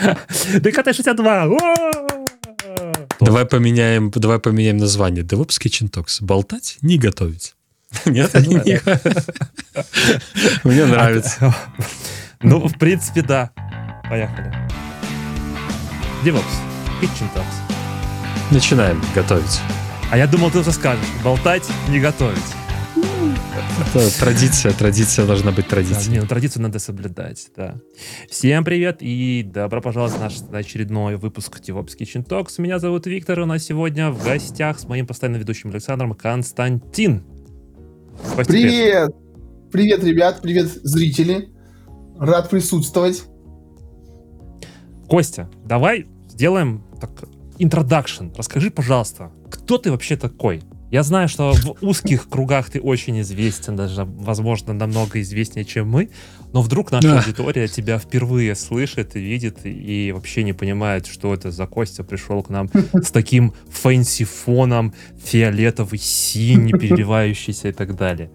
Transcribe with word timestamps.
ДКТ 0.60 0.94
62! 0.94 1.58
Давай 3.20 3.44
поменяем, 3.44 4.10
давай 4.10 4.38
поменяем 4.38 4.78
название. 4.78 5.24
DevOps 5.24 5.60
Kitchen 5.60 5.90
Talks. 5.90 6.22
Болтать, 6.22 6.78
не 6.82 6.98
готовить. 6.98 7.54
Нет, 8.06 8.32
мне 10.64 10.86
нравится. 10.86 11.54
Ну, 12.40 12.66
в 12.66 12.78
принципе, 12.78 13.22
да. 13.22 13.50
Поехали. 14.08 14.50
DevOps 16.24 16.42
Kitchen 17.02 17.28
Talks. 17.34 17.54
Начинаем 18.50 19.02
готовить. 19.14 19.60
А 20.10 20.16
я 20.16 20.26
думал, 20.26 20.50
ты 20.50 20.58
уже 20.58 20.72
скажешь. 20.72 21.04
Болтать, 21.22 21.68
не 21.88 22.00
готовить. 22.00 22.38
Это 23.78 24.20
традиция, 24.20 24.72
традиция 24.72 25.26
должна 25.26 25.52
быть 25.52 25.68
традицией. 25.68 26.06
Да, 26.06 26.12
не, 26.12 26.20
ну, 26.20 26.26
традицию 26.26 26.62
надо 26.62 26.78
соблюдать, 26.78 27.50
да. 27.56 27.76
Всем 28.28 28.64
привет 28.64 28.98
и 29.00 29.42
добро 29.42 29.80
пожаловать 29.80 30.14
в 30.14 30.20
наш 30.20 30.40
очередной 30.52 31.16
выпуск 31.16 31.60
DevOps 31.60 31.96
Kitchen 31.98 32.26
Talks. 32.26 32.54
Меня 32.58 32.78
зовут 32.78 33.06
Виктор, 33.06 33.40
у 33.40 33.46
нас 33.46 33.62
сегодня 33.64 34.10
в 34.10 34.22
гостях 34.24 34.78
с 34.78 34.84
моим 34.84 35.06
постоянным 35.06 35.40
ведущим 35.40 35.70
Александром 35.70 36.14
Константин. 36.14 37.22
Костя, 38.34 38.52
привет! 38.52 39.10
Привет, 39.70 40.02
ребят, 40.02 40.40
привет, 40.42 40.66
зрители. 40.82 41.50
Рад 42.18 42.50
присутствовать. 42.50 43.22
Костя, 45.08 45.48
давай 45.64 46.06
сделаем 46.28 46.84
так 47.00 47.10
introduction. 47.58 48.34
Расскажи, 48.36 48.70
пожалуйста, 48.70 49.30
кто 49.50 49.78
ты 49.78 49.90
вообще 49.90 50.16
такой? 50.16 50.62
Я 50.90 51.04
знаю, 51.04 51.28
что 51.28 51.52
в 51.52 51.76
узких 51.82 52.28
кругах 52.28 52.68
ты 52.68 52.80
очень 52.80 53.20
известен, 53.20 53.76
даже, 53.76 54.04
возможно, 54.04 54.72
намного 54.72 55.20
известнее, 55.20 55.64
чем 55.64 55.88
мы, 55.88 56.10
но 56.52 56.62
вдруг 56.62 56.90
наша 56.90 57.08
да. 57.08 57.18
аудитория 57.20 57.68
тебя 57.68 57.98
впервые 57.98 58.56
слышит 58.56 59.14
и 59.14 59.20
видит, 59.20 59.58
и 59.64 60.10
вообще 60.12 60.42
не 60.42 60.52
понимает, 60.52 61.06
что 61.06 61.32
это 61.32 61.52
за 61.52 61.66
Костя 61.66 62.02
пришел 62.02 62.42
к 62.42 62.48
нам 62.48 62.68
с 62.92 63.12
таким 63.12 63.54
fancy 63.70 64.24
фоном, 64.24 64.92
фиолетовый, 65.24 65.98
синий, 65.98 66.72
переливающийся 66.78 67.68
и 67.68 67.72
так 67.72 67.94
далее. 67.94 68.30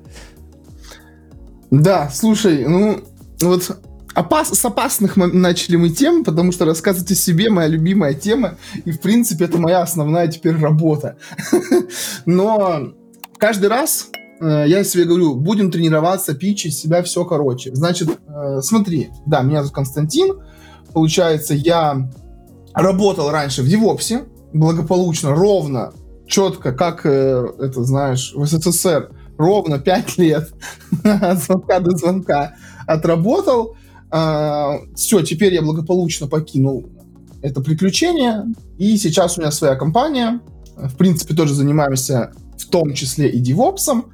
Да, 1.72 2.10
слушай, 2.10 2.66
ну, 2.66 3.04
вот 3.42 3.78
опас, 4.16 4.50
с 4.50 4.66
опасных 4.66 5.18
мы 5.18 5.28
начали 5.28 5.76
мы 5.76 5.90
тем, 5.90 6.24
потому 6.24 6.52
что 6.52 6.66
рассказывать 6.66 7.12
о 7.12 7.16
себе 7.16 7.50
моя 7.50 7.68
любимая 7.68 8.14
тема, 8.14 8.56
и 8.86 8.92
в 8.92 9.02
принципе 9.02 9.46
это 9.46 9.60
моя 9.60 9.82
основная 9.82 10.28
теперь 10.28 10.58
работа. 10.58 11.18
Но 12.26 12.94
каждый 13.38 13.70
раз 13.70 14.08
э, 14.40 14.66
я 14.68 14.84
себе 14.84 15.04
говорю, 15.04 15.36
будем 15.36 15.70
тренироваться, 15.70 16.34
пичить 16.34 16.76
себя 16.76 17.04
все 17.04 17.26
короче. 17.26 17.76
Значит, 17.76 18.10
э, 18.28 18.62
смотри, 18.62 19.10
да, 19.26 19.42
меня 19.42 19.60
зовут 19.60 19.76
Константин, 19.76 20.42
получается, 20.94 21.54
я 21.54 22.10
работал 22.74 23.30
раньше 23.30 23.62
в 23.62 23.68
Девопсе, 23.68 24.26
благополучно, 24.54 25.36
ровно, 25.36 25.94
четко, 26.26 26.72
как 26.72 27.06
э, 27.06 27.46
это 27.60 27.84
знаешь, 27.84 28.34
в 28.34 28.46
СССР, 28.46 29.12
ровно 29.38 29.80
5 29.80 30.18
лет 30.18 30.54
от 31.04 31.40
звонка 31.40 31.80
до 31.82 31.98
звонка 31.98 32.56
отработал. 32.88 33.76
Все, 34.96 35.22
теперь 35.22 35.54
я 35.54 35.62
благополучно 35.62 36.28
покинул 36.28 36.90
это 37.42 37.62
приключение, 37.62 38.46
и 38.78 38.98
сейчас 38.98 39.38
у 39.38 39.42
меня 39.42 39.52
своя 39.52 39.76
компания. 39.76 40.40
В 40.76 40.96
принципе, 40.96 41.36
тоже 41.36 41.54
занимаемся 41.54 42.32
в 42.58 42.66
том 42.68 42.94
числе 42.94 43.30
и 43.30 43.40
девопсом. 43.40 44.12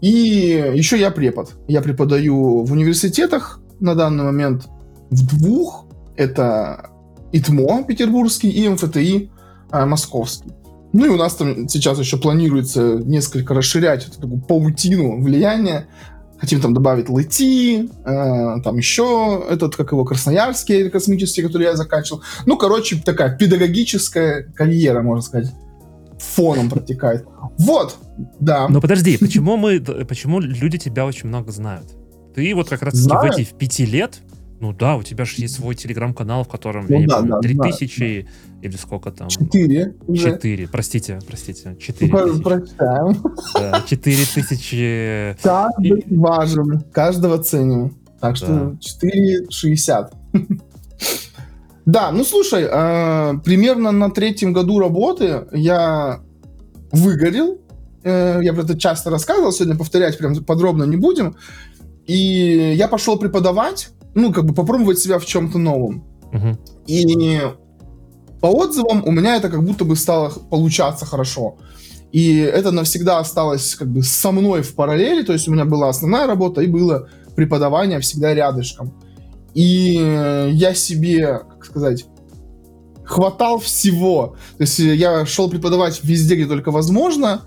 И 0.00 0.72
еще 0.74 0.98
я 0.98 1.10
препод. 1.10 1.54
Я 1.66 1.82
преподаю 1.82 2.62
в 2.64 2.72
университетах 2.72 3.60
на 3.80 3.94
данный 3.94 4.24
момент 4.24 4.68
в 5.10 5.26
двух. 5.26 5.86
Это 6.16 6.90
ИТМО 7.32 7.84
петербургский 7.84 8.50
и 8.50 8.68
МФТИ 8.68 9.30
а, 9.70 9.86
московский. 9.86 10.52
Ну 10.92 11.04
и 11.04 11.08
у 11.08 11.16
нас 11.16 11.34
там 11.34 11.68
сейчас 11.68 11.98
еще 11.98 12.16
планируется 12.16 13.00
несколько 13.04 13.54
расширять 13.54 14.06
эту 14.06 14.20
такую 14.20 14.40
паутину 14.40 15.20
влияния 15.20 15.88
Хотим 16.38 16.60
там 16.60 16.72
добавить 16.72 17.08
Лети, 17.08 17.90
э, 18.04 18.60
там 18.62 18.76
еще 18.76 19.44
этот, 19.50 19.76
как 19.76 19.92
его, 19.92 20.04
Красноярский 20.04 20.88
космический, 20.88 21.42
который 21.42 21.64
я 21.64 21.76
заканчивал. 21.76 22.22
Ну, 22.46 22.56
короче, 22.56 23.00
такая 23.04 23.36
педагогическая 23.36 24.44
карьера, 24.54 25.02
можно 25.02 25.22
сказать, 25.22 25.52
фоном 26.18 26.70
протекает. 26.70 27.26
Вот, 27.58 27.96
да. 28.40 28.68
Но 28.68 28.80
подожди, 28.80 29.16
почему 29.18 29.56
мы, 29.56 29.80
почему 29.80 30.40
люди 30.40 30.78
тебя 30.78 31.06
очень 31.06 31.28
много 31.28 31.50
знают? 31.50 31.86
Ты 32.34 32.54
вот 32.54 32.68
как 32.68 32.82
раз 32.82 32.94
в 32.94 33.24
эти 33.24 33.44
в 33.44 33.54
пяти 33.54 33.84
лет 33.84 34.20
ну 34.60 34.72
да, 34.72 34.96
у 34.96 35.02
тебя 35.02 35.24
же 35.24 35.34
есть 35.38 35.54
свой 35.54 35.74
телеграм-канал, 35.74 36.44
в 36.44 36.48
котором, 36.48 36.86
ну, 36.88 36.94
я 36.94 37.00
не 37.00 37.06
да, 37.06 37.18
помню, 37.18 37.32
да, 37.32 37.40
3000 37.40 38.26
да. 38.26 38.66
или 38.68 38.76
сколько 38.76 39.12
там? 39.12 39.28
4. 39.28 39.94
4, 40.16 40.68
простите, 40.68 41.18
простите, 41.26 41.76
4 41.78 42.10
тысячи. 42.10 42.42
Прочитаем. 42.42 43.22
Да, 43.54 43.84
4 43.86 44.24
тысячи. 44.34 45.36
Каждый 45.42 46.00
и... 46.00 46.16
важен, 46.16 46.80
каждого 46.92 47.38
ценим. 47.38 47.96
Так 48.20 48.36
что 48.36 48.46
да. 48.46 49.06
4,60. 49.06 50.10
Да, 51.86 52.10
ну 52.12 52.22
слушай, 52.22 52.66
э, 52.70 53.38
примерно 53.44 53.92
на 53.92 54.10
третьем 54.10 54.52
году 54.52 54.78
работы 54.78 55.46
я 55.52 56.20
выгорел. 56.92 57.62
Э, 58.02 58.40
я 58.42 58.52
про 58.52 58.62
это 58.62 58.78
часто 58.78 59.08
рассказывал, 59.08 59.52
сегодня 59.52 59.74
повторять 59.74 60.18
прям 60.18 60.34
подробно 60.44 60.84
не 60.84 60.98
будем. 60.98 61.36
И 62.06 62.74
я 62.76 62.88
пошел 62.88 63.18
преподавать 63.18 63.88
ну, 64.14 64.32
как 64.32 64.44
бы 64.44 64.54
попробовать 64.54 64.98
себя 64.98 65.18
в 65.18 65.26
чем-то 65.26 65.58
новом. 65.58 66.04
Угу. 66.32 66.58
И 66.86 67.40
по 68.40 68.46
отзывам 68.46 69.02
у 69.04 69.10
меня 69.10 69.36
это 69.36 69.48
как 69.48 69.64
будто 69.64 69.84
бы 69.84 69.96
стало 69.96 70.30
получаться 70.50 71.06
хорошо. 71.06 71.56
И 72.12 72.38
это 72.38 72.70
навсегда 72.70 73.18
осталось 73.18 73.74
как 73.74 73.88
бы 73.88 74.02
со 74.02 74.30
мной 74.32 74.62
в 74.62 74.74
параллели, 74.74 75.22
то 75.22 75.32
есть 75.32 75.48
у 75.48 75.52
меня 75.52 75.64
была 75.64 75.88
основная 75.88 76.26
работа 76.26 76.62
и 76.62 76.66
было 76.66 77.08
преподавание 77.36 78.00
всегда 78.00 78.34
рядышком. 78.34 78.94
И 79.54 79.94
я 80.52 80.74
себе, 80.74 81.40
как 81.50 81.64
сказать, 81.64 82.06
хватал 83.04 83.58
всего. 83.58 84.36
То 84.56 84.62
есть 84.62 84.78
я 84.78 85.26
шел 85.26 85.50
преподавать 85.50 86.00
везде, 86.02 86.36
где 86.36 86.46
только 86.46 86.70
возможно, 86.70 87.42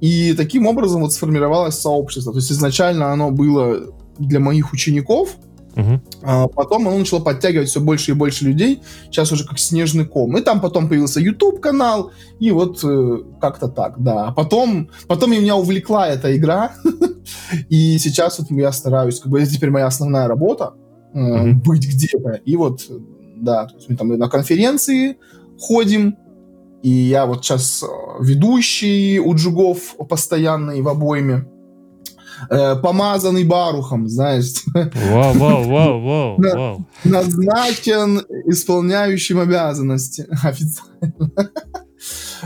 и 0.00 0.34
таким 0.34 0.66
образом 0.66 1.02
вот 1.02 1.12
сформировалось 1.12 1.78
сообщество. 1.78 2.32
То 2.32 2.38
есть 2.38 2.50
изначально 2.50 3.12
оно 3.12 3.30
было 3.30 3.94
для 4.18 4.40
моих 4.40 4.72
учеников, 4.72 5.36
Угу. 5.76 6.00
А 6.22 6.48
потом 6.48 6.86
оно 6.88 6.98
начало 6.98 7.20
подтягивать 7.20 7.68
все 7.68 7.80
больше 7.80 8.10
и 8.10 8.14
больше 8.14 8.44
людей. 8.44 8.82
Сейчас 9.04 9.32
уже 9.32 9.46
как 9.46 9.58
снежный 9.58 10.04
ком. 10.04 10.36
И 10.36 10.42
там 10.42 10.60
потом 10.60 10.88
появился 10.88 11.20
YouTube 11.20 11.60
канал. 11.60 12.12
И 12.40 12.50
вот 12.50 12.80
э, 12.84 13.18
как-то 13.40 13.68
так, 13.68 14.02
да. 14.02 14.28
А 14.28 14.32
потом, 14.32 14.90
потом 15.06 15.30
меня 15.30 15.56
увлекла 15.56 16.08
эта 16.08 16.36
игра. 16.36 16.72
и 17.68 17.98
сейчас 17.98 18.38
вот 18.38 18.50
я 18.50 18.72
стараюсь, 18.72 19.20
как 19.20 19.30
бы 19.30 19.40
это 19.40 19.50
теперь 19.50 19.70
моя 19.70 19.86
основная 19.86 20.28
работа. 20.28 20.74
Э, 21.14 21.52
быть 21.52 21.86
где-то. 21.86 22.40
И 22.44 22.56
вот, 22.56 22.82
да, 23.36 23.66
то 23.66 23.76
есть 23.76 23.88
мы 23.88 23.96
там 23.96 24.08
на 24.08 24.28
конференции 24.28 25.16
ходим. 25.58 26.16
И 26.82 26.90
я 26.90 27.26
вот 27.26 27.44
сейчас 27.44 27.82
э, 27.82 27.86
ведущий 28.20 29.20
у 29.20 29.34
джугов 29.34 29.96
постоянный 30.08 30.82
в 30.82 30.88
обойме 30.88 31.46
э, 32.50 32.76
помазанный 32.76 33.44
барухом, 33.44 34.08
знаешь. 34.08 34.64
Вау, 34.74 35.34
вау, 35.34 35.64
вау, 35.64 36.00
вау, 36.04 36.36
вау. 36.38 36.86
Назначен 37.04 38.22
исполняющим 38.46 39.40
обязанности 39.40 40.26
официально. 40.42 41.30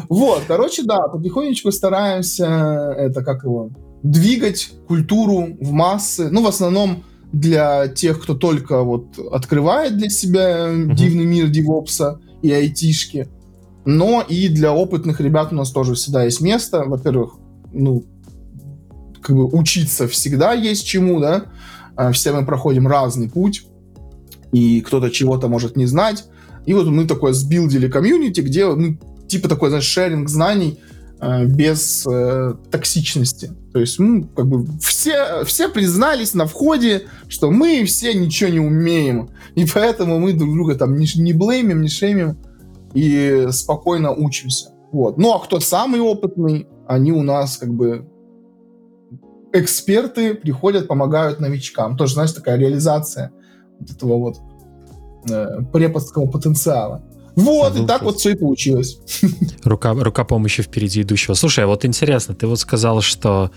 Вот, 0.08 0.42
короче, 0.46 0.82
да, 0.82 1.08
потихонечку 1.08 1.72
стараемся 1.72 2.94
это, 2.98 3.24
как 3.24 3.44
его, 3.44 3.70
двигать 4.02 4.72
культуру 4.86 5.56
в 5.60 5.72
массы. 5.72 6.28
Ну, 6.30 6.42
в 6.42 6.46
основном 6.46 7.04
для 7.32 7.88
тех, 7.88 8.22
кто 8.22 8.34
только 8.34 8.82
вот 8.82 9.18
открывает 9.32 9.96
для 9.96 10.08
себя 10.08 10.68
uh-huh. 10.68 10.94
дивный 10.94 11.24
мир 11.24 11.48
девопса 11.48 12.20
и 12.42 12.50
айтишки. 12.52 13.28
Но 13.84 14.24
и 14.26 14.48
для 14.48 14.72
опытных 14.72 15.20
ребят 15.20 15.52
у 15.52 15.56
нас 15.56 15.70
тоже 15.70 15.94
всегда 15.94 16.24
есть 16.24 16.40
место. 16.40 16.84
Во-первых, 16.84 17.36
ну, 17.72 18.04
как 19.26 19.34
бы 19.34 19.44
учиться 19.46 20.06
всегда 20.06 20.52
есть 20.52 20.86
чему, 20.86 21.18
да, 21.18 21.46
а, 21.96 22.12
все 22.12 22.30
мы 22.30 22.46
проходим 22.46 22.86
разный 22.86 23.28
путь, 23.28 23.66
и 24.52 24.80
кто-то 24.82 25.10
чего-то 25.10 25.48
может 25.48 25.76
не 25.76 25.86
знать, 25.86 26.26
и 26.64 26.72
вот 26.72 26.86
мы 26.86 27.06
такое 27.06 27.32
сбилдили 27.32 27.88
комьюнити, 27.88 28.40
где 28.40 28.66
мы 28.66 29.00
типа 29.26 29.48
такой, 29.48 29.70
знаешь, 29.70 29.84
шеринг 29.84 30.28
знаний 30.28 30.78
э, 31.20 31.44
без 31.46 32.06
э, 32.08 32.54
токсичности. 32.70 33.50
То 33.72 33.80
есть, 33.80 33.98
ну, 33.98 34.24
как 34.24 34.46
бы 34.46 34.64
все, 34.80 35.44
все 35.44 35.68
признались 35.68 36.32
на 36.34 36.46
входе, 36.46 37.06
что 37.26 37.50
мы 37.50 37.84
все 37.84 38.14
ничего 38.14 38.50
не 38.50 38.60
умеем, 38.60 39.30
и 39.56 39.66
поэтому 39.66 40.20
мы 40.20 40.34
друг 40.34 40.54
друга 40.54 40.76
там 40.76 40.96
не, 40.96 41.08
не 41.16 41.32
блеймим, 41.32 41.82
не 41.82 41.88
шеймим, 41.88 42.38
и 42.94 43.48
спокойно 43.50 44.12
учимся. 44.12 44.70
Вот. 44.92 45.18
Ну, 45.18 45.32
а 45.32 45.40
кто 45.40 45.58
самый 45.58 46.00
опытный, 46.00 46.68
они 46.86 47.10
у 47.10 47.22
нас 47.22 47.56
как 47.56 47.74
бы 47.74 48.08
эксперты 49.60 50.34
приходят, 50.34 50.88
помогают 50.88 51.40
новичкам. 51.40 51.96
Тоже, 51.96 52.14
знаешь, 52.14 52.32
такая 52.32 52.58
реализация 52.58 53.32
вот 53.78 53.90
этого 53.90 54.18
вот 54.18 54.36
э, 55.30 55.62
преподского 55.72 56.26
потенциала. 56.26 57.02
Вот, 57.36 57.78
и 57.78 57.84
так 57.86 58.02
вот 58.02 58.16
все 58.16 58.30
и 58.30 58.34
получилось. 58.34 58.98
Рука, 59.64 59.92
рука 59.92 60.24
помощи 60.24 60.62
впереди 60.62 61.02
идущего. 61.02 61.34
Слушай, 61.34 61.64
а 61.64 61.66
вот 61.66 61.84
интересно, 61.84 62.34
ты 62.34 62.46
вот 62.46 62.58
сказал, 62.58 63.02
что 63.02 63.50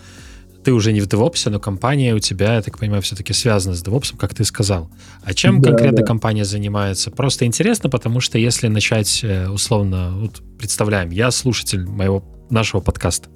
ты 0.64 0.74
уже 0.74 0.92
не 0.92 1.00
в 1.00 1.08
DevOps, 1.08 1.50
но 1.50 1.60
компания 1.60 2.14
у 2.14 2.20
тебя, 2.20 2.56
я 2.56 2.62
так 2.62 2.78
понимаю, 2.78 3.02
все-таки 3.02 3.32
связана 3.32 3.76
с 3.76 3.84
DevOps, 3.84 4.18
как 4.18 4.36
ты 4.36 4.44
сказал. 4.44 4.90
А 5.24 5.34
чем 5.34 5.62
да, 5.62 5.70
конкретно 5.70 6.00
да. 6.00 6.04
компания 6.04 6.44
занимается? 6.44 7.10
Просто 7.12 7.46
интересно, 7.46 7.90
потому 7.90 8.20
что 8.20 8.38
если 8.38 8.68
начать 8.68 9.22
э, 9.24 9.48
условно, 9.48 10.12
вот 10.18 10.42
представляем, 10.58 11.12
я 11.12 11.32
слушатель 11.32 11.86
моего 11.86 12.24
нашего 12.50 12.82
подкаста. 12.82 13.30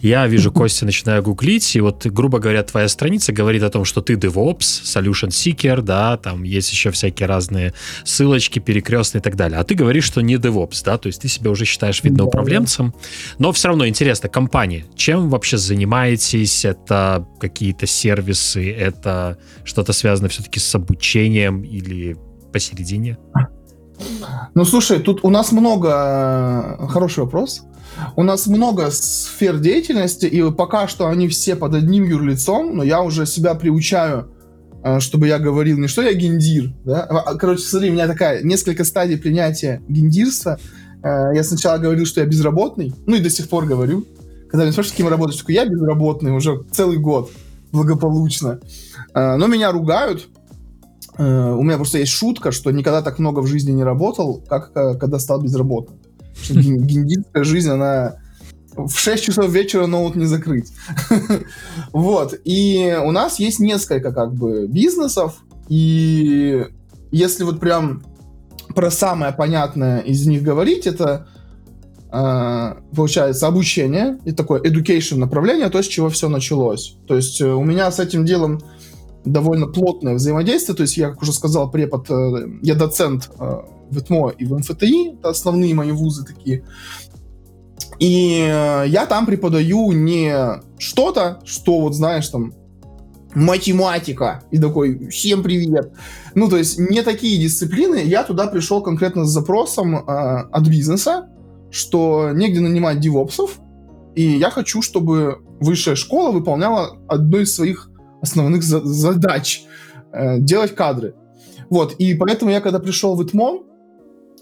Я 0.00 0.26
вижу 0.26 0.50
Костя, 0.50 0.86
начинаю 0.86 1.22
гуглить, 1.22 1.76
и 1.76 1.80
вот, 1.80 2.06
грубо 2.06 2.38
говоря, 2.38 2.62
твоя 2.62 2.88
страница 2.88 3.32
говорит 3.32 3.62
о 3.62 3.68
том, 3.68 3.84
что 3.84 4.00
ты 4.00 4.14
DevOps, 4.14 4.58
Solution 4.58 5.28
Seeker, 5.28 5.82
да, 5.82 6.16
там 6.16 6.42
есть 6.42 6.72
еще 6.72 6.90
всякие 6.90 7.26
разные 7.26 7.74
ссылочки, 8.04 8.60
перекрестные 8.60 9.20
и 9.20 9.22
так 9.22 9.36
далее. 9.36 9.58
А 9.58 9.64
ты 9.64 9.74
говоришь, 9.74 10.04
что 10.04 10.22
не 10.22 10.36
DevOps, 10.36 10.82
да, 10.84 10.96
то 10.96 11.08
есть 11.08 11.20
ты 11.20 11.28
себя 11.28 11.50
уже 11.50 11.66
считаешь, 11.66 12.02
видно, 12.02 12.24
управленцем. 12.24 12.94
Но 13.38 13.52
все 13.52 13.68
равно 13.68 13.86
интересно, 13.86 14.30
компания, 14.30 14.86
чем 14.96 15.28
вообще 15.28 15.58
занимаетесь? 15.58 16.64
Это 16.64 17.26
какие-то 17.38 17.86
сервисы, 17.86 18.72
это 18.72 19.36
что-то 19.64 19.92
связано 19.92 20.28
все-таки 20.28 20.60
с 20.60 20.74
обучением 20.74 21.62
или 21.62 22.16
посередине? 22.52 23.18
Ну, 24.54 24.64
слушай, 24.64 25.00
тут 25.00 25.24
у 25.24 25.30
нас 25.30 25.52
много... 25.52 26.76
Э, 26.80 26.86
хороший 26.88 27.24
вопрос. 27.24 27.62
У 28.16 28.22
нас 28.22 28.46
много 28.46 28.90
сфер 28.90 29.58
деятельности, 29.58 30.26
и 30.26 30.50
пока 30.50 30.88
что 30.88 31.08
они 31.08 31.28
все 31.28 31.56
под 31.56 31.74
одним 31.74 32.04
юрлицом, 32.04 32.76
но 32.76 32.82
я 32.82 33.02
уже 33.02 33.26
себя 33.26 33.54
приучаю, 33.54 34.30
э, 34.82 35.00
чтобы 35.00 35.28
я 35.28 35.38
говорил 35.38 35.78
не 35.78 35.88
что 35.88 36.02
я 36.02 36.12
гендир, 36.14 36.72
да? 36.84 37.02
А, 37.02 37.18
а, 37.18 37.34
короче, 37.34 37.62
смотри, 37.62 37.90
у 37.90 37.92
меня 37.92 38.06
такая 38.06 38.42
несколько 38.42 38.84
стадий 38.84 39.18
принятия 39.18 39.82
гендирства. 39.88 40.58
Э, 41.02 41.30
я 41.34 41.44
сначала 41.44 41.78
говорил, 41.78 42.06
что 42.06 42.20
я 42.20 42.26
безработный, 42.26 42.94
ну 43.06 43.16
и 43.16 43.20
до 43.20 43.30
сих 43.30 43.48
пор 43.48 43.66
говорю. 43.66 44.04
Когда 44.50 44.64
меня 44.64 44.72
спрашивают, 44.72 44.96
кем 44.96 45.08
работаешь, 45.08 45.44
я 45.46 45.64
безработный 45.64 46.32
уже 46.32 46.64
целый 46.72 46.98
год, 46.98 47.30
благополучно. 47.70 48.58
Но 49.14 49.46
меня 49.46 49.70
ругают, 49.70 50.28
у 51.22 51.62
меня 51.62 51.76
просто 51.76 51.98
есть 51.98 52.12
шутка, 52.12 52.50
что 52.50 52.70
никогда 52.70 53.02
так 53.02 53.18
много 53.18 53.40
в 53.40 53.46
жизни 53.46 53.72
не 53.72 53.84
работал, 53.84 54.42
как 54.48 54.72
когда 54.72 55.18
стал 55.18 55.42
безработным. 55.42 55.98
Гендитская 56.48 57.44
жизнь, 57.44 57.68
она 57.68 58.16
в 58.74 58.96
6 58.96 59.24
часов 59.24 59.50
вечера 59.50 59.86
ноут 59.86 60.16
не 60.16 60.26
закрыть. 60.26 60.72
вот. 61.92 62.38
И 62.44 62.96
у 63.04 63.10
нас 63.10 63.38
есть 63.38 63.60
несколько 63.60 64.12
как 64.12 64.34
бы 64.34 64.66
бизнесов, 64.66 65.42
и 65.68 66.66
если 67.10 67.44
вот 67.44 67.60
прям 67.60 68.02
про 68.74 68.90
самое 68.90 69.32
понятное 69.32 70.00
из 70.00 70.26
них 70.26 70.42
говорить, 70.42 70.86
это 70.86 71.26
э, 72.12 72.74
получается 72.94 73.46
обучение 73.46 74.18
и 74.24 74.32
такое 74.32 74.60
education 74.60 75.16
направление, 75.16 75.68
то, 75.68 75.82
с 75.82 75.86
чего 75.86 76.08
все 76.08 76.28
началось. 76.28 76.96
То 77.06 77.16
есть 77.16 77.40
э, 77.40 77.46
у 77.46 77.64
меня 77.64 77.90
с 77.90 77.98
этим 77.98 78.24
делом 78.24 78.60
довольно 79.24 79.66
плотное 79.66 80.14
взаимодействие, 80.14 80.76
то 80.76 80.82
есть 80.82 80.96
я, 80.96 81.10
как 81.10 81.22
уже 81.22 81.32
сказал, 81.32 81.70
препод, 81.70 82.10
э, 82.10 82.46
я 82.62 82.74
доцент 82.74 83.30
в 83.90 83.98
ИТМО 83.98 84.30
и 84.30 84.44
в 84.44 84.56
МФТИ, 84.56 85.18
это 85.18 85.30
основные 85.30 85.74
мои 85.74 85.92
вузы 85.92 86.24
такие. 86.24 86.64
И 87.98 88.46
э, 88.48 88.84
я 88.88 89.06
там 89.06 89.26
преподаю 89.26 89.92
не 89.92 90.34
что-то, 90.78 91.40
что 91.44 91.80
вот 91.80 91.94
знаешь 91.94 92.28
там 92.28 92.54
математика 93.34 94.42
и 94.50 94.58
такой 94.58 95.08
всем 95.08 95.42
привет. 95.42 95.92
Ну 96.34 96.48
то 96.48 96.56
есть 96.56 96.78
не 96.78 97.02
такие 97.02 97.40
дисциплины. 97.40 98.02
Я 98.04 98.24
туда 98.24 98.46
пришел 98.46 98.82
конкретно 98.82 99.24
с 99.24 99.30
запросом 99.30 99.96
э, 99.96 100.00
от 100.00 100.66
бизнеса, 100.66 101.28
что 101.70 102.30
негде 102.32 102.60
нанимать 102.60 103.00
девопсов, 103.00 103.60
и 104.14 104.22
я 104.22 104.50
хочу, 104.50 104.82
чтобы 104.82 105.38
высшая 105.60 105.94
школа 105.94 106.32
выполняла 106.32 106.96
одну 107.06 107.38
из 107.38 107.54
своих 107.54 107.89
основных 108.22 108.62
за- 108.62 108.84
задач 108.84 109.62
э, 110.12 110.38
делать 110.38 110.74
кадры. 110.74 111.14
Вот, 111.68 111.94
и 111.94 112.14
поэтому 112.14 112.50
я, 112.50 112.60
когда 112.60 112.78
пришел 112.78 113.14
в 113.16 113.24
ИТМО, 113.24 113.64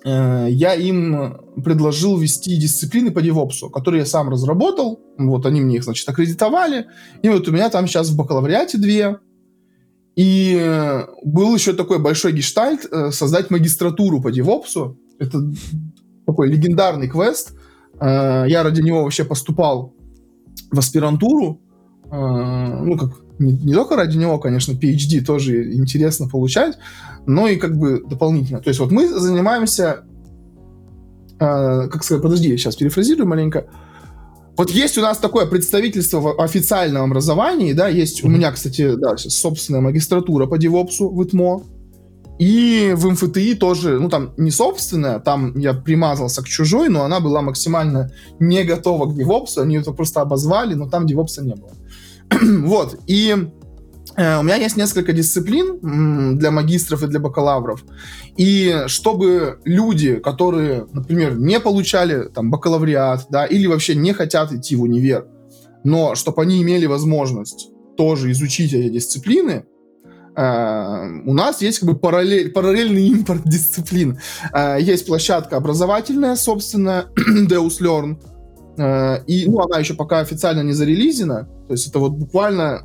Э, 0.04 0.46
я 0.50 0.74
им 0.74 1.38
предложил 1.64 2.16
вести 2.16 2.56
дисциплины 2.56 3.10
по 3.10 3.20
девопсу, 3.20 3.68
которые 3.68 4.00
я 4.00 4.06
сам 4.06 4.28
разработал. 4.28 5.00
Вот 5.16 5.46
они 5.46 5.60
мне 5.60 5.76
их, 5.76 5.84
значит, 5.84 6.08
аккредитовали. 6.08 6.86
И 7.22 7.28
вот 7.28 7.48
у 7.48 7.52
меня 7.52 7.68
там 7.68 7.86
сейчас 7.86 8.10
в 8.10 8.16
бакалавриате 8.16 8.78
две. 8.78 9.18
И 10.16 11.04
был 11.24 11.54
еще 11.54 11.74
такой 11.74 12.00
большой 12.00 12.32
гештальт 12.32 12.86
э, 12.90 13.10
создать 13.10 13.50
магистратуру 13.50 14.20
по 14.20 14.32
девопсу. 14.32 14.98
Это 15.18 15.40
такой 16.26 16.48
легендарный 16.48 17.08
квест. 17.08 17.54
Э, 18.00 18.44
я 18.46 18.62
ради 18.62 18.80
него 18.80 19.02
вообще 19.02 19.24
поступал 19.24 19.94
в 20.70 20.78
аспирантуру. 20.78 21.60
Ну, 22.10 22.96
как 22.96 23.10
не, 23.38 23.52
не 23.52 23.74
только 23.74 23.96
ради 23.96 24.16
него, 24.16 24.38
конечно, 24.38 24.72
PhD 24.72 25.24
тоже 25.24 25.72
интересно 25.74 26.28
получать, 26.28 26.78
но 27.26 27.48
и 27.48 27.56
как 27.56 27.76
бы 27.76 28.02
дополнительно. 28.08 28.60
То 28.60 28.68
есть 28.68 28.80
вот 28.80 28.90
мы 28.90 29.08
занимаемся, 29.08 30.04
э, 31.38 31.88
как 31.88 32.02
сказать, 32.02 32.22
подожди, 32.22 32.48
я 32.48 32.56
сейчас 32.56 32.76
перефразирую 32.76 33.28
маленько. 33.28 33.68
Вот 34.56 34.70
есть 34.70 34.98
у 34.98 35.02
нас 35.02 35.18
такое 35.18 35.46
представительство 35.46 36.20
в 36.20 36.40
официальном 36.40 37.04
образовании, 37.04 37.72
да, 37.72 37.88
есть 37.88 38.22
mm-hmm. 38.22 38.26
у 38.26 38.28
меня, 38.28 38.50
кстати, 38.50 38.96
да, 38.96 39.16
собственная 39.16 39.80
магистратура 39.80 40.46
по 40.46 40.58
девопсу 40.58 41.08
в 41.08 41.22
ИТМО, 41.22 41.62
и 42.38 42.94
в 42.96 43.10
МФТИ 43.10 43.54
тоже, 43.54 43.98
ну 43.98 44.08
там 44.08 44.32
не 44.36 44.52
собственная, 44.52 45.18
там 45.18 45.58
я 45.58 45.74
примазался 45.74 46.42
к 46.42 46.46
чужой, 46.46 46.88
но 46.88 47.02
она 47.02 47.18
была 47.18 47.42
максимально 47.42 48.12
не 48.38 48.62
готова 48.62 49.06
к 49.06 49.14
девопсу, 49.14 49.60
они 49.60 49.76
это 49.76 49.92
просто 49.92 50.20
обозвали, 50.20 50.74
но 50.74 50.88
там 50.88 51.06
девопса 51.06 51.42
не 51.42 51.54
было. 51.54 51.72
вот, 52.64 53.00
и 53.06 53.34
э, 54.16 54.38
у 54.38 54.42
меня 54.42 54.56
есть 54.56 54.76
несколько 54.76 55.12
дисциплин 55.12 56.38
для 56.38 56.50
магистров 56.50 57.02
и 57.02 57.06
для 57.06 57.20
бакалавров. 57.20 57.84
И 58.36 58.84
чтобы 58.86 59.60
люди, 59.64 60.16
которые, 60.16 60.86
например, 60.92 61.38
не 61.38 61.60
получали 61.60 62.28
там 62.28 62.50
бакалавриат, 62.50 63.26
да, 63.30 63.46
или 63.46 63.66
вообще 63.66 63.94
не 63.94 64.12
хотят 64.12 64.52
идти 64.52 64.76
в 64.76 64.82
универ, 64.82 65.26
но 65.84 66.14
чтобы 66.14 66.42
они 66.42 66.62
имели 66.62 66.86
возможность 66.86 67.70
тоже 67.96 68.30
изучить 68.32 68.72
эти 68.72 68.88
дисциплины, 68.88 69.64
Uh, 70.36 71.22
у 71.26 71.34
нас 71.34 71.60
есть 71.62 71.80
как 71.80 71.88
бы 71.88 71.98
параллель, 71.98 72.52
параллельный 72.52 73.08
импорт 73.08 73.42
дисциплин. 73.44 74.20
Uh, 74.54 74.80
есть 74.80 75.04
площадка 75.04 75.56
образовательная, 75.56 76.36
собственно, 76.36 77.06
Deus 77.48 77.80
Learn, 77.80 78.18
Э, 78.18 78.37
и, 78.78 79.46
ну, 79.46 79.60
она 79.60 79.78
еще 79.78 79.94
пока 79.94 80.20
официально 80.20 80.62
не 80.62 80.72
зарелизена. 80.72 81.48
То 81.66 81.72
есть 81.72 81.88
это 81.88 81.98
вот 81.98 82.12
буквально... 82.12 82.82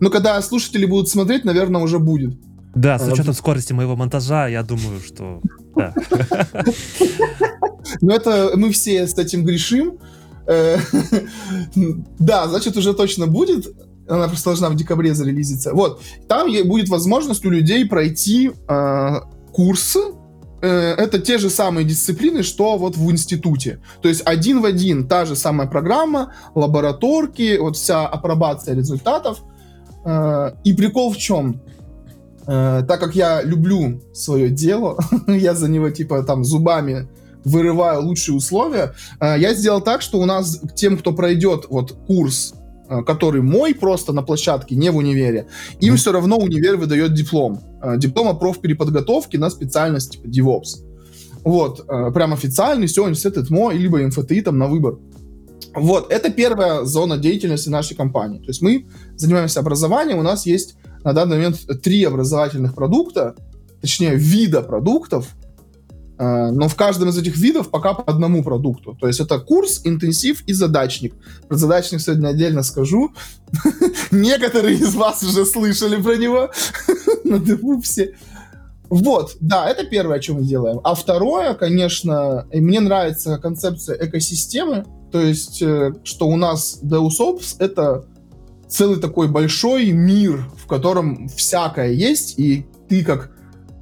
Ну, 0.00 0.10
когда 0.10 0.40
слушатели 0.42 0.84
будут 0.84 1.08
смотреть, 1.08 1.44
наверное, 1.44 1.80
уже 1.80 1.98
будет. 1.98 2.36
Да, 2.74 2.98
с 2.98 3.08
э, 3.08 3.12
учетом 3.12 3.34
скорости 3.34 3.72
моего 3.72 3.96
монтажа, 3.96 4.48
я 4.48 4.62
думаю, 4.62 5.00
что... 5.00 5.40
Да. 5.74 5.94
Ну, 8.00 8.10
это 8.10 8.50
мы 8.56 8.72
все 8.72 9.06
с 9.06 9.16
этим 9.16 9.44
грешим. 9.44 9.98
Э, 10.48 10.76
да, 12.18 12.48
значит, 12.48 12.76
уже 12.76 12.94
точно 12.94 13.28
будет. 13.28 13.68
Она 14.08 14.26
просто 14.26 14.50
должна 14.50 14.70
в 14.70 14.74
декабре 14.74 15.14
зарелизиться. 15.14 15.72
Вот. 15.72 16.02
Там 16.26 16.50
будет 16.66 16.88
возможность 16.88 17.46
у 17.46 17.50
людей 17.50 17.86
пройти 17.86 18.50
курсы 19.52 20.00
Э, 20.00 20.15
это 20.60 21.18
те 21.18 21.38
же 21.38 21.50
самые 21.50 21.84
дисциплины, 21.84 22.42
что 22.42 22.78
вот 22.78 22.96
в 22.96 23.10
институте. 23.10 23.80
То 24.00 24.08
есть 24.08 24.22
один 24.24 24.60
в 24.60 24.64
один 24.64 25.06
та 25.06 25.24
же 25.24 25.36
самая 25.36 25.68
программа, 25.68 26.32
лабораторки, 26.54 27.58
вот 27.58 27.76
вся 27.76 28.06
апробация 28.06 28.74
результатов. 28.74 29.42
Э, 30.04 30.52
и 30.64 30.72
прикол 30.72 31.12
в 31.12 31.16
чем? 31.16 31.60
Э, 32.46 32.82
так 32.86 33.00
как 33.00 33.14
я 33.14 33.42
люблю 33.42 34.00
свое 34.14 34.48
дело, 34.48 34.98
я 35.26 35.54
за 35.54 35.68
него 35.68 35.90
типа 35.90 36.22
там 36.22 36.44
зубами 36.44 37.08
вырываю 37.44 38.02
лучшие 38.02 38.36
условия, 38.36 38.94
я 39.20 39.54
сделал 39.54 39.80
так, 39.80 40.02
что 40.02 40.18
у 40.18 40.24
нас 40.24 40.60
тем, 40.74 40.98
кто 40.98 41.12
пройдет 41.12 41.66
вот 41.68 41.92
курс 41.92 42.54
Э, 42.54 42.65
который 43.02 43.42
мой 43.42 43.74
просто 43.74 44.12
на 44.12 44.22
площадке, 44.22 44.76
не 44.76 44.90
в 44.90 44.96
универе, 44.96 45.48
им 45.80 45.94
mm. 45.94 45.96
все 45.96 46.12
равно 46.12 46.36
универ 46.36 46.76
выдает 46.76 47.14
диплом. 47.14 47.60
Э, 47.82 47.96
диплом 47.96 48.28
о 48.28 48.34
профпереподготовке 48.34 49.38
на 49.38 49.50
специальность 49.50 50.12
типа 50.12 50.26
DevOps. 50.26 50.84
Вот, 51.44 51.84
э, 51.88 52.10
прям 52.12 52.32
официальный, 52.32 52.86
все, 52.86 53.02
университет 53.02 53.38
ЭТМО, 53.38 53.72
либо 53.72 53.98
МФТИ 53.98 54.42
там 54.42 54.58
на 54.58 54.66
выбор. 54.66 54.98
Вот, 55.74 56.10
это 56.10 56.30
первая 56.30 56.84
зона 56.84 57.18
деятельности 57.18 57.68
нашей 57.68 57.96
компании. 57.96 58.38
То 58.38 58.48
есть 58.48 58.62
мы 58.62 58.86
занимаемся 59.16 59.60
образованием, 59.60 60.18
у 60.18 60.22
нас 60.22 60.46
есть 60.46 60.76
на 61.04 61.12
данный 61.12 61.36
момент 61.36 61.60
три 61.82 62.02
образовательных 62.04 62.74
продукта, 62.74 63.36
точнее, 63.80 64.14
вида 64.14 64.62
продуктов, 64.62 65.34
Э, 65.36 65.45
но 66.18 66.68
в 66.68 66.74
каждом 66.74 67.10
из 67.10 67.18
этих 67.18 67.36
видов 67.36 67.70
пока 67.70 67.94
по 67.94 68.02
одному 68.10 68.42
продукту. 68.42 68.96
То 68.98 69.06
есть 69.06 69.20
это 69.20 69.38
курс, 69.38 69.82
интенсив 69.84 70.42
и 70.46 70.52
задачник. 70.52 71.14
Про 71.48 71.56
задачник 71.56 72.00
сегодня 72.00 72.28
отдельно 72.28 72.62
скажу. 72.62 73.12
Некоторые 74.10 74.76
из 74.76 74.94
вас 74.94 75.22
уже 75.22 75.44
слышали 75.44 76.00
про 76.00 76.16
него 76.16 76.50
на 77.24 77.38
Девупсе. 77.38 78.14
Вот, 78.88 79.36
да, 79.40 79.68
это 79.68 79.84
первое, 79.84 80.20
что 80.20 80.34
мы 80.34 80.42
делаем. 80.42 80.80
А 80.84 80.94
второе, 80.94 81.54
конечно, 81.54 82.46
мне 82.52 82.80
нравится 82.80 83.38
концепция 83.38 83.96
экосистемы, 83.96 84.84
то 85.10 85.20
есть, 85.20 85.60
э, 85.60 85.92
что 86.04 86.28
у 86.28 86.36
нас 86.36 86.78
Deus 86.82 87.18
Ops— 87.20 87.56
это 87.58 88.04
целый 88.68 89.00
такой 89.00 89.28
большой 89.28 89.90
мир, 89.92 90.48
в 90.56 90.66
котором 90.66 91.28
всякое 91.28 91.92
есть, 91.92 92.38
и 92.38 92.66
ты 92.88 93.04
как 93.04 93.35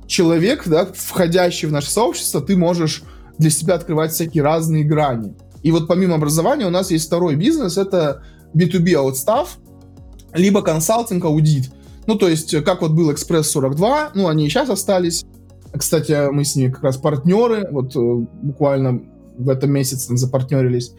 человек, 0.07 0.67
да, 0.67 0.89
входящий 0.95 1.69
в 1.69 1.73
наше 1.73 1.91
сообщество, 1.91 2.41
ты 2.41 2.57
можешь 2.57 3.03
для 3.39 3.51
себя 3.51 3.75
открывать 3.75 4.13
всякие 4.13 4.43
разные 4.43 4.85
грани. 4.85 5.35
И 5.63 5.71
вот 5.71 5.89
помимо 5.89 6.17
образования 6.17 6.67
у 6.67 6.71
нас 6.71 6.91
есть 6.91 7.07
второй 7.07 7.37
бизнес, 7.37 7.79
это 7.79 8.23
B2B 8.55 8.95
аутстав, 8.95 9.59
либо 10.33 10.63
консалтинг, 10.63 11.25
аудит. 11.25 11.71
Ну, 12.07 12.17
то 12.17 12.29
есть, 12.29 12.63
как 12.65 12.83
вот 12.83 12.93
был 12.93 13.13
Экспресс 13.13 13.51
42, 13.51 14.11
ну, 14.15 14.29
они 14.29 14.47
и 14.47 14.49
сейчас 14.49 14.69
остались. 14.69 15.25
Кстати, 15.73 16.31
мы 16.31 16.45
с 16.45 16.55
ними 16.55 16.71
как 16.71 16.85
раз 16.85 16.97
партнеры, 16.97 17.67
вот 17.71 17.97
э, 17.97 18.27
буквально 18.43 19.03
в 19.37 19.49
этом 19.49 19.73
месяце 19.73 20.09
там 20.09 20.19
запартнерились, 20.19 20.93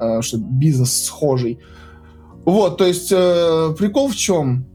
э, 0.00 0.22
что 0.22 0.38
бизнес 0.38 1.04
схожий. 1.04 1.60
Вот, 2.44 2.78
то 2.78 2.86
есть, 2.86 3.12
э, 3.12 3.74
прикол 3.78 4.08
в 4.08 4.16
чем? 4.16 4.66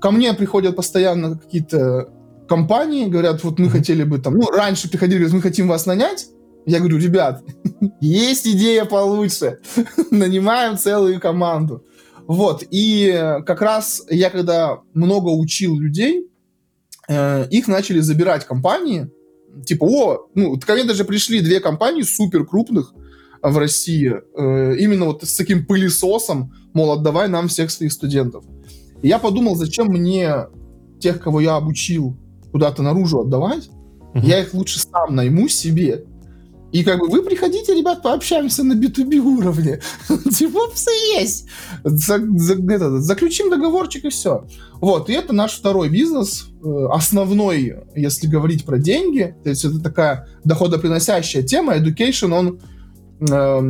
Ко 0.00 0.12
мне 0.12 0.32
приходят 0.34 0.76
постоянно 0.76 1.36
какие-то 1.36 2.10
компании, 2.48 3.06
говорят, 3.06 3.44
вот 3.44 3.58
мы 3.58 3.70
хотели 3.70 4.02
бы 4.02 4.18
там, 4.18 4.34
ну, 4.34 4.46
раньше 4.50 4.90
приходили, 4.90 5.18
говорят, 5.18 5.34
мы 5.34 5.42
хотим 5.42 5.68
вас 5.68 5.86
нанять. 5.86 6.28
Я 6.66 6.80
говорю, 6.80 6.98
ребят, 6.98 7.44
есть 8.00 8.46
идея 8.46 8.84
получше. 8.84 9.60
Нанимаем 10.10 10.76
целую 10.76 11.20
команду. 11.20 11.84
Вот, 12.26 12.62
и 12.70 13.40
как 13.46 13.62
раз 13.62 14.04
я 14.10 14.28
когда 14.28 14.80
много 14.92 15.30
учил 15.30 15.78
людей, 15.78 16.28
э, 17.08 17.46
их 17.48 17.68
начали 17.68 18.00
забирать 18.00 18.44
компании, 18.44 19.08
типа, 19.64 19.84
о, 19.84 20.28
ну, 20.34 20.60
ко 20.60 20.74
мне 20.74 20.84
даже 20.84 21.04
пришли 21.04 21.40
две 21.40 21.60
компании 21.60 22.02
супер 22.02 22.44
крупных 22.44 22.92
в 23.40 23.56
России, 23.56 24.12
э, 24.36 24.76
именно 24.78 25.06
вот 25.06 25.24
с 25.24 25.36
таким 25.36 25.64
пылесосом, 25.64 26.52
мол, 26.74 26.92
отдавай 26.92 27.28
нам 27.28 27.48
всех 27.48 27.70
своих 27.70 27.92
студентов. 27.92 28.44
И 29.00 29.08
я 29.08 29.18
подумал, 29.18 29.56
зачем 29.56 29.86
мне 29.86 30.48
тех, 31.00 31.20
кого 31.20 31.40
я 31.40 31.56
обучил, 31.56 32.16
куда-то 32.52 32.82
наружу 32.82 33.20
отдавать, 33.20 33.68
uh-huh. 34.14 34.26
я 34.26 34.40
их 34.40 34.54
лучше 34.54 34.80
сам 34.80 35.14
найму 35.14 35.48
себе, 35.48 36.04
и 36.70 36.84
как 36.84 37.00
бы 37.00 37.08
вы 37.08 37.22
приходите, 37.22 37.74
ребят, 37.74 38.02
пообщаемся 38.02 38.62
на 38.62 38.74
B2B 38.74 39.18
уровне. 39.18 39.80
Девопсы 40.08 40.90
есть. 41.16 41.46
За, 41.82 42.18
за, 42.36 42.54
это, 42.54 43.00
заключим 43.00 43.50
договорчик 43.50 44.04
и 44.04 44.10
все. 44.10 44.46
Вот, 44.74 45.08
и 45.08 45.14
это 45.14 45.32
наш 45.32 45.52
второй 45.52 45.88
бизнес, 45.88 46.48
э, 46.62 46.86
основной, 46.92 47.76
если 47.94 48.26
говорить 48.26 48.66
про 48.66 48.78
деньги. 48.78 49.34
То 49.42 49.48
есть 49.48 49.64
это 49.64 49.80
такая 49.80 50.28
доходоприносящая 50.44 51.42
тема. 51.42 51.74
Education, 51.74 52.34
он 52.34 52.60
э, 53.20 53.60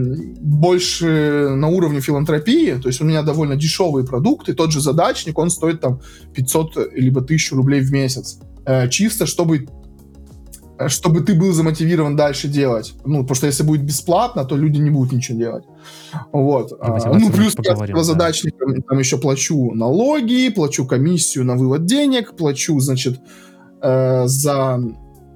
больше 0.41 1.51
на 1.55 1.69
уровне 1.69 2.01
филантропии. 2.01 2.81
То 2.83 2.89
есть 2.89 3.01
у 3.01 3.05
меня 3.05 3.23
довольно 3.23 3.55
дешевые 3.55 4.05
продукты. 4.05 4.55
Тот 4.55 4.73
же 4.73 4.81
задачник, 4.81 5.39
он 5.39 5.51
стоит 5.51 5.81
там 5.81 6.01
500 6.35 6.95
либо 6.95 7.21
1000 7.21 7.55
рублей 7.55 7.81
в 7.81 7.93
месяц. 7.93 8.41
Э, 8.69 8.87
чисто, 8.91 9.25
чтобы 9.25 9.67
чтобы 10.87 11.23
ты 11.23 11.35
был 11.35 11.53
замотивирован 11.53 12.15
дальше 12.15 12.47
делать. 12.47 12.95
Ну, 13.05 13.23
потому 13.23 13.35
что 13.35 13.47
если 13.47 13.65
будет 13.65 13.83
бесплатно, 13.83 14.45
то 14.45 14.57
люди 14.57 14.79
не 14.79 14.91
будут 14.91 15.13
ничего 15.13 15.37
делать. 15.37 15.65
Вот. 16.31 16.73
А, 16.81 17.15
ну, 17.19 17.31
плюс 17.31 17.57
я 17.65 18.03
задачникам 18.05 18.75
да. 18.75 18.83
там 18.89 18.99
еще 18.99 19.19
плачу 19.19 19.73
налоги, 19.73 20.51
плачу 20.51 20.87
комиссию 20.87 21.47
на 21.47 21.57
вывод 21.57 21.85
денег, 21.87 22.37
плачу, 22.37 22.79
значит, 22.79 23.19
э, 23.83 24.27
за 24.27 24.81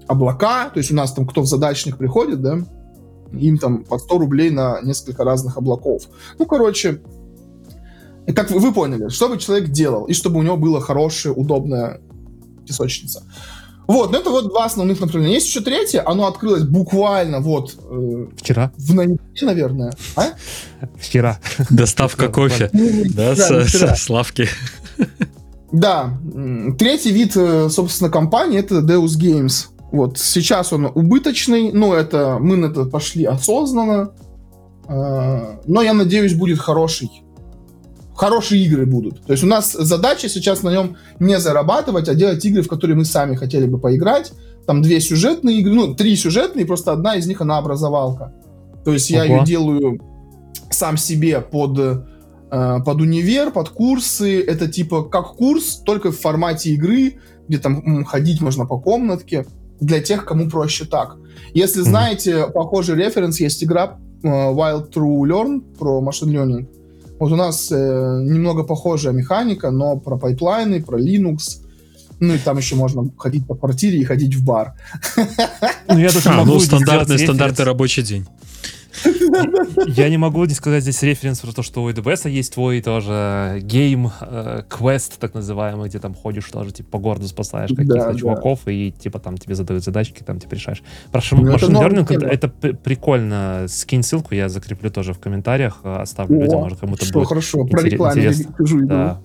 облака. 0.07 0.71
То 0.71 0.79
есть 0.79 0.93
у 0.93 0.95
нас 0.95 1.13
там 1.13 1.27
кто 1.27 1.41
в 1.41 1.47
задачник 1.47 1.97
приходит, 1.97 2.41
да, 2.41 2.59
им 3.33 3.59
там 3.59 3.83
по 3.83 3.99
100 3.99 4.19
рублей 4.19 4.51
на 4.51 4.81
несколько 4.83 5.25
разных 5.25 5.57
облаков. 5.57 6.03
Ну, 6.39 6.47
короче, 6.47 7.01
как 8.33 8.51
вы, 8.51 8.61
вы 8.61 8.73
поняли, 8.73 9.09
что 9.09 9.29
бы 9.29 9.39
человек 9.39 9.71
делал, 9.71 10.05
и 10.05 10.13
чтобы 10.13 10.39
у 10.39 10.43
него 10.43 10.57
была 10.57 10.81
хорошая, 10.81 11.33
удобная 11.33 12.01
песочница. 12.67 13.23
Вот, 13.87 14.13
ну 14.13 14.19
это 14.19 14.31
вот 14.31 14.49
два 14.49 14.65
основных 14.65 15.01
направления. 15.01 15.35
Есть 15.35 15.49
еще 15.49 15.61
третье, 15.61 16.03
оно 16.07 16.27
открылось 16.27 16.63
буквально 16.63 17.41
вот... 17.41 17.77
Э, 17.91 18.27
Вчера. 18.37 18.73
В 18.77 18.95
ноябре, 18.95 19.19
наверное. 19.43 19.93
А? 20.17 20.29
Вчера. 20.99 21.39
Доставка 21.69 22.29
кофе. 22.29 22.71
Да, 22.73 23.35
со 23.37 23.95
Славки. 23.97 24.49
Да. 25.73 26.19
Третий 26.79 27.11
вид, 27.11 27.33
э, 27.37 27.69
собственно, 27.71 28.11
компании 28.11 28.59
это 28.61 28.77
Deus 28.77 29.19
Games. 29.19 29.67
Вот 29.91 30.19
сейчас 30.19 30.73
он 30.73 30.87
убыточный, 30.87 31.73
но 31.73 31.95
это 31.95 32.39
мы 32.41 32.57
на 32.57 32.67
это 32.67 32.85
пошли 32.85 33.25
осознанно. 33.25 34.13
Э, 34.89 35.59
но 35.67 35.83
я 35.83 35.93
надеюсь, 35.93 36.35
будет 36.35 36.61
хороший 36.61 37.11
хорошие 38.15 38.63
игры 38.65 38.87
будут. 38.87 39.23
То 39.25 39.33
есть 39.33 39.45
у 39.45 39.47
нас 39.47 39.73
задача 39.73 40.29
сейчас 40.29 40.63
на 40.63 40.71
нем 40.71 40.97
не 41.19 41.39
зарабатывать, 41.39 42.09
а 42.09 42.15
делать 42.15 42.45
игры, 42.45 42.63
в 42.63 42.69
которые 42.69 42.97
мы 42.97 43.05
сами 43.05 43.35
хотели 43.35 43.67
бы 43.67 43.79
поиграть. 43.79 44.33
Там 44.67 44.83
две 44.83 45.01
сюжетные 45.01 45.59
игры, 45.59 45.75
ну, 45.75 45.95
три 45.95 46.15
сюжетные, 46.17 46.67
просто 46.67 46.93
одна 46.93 47.17
из 47.17 47.27
них, 47.27 47.41
она 47.41 47.59
образовалка. 47.59 48.33
То 48.85 48.93
есть 48.93 49.11
я 49.11 49.25
ее 49.25 49.45
делаю 49.45 50.01
сам 50.71 50.97
себе 50.97 51.41
под, 51.41 51.79
э, 51.79 52.79
под 52.85 53.01
универ, 53.01 53.51
под 53.51 53.71
курсы. 53.71 54.41
Это 54.41 54.69
типа 54.69 55.05
как 55.05 55.35
курс, 55.35 55.77
только 55.85 56.13
в 56.13 56.19
формате 56.19 56.71
игры, 56.71 57.19
где 57.49 57.59
там 57.59 58.05
ходить 58.05 58.41
можно 58.41 58.67
по 58.67 58.79
комнатке, 58.79 59.47
для 59.81 60.01
тех, 60.01 60.25
кому 60.25 60.49
проще 60.49 60.85
так. 60.85 61.17
Если 61.55 61.81
знаете, 61.81 62.47
похожий 62.47 62.95
референс, 62.95 63.41
есть 63.41 63.65
игра 63.65 63.99
э, 64.23 64.29
While 64.29 64.93
True: 64.93 65.23
Learn 65.27 65.61
про 65.77 66.01
machine 66.01 66.31
learning 66.31 66.67
вот 67.23 67.31
у 67.31 67.37
нас 67.37 67.71
э, 67.71 67.75
немного 67.77 68.65
похожая 68.65 69.13
механика, 69.13 69.71
но 69.71 69.97
про 69.97 70.17
пайплайны, 70.19 70.83
про 70.83 70.99
Linux, 70.99 71.61
ну 72.19 72.35
и 72.35 72.39
там 72.39 72.59
еще 72.59 72.75
можно 72.75 73.09
ходить 73.17 73.47
по 73.47 73.55
квартире 73.55 73.99
и 73.99 74.05
ходить 74.05 74.35
в 74.35 74.45
бар. 74.45 74.75
Ну 75.87 75.99
я 75.99 76.11
даже 76.11 76.31
а, 76.31 76.39
могу 76.39 76.55
ну 76.55 76.61
стандартный, 76.61 77.21
стандартный 77.21 77.65
рабочий 77.65 78.03
день. 78.03 78.27
Я 79.87 80.09
не 80.09 80.19
могу 80.19 80.45
не 80.45 80.55
сказать 80.55 80.83
здесь 80.83 81.03
референс 81.03 81.41
про 81.41 81.53
то, 81.53 81.63
что 81.63 81.83
у 81.83 81.91
EDBS 81.91 82.29
есть 82.31 82.55
свой 82.55 82.81
тоже 82.81 83.61
game, 83.63 84.11
квест, 84.69 85.19
так 85.19 85.35
называемый, 85.35 85.89
где 85.89 85.99
там 85.99 86.15
ходишь 86.15 86.47
тоже, 86.51 86.73
типа, 86.73 86.91
по 86.91 86.99
городу 86.99 87.27
спасаешь 87.29 87.71
каких-то 87.71 88.15
чуваков, 88.15 88.61
и, 88.67 88.93
типа, 88.93 89.19
там 89.19 89.39
тебе 89.39 89.55
задают 89.55 89.85
задачки, 89.85 90.23
там 90.23 90.39
ты 90.39 90.49
решаешь. 90.55 90.83
Про 91.11 91.21
ну, 91.33 91.53
машин 91.53 91.77
learning 91.77 92.25
это 92.25 92.49
прикольно. 92.49 93.67
Скинь 93.69 94.03
ссылку, 94.03 94.35
я 94.35 94.49
закреплю 94.49 94.91
тоже 94.91 95.13
в 95.13 95.19
комментариях, 95.19 95.81
оставлю 95.85 96.41
людям, 96.41 96.61
может, 96.61 96.81
кому-то 96.81 97.07
будет 97.13 97.29
хорошо, 97.29 97.65
про 97.65 97.83
Да. 98.87 99.21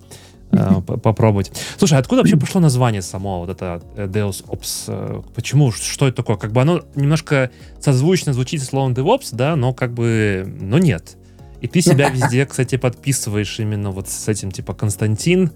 Э, 0.50 0.80
попробовать. 0.80 1.52
Слушай, 1.76 1.98
откуда 1.98 2.22
вообще 2.22 2.36
пошло 2.36 2.60
название 2.60 3.02
само, 3.02 3.40
вот 3.40 3.50
это 3.50 3.82
э, 3.96 4.06
Deus 4.06 4.44
Ops? 4.46 4.84
Э, 4.88 5.22
почему? 5.34 5.72
Что 5.72 6.08
это 6.08 6.16
такое? 6.16 6.36
Как 6.36 6.52
бы 6.52 6.62
оно 6.62 6.80
немножко 6.94 7.50
созвучно 7.80 8.32
звучит 8.32 8.62
словом 8.62 8.94
DevOps, 8.94 9.28
да, 9.32 9.56
но 9.56 9.74
как 9.74 9.92
бы, 9.92 10.50
но 10.60 10.78
нет. 10.78 11.18
И 11.60 11.68
ты 11.68 11.82
себя 11.82 12.08
везде, 12.14 12.46
кстати, 12.46 12.76
подписываешь 12.76 13.60
именно 13.60 13.90
вот 13.90 14.08
с 14.08 14.26
этим, 14.26 14.50
типа, 14.50 14.72
Константин, 14.72 15.50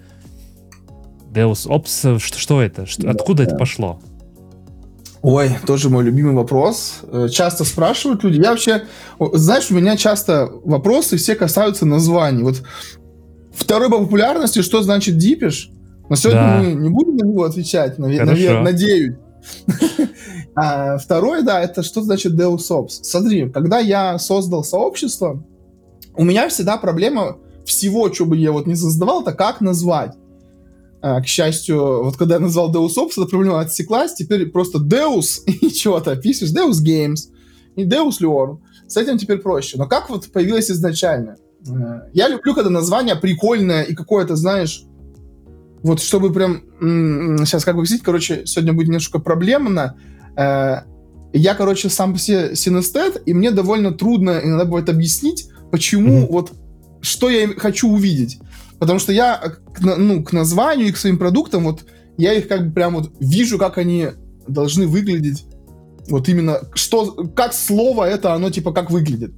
Deus 1.32 1.66
Ops, 1.66 2.18
что, 2.18 2.38
что 2.38 2.60
это? 2.60 2.84
Что, 2.84 3.08
откуда 3.10 3.44
это 3.44 3.56
пошло? 3.56 3.98
Ой, 5.22 5.56
тоже 5.66 5.88
мой 5.88 6.04
любимый 6.04 6.34
вопрос. 6.34 7.00
Часто 7.30 7.64
спрашивают 7.64 8.24
люди. 8.24 8.40
Я 8.42 8.50
вообще, 8.50 8.82
знаешь, 9.32 9.70
у 9.70 9.74
меня 9.74 9.96
часто 9.96 10.50
вопросы 10.64 11.16
все 11.16 11.36
касаются 11.36 11.86
названий. 11.86 12.42
Вот 12.42 12.62
Второй 13.54 13.90
по 13.90 13.98
популярности, 13.98 14.62
что 14.62 14.82
значит 14.82 15.16
дипиш? 15.18 15.70
Но 16.08 16.16
сегодня 16.16 16.40
да. 16.40 16.58
мы 16.58 16.72
не 16.72 16.88
будем 16.88 17.16
на 17.16 17.24
него 17.24 17.44
отвечать, 17.44 17.98
наверное, 17.98 18.62
надеюсь. 18.62 19.14
А 20.54 20.98
второе, 20.98 21.42
да, 21.42 21.62
это 21.62 21.82
что 21.82 22.02
значит 22.02 22.34
Deus 22.34 22.68
Ops. 22.70 23.00
Смотри, 23.02 23.50
когда 23.50 23.78
я 23.78 24.18
создал 24.18 24.64
сообщество, 24.64 25.42
у 26.14 26.24
меня 26.24 26.48
всегда 26.50 26.76
проблема 26.76 27.38
всего, 27.64 28.12
что 28.12 28.26
бы 28.26 28.36
я 28.36 28.52
вот 28.52 28.66
не 28.66 28.74
создавал, 28.74 29.22
это 29.22 29.32
как 29.32 29.62
назвать. 29.62 30.12
А, 31.00 31.20
к 31.20 31.26
счастью, 31.26 32.04
вот 32.04 32.16
когда 32.16 32.34
я 32.34 32.40
назвал 32.40 32.72
Deus 32.72 32.96
Ops, 32.98 33.12
эта 33.16 33.26
проблема 33.26 33.60
отсеклась, 33.60 34.14
теперь 34.14 34.50
просто 34.50 34.78
Deus 34.78 35.42
и 35.46 35.70
что-то 35.70 36.16
пишешь, 36.16 36.52
Deus 36.52 36.84
Games 36.84 37.30
и 37.74 37.84
Deus 37.84 38.20
Learn. 38.20 38.58
С 38.86 38.96
этим 38.98 39.16
теперь 39.16 39.38
проще. 39.38 39.78
Но 39.78 39.86
как 39.86 40.10
вот 40.10 40.30
появилось 40.30 40.70
изначально? 40.70 41.36
Э, 41.68 42.08
я 42.12 42.28
люблю, 42.28 42.54
когда 42.54 42.70
название 42.70 43.16
прикольное 43.16 43.82
и 43.82 43.94
какое-то, 43.94 44.36
знаешь, 44.36 44.84
вот 45.82 46.00
чтобы 46.00 46.32
прям... 46.32 46.62
Сейчас 47.44 47.64
как 47.64 47.76
объяснить, 47.76 48.02
короче, 48.02 48.46
сегодня 48.46 48.72
будет 48.72 48.88
немножко 48.88 49.18
проблемно. 49.18 49.96
Э, 50.36 50.82
я, 51.32 51.54
короче, 51.54 51.88
сам 51.88 52.14
все 52.14 52.54
синестет, 52.54 53.22
и 53.24 53.34
мне 53.34 53.50
довольно 53.50 53.92
трудно 53.92 54.40
иногда 54.42 54.64
будет 54.64 54.88
объяснить, 54.88 55.48
почему 55.70 56.22
mm-hmm. 56.22 56.30
вот 56.30 56.52
что 57.00 57.30
я 57.30 57.48
хочу 57.48 57.90
увидеть. 57.90 58.38
Потому 58.78 58.98
что 58.98 59.12
я 59.12 59.36
к, 59.36 59.80
ну, 59.80 60.22
к 60.22 60.32
названию 60.32 60.88
и 60.88 60.92
к 60.92 60.96
своим 60.96 61.18
продуктам, 61.18 61.64
вот 61.64 61.84
я 62.16 62.32
их 62.34 62.48
как 62.48 62.68
бы 62.68 62.72
прям 62.72 62.94
вот 62.94 63.12
вижу, 63.18 63.58
как 63.58 63.78
они 63.78 64.08
должны 64.46 64.86
выглядеть 64.86 65.44
вот 66.08 66.28
именно, 66.28 66.60
что, 66.74 67.12
как 67.34 67.54
слово 67.54 68.04
это, 68.04 68.34
оно 68.34 68.50
типа 68.50 68.72
как 68.72 68.90
выглядит. 68.90 69.32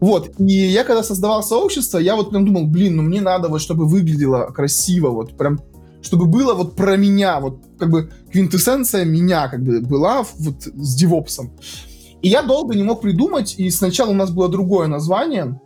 Вот, 0.00 0.30
и 0.38 0.52
я 0.52 0.84
когда 0.84 1.02
создавал 1.02 1.42
сообщество, 1.42 1.98
я 1.98 2.14
вот 2.14 2.30
прям 2.30 2.46
думал, 2.46 2.66
блин, 2.66 2.96
ну 2.96 3.02
мне 3.02 3.20
надо 3.20 3.48
вот, 3.48 3.60
чтобы 3.60 3.86
выглядело 3.86 4.46
красиво, 4.54 5.10
вот 5.10 5.36
прям, 5.36 5.60
чтобы 6.02 6.26
было 6.26 6.54
вот 6.54 6.76
про 6.76 6.96
меня, 6.96 7.40
вот 7.40 7.60
как 7.78 7.90
бы 7.90 8.10
квинтэссенция 8.30 9.04
меня 9.04 9.48
как 9.48 9.62
бы 9.62 9.80
была 9.80 10.24
вот 10.38 10.62
с 10.62 10.94
девопсом. 10.94 11.52
И 12.22 12.28
я 12.28 12.42
долго 12.42 12.74
не 12.74 12.84
мог 12.84 13.00
придумать, 13.00 13.56
и 13.58 13.70
сначала 13.70 14.10
у 14.10 14.14
нас 14.14 14.30
было 14.30 14.48
другое 14.48 14.86
название, 14.86 15.60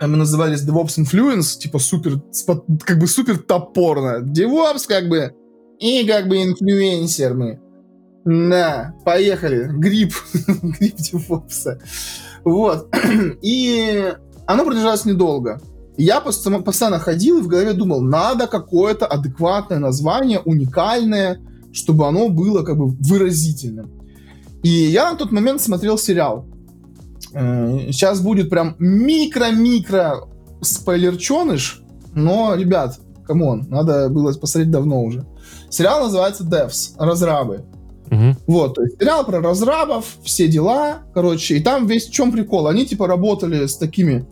мы 0.00 0.16
назывались 0.16 0.66
DevOps 0.66 0.98
Influence, 0.98 1.58
типа 1.58 1.78
супер, 1.78 2.20
как 2.84 2.98
бы 2.98 3.06
супер 3.06 3.38
топорно. 3.38 4.20
DevOps 4.22 4.86
как 4.86 5.08
бы, 5.08 5.34
и 5.78 6.06
как 6.06 6.28
бы 6.28 6.42
инфлюенсер 6.42 7.34
мы. 7.34 7.60
Да, 8.24 8.94
поехали. 9.04 9.68
Грипп. 9.72 10.14
Грипп 10.46 10.96
DevOps. 10.96 11.78
Вот. 12.46 12.94
И 13.42 14.14
оно 14.46 14.64
продолжалось 14.64 15.04
недолго. 15.04 15.60
Я 15.98 16.20
постоянно 16.20 16.98
ходил 16.98 17.38
и 17.38 17.42
в 17.42 17.48
голове 17.48 17.72
думал, 17.72 18.02
надо 18.02 18.46
какое-то 18.46 19.06
адекватное 19.06 19.78
название, 19.78 20.40
уникальное, 20.40 21.40
чтобы 21.72 22.06
оно 22.06 22.28
было 22.28 22.62
как 22.62 22.76
бы 22.76 22.88
выразительным. 22.88 23.90
И 24.62 24.68
я 24.68 25.10
на 25.10 25.16
тот 25.16 25.32
момент 25.32 25.62
смотрел 25.62 25.96
сериал. 25.96 26.46
Сейчас 27.32 28.20
э, 28.20 28.22
будет 28.22 28.50
прям 28.50 28.76
микро-микро 28.78 30.28
спойлерченыш, 30.60 31.82
но, 32.14 32.54
ребят, 32.54 33.00
come 33.26 33.48
on, 33.48 33.64
надо 33.68 34.10
было 34.10 34.32
посмотреть 34.34 34.70
давно 34.70 35.02
уже. 35.02 35.26
Сериал 35.70 36.04
называется 36.04 36.44
Devs, 36.44 36.94
разрабы. 36.98 37.64
Угу. 38.10 38.36
Вот, 38.46 38.74
то 38.74 38.82
есть 38.82 38.98
сериал 39.00 39.24
про 39.24 39.40
разрабов, 39.40 40.16
все 40.22 40.48
дела, 40.48 41.02
короче, 41.12 41.56
и 41.56 41.60
там 41.60 41.86
весь 41.86 42.08
в 42.08 42.12
чем 42.12 42.32
прикол. 42.32 42.68
Они 42.68 42.86
типа 42.86 43.06
работали 43.06 43.66
с 43.66 43.76
такими 43.76 44.26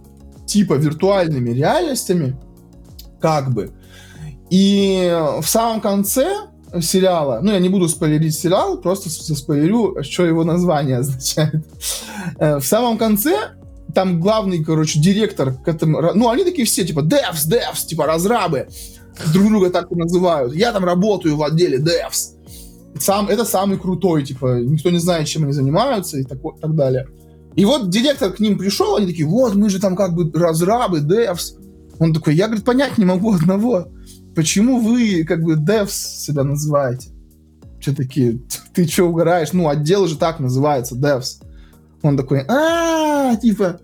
типа 0.46 0.74
виртуальными 0.74 1.50
реальностями, 1.50 2.36
как 3.20 3.52
бы. 3.52 3.72
И 4.50 5.12
в 5.40 5.46
самом 5.46 5.80
конце 5.80 6.32
сериала, 6.80 7.40
ну 7.42 7.52
я 7.52 7.58
не 7.58 7.68
буду 7.68 7.88
спойлерить 7.88 8.38
сериал, 8.38 8.78
просто 8.78 9.10
спойлерю, 9.10 10.02
что 10.02 10.24
его 10.24 10.44
название 10.44 10.98
означает. 10.98 11.64
Э, 12.38 12.58
в 12.58 12.64
самом 12.64 12.98
конце 12.98 13.36
там 13.94 14.20
главный, 14.20 14.62
короче, 14.62 14.98
директор 15.00 15.54
к 15.54 15.68
этому, 15.68 16.00
ну 16.14 16.28
они 16.28 16.44
такие 16.44 16.66
все 16.66 16.84
типа 16.84 17.00
devs, 17.00 17.48
devs, 17.48 17.86
типа 17.86 18.06
разрабы, 18.06 18.68
друг 19.32 19.48
друга 19.48 19.70
так 19.70 19.90
и 19.90 19.94
называют. 19.94 20.54
Я 20.54 20.72
там 20.72 20.84
работаю 20.84 21.36
в 21.36 21.42
отделе 21.42 21.78
devs 21.78 22.33
сам, 22.98 23.28
это 23.28 23.44
самый 23.44 23.78
крутой, 23.78 24.24
типа, 24.24 24.60
никто 24.60 24.90
не 24.90 24.98
знает, 24.98 25.26
чем 25.26 25.44
они 25.44 25.52
занимаются 25.52 26.18
и 26.18 26.24
так, 26.24 26.38
так 26.60 26.74
далее. 26.74 27.06
И 27.56 27.64
вот 27.64 27.90
директор 27.90 28.32
к 28.32 28.40
ним 28.40 28.58
пришел, 28.58 28.96
они 28.96 29.06
такие, 29.06 29.26
вот, 29.26 29.54
мы 29.54 29.70
же 29.70 29.80
там 29.80 29.96
как 29.96 30.14
бы 30.14 30.30
разрабы, 30.32 31.00
девс. 31.00 31.56
Он 31.98 32.12
такой, 32.12 32.34
я, 32.34 32.46
говорит, 32.46 32.64
понять 32.64 32.98
не 32.98 33.04
могу 33.04 33.32
одного. 33.34 33.88
Почему 34.34 34.80
вы 34.80 35.24
как 35.24 35.42
бы 35.42 35.56
девс 35.56 35.94
себя 35.94 36.42
называете? 36.42 37.10
Что 37.78 37.94
такие, 37.94 38.40
ты 38.74 38.88
что 38.88 39.04
угораешь? 39.04 39.52
Ну, 39.52 39.68
отдел 39.68 40.06
же 40.06 40.16
так 40.16 40.40
называется, 40.40 40.96
девс. 40.96 41.40
Он 42.02 42.16
такой, 42.16 42.44
а, 42.48 43.36
типа, 43.36 43.80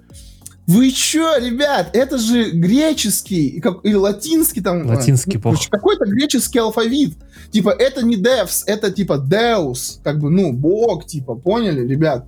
вы 0.71 0.93
чё, 0.93 1.37
ребят, 1.39 1.91
это 1.95 2.17
же 2.17 2.53
греческий 2.53 3.61
как, 3.61 3.85
или 3.85 3.95
латинский 3.95 4.63
там... 4.63 4.87
Латинский 4.87 5.41
ну. 5.43 5.55
Какой-то 5.69 6.05
греческий 6.05 6.61
алфавит. 6.61 7.15
Типа, 7.51 7.71
это 7.71 8.05
не 8.05 8.17
devs, 8.17 8.63
это 8.67 8.93
типа 8.93 9.15
deus, 9.15 10.01
как 10.05 10.21
бы, 10.21 10.31
ну, 10.31 10.53
бог, 10.53 11.07
типа, 11.07 11.35
поняли, 11.35 11.85
ребят? 11.87 12.25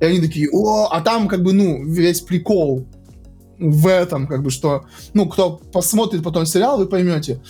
И 0.00 0.04
они 0.04 0.20
такие, 0.20 0.48
о, 0.52 0.88
а 0.92 1.00
там 1.00 1.26
как 1.26 1.42
бы, 1.42 1.52
ну, 1.52 1.84
весь 1.84 2.20
прикол 2.20 2.86
в 3.58 3.86
этом, 3.88 4.28
как 4.28 4.44
бы, 4.44 4.50
что, 4.50 4.84
ну, 5.12 5.28
кто 5.28 5.56
посмотрит 5.72 6.22
потом 6.22 6.46
сериал, 6.46 6.78
вы 6.78 6.86
поймете. 6.86 7.42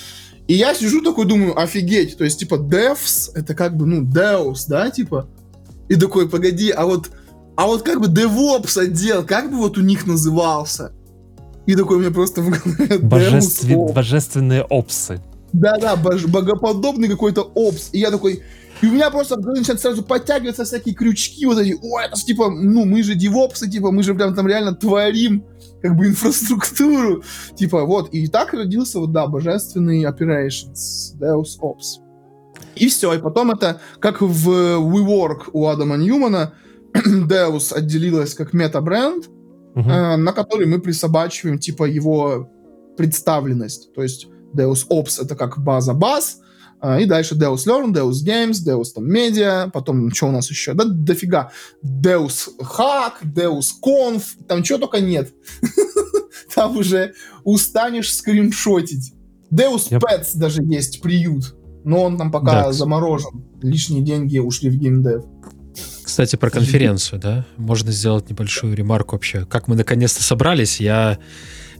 И 0.48 0.54
я 0.54 0.74
сижу 0.74 1.02
такой, 1.02 1.26
думаю, 1.26 1.60
офигеть, 1.60 2.16
то 2.16 2.24
есть, 2.24 2.38
типа, 2.38 2.54
devs, 2.54 3.30
это 3.34 3.54
как 3.54 3.76
бы, 3.76 3.84
ну, 3.84 4.02
deus, 4.02 4.60
да, 4.68 4.90
типа? 4.90 5.28
И 5.90 5.96
такой, 5.96 6.30
погоди, 6.30 6.70
а 6.70 6.86
вот 6.86 7.10
а 7.60 7.66
вот 7.66 7.82
как 7.82 8.00
бы 8.00 8.06
DevOps 8.06 8.80
отдел, 8.80 9.22
как 9.22 9.50
бы 9.50 9.58
вот 9.58 9.76
у 9.76 9.82
них 9.82 10.06
назывался? 10.06 10.92
И 11.66 11.74
такой 11.74 11.98
у 11.98 12.00
меня 12.00 12.10
просто 12.10 12.40
в 12.40 12.48
голове 12.48 12.98
Божествен... 12.98 13.92
Божественные 13.92 14.62
опсы. 14.62 15.20
Да-да, 15.52 15.94
бож... 15.96 16.24
богоподобный 16.24 17.06
какой-то 17.06 17.52
опс. 17.54 17.90
И 17.92 17.98
я 17.98 18.10
такой... 18.10 18.42
И 18.80 18.86
у 18.86 18.92
меня 18.92 19.10
просто 19.10 19.36
в 19.36 19.42
голове 19.42 19.58
начинают 19.58 19.82
сразу 19.82 20.02
подтягиваться 20.02 20.64
всякие 20.64 20.94
крючки, 20.94 21.44
вот 21.44 21.58
эти, 21.58 21.78
о, 21.82 22.00
это 22.00 22.16
ж 22.16 22.24
типа, 22.24 22.48
ну, 22.48 22.86
мы 22.86 23.02
же 23.02 23.14
девопсы, 23.14 23.68
типа, 23.68 23.90
мы 23.90 24.02
же 24.04 24.14
прям 24.14 24.34
там 24.34 24.46
реально 24.48 24.74
творим, 24.74 25.44
как 25.82 25.98
бы, 25.98 26.06
инфраструктуру, 26.06 27.22
типа, 27.56 27.84
вот. 27.84 28.08
И 28.14 28.26
так 28.28 28.54
родился, 28.54 29.00
вот, 29.00 29.12
да, 29.12 29.26
божественный 29.26 30.04
operations, 30.04 31.14
Deus 31.20 31.60
Ops. 31.60 32.00
И 32.74 32.88
все, 32.88 33.12
и 33.12 33.18
потом 33.18 33.50
это, 33.50 33.82
как 33.98 34.22
в 34.22 34.48
WeWork 34.48 35.50
у 35.52 35.66
Адама 35.68 35.98
Ньюмана, 35.98 36.54
Deus 36.94 37.72
отделилась 37.72 38.34
как 38.34 38.52
мета-бренд, 38.52 39.28
угу. 39.74 39.88
э, 39.88 40.16
на 40.16 40.32
который 40.32 40.66
мы 40.66 40.80
присобачиваем 40.80 41.58
типа 41.58 41.84
его 41.84 42.50
представленность. 42.96 43.92
То 43.94 44.02
есть 44.02 44.28
Deus 44.54 44.86
Ops 44.90 45.22
это 45.22 45.36
как 45.36 45.62
база 45.62 45.94
баз, 45.94 46.38
э, 46.82 47.02
и 47.02 47.06
дальше 47.06 47.34
Deus 47.34 47.66
Learn, 47.66 47.92
Deus 47.92 48.24
Games, 48.24 48.64
Deus 48.66 48.92
там 48.94 49.10
Media, 49.10 49.70
потом 49.70 50.12
что 50.12 50.28
у 50.28 50.32
нас 50.32 50.50
еще? 50.50 50.74
Да 50.74 50.84
дофига. 50.84 51.52
Deus 51.84 52.48
Hack, 52.60 53.22
Deus 53.24 53.68
Conf, 53.84 54.22
там 54.48 54.62
чего 54.62 54.78
только 54.78 55.00
нет. 55.00 55.32
Там 56.54 56.76
уже 56.76 57.14
устанешь 57.44 58.12
скриншотить. 58.12 59.14
Deus 59.52 59.90
Pets 59.90 60.36
даже 60.36 60.62
есть 60.62 61.00
приют, 61.00 61.56
но 61.84 62.02
он 62.02 62.16
там 62.16 62.30
пока 62.30 62.72
заморожен. 62.72 63.44
Лишние 63.62 64.02
деньги 64.02 64.38
ушли 64.38 64.70
в 64.70 64.76
геймдев. 64.76 65.24
Кстати, 66.10 66.34
про 66.34 66.50
конференцию, 66.50 67.20
да? 67.20 67.46
Можно 67.56 67.92
сделать 67.92 68.28
небольшую 68.28 68.74
ремарку 68.74 69.14
вообще. 69.14 69.44
Как 69.44 69.68
мы 69.68 69.76
наконец-то 69.76 70.24
собрались, 70.24 70.80
я... 70.80 71.18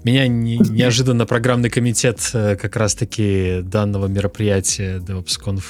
Меня 0.05 0.29
не, 0.29 0.57
неожиданно 0.59 1.27
программный 1.27 1.69
комитет 1.69 2.21
э, 2.33 2.55
как 2.55 2.77
раз-таки 2.77 3.59
данного 3.65 4.07
мероприятия 4.07 4.99
DevOpsConf 4.99 5.65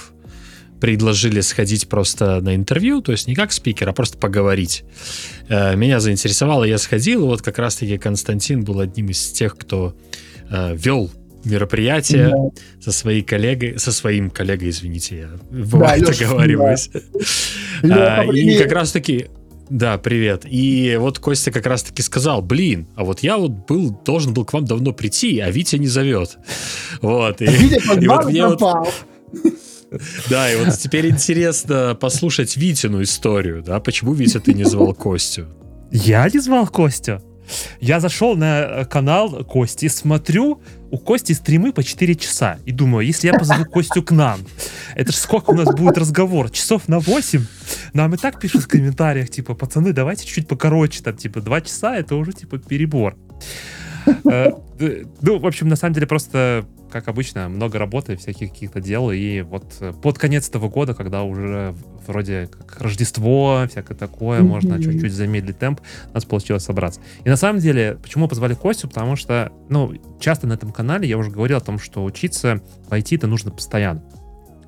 предложили 0.79 1.41
сходить 1.41 1.89
просто 1.89 2.43
на 2.43 2.55
интервью, 2.55 3.01
то 3.01 3.13
есть 3.13 3.27
не 3.27 3.35
как 3.35 3.51
спикер, 3.51 3.89
а 3.89 3.95
просто 3.95 4.19
поговорить. 4.19 4.85
Э, 5.49 5.75
меня 5.75 5.99
заинтересовало, 5.99 6.65
я 6.65 6.77
сходил, 6.77 7.25
и 7.25 7.29
вот 7.29 7.41
как 7.41 7.59
раз-таки 7.59 7.97
Константин 7.97 8.63
был 8.63 8.81
одним 8.81 9.09
из 9.09 9.33
тех, 9.33 9.57
кто 9.57 9.97
э, 10.51 10.77
вел 10.77 11.11
мероприятие 11.45 12.31
да. 12.31 12.83
со 12.83 12.93
своей 12.93 13.23
коллегой, 13.23 13.79
со 13.79 13.93
своим 13.93 14.31
коллегой, 14.31 14.71
извините, 14.71 15.19
я 15.19 15.29
бывает 15.51 16.05
да, 16.05 16.13
оговариваюсь. 16.13 16.91
Да. 16.93 17.01
А, 17.83 18.25
и 18.25 18.59
как 18.59 18.73
раз 18.73 18.93
таки 18.93 19.29
да, 19.71 19.99
привет. 19.99 20.43
И 20.47 20.97
вот 20.99 21.21
Костя 21.21 21.53
как 21.53 21.65
раз-таки 21.65 22.03
сказал, 22.03 22.43
блин, 22.43 22.89
а 22.97 23.05
вот 23.05 23.21
я 23.21 23.39
вот 23.39 23.53
был, 23.69 23.97
должен 24.05 24.35
был 24.35 24.45
к 24.45 24.53
вам 24.53 24.65
давно 24.65 24.93
прийти, 24.93 25.39
а 25.39 25.49
Витя 25.51 25.77
не 25.77 25.87
зовет. 25.87 26.39
Вот. 27.01 27.41
И, 27.41 27.47
и 27.47 28.09
вот 28.09 28.27
мне 28.27 28.47
вот... 28.47 28.61
Да, 30.29 30.53
и 30.53 30.57
вот 30.57 30.77
теперь 30.79 31.09
интересно 31.09 31.97
послушать 32.01 32.57
Витину 32.57 33.03
историю, 33.03 33.63
да, 33.63 33.81
почему 33.81 34.13
Витя 34.13 34.39
ты 34.39 34.55
не 34.55 34.65
звал 34.65 34.95
Костю? 34.95 35.47
Я 35.91 36.29
не 36.33 36.39
звал 36.41 36.67
Костю? 36.69 37.21
Я 37.81 37.99
зашел 37.99 38.37
на 38.37 38.61
э, 38.61 38.85
канал 38.85 39.45
Кости, 39.45 39.89
смотрю, 39.89 40.61
у 40.91 40.99
Кости 40.99 41.33
стримы 41.33 41.73
по 41.73 41.83
4 41.83 42.15
часа. 42.17 42.59
И 42.67 42.73
думаю, 42.73 43.07
если 43.07 43.29
я 43.29 43.35
позову 43.35 43.65
Костю 43.65 44.03
к 44.03 44.11
нам, 44.11 44.41
это 44.95 45.13
же 45.13 45.19
сколько 45.19 45.51
у 45.51 45.55
нас 45.55 45.75
будет 45.75 45.99
разговор? 45.99 46.51
Часов 46.51 46.89
на 46.89 46.99
8? 46.99 47.45
Нам 47.93 48.15
и 48.15 48.17
так 48.17 48.41
пишут 48.41 48.63
в 48.63 48.69
комментариях, 48.69 49.31
типа, 49.31 49.55
пацаны, 49.55 49.93
давайте 49.93 50.25
чуть-чуть 50.27 50.49
покороче, 50.49 51.03
там, 51.03 51.17
типа, 51.17 51.41
2 51.41 51.61
часа, 51.63 51.97
это 51.97 52.17
уже, 52.17 52.33
типа, 52.33 52.59
перебор. 52.59 53.17
Э, 54.25 54.51
ну, 55.21 55.39
в 55.39 55.47
общем, 55.47 55.69
на 55.69 55.77
самом 55.77 55.95
деле, 55.95 56.07
просто, 56.07 56.67
как 56.91 57.09
обычно, 57.09 57.49
много 57.49 57.79
работы, 57.79 58.17
всяких 58.17 58.51
каких-то 58.51 58.81
дел, 58.81 59.11
и 59.11 59.41
вот 59.43 59.65
э, 59.81 59.93
под 59.93 60.19
конец 60.19 60.49
этого 60.49 60.69
года, 60.69 60.95
когда 60.95 61.23
уже 61.23 61.75
вроде 62.07 62.49
как 62.49 62.81
Рождество, 62.81 63.67
всякое 63.71 63.95
такое, 63.95 64.43
можно 64.43 64.83
чуть-чуть 64.83 65.13
замедлить 65.13 65.59
темп, 65.59 65.81
у 66.11 66.15
нас 66.15 66.25
получилось 66.25 66.65
собраться. 66.65 67.01
И 67.25 67.29
на 67.29 67.37
самом 67.37 67.61
деле, 67.61 67.99
почему 68.03 68.29
позвали 68.29 68.55
Костю? 68.55 68.89
Потому 68.89 69.17
что, 69.17 69.53
ну, 69.69 69.95
часто 70.21 70.47
на 70.47 70.55
этом 70.55 70.73
канале 70.73 71.09
я 71.09 71.17
уже 71.19 71.31
говорил 71.31 71.57
о 71.57 71.61
том, 71.61 71.79
что 71.79 72.05
учиться 72.05 72.61
в 72.89 72.93
IT-то 72.93 73.27
нужно 73.27 73.51
постоянно. 73.51 74.03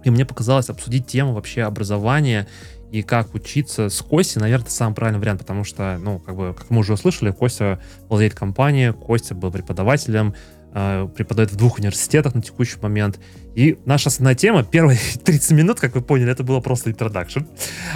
И 0.04 0.11
мне 0.11 0.24
показалось 0.24 0.68
обсудить 0.68 1.06
тему 1.06 1.32
вообще 1.32 1.62
образования 1.62 2.48
и 2.92 3.02
как 3.02 3.35
учиться 3.35 3.88
с 3.88 4.02
Костей, 4.02 4.38
наверное, 4.38 4.64
это 4.64 4.74
самый 4.74 4.94
правильный 4.94 5.18
вариант, 5.18 5.40
потому 5.40 5.64
что, 5.64 5.98
ну, 5.98 6.18
как 6.18 6.37
бы, 6.37 6.54
как 6.54 6.68
мы 6.68 6.80
уже 6.80 6.92
услышали, 6.92 7.30
Костя 7.30 7.80
владеет 8.08 8.35
компанией, 8.35 8.92
Костя 8.92 9.35
был 9.35 9.50
преподавателем, 9.50 10.35
преподает 10.72 11.52
в 11.52 11.56
двух 11.56 11.78
университетах 11.78 12.35
на 12.35 12.42
текущий 12.42 12.78
момент. 12.80 13.20
И 13.54 13.78
наша 13.85 14.08
основная 14.08 14.35
тема, 14.35 14.64
первые 14.64 14.98
30 15.24 15.50
минут, 15.52 15.80
как 15.80 15.94
вы 15.94 16.00
поняли, 16.00 16.32
это 16.32 16.42
было 16.42 16.61
просто 16.61 16.90
introduction. 16.90 17.46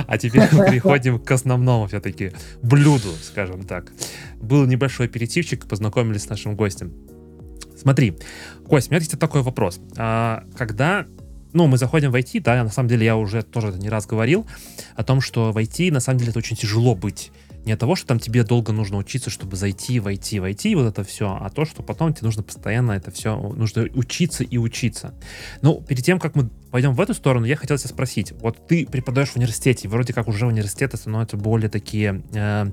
А 0.06 0.18
теперь 0.18 0.42
мы 0.52 0.66
переходим 0.70 1.18
к 1.18 1.30
основному 1.30 1.86
все-таки 1.86 2.32
блюду, 2.62 3.10
скажем 3.22 3.64
так. 3.64 3.92
Был 4.40 4.66
небольшой 4.66 5.06
аперитивчик, 5.06 5.66
познакомились 5.66 6.24
с 6.24 6.28
нашим 6.28 6.54
гостем. 6.54 6.92
Смотри, 7.76 8.16
Кость, 8.68 8.88
у 8.88 8.90
меня 8.90 8.98
есть 8.98 9.18
такой 9.18 9.42
вопрос. 9.42 9.80
А, 9.96 10.44
когда 10.56 11.06
ну, 11.52 11.66
мы 11.68 11.78
заходим 11.78 12.10
в 12.10 12.14
IT, 12.14 12.42
да, 12.42 12.62
на 12.62 12.70
самом 12.70 12.88
деле 12.88 13.06
я 13.06 13.16
уже 13.16 13.42
тоже 13.42 13.72
не 13.78 13.88
раз 13.88 14.06
говорил 14.06 14.46
о 14.94 15.02
том, 15.02 15.22
что 15.22 15.52
в 15.52 15.56
IT 15.56 15.90
на 15.90 16.00
самом 16.00 16.18
деле 16.18 16.30
это 16.30 16.38
очень 16.38 16.56
тяжело 16.56 16.94
быть. 16.94 17.32
Не 17.66 17.72
от 17.72 17.81
того, 17.81 17.96
что 17.96 18.07
там 18.07 18.20
тебе 18.20 18.44
долго 18.44 18.72
нужно 18.72 18.96
учиться, 18.96 19.29
чтобы 19.29 19.57
зайти, 19.57 19.98
войти, 19.98 20.38
войти, 20.38 20.74
вот 20.76 20.87
это 20.87 21.02
все, 21.02 21.37
а 21.40 21.50
то, 21.50 21.64
что 21.64 21.83
потом 21.83 22.14
тебе 22.14 22.26
нужно 22.26 22.44
постоянно 22.44 22.92
это 22.92 23.11
все, 23.11 23.37
нужно 23.37 23.88
учиться 23.92 24.44
и 24.44 24.57
учиться. 24.57 25.14
Ну, 25.62 25.83
перед 25.83 26.05
тем, 26.05 26.20
как 26.20 26.37
мы 26.37 26.48
пойдем 26.70 26.94
в 26.94 27.00
эту 27.00 27.12
сторону, 27.12 27.44
я 27.44 27.57
хотел 27.57 27.76
тебя 27.76 27.88
спросить. 27.88 28.33
Вот 28.40 28.68
ты 28.68 28.87
преподаешь 28.87 29.31
в 29.31 29.37
университете, 29.37 29.88
вроде 29.88 30.12
как 30.12 30.29
уже 30.29 30.46
университеты 30.46 30.96
становятся 30.96 31.37
более 31.37 31.68
такие... 31.68 32.22
Э, 32.33 32.70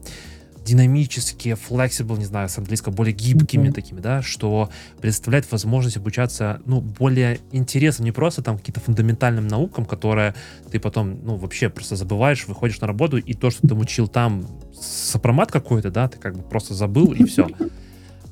динамические, 0.66 1.56
flexible, 1.56 2.18
не 2.18 2.26
знаю, 2.26 2.50
с 2.50 2.58
английского, 2.58 2.94
более 2.94 3.14
гибкими 3.14 3.68
mm-hmm. 3.68 3.74
такими, 3.74 4.00
да, 4.00 4.22
что 4.22 4.70
предоставляет 5.02 5.52
возможность 5.52 5.98
обучаться, 5.98 6.62
ну, 6.66 6.82
более 6.82 7.40
интересно, 7.52 8.04
не 8.04 8.12
просто 8.12 8.42
там 8.42 8.58
каким-то 8.58 8.80
фундаментальным 8.80 9.48
наукам, 9.48 9.86
которые 9.86 10.36
ты 10.72 10.80
потом, 10.80 11.20
ну, 11.24 11.36
вообще 11.36 11.70
просто 11.70 11.96
забываешь, 11.96 12.48
выходишь 12.48 12.80
на 12.82 12.88
работу, 12.88 13.18
и 13.18 13.34
то, 13.34 13.52
что 13.52 13.68
ты 13.68 13.74
учил 13.76 14.08
там, 14.08 14.46
сопромат 14.74 15.52
какой-то, 15.52 15.92
да, 15.92 16.08
ты 16.08 16.18
как 16.18 16.36
бы 16.36 16.44
просто 16.44 16.74
забыл, 16.74 17.12
и 17.14 17.24
все. 17.26 17.48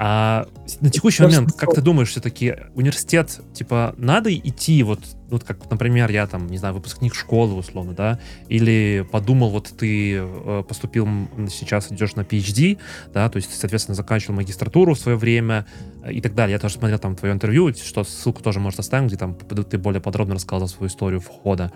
А 0.04 0.48
на 0.80 0.90
текущий 0.90 1.22
момент, 1.22 1.54
как 1.54 1.76
ты 1.76 1.82
думаешь, 1.82 2.10
все-таки 2.10 2.56
университет, 2.74 3.40
типа, 3.54 3.94
надо 3.98 4.36
идти 4.36 4.82
вот, 4.82 5.00
вот 5.30 5.44
как, 5.44 5.70
например, 5.70 6.10
я 6.10 6.26
там, 6.26 6.48
не 6.48 6.58
знаю, 6.58 6.74
выпускник 6.74 7.14
школы 7.14 7.54
условно, 7.54 7.94
да, 7.94 8.18
или 8.48 9.06
подумал, 9.12 9.52
вот 9.52 9.72
ты 9.78 10.16
э, 10.16 10.64
поступил 10.68 11.08
сейчас, 11.52 11.92
идешь 11.92 12.16
на 12.16 12.22
PhD, 12.22 12.80
да, 13.14 13.30
то 13.30 13.38
есть, 13.38 13.54
соответственно, 13.54 13.94
заканчивал 13.94 14.38
магистратуру 14.38 14.96
в 14.96 15.00
свое 15.00 15.20
время 15.20 15.68
э, 16.04 16.14
и 16.14 16.20
так 16.20 16.34
далее. 16.34 16.54
Я 16.54 16.60
тоже 16.60 16.80
смотрел 16.80 16.98
там 16.98 17.16
твое 17.16 17.36
интервью, 17.36 17.72
что 17.76 18.04
ссылку 18.04 18.42
тоже 18.42 18.60
может 18.60 18.80
оставим, 18.80 19.06
где 19.06 19.18
там 19.18 19.36
ты 19.36 19.78
более 19.78 20.02
подробно 20.02 20.34
рассказал 20.34 20.68
свою 20.68 20.90
историю 20.90 21.20
входа. 21.20 21.72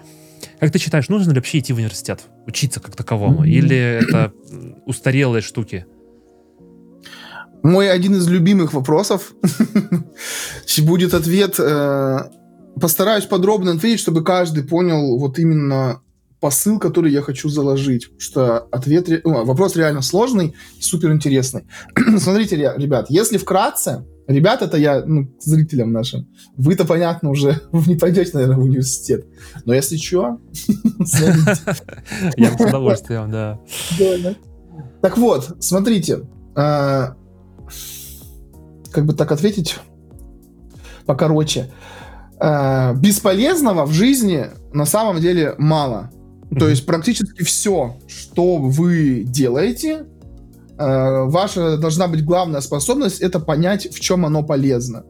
Как 0.59 0.71
ты 0.71 0.79
считаешь, 0.79 1.09
нужно 1.09 1.29
ли 1.29 1.35
вообще 1.35 1.59
идти 1.59 1.73
в 1.73 1.75
университет, 1.75 2.23
учиться 2.47 2.79
как 2.79 2.95
таковому, 2.95 3.43
или 3.43 3.77
это 3.77 4.33
устарелые 4.87 5.43
штуки? 5.43 5.85
Мой 7.65 7.91
один 7.91 8.13
из 8.13 8.27
любимых 8.27 8.73
вопросов 8.73 9.33
будет 10.83 11.15
ответ. 11.15 11.55
Э, 11.57 12.29
постараюсь 12.79 13.25
подробно 13.25 13.71
ответить, 13.71 14.01
чтобы 14.01 14.23
каждый 14.23 14.63
понял 14.63 15.17
вот 15.17 15.39
именно 15.39 15.99
посыл, 16.39 16.77
который 16.77 17.11
я 17.11 17.23
хочу 17.23 17.49
заложить. 17.49 18.09
Что 18.19 18.67
ответ, 18.71 19.09
ну, 19.23 19.45
вопрос 19.45 19.75
реально 19.75 20.03
сложный 20.03 20.53
и 20.77 20.83
супер 20.83 21.11
интересный. 21.11 21.63
Смотрите, 22.19 22.55
ребят, 22.55 23.07
если 23.09 23.39
вкратце, 23.39 24.05
ребят, 24.27 24.61
это 24.61 24.77
я 24.77 25.03
ну, 25.03 25.35
зрителям 25.39 25.91
нашим, 25.91 26.27
вы-то, 26.57 26.85
понятно, 26.85 27.31
уже 27.31 27.61
не 27.87 27.95
пойдете, 27.95 28.29
наверное, 28.35 28.57
в 28.57 28.63
университет. 28.63 29.25
Но 29.65 29.73
если 29.73 29.97
что, 29.97 30.37
Я 32.37 32.55
с 32.55 32.61
удовольствием, 32.61 33.31
да. 33.31 33.59
Так 35.01 35.17
вот, 35.17 35.57
смотрите, 35.61 36.27
э, 36.55 37.07
как 38.95 39.05
бы 39.05 39.13
так 39.13 39.31
ответить 39.33 39.75
покороче. 41.05 41.69
Э, 42.39 42.95
бесполезного 42.95 43.85
в 43.85 43.91
жизни 43.91 44.45
на 44.71 44.85
самом 44.85 45.19
деле 45.19 45.53
мало. 45.57 46.09
Mm-hmm. 46.49 46.59
То 46.59 46.69
есть 46.69 46.85
практически 46.85 47.43
все, 47.43 47.97
что 48.07 48.55
вы 48.55 49.23
делаете, 49.27 50.05
э, 50.77 51.23
ваша 51.25 51.77
должна 51.77 52.07
быть 52.07 52.23
главная 52.23 52.61
способность 52.61 53.19
это 53.19 53.41
понять, 53.41 53.93
в 53.93 53.99
чем 53.99 54.25
оно 54.25 54.43
полезно. 54.43 55.03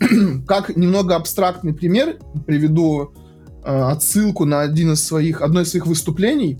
как 0.46 0.74
немного 0.76 1.14
абстрактный 1.14 1.74
пример 1.74 2.18
приведу 2.46 3.12
э, 3.64 3.82
отсылку 3.92 4.46
на 4.46 4.62
один 4.62 4.92
из 4.92 5.04
своих, 5.04 5.42
одно 5.42 5.60
из 5.60 5.70
своих 5.70 5.86
выступлений. 5.86 6.58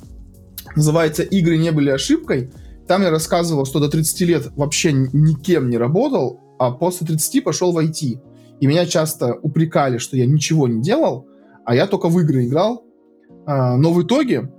Называется 0.75 1.23
«Игры 1.23 1.57
не 1.57 1.73
были 1.73 1.89
ошибкой». 1.89 2.51
Там 2.87 3.03
я 3.03 3.11
рассказывал, 3.11 3.65
что 3.65 3.81
до 3.81 3.89
30 3.89 4.21
лет 4.23 4.49
вообще 4.57 4.93
никем 4.93 5.71
не 5.71 5.79
работал, 5.79 6.41
а 6.59 6.71
после 6.73 7.07
30 7.07 7.45
пошел 7.45 7.73
в 7.73 7.79
IT. 7.79 8.21
И 8.61 8.67
меня 8.67 8.87
часто 8.87 9.35
упрекали, 9.35 9.99
что 9.99 10.17
я 10.17 10.27
ничего 10.27 10.67
не 10.69 10.81
делал, 10.81 11.27
а 11.65 11.75
я 11.75 11.87
только 11.87 12.09
в 12.09 12.19
игры 12.21 12.47
играл. 12.47 12.85
А, 13.47 13.77
но 13.77 13.93
в 13.93 14.03
итоге 14.03 14.51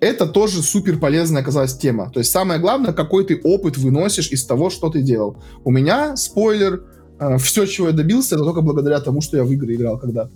это 0.00 0.26
тоже 0.26 0.62
супер 0.62 0.98
полезная 0.98 1.42
оказалась 1.42 1.76
тема. 1.76 2.10
То 2.10 2.20
есть 2.20 2.30
самое 2.30 2.60
главное, 2.60 2.92
какой 2.92 3.24
ты 3.24 3.40
опыт 3.42 3.76
выносишь 3.76 4.30
из 4.30 4.44
того, 4.44 4.70
что 4.70 4.90
ты 4.90 5.02
делал. 5.02 5.42
У 5.64 5.70
меня, 5.70 6.16
спойлер, 6.16 6.84
а, 7.18 7.38
все, 7.38 7.66
чего 7.66 7.88
я 7.88 7.92
добился, 7.92 8.34
это 8.34 8.44
только 8.44 8.60
благодаря 8.60 9.00
тому, 9.00 9.20
что 9.20 9.36
я 9.36 9.44
в 9.44 9.52
игры 9.52 9.74
играл 9.74 9.98
когда-то. 9.98 10.32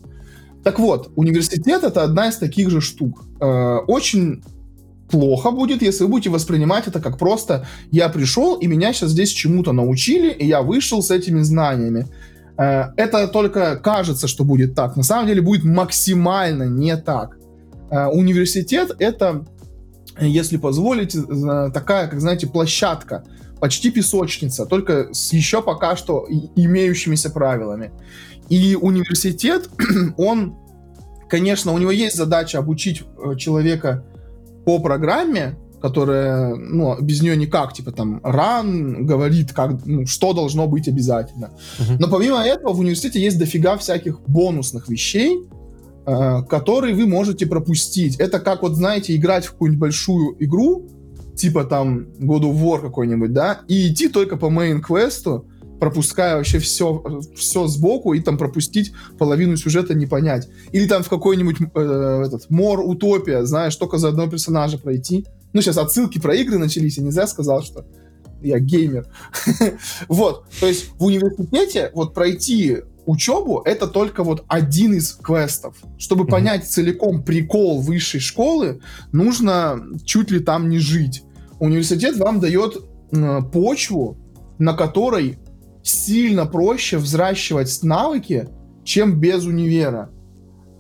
Так 0.65 0.79
вот, 0.79 1.11
университет 1.17 1.85
это 1.85 2.03
одна 2.03 2.29
из 2.29 2.37
таких 2.37 2.71
же 2.71 2.81
штук. 2.81 3.25
А, 3.41 3.79
очень 3.87 4.43
плохо 5.11 5.51
будет, 5.51 5.83
если 5.83 6.05
вы 6.05 6.11
будете 6.11 6.31
воспринимать 6.31 6.87
это 6.87 7.01
как 7.01 7.19
просто 7.19 7.67
«я 7.91 8.09
пришел, 8.09 8.57
и 8.57 8.67
меня 8.67 8.93
сейчас 8.93 9.11
здесь 9.11 9.31
чему-то 9.31 9.73
научили, 9.73 10.31
и 10.31 10.47
я 10.47 10.63
вышел 10.63 11.03
с 11.03 11.11
этими 11.11 11.41
знаниями». 11.41 12.07
Э, 12.59 12.93
это 12.97 13.29
только 13.29 13.77
кажется, 13.77 14.29
что 14.29 14.45
будет 14.45 14.75
так. 14.75 14.97
На 14.97 15.03
самом 15.03 15.27
деле 15.27 15.41
будет 15.41 15.65
максимально 15.65 16.65
не 16.65 16.97
так. 16.97 17.39
Э, 17.91 18.07
университет— 18.07 18.91
это, 18.99 19.47
если 20.21 20.57
позволите, 20.57 21.21
э, 21.21 21.71
такая, 21.73 22.09
как 22.09 22.21
знаете, 22.21 22.47
площадка, 22.49 23.25
почти 23.61 23.91
песочница, 23.91 24.67
только 24.67 25.13
с 25.15 25.33
еще 25.33 25.63
пока 25.63 25.97
что 25.97 26.27
имеющимися 26.57 27.31
правилами. 27.31 27.93
И 28.49 28.77
университет, 28.81 29.69
он, 30.17 30.57
конечно, 31.29 31.73
у 31.73 31.79
него 31.79 31.93
есть 31.93 32.17
задача 32.17 32.59
обучить 32.59 33.03
человека 33.37 34.05
по 34.69 34.81
программе, 34.81 35.57
которая, 35.81 36.55
ну, 36.55 36.95
без 37.01 37.23
нее 37.23 37.39
никак, 37.39 37.73
типа 37.73 37.91
там, 37.91 38.21
ран 38.23 39.07
говорит, 39.07 39.55
как, 39.55 39.87
ну, 39.87 40.05
что 40.05 40.35
должно 40.35 40.69
быть 40.69 40.89
обязательно. 40.89 41.53
Uh-huh. 41.79 41.97
Но 41.99 42.07
помимо 42.09 42.45
этого 42.45 42.75
в 42.75 42.81
университете 42.81 43.19
есть 43.19 43.39
дофига 43.39 43.79
всяких 43.79 44.21
бонусных 44.27 44.91
вещей, 44.91 45.39
э, 46.05 46.43
которые 46.51 46.95
вы 46.95 47.07
можете 47.07 47.47
пропустить. 47.47 48.17
Это 48.17 48.41
как, 48.41 48.61
вот, 48.61 48.75
знаете, 48.75 49.17
играть 49.17 49.47
в 49.47 49.53
какую-нибудь 49.53 49.81
большую 49.81 50.37
игру, 50.45 50.87
типа 51.35 51.65
там 51.65 52.09
God 52.21 52.43
of 52.43 52.63
War 52.63 52.83
какой-нибудь, 52.83 53.33
да, 53.33 53.61
и 53.69 53.91
идти 53.91 54.09
только 54.09 54.37
по 54.37 54.51
мейн-квесту, 54.51 55.47
пропуская 55.79 56.37
вообще 56.37 56.59
все, 56.59 57.21
все 57.37 57.67
сбоку 57.67 58.15
и 58.15 58.21
там 58.21 58.39
пропустить 58.39 58.93
половину 59.19 59.57
сюжета 59.57 59.95
не 59.95 60.07
понять. 60.07 60.49
Или 60.73 60.87
там 60.87 61.03
в 61.03 61.09
какой-нибудь 61.09 61.57
э, 61.75 62.23
этот 62.27 62.51
Мор 62.51 62.81
Утопия, 62.81 63.45
знаешь, 63.45 63.77
только 63.77 63.99
за 63.99 64.09
одного 64.09 64.31
персонажа 64.31 64.79
пройти. 64.79 65.27
Ну, 65.53 65.61
сейчас 65.61 65.79
отсылки 65.79 66.19
про 66.19 66.35
игры 66.35 66.59
начались, 66.59 66.99
я 66.99 67.05
нельзя 67.05 67.27
сказал, 67.27 67.63
что 67.63 67.87
я 68.43 68.59
геймер. 68.59 69.07
вот, 70.09 70.45
то 70.61 70.67
есть 70.67 70.91
в 70.99 71.05
университете 71.05 71.91
вот 71.95 72.15
пройти 72.15 72.79
учебу 73.07 73.63
это 73.65 73.87
только 73.87 74.23
вот 74.23 74.45
один 74.49 74.95
из 74.95 75.13
квестов. 75.15 75.77
Чтобы 75.97 76.25
mm-hmm. 76.25 76.31
понять 76.31 76.71
целиком 76.71 77.23
прикол 77.23 77.81
высшей 77.81 78.21
школы, 78.21 78.81
нужно 79.13 79.83
чуть 80.05 80.31
ли 80.31 80.41
там 80.41 80.69
не 80.69 80.79
жить. 80.79 81.23
Университет 81.59 82.17
вам 82.19 82.39
дает 82.39 82.85
э, 83.11 83.41
почву, 83.51 84.19
на 84.59 84.75
которой 84.75 85.39
сильно 85.89 86.47
проще 86.47 86.99
взращивать 86.99 87.83
навыки, 87.83 88.49
чем 88.85 89.19
без 89.19 89.45
универа. 89.45 90.11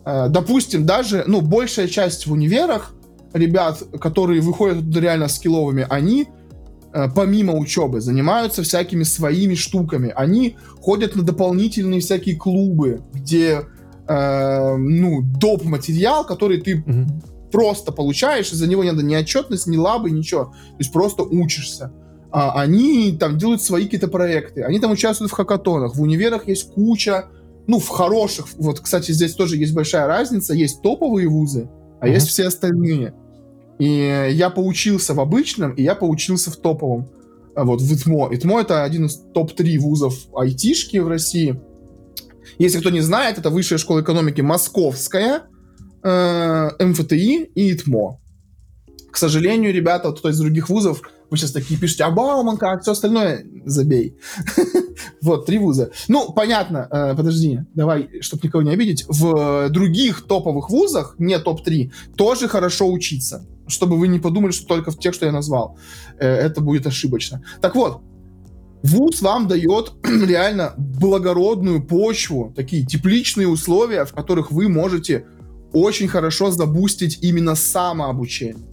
Э, 0.04 0.28
допустим, 0.28 0.86
даже, 0.86 1.24
ну, 1.26 1.40
большая 1.40 1.88
часть 1.88 2.26
в 2.26 2.32
универах 2.32 2.94
ребят, 3.32 3.82
которые 4.00 4.40
выходят 4.40 4.78
туда 4.78 5.00
реально 5.00 5.28
скилловыми, 5.28 5.86
они 5.88 6.28
э, 6.92 7.08
помимо 7.14 7.54
учебы 7.54 8.00
занимаются 8.00 8.62
всякими 8.62 9.02
своими 9.02 9.54
штуками. 9.54 10.12
Они 10.14 10.56
ходят 10.80 11.16
на 11.16 11.22
дополнительные 11.22 12.00
всякие 12.00 12.36
клубы, 12.36 13.02
где 13.12 13.62
э, 14.06 14.76
ну 14.76 15.22
доп 15.22 15.64
материал, 15.64 16.24
который 16.24 16.60
ты 16.60 16.78
mm-hmm. 16.78 17.50
просто 17.50 17.92
получаешь, 17.92 18.52
и 18.52 18.56
за 18.56 18.66
него 18.66 18.84
не 18.84 18.90
надо 18.90 19.02
ни 19.02 19.14
отчетность, 19.14 19.66
ни 19.66 19.76
лабы, 19.76 20.10
ничего. 20.10 20.44
То 20.44 20.76
есть 20.78 20.92
просто 20.92 21.22
учишься 21.22 21.92
а, 22.30 22.60
они 22.60 23.16
там 23.18 23.38
делают 23.38 23.62
свои 23.62 23.84
какие-то 23.84 24.08
проекты, 24.08 24.62
они 24.62 24.78
там 24.80 24.92
участвуют 24.92 25.32
в 25.32 25.34
хакатонах, 25.34 25.96
в 25.96 26.02
универах 26.02 26.48
есть 26.48 26.72
куча, 26.72 27.26
ну, 27.66 27.78
в 27.78 27.88
хороших, 27.88 28.46
вот, 28.56 28.80
кстати, 28.80 29.12
здесь 29.12 29.34
тоже 29.34 29.56
есть 29.56 29.74
большая 29.74 30.06
разница, 30.06 30.54
есть 30.54 30.82
топовые 30.82 31.28
вузы, 31.28 31.68
а 32.00 32.06
mm-hmm. 32.06 32.12
есть 32.12 32.28
все 32.28 32.46
остальные. 32.46 33.14
И 33.78 34.30
я 34.32 34.50
поучился 34.50 35.14
в 35.14 35.20
обычном, 35.20 35.72
и 35.72 35.82
я 35.82 35.94
поучился 35.94 36.50
в 36.50 36.56
топовом. 36.56 37.08
вот 37.54 37.80
в 37.80 37.94
ИТМО. 37.94 38.30
ИТМО 38.32 38.60
это 38.60 38.82
один 38.82 39.06
из 39.06 39.16
топ-3 39.34 39.78
вузов 39.78 40.14
айтишки 40.34 40.96
в 40.96 41.08
России. 41.08 41.60
Если 42.58 42.80
кто 42.80 42.90
не 42.90 43.00
знает, 43.00 43.38
это 43.38 43.50
Высшая 43.50 43.78
школа 43.78 44.00
экономики 44.00 44.40
Московская, 44.40 45.42
э, 46.02 46.70
МФТИ 46.80 47.50
и 47.54 47.72
ИТМО. 47.72 48.20
К 49.12 49.16
сожалению, 49.16 49.72
ребята, 49.72 50.08
вот 50.08 50.18
кто 50.18 50.30
из 50.30 50.38
других 50.38 50.68
вузов, 50.68 51.02
вы 51.30 51.36
сейчас 51.36 51.52
такие 51.52 51.78
пишете, 51.78 52.04
а 52.04 52.10
Бауманка, 52.10 52.72
а 52.72 52.78
все 52.78 52.92
остальное 52.92 53.44
забей. 53.64 54.16
Вот, 55.22 55.46
три 55.46 55.58
вуза. 55.58 55.90
Ну, 56.08 56.32
понятно, 56.32 56.88
э, 56.90 57.14
подожди, 57.16 57.60
давай, 57.74 58.08
чтобы 58.20 58.42
никого 58.44 58.62
не 58.62 58.72
обидеть. 58.72 59.04
В 59.08 59.68
других 59.68 60.26
топовых 60.26 60.70
вузах, 60.70 61.14
не 61.18 61.38
топ-3, 61.38 61.92
тоже 62.16 62.48
хорошо 62.48 62.90
учиться. 62.90 63.46
Чтобы 63.68 63.96
вы 63.96 64.08
не 64.08 64.18
подумали, 64.18 64.52
что 64.52 64.66
только 64.66 64.90
в 64.90 64.98
тех, 64.98 65.14
что 65.14 65.26
я 65.26 65.32
назвал. 65.32 65.78
Э, 66.18 66.26
это 66.26 66.60
будет 66.60 66.86
ошибочно. 66.86 67.42
Так 67.60 67.76
вот, 67.76 68.00
вуз 68.82 69.22
вам 69.22 69.46
дает 69.46 69.92
реально 70.04 70.74
благородную 70.76 71.86
почву, 71.86 72.52
такие 72.56 72.84
тепличные 72.84 73.46
условия, 73.46 74.04
в 74.04 74.12
которых 74.12 74.50
вы 74.50 74.68
можете 74.68 75.26
очень 75.72 76.08
хорошо 76.08 76.50
забустить 76.50 77.18
именно 77.22 77.54
самообучение. 77.54 78.67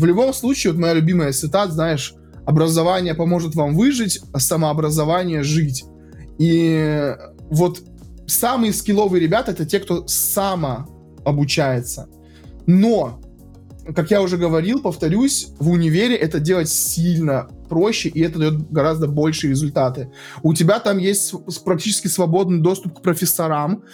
В 0.00 0.06
любом 0.06 0.32
случае, 0.32 0.72
вот 0.72 0.80
моя 0.80 0.94
любимая 0.94 1.30
цитата, 1.30 1.72
знаешь, 1.72 2.14
образование 2.46 3.14
поможет 3.14 3.54
вам 3.54 3.76
выжить, 3.76 4.22
а 4.32 4.40
самообразование 4.40 5.42
жить. 5.42 5.84
И 6.38 7.14
вот 7.50 7.82
самые 8.26 8.72
скилловые 8.72 9.20
ребята 9.20 9.50
это 9.50 9.66
те, 9.66 9.78
кто 9.78 10.06
самообучается. 10.06 12.08
Но, 12.64 13.20
как 13.94 14.10
я 14.10 14.22
уже 14.22 14.38
говорил, 14.38 14.80
повторюсь, 14.80 15.48
в 15.58 15.68
универе 15.68 16.16
это 16.16 16.40
делать 16.40 16.70
сильно 16.70 17.50
проще, 17.68 18.08
и 18.08 18.22
это 18.22 18.38
дает 18.38 18.72
гораздо 18.72 19.06
большие 19.06 19.50
результаты. 19.50 20.10
У 20.42 20.54
тебя 20.54 20.80
там 20.80 20.96
есть 20.96 21.34
практически 21.62 22.08
свободный 22.08 22.62
доступ 22.62 23.00
к 23.00 23.02
профессорам, 23.02 23.84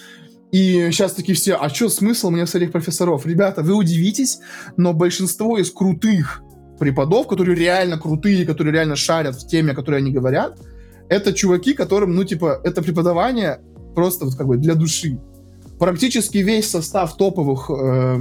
и 0.52 0.90
сейчас 0.90 1.12
такие 1.12 1.34
все, 1.34 1.54
а 1.54 1.68
что 1.68 1.88
смысл 1.88 2.30
мне 2.30 2.46
своих 2.46 2.72
профессоров? 2.72 3.26
Ребята, 3.26 3.62
вы 3.62 3.74
удивитесь, 3.74 4.38
но 4.76 4.92
большинство 4.92 5.58
из 5.58 5.70
крутых 5.70 6.42
преподов, 6.78 7.26
которые 7.26 7.56
реально 7.56 7.98
крутые, 7.98 8.46
которые 8.46 8.72
реально 8.72 8.96
шарят 8.96 9.36
в 9.36 9.46
теме, 9.46 9.72
о 9.72 9.74
которой 9.74 9.98
они 9.98 10.12
говорят, 10.12 10.58
это 11.08 11.32
чуваки, 11.32 11.72
которым, 11.74 12.14
ну, 12.14 12.24
типа, 12.24 12.60
это 12.64 12.82
преподавание 12.82 13.60
просто 13.94 14.24
вот 14.24 14.36
как 14.36 14.46
бы 14.46 14.56
для 14.56 14.74
души. 14.74 15.18
Практически 15.78 16.38
весь 16.38 16.70
состав 16.70 17.16
топовых 17.16 17.70
э, 17.70 18.18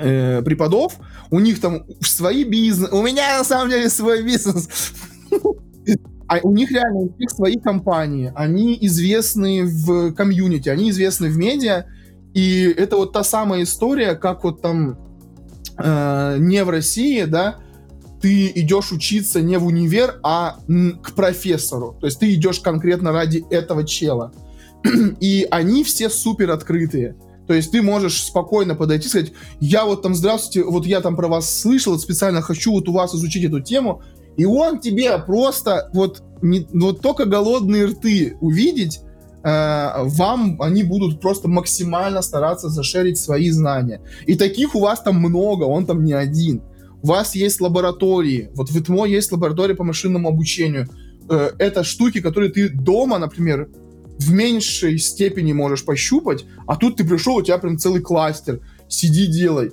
э, 0.00 0.42
преподов, 0.42 0.94
у 1.30 1.40
них 1.40 1.60
там 1.60 1.84
свои 2.00 2.44
бизнес, 2.44 2.92
у 2.92 3.02
меня 3.02 3.38
на 3.38 3.44
самом 3.44 3.70
деле 3.70 3.88
свой 3.88 4.22
бизнес. 4.22 4.68
А 6.28 6.38
у 6.42 6.52
них 6.52 6.70
реально 6.70 6.98
у 6.98 7.14
них 7.18 7.30
свои 7.30 7.56
компании, 7.56 8.32
они 8.36 8.76
известны 8.82 9.64
в 9.64 10.12
комьюнити, 10.12 10.68
они 10.68 10.90
известны 10.90 11.30
в 11.30 11.38
медиа, 11.38 11.86
и 12.34 12.64
это 12.76 12.96
вот 12.96 13.12
та 13.12 13.24
самая 13.24 13.62
история, 13.62 14.14
как 14.14 14.44
вот 14.44 14.60
там 14.60 14.98
э, 15.78 16.36
не 16.38 16.62
в 16.64 16.70
России, 16.70 17.24
да, 17.24 17.60
ты 18.20 18.52
идешь 18.54 18.92
учиться 18.92 19.40
не 19.40 19.58
в 19.58 19.66
универ, 19.66 20.20
а 20.22 20.58
к 21.02 21.12
профессору. 21.14 21.96
То 22.00 22.06
есть 22.06 22.18
ты 22.18 22.34
идешь 22.34 22.60
конкретно 22.60 23.12
ради 23.12 23.44
этого 23.50 23.86
чела. 23.86 24.32
И 25.20 25.46
они 25.50 25.84
все 25.84 26.10
супер 26.10 26.50
открытые. 26.50 27.16
То 27.46 27.54
есть 27.54 27.70
ты 27.70 27.80
можешь 27.80 28.22
спокойно 28.22 28.74
подойти 28.74 29.06
и 29.06 29.08
сказать, 29.08 29.32
я 29.58 29.86
вот 29.86 30.02
там, 30.02 30.14
здравствуйте, 30.14 30.68
вот 30.68 30.84
я 30.84 31.00
там 31.00 31.16
про 31.16 31.28
вас 31.28 31.60
слышал, 31.60 31.98
специально 31.98 32.42
хочу 32.42 32.72
вот 32.72 32.88
у 32.88 32.92
вас 32.92 33.14
изучить 33.14 33.44
эту 33.44 33.60
тему, 33.60 34.02
и 34.38 34.44
он 34.44 34.78
тебе 34.78 35.18
просто 35.18 35.90
вот, 35.92 36.22
не, 36.40 36.66
вот 36.72 37.02
только 37.02 37.24
голодные 37.24 37.86
рты 37.86 38.36
увидеть, 38.40 39.00
э, 39.42 39.90
вам 40.04 40.62
они 40.62 40.84
будут 40.84 41.20
просто 41.20 41.48
максимально 41.48 42.22
стараться 42.22 42.68
зашерить 42.68 43.18
свои 43.18 43.50
знания. 43.50 44.00
И 44.26 44.36
таких 44.36 44.76
у 44.76 44.80
вас 44.80 45.02
там 45.02 45.16
много, 45.16 45.64
он 45.64 45.86
там 45.86 46.04
не 46.04 46.12
один. 46.12 46.62
У 47.02 47.08
вас 47.08 47.34
есть 47.34 47.60
лаборатории. 47.60 48.50
Вот 48.54 48.70
в 48.70 48.78
ИТМО 48.78 49.06
есть 49.06 49.32
лаборатория 49.32 49.74
по 49.74 49.82
машинному 49.82 50.28
обучению. 50.28 50.88
Э, 51.28 51.50
это 51.58 51.82
штуки, 51.82 52.20
которые 52.20 52.52
ты 52.52 52.68
дома, 52.68 53.18
например, 53.18 53.68
в 54.20 54.32
меньшей 54.32 54.98
степени 54.98 55.52
можешь 55.52 55.84
пощупать, 55.84 56.44
а 56.68 56.76
тут 56.76 56.96
ты 56.96 57.04
пришел, 57.04 57.36
у 57.36 57.42
тебя 57.42 57.58
прям 57.58 57.76
целый 57.76 58.02
кластер. 58.02 58.60
Сиди, 58.88 59.26
делай. 59.26 59.72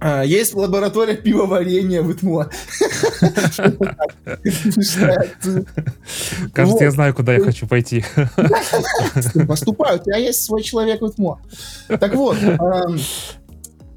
А, 0.00 0.22
есть 0.22 0.54
лаборатория 0.54 1.16
пивоварения 1.16 2.02
в 2.02 2.12
ИТМО. 2.12 2.50
Кажется, 6.52 6.84
я 6.84 6.90
знаю, 6.90 7.14
куда 7.14 7.34
я 7.34 7.40
хочу 7.40 7.66
пойти. 7.66 8.04
Поступаю, 9.46 10.00
у 10.00 10.04
тебя 10.04 10.16
есть 10.16 10.44
свой 10.44 10.62
человек 10.62 11.02
в 11.02 11.06
ИТМО. 11.06 11.40
Так 12.00 12.14
вот, 12.14 12.36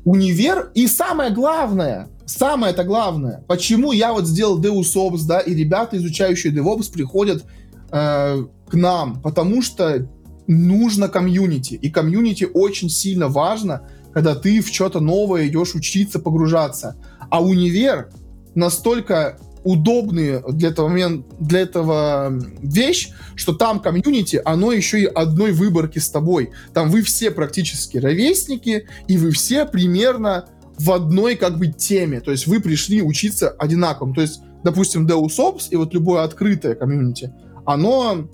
универ, 0.05 0.71
и 0.75 0.87
самое 0.87 1.31
главное, 1.31 2.07
самое 2.25 2.73
это 2.73 2.83
главное, 2.83 3.43
почему 3.47 3.91
я 3.91 4.13
вот 4.13 4.27
сделал 4.27 4.61
Deus 4.61 4.95
Ops, 4.95 5.25
да, 5.27 5.39
и 5.39 5.53
ребята, 5.53 5.97
изучающие 5.97 6.53
DevOps, 6.53 6.91
приходят 6.91 7.43
э, 7.91 8.43
к 8.69 8.73
нам, 8.73 9.21
потому 9.21 9.61
что 9.61 10.07
нужно 10.47 11.09
комьюнити, 11.09 11.73
и 11.73 11.89
комьюнити 11.89 12.47
очень 12.53 12.89
сильно 12.89 13.27
важно, 13.27 13.89
когда 14.15 14.33
ты 14.33 14.61
в 14.61 14.69
что-то 14.69 15.01
новое 15.01 15.47
идешь 15.47 15.75
учиться, 15.75 16.19
погружаться. 16.19 16.95
А 17.29 17.43
универ 17.43 18.11
настолько 18.55 19.37
удобный 19.65 20.41
для 20.53 20.69
этого 20.69 20.87
момента, 20.87 21.35
для 21.37 21.59
этого 21.59 22.31
вещь, 22.61 23.09
что 23.35 23.53
там 23.53 23.81
комьюнити, 23.81 24.41
оно 24.45 24.71
еще 24.71 25.01
и 25.01 25.05
одной 25.05 25.51
выборки 25.51 25.99
с 25.99 26.09
тобой. 26.09 26.51
Там 26.73 26.89
вы 26.91 27.01
все 27.01 27.29
практически 27.29 27.97
ровесники, 27.97 28.87
и 29.09 29.17
вы 29.17 29.31
все 29.31 29.65
примерно 29.65 30.45
в 30.79 30.93
одной 30.93 31.35
как 31.35 31.57
бы 31.57 31.67
теме. 31.67 32.21
То 32.21 32.31
есть 32.31 32.47
вы 32.47 32.61
пришли 32.61 33.01
учиться 33.01 33.49
одинаковым. 33.49 34.15
То 34.15 34.21
есть, 34.21 34.39
допустим, 34.63 35.05
Deus 35.05 35.37
Ops 35.39 35.67
и 35.71 35.75
вот 35.75 35.93
любое 35.93 36.23
открытое 36.23 36.75
комьюнити, 36.75 37.33
оно 37.65 38.29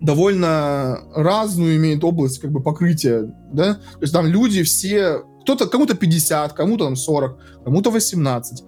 довольно 0.00 1.00
разную 1.14 1.76
имеет 1.76 2.04
область 2.04 2.40
как 2.40 2.50
бы 2.52 2.62
покрытия, 2.62 3.32
да, 3.52 3.74
то 3.74 4.00
есть 4.00 4.12
там 4.12 4.26
люди 4.26 4.62
все, 4.62 5.22
кто-то, 5.42 5.66
кому-то 5.66 5.96
50, 5.96 6.52
кому-то 6.52 6.84
там 6.84 6.96
40, 6.96 7.38
кому-то 7.64 7.90
18, 7.90 8.64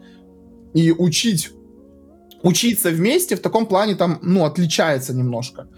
и 0.74 0.92
учить, 0.92 1.50
учиться 2.42 2.90
вместе 2.90 3.36
в 3.36 3.40
таком 3.40 3.66
плане 3.66 3.94
там, 3.94 4.18
ну, 4.22 4.44
отличается 4.44 5.14
немножко. 5.14 5.68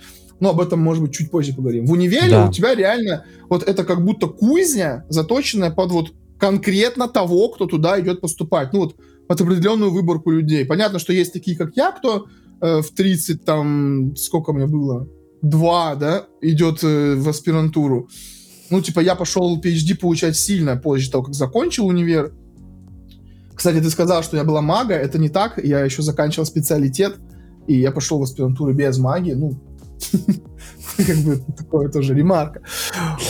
Но 0.40 0.50
об 0.50 0.60
этом, 0.60 0.80
может 0.80 1.02
быть, 1.02 1.14
чуть 1.14 1.30
позже 1.30 1.54
поговорим. 1.54 1.86
В 1.86 1.92
универе 1.92 2.30
да. 2.30 2.48
у 2.48 2.52
тебя 2.52 2.74
реально 2.74 3.24
вот 3.48 3.62
это 3.62 3.84
как 3.84 4.04
будто 4.04 4.26
кузня, 4.26 5.04
заточенная 5.08 5.70
под 5.70 5.92
вот 5.92 6.12
конкретно 6.38 7.08
того, 7.08 7.48
кто 7.50 7.66
туда 7.66 8.00
идет 8.00 8.20
поступать. 8.20 8.72
Ну 8.72 8.80
вот 8.80 8.96
под 9.28 9.40
определенную 9.40 9.92
выборку 9.92 10.30
людей. 10.30 10.64
Понятно, 10.64 10.98
что 10.98 11.12
есть 11.12 11.32
такие, 11.32 11.56
как 11.56 11.76
я, 11.76 11.92
кто 11.92 12.26
э, 12.60 12.82
в 12.82 12.90
30, 12.90 13.44
там, 13.44 14.16
сколько 14.16 14.52
мне 14.52 14.66
было, 14.66 15.08
два, 15.42 15.96
да, 15.96 16.26
идет 16.40 16.82
э, 16.82 17.16
в 17.16 17.28
аспирантуру. 17.28 18.08
Ну, 18.70 18.80
типа, 18.80 19.00
я 19.00 19.14
пошел 19.14 19.60
PhD 19.60 19.94
получать 19.96 20.36
сильно 20.36 20.76
позже 20.76 21.10
того, 21.10 21.24
как 21.24 21.34
закончил 21.34 21.86
универ. 21.86 22.32
Кстати, 23.54 23.80
ты 23.80 23.90
сказал, 23.90 24.22
что 24.22 24.36
я 24.36 24.44
была 24.44 24.62
мага. 24.62 24.94
Это 24.94 25.18
не 25.18 25.28
так. 25.28 25.62
Я 25.62 25.80
еще 25.80 26.02
заканчивал 26.02 26.46
специалитет, 26.46 27.16
и 27.66 27.78
я 27.78 27.92
пошел 27.92 28.18
в 28.18 28.22
аспирантуру 28.22 28.72
без 28.72 28.98
магии. 28.98 29.34
Ну, 29.34 29.60
как 30.96 31.16
бы 31.18 31.44
такое 31.56 31.90
тоже 31.90 32.14
ремарка. 32.14 32.62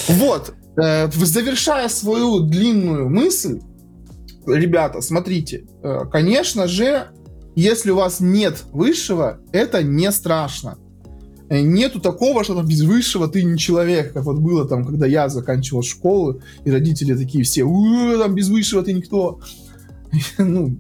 Вот. 0.08 0.54
Э, 0.76 1.10
завершая 1.10 1.88
свою 1.88 2.40
длинную 2.40 3.08
мысль, 3.08 3.60
ребята, 4.46 5.00
смотрите. 5.00 5.64
Э, 5.82 6.04
конечно 6.10 6.66
же, 6.66 7.08
если 7.56 7.90
у 7.90 7.96
вас 7.96 8.20
нет 8.20 8.64
высшего, 8.72 9.40
это 9.52 9.82
не 9.82 10.10
страшно. 10.12 10.78
Э, 11.52 11.60
нету 11.60 12.00
такого, 12.00 12.44
что 12.44 12.54
там 12.54 12.66
без 12.66 12.80
высшего 12.80 13.28
ты 13.28 13.42
не 13.44 13.58
человек, 13.58 14.14
как 14.14 14.24
вот 14.24 14.38
было 14.38 14.66
там, 14.66 14.86
когда 14.86 15.06
я 15.06 15.28
заканчивал 15.28 15.82
школу, 15.82 16.40
и 16.64 16.70
родители 16.70 17.14
такие 17.14 17.44
все, 17.44 17.60
там 17.60 18.34
без 18.34 18.48
высшего 18.48 18.82
ты 18.82 18.94
никто. 18.94 19.38
ну, 20.38 20.78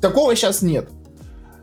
такого 0.00 0.34
сейчас 0.34 0.62
нет. 0.62 0.88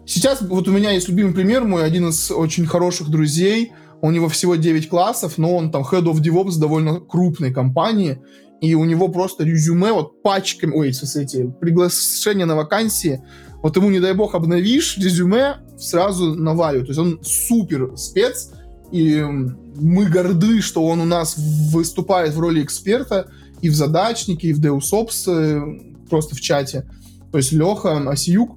Сейчас 0.06 0.44
вот 0.44 0.68
у 0.68 0.72
меня 0.72 0.92
есть 0.92 1.10
любимый 1.10 1.34
пример, 1.34 1.64
мой 1.64 1.84
один 1.84 2.10
из 2.10 2.30
очень 2.30 2.68
хороших 2.68 3.10
друзей, 3.10 3.72
у 4.04 4.12
него 4.12 4.30
всего 4.30 4.54
9 4.54 4.88
классов, 4.88 5.40
но 5.40 5.56
он 5.56 5.72
там 5.72 5.82
head 5.82 6.04
of 6.04 6.22
DevOps 6.22 6.60
довольно 6.60 7.00
крупной 7.00 7.52
компании, 7.52 8.22
и 8.62 8.76
у 8.76 8.86
него 8.86 9.08
просто 9.08 9.44
резюме 9.44 9.92
вот 9.94 10.22
пачками, 10.22 10.76
ой, 10.76 10.90
эти 10.90 11.48
приглашения 11.60 12.46
на 12.46 12.56
вакансии 12.56 13.24
вот 13.66 13.76
ему, 13.78 13.90
не 13.90 14.00
дай 14.00 14.14
бог, 14.14 14.36
обновишь 14.36 14.96
резюме, 15.00 15.56
сразу 15.80 16.36
наваливают. 16.36 16.86
То 16.86 16.92
есть 16.92 17.00
он 17.00 17.20
супер 17.24 17.98
спец, 17.98 18.52
и 18.92 19.20
мы 19.24 20.06
горды, 20.06 20.62
что 20.62 20.86
он 20.86 21.02
у 21.02 21.06
нас 21.06 21.34
выступает 21.36 22.36
в 22.36 22.40
роли 22.40 22.62
эксперта 22.62 23.28
и 23.62 23.70
в 23.70 23.74
задачнике, 23.74 24.50
и 24.50 24.54
в 24.54 24.60
Deus 24.60 24.92
Ops, 24.94 25.26
э, 25.28 25.80
просто 26.12 26.36
в 26.36 26.42
чате. 26.42 26.88
То 27.32 27.40
есть 27.40 27.54
Леха 27.54 28.08
Осиюк, 28.08 28.56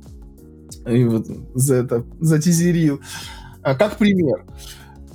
И 0.87 1.05
вот 1.05 1.27
за 1.55 1.77
это 1.77 2.05
затизерил. 2.21 3.01
А, 3.63 3.77
как 3.77 3.97
пример. 3.97 4.45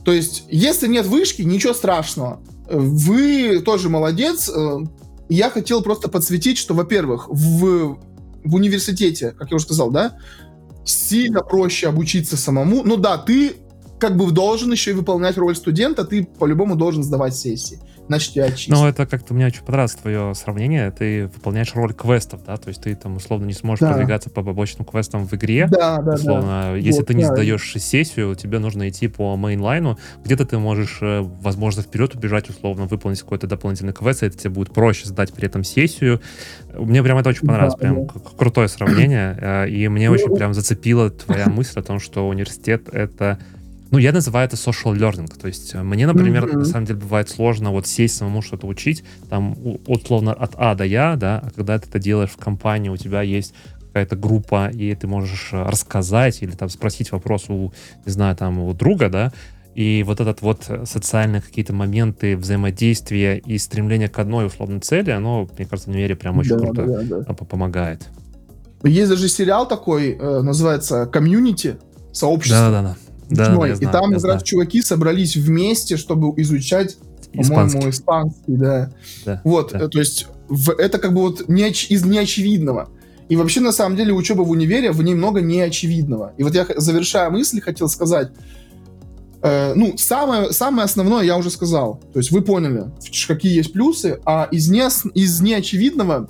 То 0.03 0.11
есть, 0.11 0.45
если 0.49 0.87
нет 0.87 1.05
вышки, 1.05 1.43
ничего 1.43 1.73
страшного. 1.73 2.41
Вы 2.67 3.61
тоже 3.63 3.89
молодец. 3.89 4.49
Э, 4.49 4.79
я 5.29 5.51
хотел 5.51 5.83
просто 5.83 6.09
подсветить, 6.09 6.57
что, 6.57 6.73
во-первых, 6.73 7.27
в, 7.29 7.99
в 8.43 8.55
университете, 8.55 9.31
как 9.31 9.51
я 9.51 9.55
уже 9.55 9.65
сказал, 9.65 9.91
да, 9.91 10.17
сильно 10.85 11.41
проще 11.41 11.87
обучиться 11.87 12.37
самому. 12.37 12.83
Ну 12.83 12.97
да, 12.97 13.17
ты 13.17 13.53
как 13.99 14.17
бы 14.17 14.31
должен 14.31 14.71
еще 14.71 14.91
и 14.91 14.93
выполнять 14.93 15.37
роль 15.37 15.55
студента, 15.55 16.03
ты 16.03 16.25
по-любому 16.25 16.75
должен 16.75 17.03
сдавать 17.03 17.35
сессии 17.35 17.79
значит, 18.07 18.35
я 18.35 18.51
чист. 18.51 18.69
Ну, 18.69 18.85
это 18.85 19.05
как-то 19.05 19.33
мне 19.33 19.47
очень 19.47 19.63
понравилось 19.63 19.95
твое 19.95 20.33
сравнение. 20.35 20.91
Ты 20.91 21.27
выполняешь 21.27 21.73
роль 21.75 21.93
квестов, 21.93 22.43
да, 22.45 22.57
то 22.57 22.69
есть 22.69 22.83
ты 22.83 22.95
там 22.95 23.17
условно 23.17 23.45
не 23.45 23.53
сможешь 23.53 23.81
да. 23.81 23.93
продвигаться 23.93 24.29
по 24.29 24.43
побочным 24.43 24.85
квестам 24.85 25.27
в 25.27 25.33
игре. 25.33 25.67
Да, 25.69 26.01
да, 26.01 26.13
условно. 26.13 26.61
Да. 26.71 26.75
Если 26.75 26.99
вот, 26.99 27.07
ты 27.07 27.13
не 27.13 27.23
да. 27.23 27.29
сдаешь 27.29 27.73
сессию, 27.77 28.35
тебе 28.35 28.59
нужно 28.59 28.89
идти 28.89 29.07
по 29.07 29.35
мейнлайну. 29.35 29.97
Где-то 30.23 30.45
ты 30.45 30.57
можешь, 30.57 30.99
э, 31.01 31.21
возможно, 31.21 31.81
вперед 31.81 32.15
убежать, 32.15 32.49
условно, 32.49 32.85
выполнить 32.85 33.21
какой-то 33.21 33.47
дополнительный 33.47 33.93
квест, 33.93 34.23
и 34.23 34.27
это 34.27 34.37
тебе 34.37 34.49
будет 34.51 34.73
проще 34.73 35.07
сдать 35.07 35.33
при 35.33 35.47
этом 35.47 35.63
сессию. 35.63 36.21
Мне 36.73 37.03
прям 37.03 37.17
это 37.17 37.29
очень 37.29 37.47
понравилось, 37.47 37.75
да, 37.75 37.79
прям 37.79 38.07
да. 38.07 38.13
крутое 38.37 38.67
сравнение. 38.67 39.37
Э, 39.39 39.69
и 39.69 39.87
мне 39.87 40.09
очень 40.09 40.29
ну, 40.29 40.35
прям 40.35 40.53
зацепила 40.53 41.09
твоя 41.09 41.45
мысль 41.49 41.79
о 41.79 41.83
том, 41.83 41.99
что 41.99 42.27
университет— 42.27 42.89
это 42.91 43.39
ну, 43.93 43.99
я 43.99 44.11
называю 44.11 44.47
это 44.47 44.55
social 44.55 44.95
learning. 44.97 45.31
То 45.39 45.47
есть 45.47 45.75
э, 45.75 45.83
мне, 45.83 46.07
например, 46.07 46.45
mm-hmm. 46.45 46.57
на 46.57 46.65
самом 46.65 46.85
деле 46.87 46.99
бывает 46.99 47.29
сложно 47.29 47.69
вот 47.69 47.85
сесть 47.85 48.17
самому 48.17 48.41
что-то 48.41 48.65
учить, 48.65 49.03
там, 49.29 49.55
условно, 49.85 50.33
от 50.33 50.53
А 50.55 50.73
до 50.73 50.83
Я, 50.83 51.15
да, 51.15 51.43
а 51.43 51.51
когда 51.51 51.77
ты 51.77 51.87
это 51.87 51.99
делаешь 51.99 52.31
в 52.31 52.37
компании, 52.37 52.89
у 52.89 52.97
тебя 52.97 53.21
есть 53.21 53.53
какая-то 53.87 54.15
группа, 54.15 54.69
и 54.73 54.95
ты 54.95 55.05
можешь 55.05 55.49
э, 55.51 55.61
рассказать 55.61 56.41
или 56.41 56.51
там 56.53 56.69
спросить 56.69 57.11
вопрос 57.11 57.45
у, 57.49 57.71
не 58.03 58.11
знаю, 58.11 58.35
там, 58.35 58.57
у 58.57 58.73
друга, 58.73 59.09
да, 59.09 59.31
и 59.75 60.03
вот 60.07 60.19
этот 60.19 60.41
вот 60.41 60.67
социальные 60.85 61.43
какие-то 61.43 61.73
моменты 61.73 62.35
взаимодействия 62.35 63.37
и 63.37 63.59
стремление 63.59 64.09
к 64.09 64.17
одной 64.17 64.47
условной 64.47 64.79
цели, 64.79 65.11
оно, 65.11 65.47
мне 65.55 65.67
кажется, 65.67 65.91
в 65.91 65.93
универе 65.93 66.15
прям 66.15 66.39
очень 66.39 66.57
да, 66.57 66.57
круто 66.57 66.83
да, 66.83 67.17
да. 67.19 67.33
помогает. 67.33 68.09
Есть 68.83 69.11
даже 69.11 69.27
сериал 69.27 69.67
такой, 69.67 70.17
э, 70.19 70.41
называется 70.41 71.05
«Комьюнити», 71.05 71.77
сообщество. 72.13 72.71
Да-да-да. 72.71 72.95
Да, 73.29 73.55
да, 73.55 73.67
и 73.67 73.73
знаю, 73.75 73.91
там 73.91 74.11
как 74.11 74.19
знаю. 74.19 74.35
раз 74.35 74.43
чуваки 74.43 74.81
собрались 74.81 75.35
вместе, 75.35 75.97
чтобы 75.97 76.29
изучать, 76.41 76.97
по-моему, 77.33 77.89
испанский, 77.89 78.55
да. 78.55 78.91
да 79.25 79.41
вот, 79.43 79.71
да. 79.71 79.87
то 79.87 79.99
есть 79.99 80.27
в, 80.47 80.71
это 80.71 80.99
как 80.99 81.13
бы 81.13 81.21
вот 81.21 81.47
не, 81.47 81.69
из 81.69 82.05
неочевидного. 82.05 82.89
И 83.29 83.35
вообще, 83.35 83.61
на 83.61 83.71
самом 83.71 83.95
деле, 83.95 84.13
учеба 84.13 84.41
в 84.41 84.49
универе, 84.49 84.91
в 84.91 85.01
ней 85.01 85.15
много 85.15 85.41
неочевидного. 85.41 86.33
И 86.37 86.43
вот 86.43 86.53
я, 86.53 86.67
завершая 86.75 87.29
мысли, 87.29 87.61
хотел 87.61 87.87
сказать, 87.87 88.31
э, 89.41 89.73
ну, 89.75 89.97
самое, 89.97 90.51
самое 90.51 90.85
основное 90.85 91.23
я 91.23 91.37
уже 91.37 91.49
сказал. 91.49 92.01
То 92.11 92.19
есть 92.19 92.31
вы 92.31 92.41
поняли, 92.41 92.91
какие 93.27 93.55
есть 93.55 93.71
плюсы, 93.71 94.19
а 94.25 94.49
из, 94.51 94.69
не, 94.69 94.83
из 95.15 95.41
неочевидного 95.41 96.29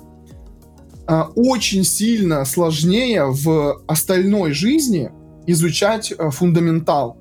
э, 1.06 1.22
очень 1.34 1.84
сильно 1.84 2.44
сложнее 2.44 3.26
в 3.26 3.82
остальной 3.86 4.52
жизни– 4.52 5.10
изучать 5.46 6.12
э, 6.16 6.30
фундаментал. 6.30 7.16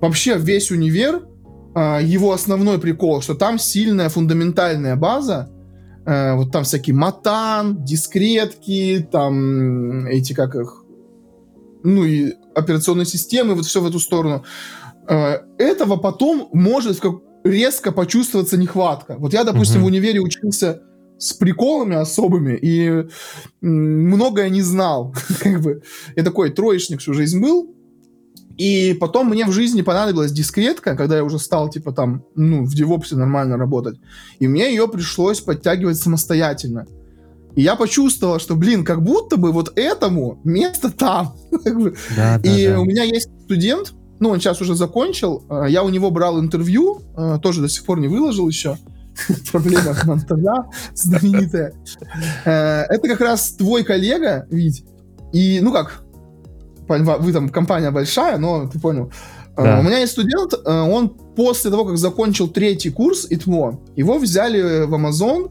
Вообще 0.00 0.36
весь 0.36 0.70
универ, 0.70 1.26
э, 1.74 2.00
его 2.02 2.32
основной 2.32 2.78
прикол, 2.78 3.22
что 3.22 3.34
там 3.34 3.58
сильная 3.58 4.08
фундаментальная 4.08 4.96
база, 4.96 5.50
э, 6.06 6.34
вот 6.34 6.52
там 6.52 6.64
всякие 6.64 6.94
матан, 6.94 7.84
дискретки, 7.84 9.08
там 9.10 10.06
эти 10.06 10.32
как 10.32 10.54
их, 10.54 10.84
ну 11.82 12.04
и 12.04 12.32
операционные 12.54 13.06
системы, 13.06 13.54
вот 13.54 13.66
все 13.66 13.80
в 13.80 13.86
эту 13.86 13.98
сторону. 13.98 14.44
Этого 15.06 15.96
потом 15.96 16.48
может 16.54 16.98
резко 17.44 17.92
почувствоваться 17.92 18.56
нехватка. 18.56 19.16
Вот 19.18 19.34
я, 19.34 19.44
допустим, 19.44 19.80
mm-hmm. 19.80 19.84
в 19.84 19.86
универе 19.86 20.20
учился 20.20 20.82
с 21.24 21.32
приколами 21.32 21.96
особыми 21.96 22.58
и 22.60 23.06
многое 23.62 24.50
не 24.50 24.62
знал. 24.62 25.14
как 25.40 25.62
бы 25.62 25.82
я 26.16 26.22
такой 26.22 26.50
троечник 26.50 27.00
всю 27.00 27.14
жизнь 27.14 27.40
был. 27.40 27.74
И 28.58 28.96
потом 29.00 29.30
мне 29.30 29.46
в 29.46 29.52
жизни 29.52 29.82
понадобилась 29.82 30.30
дискретка, 30.30 30.94
когда 30.94 31.16
я 31.16 31.24
уже 31.24 31.38
стал, 31.38 31.70
типа, 31.70 31.92
там, 31.92 32.24
ну, 32.36 32.64
в 32.64 32.74
девопсе 32.74 33.16
нормально 33.16 33.56
работать. 33.56 33.96
И 34.38 34.46
мне 34.46 34.70
ее 34.70 34.86
пришлось 34.86 35.40
подтягивать 35.40 35.96
самостоятельно. 35.96 36.86
И 37.56 37.62
я 37.62 37.74
почувствовал, 37.74 38.38
что, 38.38 38.54
блин, 38.54 38.84
как 38.84 39.02
будто 39.02 39.36
бы 39.38 39.50
вот 39.50 39.72
этому 39.76 40.40
место 40.44 40.90
там. 40.90 41.34
Да, 42.16 42.40
и 42.44 42.68
да. 42.68 42.80
у 42.80 42.84
меня 42.84 43.02
есть 43.02 43.28
студент, 43.44 43.94
ну, 44.20 44.28
он 44.30 44.40
сейчас 44.40 44.60
уже 44.60 44.74
закончил, 44.74 45.44
э, 45.48 45.66
я 45.68 45.82
у 45.82 45.88
него 45.88 46.10
брал 46.10 46.38
интервью, 46.38 47.00
э, 47.16 47.38
тоже 47.42 47.60
до 47.60 47.68
сих 47.68 47.84
пор 47.84 47.98
не 47.98 48.08
выложил 48.08 48.48
еще. 48.48 48.76
Проблема 49.52 49.94
монтажа 50.04 50.66
знаменитая. 50.94 51.74
Э, 52.44 52.82
это 52.88 53.08
как 53.08 53.20
раз 53.20 53.52
твой 53.52 53.84
коллега, 53.84 54.46
Вить. 54.50 54.84
И, 55.32 55.60
ну 55.60 55.72
как, 55.72 56.02
вы 56.88 57.32
там 57.32 57.48
компания 57.48 57.90
большая, 57.90 58.38
но 58.38 58.68
ты 58.68 58.78
понял. 58.78 59.10
Э, 59.56 59.64
да. 59.64 59.80
У 59.80 59.82
меня 59.82 59.98
есть 59.98 60.12
студент, 60.12 60.52
э, 60.52 60.80
он 60.80 61.08
после 61.08 61.70
того, 61.70 61.84
как 61.84 61.96
закончил 61.96 62.48
третий 62.48 62.90
курс 62.90 63.26
ИТМО, 63.28 63.80
его 63.96 64.18
взяли 64.18 64.84
в 64.84 64.94
Amazon 64.94 65.50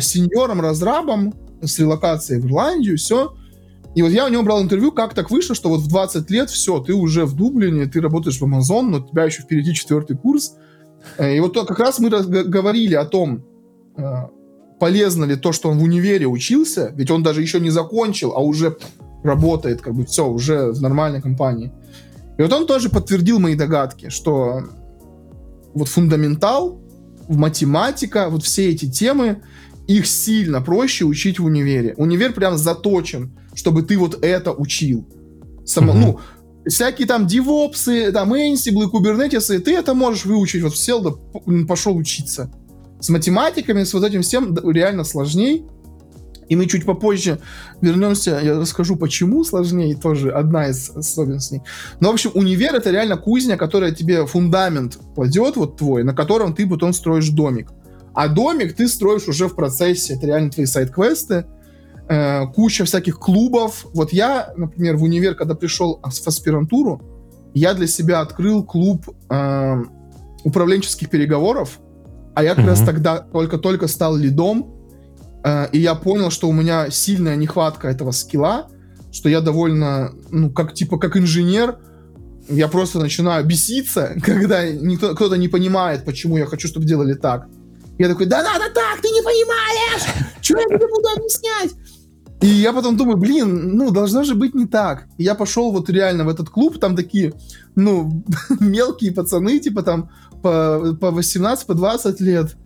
сеньором-разрабом 0.00 1.32
с 1.62 1.78
релокацией 1.78 2.40
в 2.40 2.46
Ирландию, 2.46 2.98
все. 2.98 3.36
И 3.94 4.02
вот 4.02 4.08
я 4.08 4.26
у 4.26 4.28
него 4.28 4.42
брал 4.42 4.60
интервью, 4.60 4.90
как 4.90 5.14
так 5.14 5.30
вышло, 5.30 5.54
что 5.54 5.68
вот 5.68 5.80
в 5.80 5.88
20 5.88 6.28
лет 6.30 6.50
все, 6.50 6.80
ты 6.80 6.92
уже 6.92 7.24
в 7.24 7.36
Дублине, 7.36 7.86
ты 7.86 8.00
работаешь 8.00 8.40
в 8.40 8.44
Amazon, 8.44 8.82
но 8.82 8.98
у 8.98 9.08
тебя 9.08 9.24
еще 9.24 9.42
впереди 9.42 9.72
четвертый 9.74 10.16
курс. 10.16 10.56
И 11.18 11.40
вот 11.40 11.52
то, 11.52 11.64
как 11.64 11.78
раз 11.78 11.98
мы 11.98 12.10
говорили 12.10 12.94
о 12.94 13.04
том, 13.04 13.44
полезно 14.80 15.24
ли 15.24 15.36
то, 15.36 15.52
что 15.52 15.70
он 15.70 15.78
в 15.78 15.82
универе 15.82 16.26
учился, 16.26 16.92
ведь 16.94 17.10
он 17.10 17.22
даже 17.22 17.40
еще 17.40 17.60
не 17.60 17.70
закончил, 17.70 18.32
а 18.34 18.40
уже 18.40 18.76
работает, 19.22 19.80
как 19.80 19.94
бы 19.94 20.04
все, 20.04 20.28
уже 20.28 20.72
в 20.72 20.82
нормальной 20.82 21.22
компании. 21.22 21.72
И 22.36 22.42
вот 22.42 22.52
он 22.52 22.66
тоже 22.66 22.90
подтвердил 22.90 23.38
мои 23.38 23.54
догадки, 23.54 24.08
что 24.08 24.62
вот 25.72 25.88
фундаментал, 25.88 26.80
математика, 27.28 28.28
вот 28.28 28.42
все 28.42 28.70
эти 28.70 28.90
темы, 28.90 29.42
их 29.86 30.06
сильно 30.06 30.60
проще 30.60 31.04
учить 31.04 31.38
в 31.38 31.44
универе. 31.44 31.94
Универ 31.96 32.32
прям 32.32 32.56
заточен, 32.56 33.32
чтобы 33.54 33.82
ты 33.82 33.96
вот 33.96 34.24
это 34.24 34.52
учил. 34.52 35.06
Само, 35.64 35.92
mm-hmm. 35.92 35.98
Ну, 35.98 36.20
всякие 36.66 37.06
там 37.06 37.26
девопсы, 37.26 38.12
там 38.12 38.32
Ansible, 38.34 38.88
кубернетисы, 38.88 39.58
ты 39.58 39.74
это 39.74 39.94
можешь 39.94 40.24
выучить. 40.24 40.62
Вот 40.62 40.76
сел, 40.76 41.00
да 41.00 41.12
пошел 41.66 41.96
учиться. 41.96 42.50
С 43.00 43.08
математиками, 43.08 43.84
с 43.84 43.92
вот 43.92 44.04
этим 44.04 44.22
всем 44.22 44.56
реально 44.70 45.04
сложней. 45.04 45.64
И 46.48 46.56
мы 46.56 46.66
чуть 46.66 46.84
попозже 46.84 47.40
вернемся, 47.80 48.38
я 48.42 48.58
расскажу, 48.58 48.96
почему 48.96 49.44
сложнее, 49.44 49.96
тоже 49.96 50.30
одна 50.30 50.68
из 50.68 50.90
особенностей. 50.90 51.62
Но, 52.00 52.10
в 52.10 52.14
общем, 52.14 52.32
универ— 52.34 52.74
это 52.76 52.90
реально 52.90 53.16
кузня, 53.16 53.56
которая 53.56 53.92
тебе 53.92 54.26
фундамент 54.26 54.98
кладет, 55.14 55.56
вот 55.56 55.78
твой, 55.78 56.04
на 56.04 56.14
котором 56.14 56.54
ты 56.54 56.68
потом 56.68 56.92
строишь 56.92 57.30
домик. 57.30 57.70
А 58.12 58.28
домик 58.28 58.76
ты 58.76 58.88
строишь 58.88 59.26
уже 59.26 59.48
в 59.48 59.54
процессе, 59.54 60.14
это 60.14 60.26
реально 60.26 60.50
твои 60.50 60.66
сайт-квесты, 60.66 61.46
э, 62.08 62.46
куча 62.54 62.84
всяких 62.84 63.18
клубов. 63.18 63.86
Вот 63.94 64.12
я, 64.12 64.52
например, 64.56 64.96
в 64.96 65.02
универ, 65.02 65.34
когда 65.34 65.54
пришел 65.54 66.00
в 66.02 66.26
аспирантуру, 66.26 67.02
я 67.54 67.74
для 67.74 67.86
себя 67.86 68.20
открыл 68.20 68.64
клуб 68.64 69.08
э, 69.30 69.82
управленческих 70.44 71.08
переговоров, 71.08 71.78
а 72.34 72.42
я 72.42 72.54
как 72.54 72.64
mm-hmm. 72.64 72.68
раз 72.68 72.80
тогда 72.80 73.18
только-только 73.18 73.86
стал 73.86 74.16
лидом, 74.16 74.74
Э, 75.44 75.68
и 75.70 75.78
я 75.78 75.94
понял, 75.94 76.30
что 76.30 76.48
у 76.48 76.52
меня 76.52 76.90
сильная 76.90 77.36
нехватка 77.36 77.88
этого 77.88 78.10
скилла, 78.10 78.68
что 79.12 79.28
я 79.28 79.40
довольно, 79.40 80.12
ну, 80.30 80.50
как 80.50 80.74
типа, 80.74 80.98
как 80.98 81.16
инженер, 81.16 81.78
я 82.48 82.68
просто 82.68 82.98
начинаю 82.98 83.44
беситься, 83.44 84.16
когда 84.22 84.66
никто, 84.66 85.14
кто-то 85.14 85.36
не 85.36 85.48
понимает, 85.48 86.04
почему 86.04 86.38
я 86.38 86.46
хочу, 86.46 86.66
чтобы 86.66 86.86
делали 86.86 87.14
так. 87.14 87.46
Я 87.98 88.08
такой, 88.08 88.26
да 88.26 88.42
надо 88.42 88.64
так, 88.74 89.00
ты 89.00 89.08
не 89.08 89.22
понимаешь! 89.22 90.02
Что 90.40 90.58
я 90.58 90.64
тебе 90.64 90.88
буду 90.88 91.08
объяснять? 91.14 91.70
И 92.40 92.46
я 92.46 92.72
потом 92.72 92.96
думаю, 92.96 93.16
блин, 93.16 93.76
ну, 93.76 93.90
должно 93.90 94.22
же 94.24 94.34
быть 94.34 94.54
не 94.54 94.66
так. 94.66 95.06
И 95.16 95.24
я 95.24 95.34
пошел 95.34 95.72
вот 95.72 95.88
реально 95.88 96.24
в 96.24 96.28
этот 96.28 96.50
клуб, 96.50 96.78
там 96.78 96.96
такие, 96.96 97.32
ну, 97.74 98.24
мелкие 98.60 99.12
пацаны, 99.12 99.58
типа 99.58 99.82
там 99.82 100.10
по, 100.42 100.96
по 101.00 101.10
18, 101.10 101.66
по 101.66 101.74
20 101.74 102.20
лет. 102.20 102.56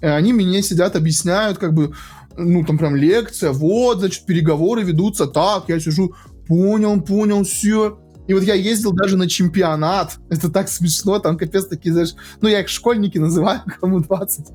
И 0.00 0.06
они 0.06 0.32
мне 0.32 0.62
сидят, 0.62 0.96
объясняют, 0.96 1.58
как 1.58 1.74
бы, 1.74 1.94
ну, 2.36 2.64
там 2.64 2.78
прям 2.78 2.96
лекция, 2.96 3.52
вот, 3.52 3.98
значит, 3.98 4.24
переговоры 4.24 4.82
ведутся 4.82 5.26
так, 5.26 5.64
я 5.68 5.80
сижу, 5.80 6.14
понял, 6.46 7.00
понял, 7.00 7.44
все. 7.44 7.98
И 8.28 8.34
вот 8.34 8.42
я 8.42 8.54
ездил 8.54 8.92
даже 8.92 9.16
на 9.16 9.28
чемпионат. 9.28 10.18
Это 10.30 10.50
так 10.50 10.68
смешно, 10.68 11.18
там 11.18 11.36
капец 11.36 11.66
такие, 11.66 11.92
знаешь, 11.92 12.14
ну, 12.40 12.48
я 12.48 12.60
их 12.60 12.68
школьники 12.68 13.18
называю, 13.18 13.62
кому 13.80 14.00
20. 14.00 14.46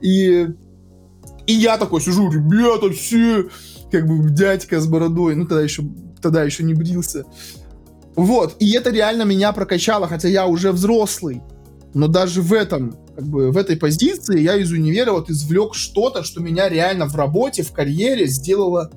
И, 0.00 0.48
и 1.52 1.54
я 1.54 1.76
такой 1.76 2.00
сижу, 2.00 2.30
ребята, 2.30 2.90
все, 2.90 3.44
как 3.90 4.06
бы 4.06 4.30
дядька 4.30 4.80
с 4.80 4.86
бородой, 4.86 5.34
ну, 5.34 5.46
тогда 5.46 5.62
еще 5.62 5.82
тогда 6.22 6.44
еще 6.44 6.62
не 6.62 6.72
брился. 6.72 7.24
Вот, 8.16 8.56
и 8.58 8.72
это 8.72 8.90
реально 8.90 9.24
меня 9.24 9.52
прокачало, 9.52 10.06
хотя 10.06 10.28
я 10.28 10.46
уже 10.46 10.72
взрослый. 10.72 11.42
Но 11.92 12.06
даже 12.06 12.40
в 12.40 12.54
этом, 12.54 12.96
как 13.14 13.26
бы, 13.26 13.50
в 13.50 13.56
этой 13.58 13.76
позиции 13.76 14.40
я 14.40 14.56
из 14.56 14.72
универа 14.72 15.12
вот 15.12 15.28
извлек 15.28 15.74
что-то, 15.74 16.22
что 16.22 16.40
меня 16.40 16.68
реально 16.68 17.06
в 17.06 17.16
работе, 17.16 17.62
в 17.62 17.72
карьере 17.72 18.26
сделало 18.26 18.90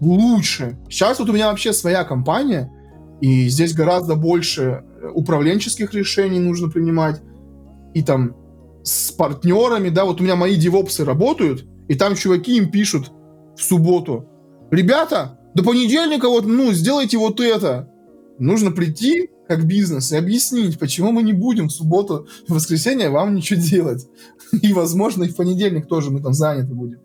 лучше. 0.00 0.78
Сейчас 0.90 1.18
вот 1.18 1.30
у 1.30 1.32
меня 1.32 1.48
вообще 1.48 1.72
своя 1.72 2.04
компания, 2.04 2.70
и 3.22 3.48
здесь 3.48 3.72
гораздо 3.72 4.14
больше 4.14 4.84
управленческих 5.14 5.94
решений 5.94 6.40
нужно 6.40 6.68
принимать. 6.68 7.22
И 7.94 8.02
там 8.02 8.36
с 8.82 9.10
партнерами, 9.12 9.88
да, 9.88 10.04
вот 10.04 10.20
у 10.20 10.24
меня 10.24 10.36
мои 10.36 10.56
девопсы 10.56 11.04
работают, 11.04 11.64
и 11.88 11.94
там 11.94 12.14
чуваки 12.14 12.56
им 12.56 12.70
пишут 12.70 13.10
в 13.56 13.62
субботу, 13.62 14.28
ребята, 14.70 15.38
до 15.54 15.62
понедельника 15.62 16.28
вот, 16.28 16.46
ну, 16.46 16.72
сделайте 16.72 17.18
вот 17.18 17.40
это. 17.40 17.88
Нужно 18.38 18.72
прийти 18.72 19.30
как 19.46 19.64
бизнес 19.66 20.10
и 20.10 20.16
объяснить, 20.16 20.78
почему 20.78 21.12
мы 21.12 21.22
не 21.22 21.32
будем 21.32 21.68
в 21.68 21.72
субботу, 21.72 22.26
в 22.48 22.54
воскресенье 22.54 23.10
вам 23.10 23.34
ничего 23.34 23.60
делать. 23.60 24.08
И, 24.62 24.72
возможно, 24.72 25.24
и 25.24 25.28
в 25.28 25.36
понедельник 25.36 25.86
тоже 25.86 26.10
мы 26.10 26.20
там 26.20 26.32
заняты 26.32 26.74
будем. 26.74 26.98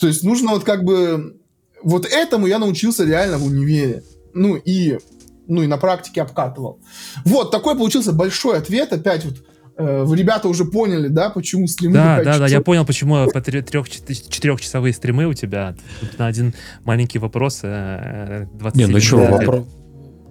То 0.00 0.06
есть 0.06 0.22
нужно 0.22 0.52
вот 0.52 0.64
как 0.64 0.84
бы... 0.84 1.40
Вот 1.82 2.06
этому 2.06 2.46
я 2.46 2.58
научился 2.58 3.04
реально 3.04 3.38
в 3.38 3.46
универе. 3.46 4.02
Ну 4.34 4.56
и, 4.56 4.98
ну 5.46 5.62
и 5.62 5.66
на 5.66 5.78
практике 5.78 6.22
обкатывал. 6.22 6.80
Вот, 7.24 7.50
такой 7.50 7.76
получился 7.76 8.12
большой 8.12 8.58
ответ. 8.58 8.92
Опять 8.92 9.24
вот 9.24 9.44
вы, 9.78 10.16
ребята, 10.16 10.48
уже 10.48 10.64
поняли, 10.64 11.08
да, 11.08 11.30
почему 11.30 11.66
стримы... 11.66 11.94
Да, 11.94 12.22
да, 12.22 12.38
да, 12.38 12.46
я 12.48 12.60
понял, 12.60 12.84
почему 12.84 13.30
по 13.30 13.40
трех-четырехчасовые 13.40 14.92
стримы 14.92 15.26
у 15.26 15.34
тебя. 15.34 15.76
Тут 16.00 16.18
на 16.18 16.26
один 16.26 16.54
маленький 16.84 17.18
вопрос 17.18 17.60
20 17.60 17.64
э, 17.64 18.46
Не, 18.74 18.86
ну 18.86 19.00
что, 19.00 19.18
вопрос 19.18 19.66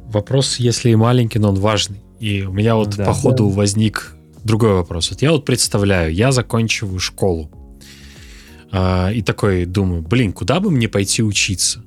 вопрос, 0.08 0.58
если 0.58 0.90
и 0.90 0.96
маленький, 0.96 1.40
но 1.40 1.50
он 1.50 1.56
важный. 1.56 2.02
И 2.20 2.44
у 2.44 2.52
меня 2.52 2.76
вот 2.76 2.96
да, 2.96 3.06
по 3.06 3.14
ходу 3.14 3.50
да. 3.50 3.56
возник 3.56 4.16
другой 4.44 4.74
вопрос. 4.74 5.12
Вот 5.12 5.22
я 5.22 5.32
вот 5.32 5.46
представляю, 5.46 6.14
я 6.14 6.32
заканчиваю 6.32 7.00
школу. 7.00 7.52
Э, 8.72 9.14
и 9.14 9.22
такой 9.22 9.66
думаю, 9.66 10.02
блин, 10.02 10.34
куда 10.34 10.60
бы 10.60 10.72
мне 10.72 10.88
пойти 10.88 11.22
учиться? 11.22 11.84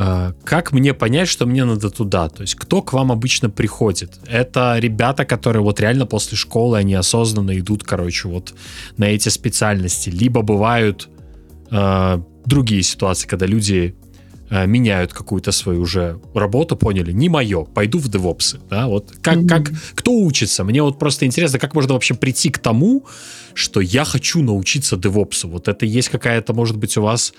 Э, 0.00 0.32
как 0.44 0.72
мне 0.72 0.94
понять, 0.94 1.28
что 1.28 1.46
мне 1.46 1.64
надо 1.64 1.90
туда? 1.90 2.28
То 2.28 2.42
есть 2.42 2.54
кто 2.54 2.82
к 2.82 2.92
вам 2.92 3.12
обычно 3.12 3.50
приходит? 3.50 4.18
Это 4.26 4.78
ребята, 4.78 5.24
которые 5.24 5.62
вот 5.62 5.80
реально 5.80 6.06
после 6.06 6.36
школы, 6.36 6.78
они 6.78 6.94
осознанно 6.94 7.58
идут, 7.58 7.84
короче, 7.84 8.28
вот 8.28 8.54
на 8.96 9.04
эти 9.04 9.28
специальности. 9.28 10.08
Либо 10.08 10.42
бывают 10.42 11.08
э, 11.70 12.18
другие 12.46 12.82
ситуации, 12.82 13.28
когда 13.28 13.46
люди 13.46 13.94
Э, 14.52 14.66
меняют 14.66 15.12
какую-то 15.12 15.52
свою 15.52 15.82
уже 15.82 16.18
работу, 16.34 16.76
поняли, 16.76 17.12
не 17.12 17.28
мое, 17.28 17.64
пойду 17.64 17.98
в 17.98 18.08
девопсы, 18.08 18.58
да, 18.68 18.88
вот 18.88 19.12
как, 19.22 19.36
mm-hmm. 19.36 19.48
как, 19.48 19.70
кто 19.94 20.12
учится, 20.12 20.64
мне 20.64 20.82
вот 20.82 20.98
просто 20.98 21.24
интересно, 21.24 21.60
как 21.60 21.72
можно 21.72 21.92
вообще 21.92 22.14
прийти 22.14 22.50
к 22.50 22.58
тому, 22.58 23.06
что 23.54 23.80
я 23.80 24.04
хочу 24.04 24.42
научиться 24.42 24.96
девопсу, 24.96 25.48
вот 25.48 25.68
это 25.68 25.86
есть 25.86 26.08
какая-то, 26.08 26.52
может 26.52 26.78
быть, 26.78 26.96
у 26.96 27.02
вас 27.02 27.32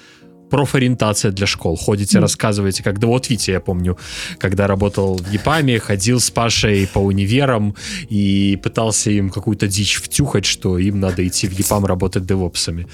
профориентация 0.52 1.32
для 1.32 1.48
школ. 1.48 1.76
Ходите, 1.76 2.18
mm. 2.18 2.22
рассказываете, 2.22 2.84
когда 2.84 3.08
вот 3.08 3.30
Витя, 3.30 3.52
я 3.52 3.60
помню, 3.60 3.98
когда 4.38 4.68
работал 4.68 5.18
в 5.18 5.32
ЕПАМе, 5.32 5.80
ходил 5.80 6.20
с 6.20 6.30
Пашей 6.30 6.88
по 6.88 7.00
универам 7.00 7.76
и 8.10 8.60
пытался 8.62 9.10
им 9.10 9.30
какую-то 9.30 9.68
дичь 9.68 9.96
втюхать, 9.96 10.46
что 10.46 10.78
им 10.78 11.00
надо 11.00 11.28
идти 11.28 11.48
в 11.48 11.54
ЕПАМ 11.54 11.86
работать 11.86 12.26
девопсами. 12.26 12.88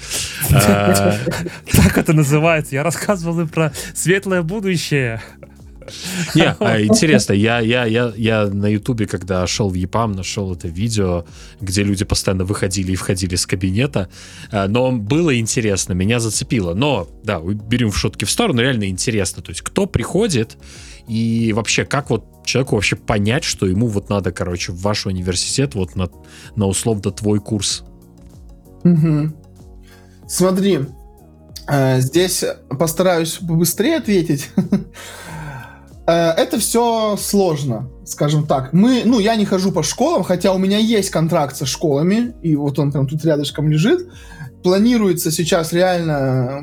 Так 1.88 1.98
это 1.98 2.12
называется. 2.12 2.74
Я 2.74 2.82
рассказывал 2.82 3.40
им 3.40 3.48
про 3.48 3.72
светлое 3.94 4.42
будущее. 4.42 5.20
Не, 6.34 6.54
а, 6.58 6.82
интересно, 6.82 7.32
я, 7.32 7.60
я, 7.60 7.84
я, 7.84 8.12
я 8.16 8.46
на 8.46 8.66
Ютубе, 8.66 9.06
когда 9.06 9.46
шел 9.46 9.70
в 9.70 9.74
ЕПАМ, 9.74 10.12
нашел 10.12 10.52
это 10.52 10.68
видео, 10.68 11.24
где 11.60 11.82
люди 11.82 12.04
постоянно 12.04 12.44
выходили 12.44 12.92
и 12.92 12.96
входили 12.96 13.36
с 13.36 13.46
кабинета, 13.46 14.08
а, 14.50 14.68
но 14.68 14.92
было 14.92 15.38
интересно, 15.38 15.92
меня 15.92 16.20
зацепило. 16.20 16.74
Но, 16.74 17.08
да, 17.24 17.40
берем 17.40 17.90
в 17.90 17.98
шутки 17.98 18.24
в 18.24 18.30
сторону, 18.30 18.60
реально 18.60 18.88
интересно. 18.88 19.42
То 19.42 19.50
есть, 19.50 19.62
кто 19.62 19.86
приходит 19.86 20.56
и 21.08 21.52
вообще, 21.54 21.84
как 21.84 22.10
вот 22.10 22.44
человеку 22.44 22.76
вообще 22.76 22.96
понять, 22.96 23.44
что 23.44 23.66
ему 23.66 23.86
вот 23.86 24.10
надо, 24.10 24.30
короче, 24.30 24.72
в 24.72 24.80
ваш 24.82 25.06
университет, 25.06 25.74
вот 25.74 25.96
на, 25.96 26.10
на 26.54 26.66
условно 26.66 27.10
твой 27.10 27.40
курс? 27.40 27.84
Угу. 28.84 29.32
Смотри, 30.28 30.80
э, 31.66 32.00
здесь 32.00 32.44
постараюсь 32.78 33.34
побыстрее 33.34 33.96
ответить. 33.96 34.50
Э, 36.08 36.30
это 36.30 36.58
все 36.58 37.16
сложно, 37.18 37.90
скажем 38.06 38.46
так. 38.46 38.72
Мы, 38.72 39.02
ну, 39.04 39.18
я 39.18 39.36
не 39.36 39.44
хожу 39.44 39.72
по 39.72 39.82
школам, 39.82 40.22
хотя 40.24 40.54
у 40.54 40.58
меня 40.58 40.78
есть 40.78 41.10
контракт 41.10 41.54
со 41.54 41.66
школами, 41.66 42.34
и 42.42 42.56
вот 42.56 42.78
он 42.78 42.90
прям 42.90 43.06
тут 43.06 43.24
рядышком 43.26 43.68
лежит. 43.68 44.08
Планируется 44.62 45.30
сейчас 45.30 45.72
реально 45.72 46.62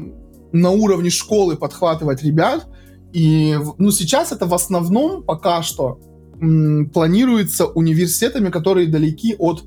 на 0.52 0.72
уровне 0.72 1.12
школы 1.12 1.56
подхватывать 1.58 2.24
ребят. 2.24 2.68
И, 3.14 3.56
ну, 3.78 3.92
сейчас 3.92 4.32
это 4.32 4.48
в 4.48 4.54
основном 4.54 5.24
пока 5.24 5.62
что 5.62 6.00
м, 6.42 6.90
планируется 6.90 7.68
университетами, 7.68 8.50
которые 8.50 8.88
далеки 8.88 9.36
от 9.38 9.64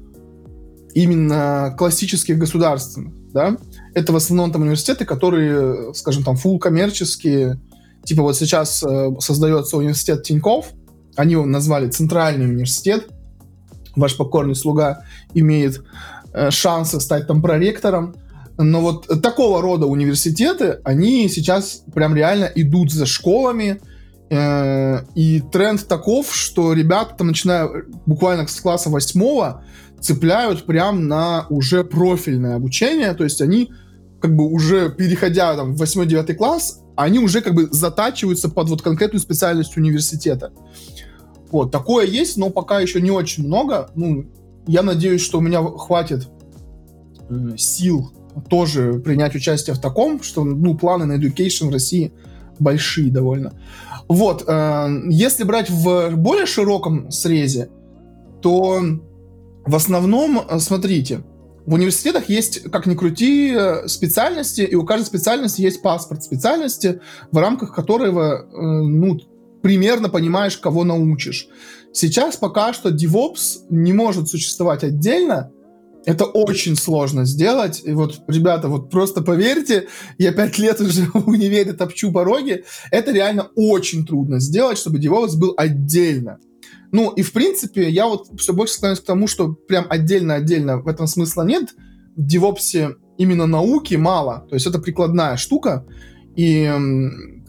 именно 0.92 1.74
классических 1.78 2.36
государственных, 2.36 3.14
да. 3.32 3.56
Это 3.94 4.12
в 4.12 4.16
основном 4.16 4.50
там 4.50 4.62
университеты, 4.62 5.04
которые, 5.04 5.94
скажем, 5.94 6.24
там, 6.24 6.36
фул 6.36 6.58
коммерческие, 6.58 7.60
Типа 8.08 8.22
вот 8.22 8.38
сейчас 8.38 8.82
э, 8.82 9.10
создается 9.18 9.76
университет 9.76 10.22
Тиньков, 10.22 10.68
они 11.14 11.32
его 11.32 11.44
назвали 11.44 11.90
Центральный 11.90 12.46
университет. 12.46 13.06
Ваш 13.96 14.16
покорный 14.16 14.54
слуга 14.54 15.02
имеет 15.34 15.82
э, 16.32 16.50
шансы 16.50 17.00
стать 17.00 17.26
там 17.26 17.42
проректором. 17.42 18.16
Но 18.56 18.80
вот 18.80 19.22
такого 19.22 19.60
рода 19.60 19.84
университеты, 19.84 20.80
они 20.84 21.28
сейчас 21.28 21.82
прям 21.94 22.16
реально 22.16 22.50
идут 22.54 22.90
за 22.90 23.04
школами, 23.04 23.78
э, 24.30 25.04
и 25.14 25.42
тренд 25.52 25.86
таков, 25.86 26.34
что 26.34 26.72
ребята 26.72 27.14
там, 27.14 27.26
начиная 27.26 27.68
буквально 28.06 28.48
с 28.48 28.58
класса 28.58 28.88
восьмого, 28.88 29.64
цепляют 30.00 30.64
прям 30.64 31.08
на 31.08 31.44
уже 31.50 31.84
профильное 31.84 32.56
обучение, 32.56 33.12
то 33.12 33.24
есть 33.24 33.42
они 33.42 33.70
как 34.20 34.34
бы 34.34 34.46
уже 34.46 34.90
переходя 34.90 35.54
там 35.56 35.74
в 35.74 35.82
8-9 35.82 36.34
класс, 36.34 36.82
они 36.96 37.18
уже 37.18 37.40
как 37.40 37.54
бы 37.54 37.68
затачиваются 37.70 38.48
под 38.48 38.68
вот 38.68 38.82
конкретную 38.82 39.20
специальность 39.20 39.76
университета. 39.76 40.52
Вот, 41.50 41.70
такое 41.70 42.06
есть, 42.06 42.36
но 42.36 42.50
пока 42.50 42.80
еще 42.80 43.00
не 43.00 43.10
очень 43.10 43.46
много. 43.46 43.90
Ну, 43.94 44.26
я 44.66 44.82
надеюсь, 44.82 45.22
что 45.22 45.38
у 45.38 45.40
меня 45.40 45.62
хватит 45.62 46.28
э, 47.30 47.56
сил 47.56 48.12
тоже 48.48 48.94
принять 48.94 49.34
участие 49.34 49.74
в 49.74 49.80
таком, 49.80 50.22
что, 50.22 50.44
ну, 50.44 50.76
планы 50.76 51.06
на 51.06 51.18
education 51.18 51.68
в 51.68 51.72
России 51.72 52.12
большие 52.58 53.10
довольно. 53.10 53.52
Вот, 54.08 54.44
э, 54.46 54.88
если 55.08 55.44
брать 55.44 55.70
в 55.70 56.10
более 56.16 56.46
широком 56.46 57.10
срезе, 57.10 57.70
то 58.42 58.80
в 59.64 59.74
основном, 59.74 60.40
э, 60.48 60.58
смотрите, 60.58 61.22
в 61.68 61.74
университетах 61.74 62.30
есть, 62.30 62.62
как 62.70 62.86
ни 62.86 62.94
крути, 62.94 63.54
специальности, 63.88 64.62
и 64.62 64.74
у 64.74 64.86
каждой 64.86 65.04
специальности 65.04 65.60
есть 65.60 65.82
паспорт 65.82 66.24
специальности, 66.24 67.02
в 67.30 67.36
рамках 67.36 67.74
которого, 67.74 68.40
э, 68.40 68.56
ну, 68.56 69.20
примерно 69.60 70.08
понимаешь, 70.08 70.56
кого 70.56 70.84
научишь. 70.84 71.46
Сейчас 71.92 72.38
пока 72.38 72.72
что 72.72 72.88
DevOps 72.88 73.66
не 73.68 73.92
может 73.92 74.30
существовать 74.30 74.82
отдельно, 74.82 75.52
это 76.06 76.24
очень 76.24 76.74
сложно 76.74 77.26
сделать. 77.26 77.82
И 77.84 77.92
вот, 77.92 78.22
ребята, 78.28 78.68
вот 78.68 78.88
просто 78.88 79.20
поверьте, 79.20 79.88
я 80.16 80.32
пять 80.32 80.56
лет 80.56 80.80
уже 80.80 81.02
в 81.12 81.28
универе 81.28 81.74
топчу 81.74 82.10
пороги. 82.10 82.64
Это 82.90 83.12
реально 83.12 83.50
очень 83.54 84.06
трудно 84.06 84.40
сделать, 84.40 84.78
чтобы 84.78 85.00
DevOps 85.00 85.36
был 85.36 85.52
отдельно. 85.58 86.38
Ну, 86.92 87.10
и 87.10 87.22
в 87.22 87.32
принципе, 87.32 87.88
я 87.90 88.06
вот 88.06 88.28
все 88.38 88.52
больше 88.52 88.74
склоняюсь 88.74 89.00
к 89.00 89.04
тому, 89.04 89.26
что 89.26 89.52
прям 89.52 89.86
отдельно-отдельно 89.88 90.78
в 90.78 90.88
этом 90.88 91.06
смысла 91.06 91.42
нет. 91.42 91.74
В 92.16 92.26
девопсе 92.26 92.96
именно 93.18 93.46
науки 93.46 93.94
мало. 93.96 94.46
То 94.48 94.54
есть 94.54 94.66
это 94.66 94.78
прикладная 94.78 95.36
штука. 95.36 95.84
И 96.36 96.70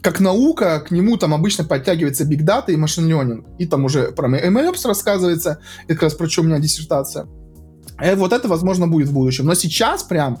как 0.02 0.20
наука, 0.20 0.80
к 0.80 0.90
нему 0.90 1.16
там 1.16 1.34
обычно 1.34 1.64
подтягивается 1.64 2.24
Big 2.24 2.44
Data 2.44 2.66
и 2.68 2.76
Machine 2.76 3.08
Learning. 3.08 3.44
И 3.58 3.66
там 3.66 3.84
уже 3.84 4.12
про 4.12 4.28
MLOps 4.28 4.86
рассказывается. 4.86 5.60
Это 5.84 5.94
как 5.94 6.02
раз 6.04 6.14
про 6.14 6.28
что 6.28 6.42
у 6.42 6.44
меня 6.44 6.58
диссертация. 6.58 7.26
И 8.00 8.04
э, 8.04 8.16
вот 8.16 8.32
это, 8.32 8.48
возможно, 8.48 8.88
будет 8.88 9.08
в 9.08 9.12
будущем. 9.12 9.46
Но 9.46 9.54
сейчас 9.54 10.02
прям 10.02 10.38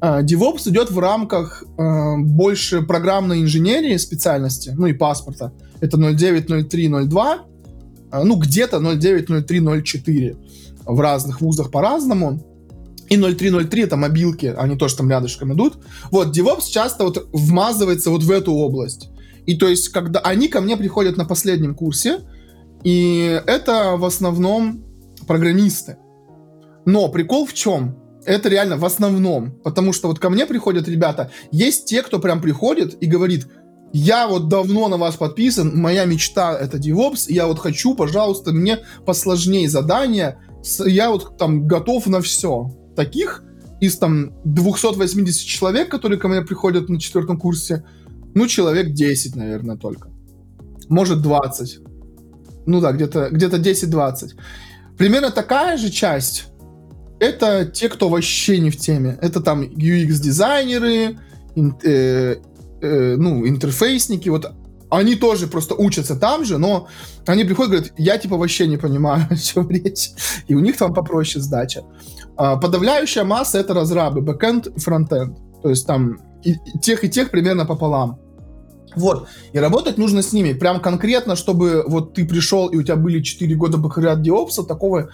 э, 0.00 0.22
DevOps 0.22 0.68
идет 0.68 0.90
в 0.90 0.98
рамках 0.98 1.62
э, 1.62 2.16
больше 2.18 2.82
программной 2.82 3.42
инженерии 3.42 3.96
специальности, 3.96 4.72
ну 4.76 4.86
и 4.86 4.92
паспорта. 4.92 5.52
Это 5.80 5.98
09, 5.98 6.68
03, 6.68 6.88
02 6.88 7.32
а, 7.32 7.38
ну, 8.22 8.36
где-то 8.36 8.76
0.9, 8.76 9.26
0.3, 9.26 9.46
0.4 9.46 10.36
в 10.84 11.00
разных 11.00 11.40
вузах 11.40 11.70
по-разному. 11.70 12.44
И 13.08 13.16
0.3.0.3 13.16 13.84
это 13.84 13.96
мобилки, 13.96 14.54
они 14.56 14.76
тоже 14.76 14.96
там 14.96 15.10
рядышком 15.10 15.52
идут. 15.52 15.78
Вот, 16.10 16.36
DevOps 16.36 16.70
часто 16.70 17.04
вот 17.04 17.28
вмазывается 17.32 18.10
вот 18.10 18.22
в 18.22 18.30
эту 18.30 18.52
область. 18.52 19.08
И 19.46 19.56
то 19.56 19.68
есть, 19.68 19.88
когда 19.88 20.20
они 20.20 20.48
ко 20.48 20.60
мне 20.60 20.76
приходят 20.76 21.16
на 21.16 21.24
последнем 21.24 21.74
курсе, 21.74 22.20
и 22.82 23.42
это 23.46 23.96
в 23.96 24.04
основном 24.04 24.84
программисты. 25.26 25.96
Но 26.86 27.08
прикол 27.08 27.46
в 27.46 27.54
чем? 27.54 27.96
Это 28.24 28.48
реально 28.48 28.76
в 28.76 28.84
основном. 28.84 29.52
Потому 29.62 29.92
что 29.92 30.08
вот 30.08 30.18
ко 30.18 30.30
мне 30.30 30.46
приходят 30.46 30.88
ребята, 30.88 31.30
есть 31.50 31.86
те, 31.86 32.02
кто 32.02 32.18
прям 32.18 32.40
приходит 32.40 32.96
и 33.02 33.06
говорит, 33.06 33.46
я 33.94 34.26
вот 34.26 34.48
давно 34.48 34.88
на 34.88 34.96
вас 34.96 35.14
подписан, 35.14 35.70
моя 35.76 36.04
мечта 36.04 36.58
это 36.58 36.78
DevOps, 36.78 37.26
я 37.28 37.46
вот 37.46 37.60
хочу, 37.60 37.94
пожалуйста, 37.94 38.52
мне 38.52 38.80
посложнее 39.06 39.68
задания, 39.68 40.40
я 40.84 41.10
вот 41.10 41.38
там 41.38 41.68
готов 41.68 42.08
на 42.08 42.20
все. 42.20 42.74
Таких 42.96 43.44
из 43.80 43.96
там 43.96 44.32
280 44.44 45.46
человек, 45.46 45.90
которые 45.90 46.18
ко 46.18 46.26
мне 46.26 46.42
приходят 46.42 46.88
на 46.88 46.98
четвертом 46.98 47.38
курсе, 47.38 47.84
ну, 48.34 48.48
человек 48.48 48.94
10, 48.94 49.36
наверное, 49.36 49.76
только. 49.76 50.08
Может, 50.88 51.22
20. 51.22 51.78
Ну 52.66 52.80
да, 52.80 52.90
где-то 52.90 53.28
где 53.30 53.46
10-20. 53.46 54.30
Примерно 54.98 55.30
такая 55.30 55.76
же 55.76 55.90
часть 55.90 56.46
это 57.20 57.64
те, 57.64 57.88
кто 57.88 58.08
вообще 58.08 58.58
не 58.58 58.70
в 58.70 58.76
теме. 58.76 59.16
Это 59.22 59.40
там 59.40 59.62
UX-дизайнеры, 59.62 61.16
ин, 61.54 61.76
э, 62.84 63.16
ну, 63.16 63.46
интерфейсники, 63.46 64.28
вот 64.28 64.52
они 64.90 65.16
тоже 65.16 65.46
просто 65.46 65.74
учатся 65.74 66.16
там 66.16 66.44
же, 66.44 66.58
но 66.58 66.88
они 67.26 67.44
приходят 67.44 67.72
и 67.72 67.76
говорят, 67.76 67.92
я 67.98 68.18
типа 68.18 68.36
вообще 68.36 68.66
не 68.66 68.76
понимаю, 68.76 69.26
о 69.30 69.36
чем 69.36 69.68
речь. 69.70 70.10
И 70.46 70.54
у 70.54 70.60
них 70.60 70.76
там 70.76 70.94
попроще 70.94 71.42
сдача. 71.42 71.82
А, 72.36 72.56
подавляющая 72.56 73.24
масса 73.24 73.58
это 73.58 73.74
разрабы, 73.74 74.20
бэкэнд 74.20 74.66
и 74.68 74.80
фронтенд. 74.80 75.38
То 75.62 75.70
есть 75.70 75.86
там 75.86 76.18
и, 76.42 76.52
и 76.52 76.78
тех 76.80 77.04
и 77.04 77.08
тех 77.08 77.30
примерно 77.30 77.66
пополам. 77.66 78.20
Вот. 78.96 79.26
И 79.52 79.58
работать 79.58 79.98
нужно 79.98 80.22
с 80.22 80.32
ними. 80.32 80.52
Прям 80.52 80.80
конкретно, 80.80 81.34
чтобы 81.36 81.84
вот 81.86 82.14
ты 82.14 82.24
пришел 82.24 82.68
и 82.68 82.76
у 82.76 82.82
тебя 82.82 82.96
были 82.96 83.20
4 83.20 83.54
года 83.56 83.78
бакалавриат 83.78 84.22
диопса, 84.22 84.62
такого, 84.62 85.10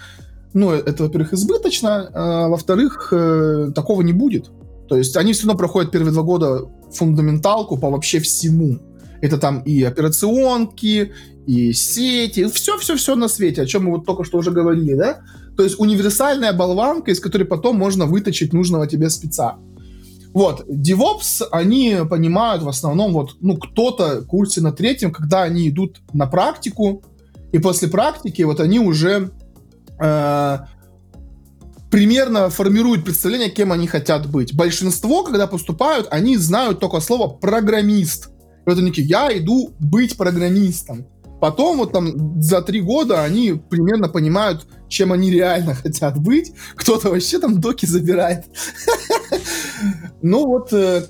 ну, 0.52 0.70
это, 0.70 1.04
во-первых, 1.04 1.32
избыточно, 1.32 2.10
а, 2.12 2.48
во-вторых, 2.48 3.12
э, 3.12 3.70
такого 3.74 4.02
не 4.02 4.12
будет. 4.12 4.50
То 4.88 4.96
есть 4.96 5.16
они 5.16 5.32
все 5.32 5.46
равно 5.46 5.56
проходят 5.56 5.92
первые 5.92 6.12
два 6.12 6.24
года 6.24 6.66
фундаменталку 6.92 7.76
по 7.76 7.90
вообще 7.90 8.20
всему. 8.20 8.78
Это 9.20 9.38
там 9.38 9.60
и 9.60 9.82
операционки, 9.82 11.12
и 11.46 11.72
сети, 11.72 12.46
все-все-все 12.46 13.16
на 13.16 13.28
свете, 13.28 13.62
о 13.62 13.66
чем 13.66 13.84
мы 13.84 13.92
вот 13.92 14.06
только 14.06 14.24
что 14.24 14.38
уже 14.38 14.50
говорили, 14.50 14.94
да? 14.94 15.20
То 15.56 15.64
есть 15.64 15.78
универсальная 15.78 16.52
болванка, 16.52 17.10
из 17.10 17.20
которой 17.20 17.44
потом 17.44 17.76
можно 17.76 18.06
выточить 18.06 18.52
нужного 18.52 18.86
тебе 18.86 19.10
спеца. 19.10 19.56
Вот, 20.32 20.64
DevOps, 20.68 21.48
они 21.50 21.98
понимают 22.08 22.62
в 22.62 22.68
основном, 22.68 23.12
вот, 23.12 23.36
ну, 23.40 23.56
кто-то 23.56 24.22
курсе 24.22 24.60
на 24.60 24.72
третьем, 24.72 25.10
когда 25.10 25.42
они 25.42 25.68
идут 25.68 26.00
на 26.12 26.26
практику, 26.26 27.02
и 27.52 27.58
после 27.58 27.88
практики 27.88 28.42
вот 28.42 28.60
они 28.60 28.78
уже 28.78 29.32
э, 29.98 30.58
примерно 31.90 32.50
формируют 32.50 33.04
представление, 33.04 33.50
кем 33.50 33.72
они 33.72 33.86
хотят 33.86 34.30
быть. 34.30 34.54
Большинство, 34.54 35.24
когда 35.24 35.46
поступают, 35.46 36.06
они 36.10 36.36
знают 36.36 36.80
только 36.80 37.00
слово 37.00 37.28
«программист». 37.28 38.30
И 38.66 38.70
они 38.70 38.90
такие, 38.90 39.06
я 39.06 39.36
иду 39.36 39.72
быть 39.80 40.16
программистом. 40.16 41.06
Потом 41.40 41.78
вот 41.78 41.92
там 41.92 42.40
за 42.40 42.60
три 42.60 42.82
года 42.82 43.24
они 43.24 43.54
примерно 43.54 44.08
понимают, 44.08 44.66
чем 44.88 45.12
они 45.12 45.30
реально 45.30 45.74
хотят 45.74 46.18
быть. 46.18 46.52
Кто-то 46.76 47.10
вообще 47.10 47.38
там 47.38 47.60
доки 47.60 47.86
забирает. 47.86 48.44
Ну 50.22 50.46
вот 50.46 50.74
э, 50.74 51.06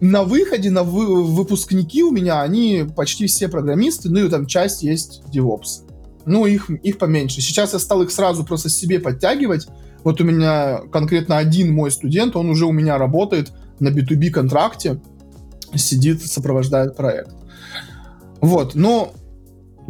на 0.00 0.24
выходе, 0.24 0.68
на 0.68 0.82
выпускники 0.82 2.02
у 2.02 2.10
меня, 2.10 2.42
они 2.42 2.84
почти 2.96 3.28
все 3.28 3.46
программисты, 3.46 4.10
ну 4.10 4.26
и 4.26 4.28
там 4.28 4.46
часть 4.46 4.82
есть 4.82 5.22
DevOps. 5.32 5.84
Ну, 6.24 6.46
их, 6.46 6.68
их 6.70 6.98
поменьше. 6.98 7.40
Сейчас 7.40 7.72
я 7.72 7.78
стал 7.78 8.02
их 8.02 8.10
сразу 8.10 8.44
просто 8.44 8.68
себе 8.68 8.98
подтягивать. 8.98 9.68
Вот 10.04 10.20
у 10.20 10.24
меня 10.24 10.80
конкретно 10.90 11.38
один 11.38 11.72
мой 11.72 11.90
студент, 11.90 12.36
он 12.36 12.50
уже 12.50 12.66
у 12.66 12.72
меня 12.72 12.98
работает 12.98 13.52
на 13.78 13.88
B2B 13.88 14.30
контракте, 14.30 15.00
сидит, 15.74 16.22
сопровождает 16.22 16.96
проект. 16.96 17.32
Вот, 18.40 18.74
но 18.74 19.12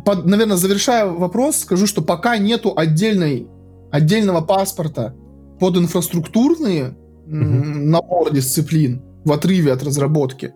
под, 0.04 0.26
наверное, 0.26 0.56
завершая 0.56 1.06
вопрос, 1.06 1.58
скажу, 1.58 1.86
что 1.86 2.02
пока 2.02 2.36
нету 2.36 2.72
отдельной, 2.76 3.46
отдельного 3.90 4.40
паспорта 4.40 5.14
под 5.60 5.76
инфраструктурные 5.76 6.94
mm-hmm. 7.26 7.84
набор 7.84 8.32
дисциплин 8.32 9.02
в 9.24 9.32
отрыве 9.32 9.72
от 9.72 9.82
разработки, 9.82 10.54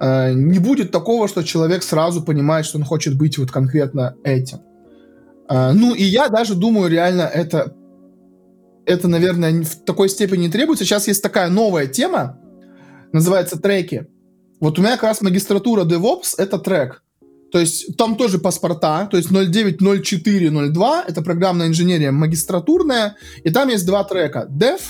э, 0.00 0.32
не 0.32 0.58
будет 0.58 0.90
такого, 0.90 1.28
что 1.28 1.44
человек 1.44 1.82
сразу 1.82 2.22
понимает, 2.22 2.64
что 2.64 2.78
он 2.78 2.84
хочет 2.84 3.16
быть 3.16 3.38
вот 3.38 3.50
конкретно 3.50 4.16
этим. 4.24 4.60
Э, 5.50 5.72
ну 5.72 5.94
и 5.94 6.04
я 6.04 6.28
даже 6.28 6.54
думаю, 6.54 6.90
реально 6.90 7.22
это, 7.22 7.74
это, 8.88 9.06
наверное, 9.06 9.62
в 9.62 9.84
такой 9.84 10.08
степени 10.08 10.46
не 10.46 10.48
требуется. 10.48 10.84
Сейчас 10.84 11.06
есть 11.08 11.22
такая 11.22 11.50
новая 11.50 11.86
тема, 11.86 12.40
называется 13.12 13.58
треки. 13.58 14.06
Вот 14.60 14.78
у 14.78 14.82
меня 14.82 14.92
как 14.92 15.04
раз 15.04 15.20
магистратура 15.20 15.84
DevOps— 15.84 16.34
это 16.38 16.58
трек. 16.58 17.02
То 17.52 17.58
есть 17.58 17.96
там 17.96 18.16
тоже 18.16 18.38
паспорта, 18.38 19.06
то 19.06 19.16
есть 19.16 19.30
09, 19.30 19.80
04, 20.02 20.50
02, 20.50 21.04
это 21.06 21.22
программная 21.22 21.68
инженерия 21.68 22.10
магистратурная, 22.12 23.16
и 23.42 23.50
там 23.50 23.68
есть 23.68 23.86
два 23.86 24.04
трека. 24.04 24.46
Dev, 24.50 24.80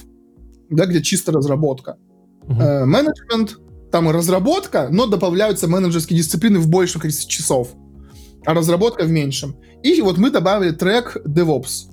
да, 0.71 0.87
где 0.87 1.03
чисто 1.03 1.33
разработка. 1.33 1.97
Uh-huh. 2.47 2.85
Менеджмент, 2.85 3.59
там 3.93 4.09
и 4.09 4.13
разработка, 4.13 4.89
но 4.91 5.07
добавляются 5.07 5.69
менеджерские 5.69 6.19
дисциплины 6.19 6.59
в 6.59 6.69
большем 6.69 7.01
количестве 7.01 7.29
часов, 7.29 7.75
а 8.45 8.55
разработка 8.55 9.05
в 9.05 9.11
меньшем. 9.11 9.57
И 9.83 10.01
вот 10.01 10.19
мы 10.19 10.31
добавили 10.31 10.71
трек 10.71 11.17
DevOps. 11.25 11.88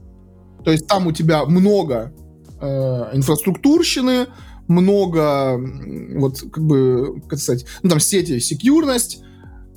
То 0.66 0.72
есть 0.72 0.88
там 0.88 1.08
у 1.08 1.12
тебя 1.12 1.46
много 1.46 2.12
э, 2.60 2.66
инфраструктурщины, 3.14 4.28
много, 4.68 5.60
вот, 6.16 6.42
как 6.52 6.64
бы, 6.66 7.22
как 7.28 7.40
сказать, 7.40 7.66
ну, 7.84 7.90
там, 7.90 8.00
сети, 8.00 8.40
секьюрность, 8.40 9.22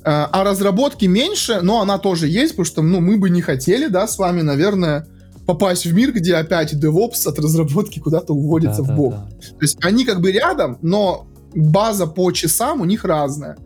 Э, 0.03 0.27
а 0.31 0.43
разработки 0.43 1.05
меньше, 1.05 1.59
но 1.61 1.81
она 1.81 1.97
тоже 1.97 2.27
есть, 2.27 2.53
потому 2.53 2.65
что, 2.65 2.81
ну, 2.81 3.01
мы 3.01 3.17
бы 3.17 3.29
не 3.29 3.41
хотели, 3.41 3.87
да, 3.87 4.07
с 4.07 4.17
вами, 4.17 4.41
наверное, 4.41 5.07
попасть 5.45 5.85
в 5.85 5.93
мир, 5.93 6.13
где 6.13 6.35
опять 6.35 6.73
DevOps 6.73 7.27
от 7.27 7.37
разработки 7.39 7.99
куда-то 7.99 8.33
уводится 8.33 8.81
да, 8.81 8.93
в 8.93 8.95
бок. 8.95 9.13
Да, 9.13 9.29
да. 9.29 9.47
То 9.47 9.61
есть 9.61 9.77
они 9.81 10.05
как 10.05 10.21
бы 10.21 10.31
рядом, 10.31 10.77
но 10.81 11.27
база 11.53 12.07
по 12.07 12.31
часам 12.31 12.81
у 12.81 12.85
них 12.85 13.03
разная. 13.03 13.57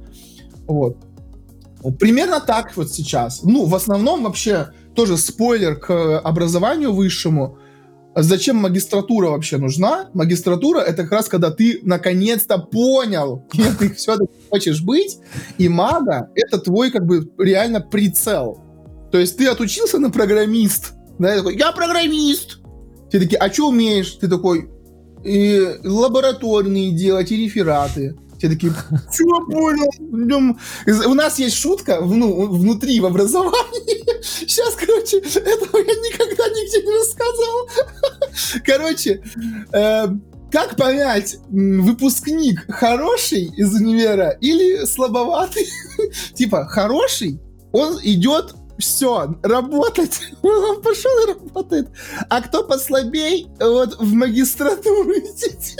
Вот. 0.65 0.97
Примерно 1.99 2.39
так 2.39 2.75
вот 2.77 2.91
сейчас. 2.91 3.43
Ну, 3.43 3.65
в 3.65 3.75
основном 3.75 4.23
вообще 4.23 4.69
тоже 4.95 5.17
спойлер 5.17 5.75
к 5.75 6.19
образованию 6.19 6.93
высшему. 6.93 7.57
Зачем 8.15 8.57
магистратура 8.57 9.29
вообще 9.29 9.57
нужна? 9.57 10.09
Магистратура— 10.13 10.79
это 10.81 11.03
как 11.03 11.11
раз 11.13 11.27
когда 11.27 11.49
ты 11.49 11.79
наконец-то 11.81 12.59
понял, 12.59 13.43
кем 13.51 13.75
ты 13.75 13.89
все-таки 13.95 14.33
хочешь 14.49 14.83
быть, 14.83 15.17
и 15.57 15.67
мага— 15.67 16.29
это 16.35 16.59
твой 16.59 16.91
как 16.91 17.05
бы 17.05 17.27
реально 17.39 17.81
прицел. 17.81 18.59
То 19.11 19.17
есть 19.17 19.37
ты 19.37 19.47
отучился 19.47 19.97
на 19.97 20.11
программист, 20.11 20.93
да, 21.17 21.31
я 21.31 21.37
такой, 21.37 21.57
я 21.57 21.71
программист! 21.71 22.59
Все 23.09 23.19
такие, 23.19 23.37
а 23.37 23.51
что 23.51 23.69
умеешь? 23.69 24.11
Ты 24.19 24.27
такой, 24.27 24.69
и 25.23 25.77
лабораторные 25.83 26.91
делать, 26.91 27.31
и 27.31 27.37
рефераты. 27.37 28.15
Все 28.43 28.49
такие, 28.49 28.73
все 29.09 29.23
понял. 29.45 29.89
У 31.09 31.13
нас 31.13 31.39
есть 31.39 31.55
шутка 31.55 32.01
ну, 32.01 32.47
внутри, 32.47 32.99
в 32.99 33.05
образовании. 33.05 34.21
Сейчас, 34.21 34.75
короче, 34.75 35.19
этого 35.19 35.77
я 35.77 35.93
никогда 35.93 36.49
нигде 36.49 36.85
не 36.85 36.97
рассказывал. 36.97 37.69
Короче, 38.65 39.23
э, 39.71 40.07
как 40.51 40.75
понять, 40.75 41.37
выпускник 41.49 42.65
хороший 42.67 43.45
из 43.45 43.73
универа 43.73 44.31
или 44.41 44.83
слабоватый? 44.83 45.69
Типа, 46.33 46.65
хороший, 46.65 47.39
он 47.71 47.97
идет 48.03 48.55
все, 48.77 49.37
работать. 49.41 50.19
Он 50.41 50.81
пошел 50.81 51.11
и 51.23 51.27
работает. 51.27 51.87
А 52.27 52.41
кто 52.41 52.65
послабей, 52.65 53.47
вот 53.57 53.97
в 54.01 54.13
магистратуру 54.13 55.13
идите. 55.13 55.77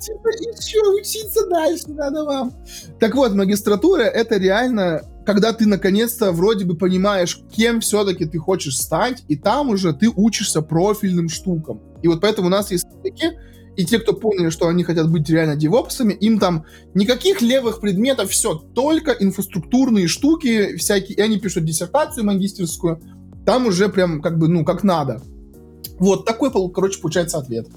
Типа, 0.00 0.28
еще 0.28 0.80
учиться 0.88 1.46
дальше 1.48 1.84
надо 1.88 2.24
вам. 2.24 2.52
Так 3.00 3.14
вот, 3.14 3.34
магистратура— 3.34 4.02
это 4.02 4.36
реально, 4.36 5.02
когда 5.26 5.52
ты 5.52 5.66
наконец-то 5.66 6.32
вроде 6.32 6.64
бы 6.64 6.76
понимаешь, 6.76 7.40
кем 7.50 7.80
все-таки 7.80 8.26
ты 8.26 8.38
хочешь 8.38 8.76
стать, 8.76 9.24
и 9.28 9.36
там 9.36 9.70
уже 9.70 9.92
ты 9.92 10.08
учишься 10.08 10.62
профильным 10.62 11.28
штукам. 11.28 11.80
И 12.02 12.08
вот 12.08 12.20
поэтому 12.20 12.48
у 12.48 12.50
нас 12.50 12.70
есть 12.70 12.86
такие, 13.02 13.40
и 13.76 13.84
те, 13.84 13.98
кто 13.98 14.12
поняли, 14.12 14.50
что 14.50 14.68
они 14.68 14.84
хотят 14.84 15.10
быть 15.10 15.28
реально 15.28 15.56
девопсами, 15.56 16.12
им 16.12 16.38
там 16.38 16.64
никаких 16.94 17.42
левых 17.42 17.80
предметов, 17.80 18.30
все, 18.30 18.54
только 18.54 19.12
инфраструктурные 19.12 20.06
штуки 20.06 20.76
всякие, 20.76 21.16
и 21.16 21.20
они 21.20 21.40
пишут 21.40 21.64
диссертацию 21.64 22.24
магистерскую, 22.24 23.00
там 23.44 23.66
уже 23.66 23.88
прям 23.88 24.22
как 24.22 24.38
бы, 24.38 24.48
ну, 24.48 24.64
как 24.64 24.84
надо. 24.84 25.20
Вот 25.98 26.24
такой, 26.24 26.50
короче, 26.72 27.00
получается 27.00 27.38
ответ. 27.38 27.68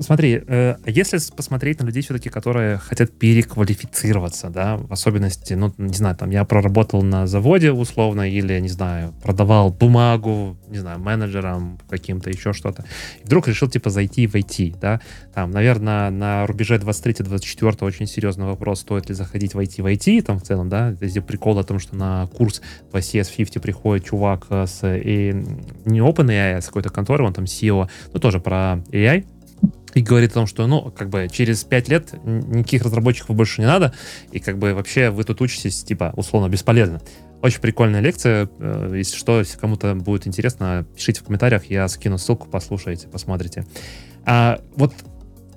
Смотри, 0.00 0.42
э, 0.46 0.76
если 0.86 1.18
посмотреть 1.34 1.80
на 1.80 1.86
людей 1.86 2.02
все-таки, 2.02 2.28
которые 2.28 2.78
хотят 2.78 3.12
переквалифицироваться, 3.18 4.50
да, 4.50 4.76
в 4.76 4.92
особенности, 4.92 5.54
ну, 5.54 5.72
не 5.78 5.94
знаю, 5.94 6.16
там, 6.16 6.30
я 6.30 6.44
проработал 6.44 7.02
на 7.02 7.26
заводе 7.26 7.72
условно, 7.72 8.28
или, 8.28 8.58
не 8.60 8.68
знаю, 8.68 9.12
продавал 9.22 9.70
бумагу, 9.70 10.56
не 10.68 10.78
знаю, 10.78 10.98
менеджерам 10.98 11.78
каким-то, 11.88 12.30
еще 12.30 12.52
что-то, 12.52 12.84
вдруг 13.24 13.48
решил, 13.48 13.68
типа, 13.68 13.90
зайти 13.90 14.26
в 14.26 14.34
IT, 14.34 14.78
да, 14.80 15.00
там, 15.34 15.50
наверное, 15.50 16.10
на 16.10 16.46
рубеже 16.46 16.76
23-24 16.76 17.84
очень 17.84 18.06
серьезный 18.06 18.46
вопрос, 18.46 18.80
стоит 18.80 19.08
ли 19.08 19.14
заходить 19.14 19.54
в 19.54 19.58
IT 19.58 19.82
в 19.82 19.86
IT, 19.86 20.22
там, 20.22 20.38
в 20.38 20.42
целом, 20.42 20.68
да, 20.68 20.92
здесь 20.92 21.14
прикол 21.24 21.58
о 21.58 21.64
том, 21.64 21.78
что 21.78 21.96
на 21.96 22.26
курс 22.28 22.62
по 22.90 22.98
CS50 22.98 23.60
приходит 23.60 24.06
чувак 24.06 24.46
с, 24.50 24.80
и, 24.84 25.32
не 25.84 26.00
OpenAI, 26.00 26.56
а 26.56 26.60
с 26.60 26.66
какой-то 26.66 26.90
конторы, 26.90 27.24
он 27.24 27.32
там 27.32 27.44
SEO, 27.44 27.88
ну, 28.12 28.20
тоже 28.20 28.40
про 28.40 28.82
AI, 28.90 29.24
и 29.94 30.02
говорит 30.02 30.32
о 30.32 30.34
том, 30.34 30.46
что, 30.46 30.66
ну, 30.66 30.90
как 30.90 31.08
бы 31.08 31.28
через 31.30 31.64
5 31.64 31.88
лет 31.88 32.14
никаких 32.24 32.82
разработчиков 32.82 33.34
больше 33.36 33.60
не 33.60 33.66
надо, 33.66 33.94
и 34.32 34.40
как 34.40 34.58
бы 34.58 34.74
вообще 34.74 35.10
вы 35.10 35.24
тут 35.24 35.40
учитесь, 35.40 35.82
типа, 35.84 36.12
условно, 36.16 36.48
бесполезно. 36.48 37.00
Очень 37.42 37.60
прикольная 37.60 38.00
лекция. 38.00 38.48
Э, 38.58 38.92
если 38.96 39.16
что, 39.16 39.38
если 39.38 39.58
кому-то 39.58 39.94
будет 39.94 40.26
интересно, 40.26 40.86
пишите 40.94 41.20
в 41.20 41.24
комментариях, 41.24 41.66
я 41.66 41.86
скину 41.88 42.18
ссылку, 42.18 42.48
послушайте, 42.50 43.08
посмотрите. 43.08 43.66
А, 44.24 44.60
вот 44.76 44.94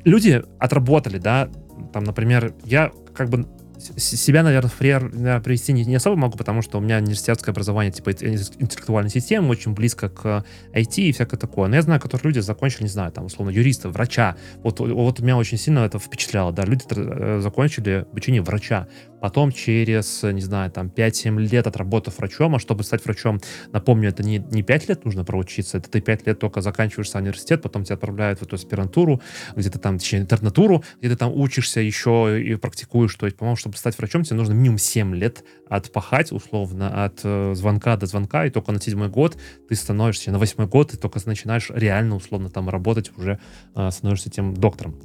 люди 0.03 0.43
отработали, 0.59 1.17
да, 1.17 1.49
там, 1.93 2.03
например, 2.03 2.53
я 2.63 2.91
как 3.13 3.29
бы 3.29 3.47
себя, 3.79 4.43
наверное, 4.43 4.69
в 4.69 4.75
пример 4.75 5.41
привести 5.41 5.73
не, 5.73 5.85
не 5.85 5.95
особо 5.95 6.15
могу, 6.15 6.37
потому 6.37 6.61
что 6.61 6.77
у 6.77 6.81
меня 6.81 6.97
университетское 6.97 7.53
образование, 7.53 7.91
типа 7.91 8.11
интеллектуальной 8.11 9.09
системы, 9.09 9.49
очень 9.49 9.73
близко 9.73 10.09
к 10.09 10.43
IT 10.73 10.95
и 10.97 11.11
всякое 11.11 11.37
такое. 11.37 11.67
Но 11.67 11.75
я 11.75 11.81
знаю, 11.81 12.01
которые 12.01 12.29
люди 12.29 12.39
закончили, 12.39 12.83
не 12.83 12.89
знаю, 12.89 13.11
там, 13.11 13.25
условно, 13.25 13.51
юриста, 13.51 13.89
врача. 13.89 14.35
Вот, 14.63 14.79
вот 14.79 15.19
меня 15.19 15.37
очень 15.37 15.57
сильно 15.57 15.79
это 15.79 15.99
впечатляло, 15.99 16.51
да, 16.51 16.63
люди 16.63 16.83
э, 16.89 17.39
закончили 17.41 18.05
обучение 18.11 18.41
врача. 18.41 18.87
Потом 19.21 19.51
через, 19.51 20.23
не 20.23 20.41
знаю, 20.41 20.71
там 20.71 20.87
5-7 20.87 21.39
лет 21.39 21.67
отработав 21.67 22.17
врачом, 22.17 22.55
а 22.55 22.59
чтобы 22.59 22.83
стать 22.83 23.03
врачом, 23.03 23.39
напомню, 23.71 24.09
это 24.09 24.23
не, 24.23 24.37
не 24.37 24.63
5 24.63 24.89
лет 24.89 25.05
нужно 25.05 25.23
проучиться, 25.23 25.77
это 25.77 25.89
ты 25.89 26.01
5 26.01 26.27
лет 26.27 26.39
только 26.39 26.61
заканчиваешь 26.61 27.13
университет, 27.13 27.61
потом 27.61 27.83
тебя 27.83 27.95
отправляют 27.95 28.39
в 28.39 28.43
эту 28.43 28.55
аспирантуру, 28.55 29.21
где-то 29.55 29.79
там, 29.79 29.97
точнее, 29.97 30.19
интернатуру, 30.19 30.83
где 30.99 31.09
ты 31.09 31.15
там 31.15 31.33
учишься 31.33 31.79
еще 31.79 32.41
и 32.43 32.55
практикуешь, 32.55 33.15
то 33.15 33.25
есть, 33.25 33.37
по-моему, 33.37 33.55
чтобы 33.55 33.75
стать 33.77 33.97
врачом, 33.97 34.23
тебе 34.23 34.35
нужно 34.35 34.53
минимум 34.53 34.77
7 34.77 35.15
лет 35.15 35.43
отпахать, 35.67 36.31
условно, 36.31 37.05
от 37.05 37.21
э, 37.23 37.53
звонка 37.55 37.97
до 37.97 38.05
звонка, 38.05 38.45
и 38.45 38.49
только 38.49 38.71
на 38.71 38.79
седьмой 38.79 39.09
год 39.09 39.37
ты 39.67 39.75
становишься, 39.75 40.31
на 40.31 40.39
восьмой 40.39 40.67
год 40.67 40.91
ты 40.91 40.97
только 40.97 41.19
начинаешь 41.25 41.71
реально, 41.73 42.15
условно, 42.15 42.49
там 42.49 42.69
работать, 42.69 43.11
уже 43.17 43.39
э, 43.75 43.91
становишься 43.91 44.29
тем 44.29 44.53
доктором. 44.53 44.95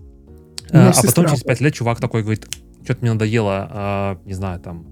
Э, 0.70 0.90
а 0.90 1.02
потом 1.04 1.26
через 1.26 1.42
5 1.42 1.60
лет 1.60 1.74
чувак 1.74 2.00
такой 2.00 2.22
говорит, 2.22 2.46
что-то 2.84 3.02
мне 3.02 3.12
надоело, 3.12 4.18
э, 4.24 4.26
не 4.26 4.34
знаю, 4.34 4.60
там, 4.60 4.86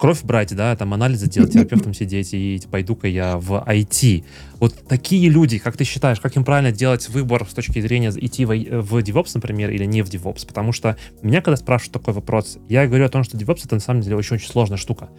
кровь 0.00 0.22
брать, 0.22 0.54
да, 0.56 0.74
там 0.74 0.94
анализы 0.94 1.28
делать, 1.28 1.52
терапевтом 1.52 1.94
сидеть, 1.94 2.32
и 2.32 2.60
пойду-ка 2.70 3.06
я 3.06 3.36
в 3.36 3.62
IT. 3.66 4.24
Вот 4.58 4.74
такие 4.88 5.28
люди, 5.28 5.58
как 5.58 5.76
ты 5.76 5.84
считаешь, 5.84 6.18
как 6.20 6.36
им 6.36 6.44
правильно 6.44 6.72
делать 6.72 7.08
выбор 7.08 7.46
с 7.48 7.52
точки 7.52 7.80
зрения 7.80 8.10
идти 8.16 8.44
в, 8.44 8.48
в 8.48 8.96
DevOps, 8.98 9.32
например, 9.34 9.70
или 9.70 9.84
не 9.84 10.02
в 10.02 10.08
DevOps? 10.08 10.46
Потому 10.46 10.72
что 10.72 10.96
меня, 11.22 11.42
когда 11.42 11.56
спрашивают 11.56 11.92
такой 11.92 12.14
вопрос, 12.14 12.58
я 12.68 12.86
говорю 12.86 13.04
о 13.04 13.10
том, 13.10 13.22
что 13.22 13.36
DevOps 13.36 13.60
это 13.66 13.74
на 13.74 13.80
самом 13.80 14.00
деле 14.00 14.16
очень-очень 14.16 14.48
сложная 14.48 14.78
штука. 14.78 15.10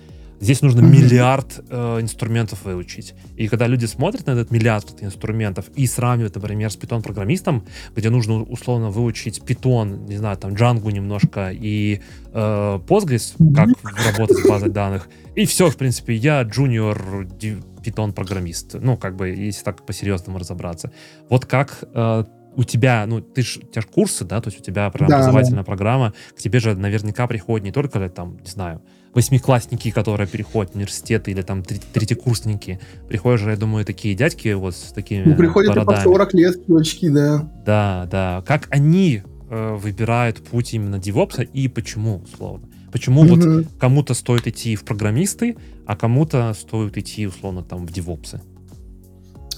Здесь 0.42 0.64
нужно 0.64 0.82
миллиард 0.82 1.64
э, 1.70 2.02
инструментов 2.02 2.66
выучить. 2.66 3.14
И 3.38 3.48
когда 3.48 3.68
люди 3.68 3.86
смотрят 3.86 4.26
на 4.26 4.32
этот 4.32 4.50
миллиард 4.50 5.02
инструментов 5.04 5.70
и 5.76 5.86
сравнивают, 5.86 6.34
например, 6.34 6.72
с 6.72 6.76
питон-программистом, 6.76 7.64
где 7.96 8.10
нужно 8.10 8.42
условно 8.42 8.90
выучить 8.90 9.44
питон, 9.44 10.06
не 10.06 10.18
знаю, 10.18 10.38
там 10.38 10.54
Django 10.54 10.92
немножко 10.92 11.52
и 11.52 12.02
э, 12.34 12.80
Postgres, 12.88 13.36
как 13.54 13.70
работать 14.04 14.40
с 14.40 14.50
базой 14.50 14.70
данных, 14.70 15.10
и 15.36 15.46
все, 15.46 15.70
в 15.70 15.78
принципе, 15.78 16.16
я 16.16 16.42
junior 16.42 17.62
питон-программист. 17.84 18.78
Ну, 18.82 18.98
как 18.98 19.16
бы, 19.16 19.30
если 19.30 19.64
так 19.64 19.86
по-серьезному 19.86 20.40
разобраться. 20.40 20.92
Вот 21.30 21.46
как 21.46 21.84
э, 21.94 22.24
у 22.56 22.64
тебя, 22.64 23.06
ну, 23.06 23.22
ты 23.22 23.44
ж, 23.44 23.58
у 23.58 23.68
тебя 23.68 23.82
же 23.82 23.88
курсы, 23.88 24.26
да, 24.26 24.42
то 24.42 24.50
есть 24.50 24.60
у 24.60 24.64
тебя 24.64 24.90
прям 24.90 25.08
да, 25.08 25.18
образовательная 25.18 25.60
да. 25.60 25.66
программа, 25.66 26.14
к 26.36 26.40
тебе 26.40 26.60
же 26.60 26.76
наверняка 26.76 27.28
приходят 27.28 27.64
не 27.64 27.72
только, 27.72 28.10
там, 28.10 28.38
не 28.44 28.50
знаю, 28.50 28.82
восьмиклассники, 29.14 29.92
которые 29.92 30.28
переходят 30.28 30.72
в 30.72 30.76
университет, 30.76 31.28
или 31.28 31.42
там 31.42 31.64
третьекурсники. 31.64 32.80
Приходят 33.08 33.42
же, 33.42 33.50
я 33.50 33.58
думаю, 33.58 33.86
такие 33.86 34.16
дядьки 34.16 34.54
вот 34.54 34.76
с 34.76 34.94
такими 34.94 35.24
Ну, 35.24 35.36
приходят 35.36 35.70
бородами. 35.74 35.98
по 35.98 36.04
40 36.04 36.34
лет, 36.34 36.66
чувачки, 36.66 37.10
да. 37.10 37.52
Да, 37.66 38.08
да. 38.10 38.44
Как 38.48 38.68
они 38.70 39.24
э, 39.50 39.76
выбирают 39.76 40.42
путь 40.44 40.74
именно 40.74 41.00
девопса 41.00 41.42
и 41.42 41.68
почему, 41.68 42.22
условно? 42.24 42.68
Почему 42.92 43.24
mm-hmm. 43.24 43.58
вот 43.58 43.68
кому-то 43.80 44.14
стоит 44.14 44.48
идти 44.48 44.76
в 44.76 44.84
программисты, 44.84 45.56
а 45.86 45.96
кому-то 45.96 46.54
стоит 46.54 46.98
идти, 46.98 47.28
условно, 47.28 47.64
там, 47.64 47.86
в 47.86 47.92
девопсы? 47.92 48.42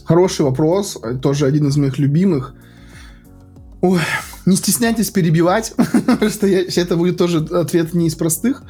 Хороший 0.05 0.41
вопрос, 0.41 0.99
тоже 1.21 1.45
один 1.45 1.67
из 1.67 1.77
моих 1.77 1.97
любимых. 1.97 2.55
Ой, 3.81 3.99
не 4.45 4.55
стесняйтесь 4.55 5.09
перебивать, 5.09 5.73
потому 6.05 6.29
что 6.29 6.47
я, 6.47 6.63
это 6.63 6.95
будет 6.95 7.17
тоже 7.17 7.39
ответ 7.39 7.93
не 7.93 8.07
из 8.07 8.15
простых. 8.15 8.63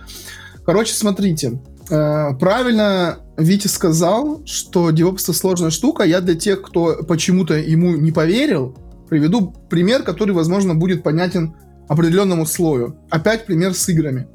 Короче, 0.66 0.94
смотрите. 0.94 1.60
Э, 1.90 2.34
правильно 2.40 3.20
Витя 3.38 3.68
сказал, 3.68 4.46
что 4.46 4.90
это 4.90 5.34
сложная 5.34 5.72
штука. 5.72 6.04
Я 6.04 6.22
для 6.22 6.36
тех, 6.36 6.62
кто 6.62 7.04
почему-то 7.04 7.56
ему 7.56 7.96
не 7.96 8.12
поверил, 8.12 8.76
приведу 9.10 9.54
пример, 9.70 10.04
который, 10.04 10.34
возможно, 10.34 10.76
будет 10.76 11.04
понятен 11.04 11.56
определенному 11.88 12.46
слою. 12.46 12.98
Опять 13.10 13.46
пример 13.46 13.74
с 13.74 13.88
играми. 13.90 14.28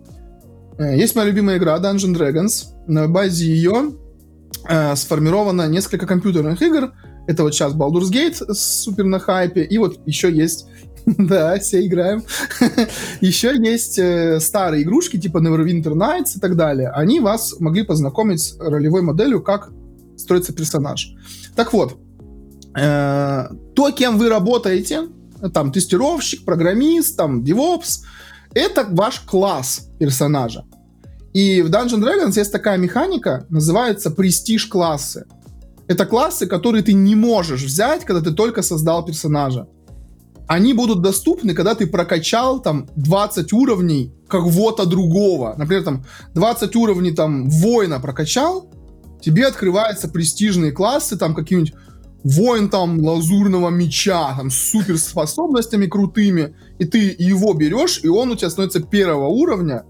Э, 0.78 0.96
есть 0.96 1.14
моя 1.14 1.28
любимая 1.28 1.58
игра 1.58 1.78
Dungeon 1.78 2.14
Dragons. 2.14 2.66
На 2.86 3.08
базе 3.08 3.46
ее 3.46 3.92
э, 4.68 4.96
сформировано 4.96 5.68
несколько 5.68 6.06
компьютерных 6.06 6.60
игр. 6.62 6.92
Это 7.26 7.42
вот 7.42 7.54
сейчас 7.54 7.74
Baldur's 7.74 8.10
Gate 8.10 8.54
супер 8.54 9.04
на 9.04 9.18
хайпе. 9.18 9.62
И 9.64 9.78
вот 9.78 10.00
еще 10.06 10.32
есть 10.32 10.66
Да, 11.18 11.58
все 11.58 11.86
играем. 11.86 12.22
Еще 13.20 13.56
есть 13.56 13.98
э, 13.98 14.40
старые 14.40 14.82
игрушки, 14.82 15.18
типа 15.18 15.38
Neverwinter 15.38 15.94
Nights 15.94 16.36
и 16.36 16.40
так 16.40 16.56
далее. 16.56 16.90
Они 16.90 17.20
вас 17.20 17.58
могли 17.60 17.82
познакомить 17.82 18.40
с 18.40 18.58
ролевой 18.58 19.02
моделью, 19.02 19.42
как 19.42 19.70
строится 20.16 20.52
персонаж. 20.52 21.14
Так 21.56 21.72
вот, 21.72 21.98
э, 22.76 23.48
то, 23.74 23.90
кем 23.92 24.18
вы 24.18 24.28
работаете, 24.28 25.08
там, 25.54 25.72
тестировщик, 25.72 26.44
программист, 26.44 27.16
там, 27.16 27.42
DevOps, 27.42 28.00
это 28.54 28.86
ваш 28.90 29.20
класс 29.20 29.88
персонажа. 29.98 30.64
И 31.32 31.62
в 31.62 31.70
Dungeon 31.70 32.02
Dragons 32.02 32.36
есть 32.36 32.52
такая 32.52 32.78
механика, 32.78 33.46
называется 33.50 34.10
престиж-классы. 34.10 35.26
Это 35.86 36.04
классы, 36.04 36.46
которые 36.46 36.82
ты 36.82 36.92
не 36.92 37.14
можешь 37.14 37.62
взять, 37.62 38.04
когда 38.04 38.20
ты 38.20 38.32
только 38.34 38.62
создал 38.62 39.04
персонажа 39.04 39.68
они 40.48 40.72
будут 40.72 41.02
доступны, 41.02 41.54
когда 41.54 41.74
ты 41.74 41.86
прокачал 41.86 42.60
там 42.60 42.88
20 42.96 43.52
уровней 43.52 44.14
кого-то 44.26 44.86
другого. 44.86 45.54
Например, 45.58 45.84
там 45.84 46.04
20 46.34 46.74
уровней 46.76 47.12
там 47.12 47.50
воина 47.50 48.00
прокачал, 48.00 48.70
тебе 49.20 49.46
открываются 49.46 50.08
престижные 50.08 50.72
классы, 50.72 51.18
там 51.18 51.34
какие-нибудь 51.34 51.74
воин 52.24 52.70
там 52.70 52.98
лазурного 52.98 53.68
меча, 53.68 54.34
там 54.36 54.50
с 54.50 54.56
суперспособностями 54.56 55.86
крутыми, 55.86 56.56
и 56.78 56.86
ты 56.86 57.14
его 57.18 57.52
берешь, 57.52 58.00
и 58.02 58.08
он 58.08 58.30
у 58.30 58.34
тебя 58.34 58.48
становится 58.48 58.80
первого 58.80 59.28
уровня, 59.28 59.84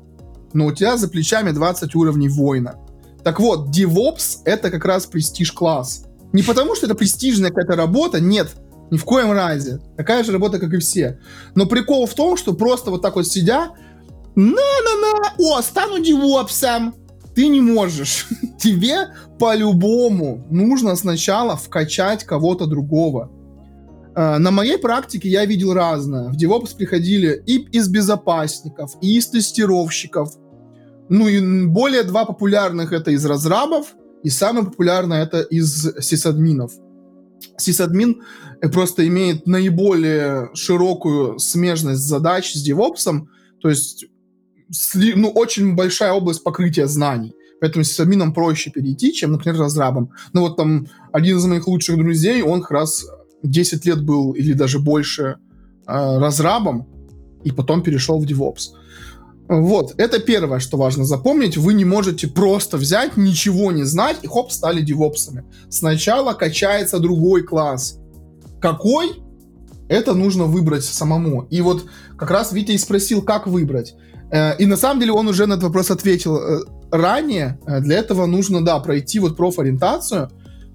но 0.52 0.66
у 0.66 0.72
тебя 0.72 0.96
за 0.96 1.08
плечами 1.08 1.52
20 1.52 1.94
уровней 1.94 2.28
воина. 2.28 2.74
Так 3.22 3.38
вот, 3.38 3.68
DevOps— 3.68 4.38
это 4.44 4.70
как 4.70 4.84
раз 4.84 5.06
престиж-класс. 5.06 6.04
Не 6.32 6.42
потому, 6.42 6.74
что 6.74 6.86
это 6.86 6.96
престижная 6.96 7.50
какая-то 7.50 7.76
работа, 7.76 8.20
нет, 8.20 8.56
ни 8.90 8.96
в 8.96 9.04
коем 9.04 9.32
разе. 9.32 9.80
Такая 9.96 10.24
же 10.24 10.32
работа, 10.32 10.58
как 10.58 10.72
и 10.72 10.78
все. 10.78 11.18
Но 11.54 11.66
прикол 11.66 12.06
в 12.06 12.14
том, 12.14 12.36
что 12.36 12.54
просто 12.54 12.90
вот 12.90 13.02
так 13.02 13.16
вот 13.16 13.26
сидя, 13.26 13.70
на-на-на, 14.34 15.34
о, 15.38 15.62
стану 15.62 15.98
девопсом. 15.98 16.94
Ты 17.34 17.48
не 17.48 17.60
можешь. 17.60 18.26
Тебе 18.58 19.08
по-любому 19.38 20.46
нужно 20.50 20.96
сначала 20.96 21.56
вкачать 21.56 22.24
кого-то 22.24 22.66
другого. 22.66 23.30
А, 24.14 24.38
на 24.38 24.50
моей 24.50 24.78
практике 24.78 25.28
я 25.28 25.44
видел 25.44 25.74
разное. 25.74 26.30
В 26.30 26.36
DevOps 26.36 26.76
приходили 26.76 27.42
и 27.46 27.58
из 27.70 27.88
безопасников, 27.88 28.92
и 29.00 29.16
из 29.16 29.28
тестировщиков. 29.28 30.34
Ну 31.08 31.28
и 31.28 31.66
более 31.66 32.02
два 32.02 32.24
популярных 32.24 32.92
это 32.92 33.12
из 33.12 33.24
разрабов, 33.24 33.94
и 34.24 34.30
самое 34.30 34.66
популярное 34.66 35.22
это 35.22 35.40
из 35.40 35.94
сисадминов. 36.00 36.72
Сисадмин 37.56 38.22
просто 38.72 39.06
имеет 39.06 39.46
наиболее 39.46 40.50
широкую 40.54 41.38
смежность 41.38 42.02
задач 42.02 42.52
с 42.52 42.68
DevOps, 42.68 43.26
то 43.60 43.68
есть 43.68 44.06
ну, 44.94 45.30
очень 45.30 45.74
большая 45.74 46.12
область 46.12 46.42
покрытия 46.42 46.86
знаний. 46.86 47.34
Поэтому 47.60 47.84
с 47.84 47.98
админом 47.98 48.32
проще 48.32 48.70
перейти, 48.70 49.12
чем, 49.12 49.32
например, 49.32 49.58
разрабом. 49.58 50.10
Ну 50.32 50.42
вот 50.42 50.56
там 50.56 50.86
один 51.12 51.38
из 51.38 51.44
моих 51.44 51.66
лучших 51.66 51.96
друзей, 51.96 52.42
он 52.42 52.60
как 52.60 52.70
раз 52.70 53.06
10 53.42 53.84
лет 53.84 54.02
был 54.02 54.32
или 54.32 54.52
даже 54.52 54.78
больше 54.78 55.38
э, 55.86 56.18
разрабом, 56.18 56.86
и 57.44 57.50
потом 57.50 57.82
перешел 57.82 58.20
в 58.20 58.24
DevOps. 58.24 58.74
Вот, 59.48 59.94
это 59.96 60.18
первое, 60.18 60.58
что 60.58 60.76
важно 60.76 61.04
запомнить. 61.04 61.56
Вы 61.56 61.72
не 61.72 61.86
можете 61.86 62.28
просто 62.28 62.76
взять, 62.76 63.16
ничего 63.16 63.72
не 63.72 63.84
знать, 63.84 64.18
и 64.22 64.26
хоп, 64.26 64.52
стали 64.52 64.82
девопсами. 64.82 65.44
Сначала 65.70 66.34
качается 66.34 66.98
другой 66.98 67.42
класс. 67.42 67.98
Какой? 68.60 69.22
Это 69.88 70.14
нужно 70.14 70.44
выбрать 70.44 70.84
самому. 70.84 71.42
И 71.50 71.60
вот 71.60 71.86
как 72.16 72.30
раз 72.30 72.52
Витя 72.52 72.72
и 72.72 72.78
спросил, 72.78 73.22
как 73.22 73.46
выбрать. 73.46 73.94
Э, 74.30 74.56
и 74.58 74.66
на 74.66 74.76
самом 74.76 75.00
деле 75.00 75.12
он 75.12 75.28
уже 75.28 75.46
на 75.46 75.54
этот 75.54 75.64
вопрос 75.64 75.90
ответил 75.90 76.36
э, 76.36 76.60
ранее. 76.90 77.58
Э, 77.66 77.80
для 77.80 77.98
этого 77.98 78.26
нужно, 78.26 78.64
да, 78.64 78.78
пройти 78.80 79.18
вот 79.18 79.36
профориентацию. 79.36 80.30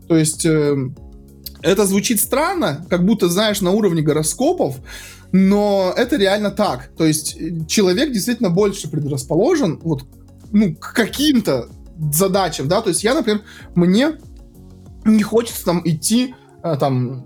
То 0.08 0.18
есть 0.18 0.46
это 0.46 1.86
звучит 1.86 2.20
странно, 2.20 2.86
как 2.90 3.06
будто, 3.06 3.30
знаешь, 3.30 3.62
на 3.62 3.72
уровне 3.72 4.02
гороскопов, 4.02 4.76
но 5.32 5.94
это 5.96 6.18
реально 6.18 6.52
так. 6.52 6.90
То 6.98 7.06
есть 7.06 7.38
человек 7.70 8.12
действительно 8.12 8.50
больше 8.50 8.90
предрасположен 8.90 9.80
вот, 9.82 10.04
ну, 10.52 10.76
к 10.76 10.94
каким-то 10.94 11.70
задачам, 12.12 12.68
да, 12.68 12.82
то 12.82 12.90
есть 12.90 13.02
я, 13.06 13.14
например, 13.14 13.44
мне 13.76 14.18
не 15.06 15.24
хочется 15.24 15.64
там 15.64 15.82
идти 15.86 16.36
там 16.62 17.26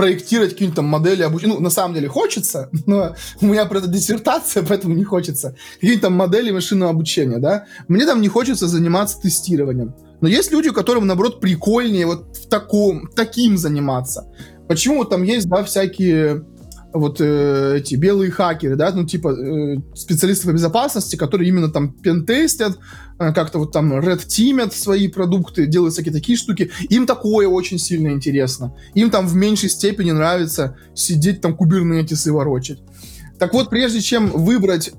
проектировать 0.00 0.52
какие-нибудь 0.52 0.76
там 0.76 0.86
модели 0.86 1.22
обучения. 1.22 1.54
Ну, 1.54 1.60
на 1.60 1.68
самом 1.68 1.94
деле 1.94 2.08
хочется, 2.08 2.70
но 2.86 3.14
у 3.42 3.46
меня 3.46 3.66
про 3.66 3.78
это 3.78 3.88
диссертация, 3.88 4.62
поэтому 4.68 4.94
не 4.94 5.04
хочется. 5.04 5.54
Какие-то 5.74 6.02
там 6.02 6.14
модели 6.14 6.50
машинного 6.50 6.90
обучения, 6.90 7.38
да. 7.38 7.66
Мне 7.86 8.06
там 8.06 8.22
не 8.22 8.28
хочется 8.28 8.66
заниматься 8.66 9.20
тестированием. 9.20 9.94
Но 10.22 10.28
есть 10.28 10.52
люди, 10.52 10.70
которым, 10.70 11.06
наоборот, 11.06 11.40
прикольнее 11.40 12.06
вот 12.06 12.36
в 12.36 12.48
таком, 12.48 13.10
таким 13.14 13.58
заниматься. 13.58 14.26
Почему 14.68 14.98
вот 14.98 15.10
там 15.10 15.22
есть, 15.22 15.48
да, 15.48 15.64
всякие 15.64 16.44
вот 16.92 17.20
э, 17.20 17.76
эти 17.78 17.94
белые 17.94 18.30
хакеры, 18.30 18.76
да, 18.76 18.90
ну 18.92 19.04
типа 19.04 19.28
э, 19.28 19.76
специалисты 19.94 20.46
по 20.46 20.52
безопасности, 20.52 21.16
которые 21.16 21.48
именно 21.48 21.70
там 21.70 21.92
пентестят, 21.92 22.78
э, 23.18 23.32
как-то 23.32 23.58
вот 23.58 23.72
там 23.72 23.92
red 23.92 24.26
teamят 24.26 24.72
свои 24.72 25.08
продукты, 25.08 25.66
делают 25.66 25.94
всякие 25.94 26.12
такие 26.12 26.36
штуки. 26.36 26.70
Им 26.88 27.06
такое 27.06 27.48
очень 27.48 27.78
сильно 27.78 28.08
интересно. 28.08 28.74
Им 28.94 29.10
там 29.10 29.26
в 29.26 29.34
меньшей 29.34 29.68
степени 29.68 30.10
нравится 30.10 30.76
сидеть 30.94 31.40
там 31.40 31.56
кубернетисы 31.56 32.32
ворочать. 32.32 32.82
Так 33.38 33.54
вот, 33.54 33.70
прежде 33.70 34.00
чем 34.00 34.30
выбрать 34.30 34.88
э, 34.88 34.92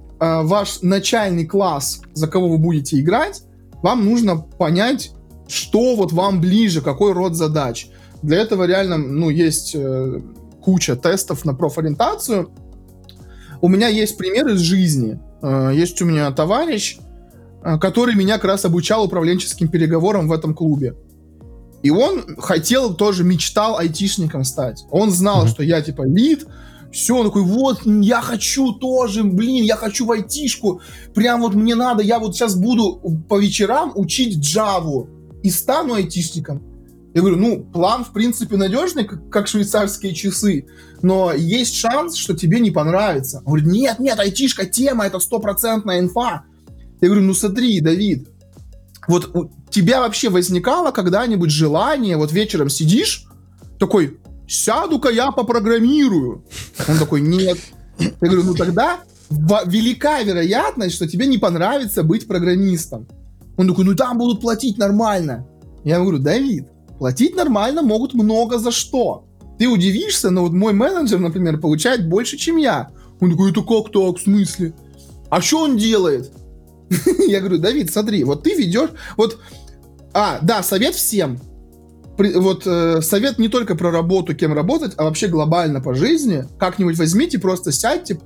ваш 0.43 0.81
начальный 0.81 1.45
класс, 1.45 2.01
за 2.13 2.27
кого 2.27 2.49
вы 2.49 2.57
будете 2.57 2.99
играть, 2.99 3.43
вам 3.83 4.05
нужно 4.05 4.37
понять, 4.37 5.11
что 5.47 5.95
вот 5.95 6.11
вам 6.13 6.39
ближе, 6.39 6.81
какой 6.81 7.13
род 7.13 7.35
задач. 7.35 7.87
Для 8.21 8.37
этого 8.37 8.65
реально, 8.65 8.97
ну, 8.97 9.29
есть 9.29 9.73
э, 9.75 10.21
куча 10.61 10.95
тестов 10.95 11.45
на 11.45 11.53
профориентацию. 11.53 12.51
У 13.61 13.67
меня 13.67 13.87
есть 13.87 14.17
пример 14.17 14.47
из 14.47 14.59
жизни. 14.59 15.19
Э, 15.41 15.71
есть 15.73 16.01
у 16.01 16.05
меня 16.05 16.31
товарищ, 16.31 16.97
э, 17.63 17.77
который 17.79 18.15
меня 18.15 18.35
как 18.35 18.45
раз 18.45 18.65
обучал 18.65 19.05
управленческим 19.05 19.67
переговорам 19.67 20.27
в 20.27 20.31
этом 20.31 20.53
клубе. 20.53 20.95
И 21.83 21.89
он 21.89 22.37
хотел 22.37 22.93
тоже, 22.93 23.23
мечтал 23.23 23.77
айтишником 23.77 24.43
стать. 24.43 24.85
Он 24.91 25.09
знал, 25.09 25.45
mm-hmm. 25.45 25.49
что 25.49 25.63
я 25.63 25.81
типа 25.81 26.03
лид, 26.03 26.45
все, 26.91 27.15
он 27.15 27.25
такой, 27.25 27.43
вот, 27.43 27.85
я 27.85 28.21
хочу 28.21 28.73
тоже, 28.73 29.23
блин, 29.23 29.63
я 29.63 29.75
хочу 29.75 30.05
в 30.05 30.11
айтишку, 30.11 30.81
прям 31.15 31.41
вот 31.41 31.55
мне 31.55 31.73
надо, 31.73 32.03
я 32.03 32.19
вот 32.19 32.35
сейчас 32.35 32.55
буду 32.55 32.99
по 33.29 33.39
вечерам 33.39 33.93
учить 33.95 34.37
Java 34.37 35.07
и 35.41 35.49
стану 35.49 35.93
айтишником. 35.93 36.61
Я 37.13 37.21
говорю, 37.21 37.37
ну, 37.37 37.63
план, 37.63 38.05
в 38.05 38.13
принципе, 38.13 38.55
надежный, 38.55 39.03
как, 39.03 39.29
как 39.29 39.47
швейцарские 39.47 40.13
часы, 40.13 40.65
но 41.01 41.33
есть 41.33 41.75
шанс, 41.75 42.15
что 42.15 42.33
тебе 42.33 42.59
не 42.59 42.71
понравится. 42.71 43.39
Он 43.39 43.53
говорит, 43.53 43.67
нет, 43.67 43.99
нет, 43.99 44.19
айтишка, 44.19 44.65
тема, 44.65 45.05
это 45.05 45.19
стопроцентная 45.19 45.99
инфа. 45.99 46.43
Я 47.01 47.09
говорю, 47.09 47.23
ну 47.23 47.33
смотри, 47.33 47.81
Давид, 47.81 48.29
вот 49.07 49.35
у 49.35 49.51
тебя 49.69 49.99
вообще 49.99 50.29
возникало 50.29 50.91
когда-нибудь 50.91 51.51
желание, 51.51 52.15
вот 52.15 52.31
вечером 52.31 52.69
сидишь, 52.69 53.25
такой, 53.77 54.19
сяду-ка 54.47 55.09
я 55.09 55.31
попрограммирую. 55.31 56.45
Он 56.87 56.97
такой, 56.97 57.21
нет. 57.21 57.57
Я 57.99 58.11
говорю, 58.21 58.43
ну 58.43 58.53
тогда 58.53 59.01
велика 59.29 60.21
вероятность, 60.21 60.95
что 60.95 61.07
тебе 61.07 61.25
не 61.25 61.37
понравится 61.37 62.03
быть 62.03 62.27
программистом. 62.27 63.07
Он 63.57 63.67
такой, 63.67 63.85
ну 63.85 63.95
там 63.95 64.17
будут 64.17 64.41
платить 64.41 64.77
нормально. 64.77 65.47
Я 65.83 65.99
говорю, 65.99 66.19
Давид, 66.19 66.67
Платить 67.01 67.35
нормально 67.35 67.81
могут 67.81 68.13
много 68.13 68.59
за 68.59 68.69
что. 68.69 69.25
Ты 69.57 69.67
удивишься, 69.67 70.29
но 70.29 70.43
вот 70.43 70.51
мой 70.51 70.71
менеджер, 70.71 71.17
например, 71.17 71.59
получает 71.59 72.07
больше, 72.07 72.37
чем 72.37 72.57
я. 72.57 72.91
Он 73.19 73.31
такой, 73.31 73.49
это 73.49 73.63
как 73.63 73.91
так, 73.91 74.19
в 74.19 74.21
смысле? 74.21 74.75
А 75.31 75.41
что 75.41 75.61
он 75.61 75.77
делает? 75.77 76.31
Я 77.27 77.39
говорю, 77.39 77.57
Давид, 77.57 77.91
смотри, 77.91 78.23
вот 78.23 78.43
ты 78.43 78.53
ведешь, 78.53 78.91
вот, 79.17 79.39
а, 80.13 80.37
да, 80.43 80.61
совет 80.61 80.93
всем. 80.93 81.39
Вот 82.19 82.67
э, 82.67 83.01
совет 83.01 83.39
не 83.39 83.47
только 83.47 83.73
про 83.73 83.89
работу, 83.89 84.35
кем 84.35 84.53
работать, 84.53 84.93
а 84.97 85.05
вообще 85.05 85.25
глобально 85.25 85.81
по 85.81 85.95
жизни. 85.95 86.43
Как-нибудь 86.59 86.99
возьмите, 86.99 87.39
просто 87.39 87.71
сядьте 87.71 88.19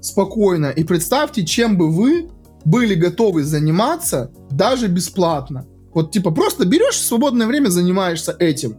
спокойно 0.00 0.66
и 0.66 0.82
представьте, 0.82 1.46
чем 1.46 1.78
бы 1.78 1.92
вы 1.92 2.28
были 2.64 2.96
готовы 2.96 3.44
заниматься 3.44 4.32
даже 4.50 4.88
бесплатно. 4.88 5.64
Вот 5.96 6.10
типа 6.10 6.30
просто 6.30 6.66
берешь 6.66 7.00
свободное 7.00 7.46
время, 7.46 7.70
занимаешься 7.70 8.36
этим. 8.38 8.76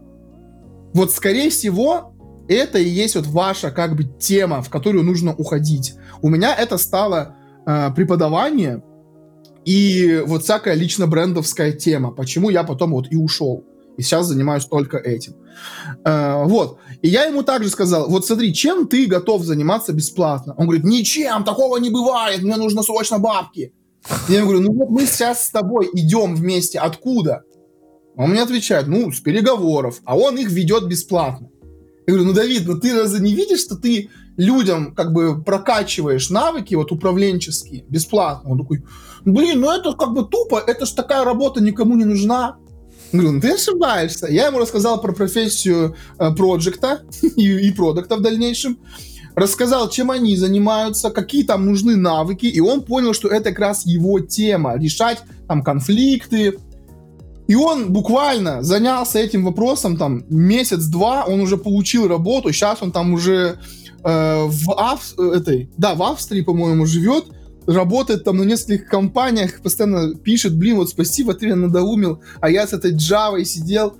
Вот 0.94 1.10
скорее 1.10 1.50
всего, 1.50 2.14
это 2.46 2.78
и 2.78 2.88
есть 2.88 3.16
вот 3.16 3.26
ваша 3.26 3.72
как 3.72 3.96
бы 3.96 4.04
тема, 4.04 4.62
в 4.62 4.70
которую 4.70 5.02
нужно 5.02 5.34
уходить. 5.34 5.96
У 6.22 6.28
меня 6.28 6.54
это 6.54 6.78
стало 6.78 7.34
э, 7.66 7.90
преподавание 7.96 8.84
и 9.64 10.22
вот 10.26 10.44
всякая 10.44 10.74
лично 10.74 11.08
брендовская 11.08 11.72
тема. 11.72 12.12
Почему 12.12 12.50
я 12.50 12.62
потом 12.62 12.92
вот 12.92 13.10
и 13.10 13.16
ушел. 13.16 13.64
И 13.96 14.02
сейчас 14.02 14.26
занимаюсь 14.26 14.66
только 14.66 14.96
этим. 14.98 15.34
Э, 16.04 16.44
вот. 16.44 16.78
И 17.02 17.08
я 17.08 17.24
ему 17.24 17.42
также 17.42 17.68
сказал, 17.68 18.08
вот 18.08 18.26
смотри, 18.26 18.54
чем 18.54 18.86
ты 18.86 19.06
готов 19.06 19.42
заниматься 19.42 19.92
бесплатно? 19.92 20.54
Он 20.56 20.66
говорит, 20.66 20.84
ничем, 20.84 21.42
такого 21.42 21.78
не 21.78 21.90
бывает, 21.90 22.42
мне 22.44 22.54
нужно 22.54 22.84
срочно 22.84 23.18
бабки. 23.18 23.72
Я 24.28 24.42
говорю, 24.42 24.60
ну 24.60 24.72
вот 24.72 24.90
мы 24.90 25.06
сейчас 25.06 25.46
с 25.46 25.50
тобой 25.50 25.88
идем 25.92 26.34
вместе. 26.34 26.78
Откуда? 26.78 27.42
Он 28.16 28.30
мне 28.30 28.42
отвечает, 28.42 28.88
ну, 28.88 29.12
с 29.12 29.20
переговоров. 29.20 30.00
А 30.04 30.16
он 30.16 30.36
их 30.38 30.50
ведет 30.50 30.88
бесплатно. 30.88 31.50
Я 32.06 32.14
говорю, 32.14 32.28
ну, 32.28 32.32
Давид, 32.32 32.62
ну 32.66 32.78
ты 32.78 32.94
разве 32.94 33.20
не 33.20 33.34
видишь, 33.34 33.60
что 33.60 33.76
ты 33.76 34.10
людям 34.36 34.94
как 34.94 35.12
бы 35.12 35.42
прокачиваешь 35.42 36.30
навыки 36.30 36.74
вот 36.74 36.90
управленческие 36.90 37.84
бесплатно? 37.88 38.50
Он 38.50 38.58
такой, 38.58 38.82
блин, 39.24 39.60
ну 39.60 39.70
это 39.70 39.92
как 39.92 40.14
бы 40.14 40.24
тупо, 40.24 40.62
это 40.66 40.86
ж 40.86 40.90
такая 40.92 41.24
работа 41.24 41.62
никому 41.62 41.96
не 41.96 42.04
нужна. 42.04 42.56
Я 43.12 43.20
говорю, 43.20 43.32
ну 43.36 43.40
ты 43.40 43.52
ошибаешься. 43.52 44.26
Я 44.26 44.46
ему 44.46 44.58
рассказал 44.58 45.00
про 45.00 45.12
профессию 45.12 45.96
э, 46.18 46.34
проекта 46.34 47.02
и, 47.36 47.68
и 47.68 47.72
продукта 47.72 48.16
в 48.16 48.22
дальнейшем 48.22 48.78
рассказал, 49.38 49.88
чем 49.88 50.10
они 50.10 50.36
занимаются, 50.36 51.10
какие 51.10 51.44
там 51.44 51.66
нужны 51.66 51.96
навыки, 51.96 52.46
и 52.46 52.60
он 52.60 52.82
понял, 52.82 53.14
что 53.14 53.28
это 53.28 53.50
как 53.50 53.58
раз 53.60 53.86
его 53.86 54.20
тема, 54.20 54.76
решать 54.76 55.22
там 55.46 55.62
конфликты. 55.62 56.58
И 57.46 57.54
он 57.54 57.92
буквально 57.92 58.62
занялся 58.62 59.18
этим 59.18 59.44
вопросом 59.44 59.96
там 59.96 60.24
месяц-два, 60.28 61.24
он 61.24 61.40
уже 61.40 61.56
получил 61.56 62.06
работу, 62.06 62.52
сейчас 62.52 62.82
он 62.82 62.92
там 62.92 63.14
уже 63.14 63.58
э, 64.04 64.44
в, 64.46 64.70
Ав... 64.76 65.18
этой, 65.18 65.70
да, 65.78 65.94
в 65.94 66.02
Австрии, 66.02 66.42
по-моему, 66.42 66.84
живет, 66.84 67.24
работает 67.66 68.24
там 68.24 68.36
на 68.36 68.42
нескольких 68.42 68.86
компаниях, 68.86 69.62
постоянно 69.62 70.14
пишет, 70.14 70.56
блин, 70.56 70.76
вот 70.76 70.90
спасибо, 70.90 71.32
ты 71.32 71.46
меня 71.46 71.56
надоумил, 71.56 72.20
а 72.40 72.50
я 72.50 72.66
с 72.66 72.72
этой 72.74 72.92
Java 72.94 73.42
сидел. 73.44 73.94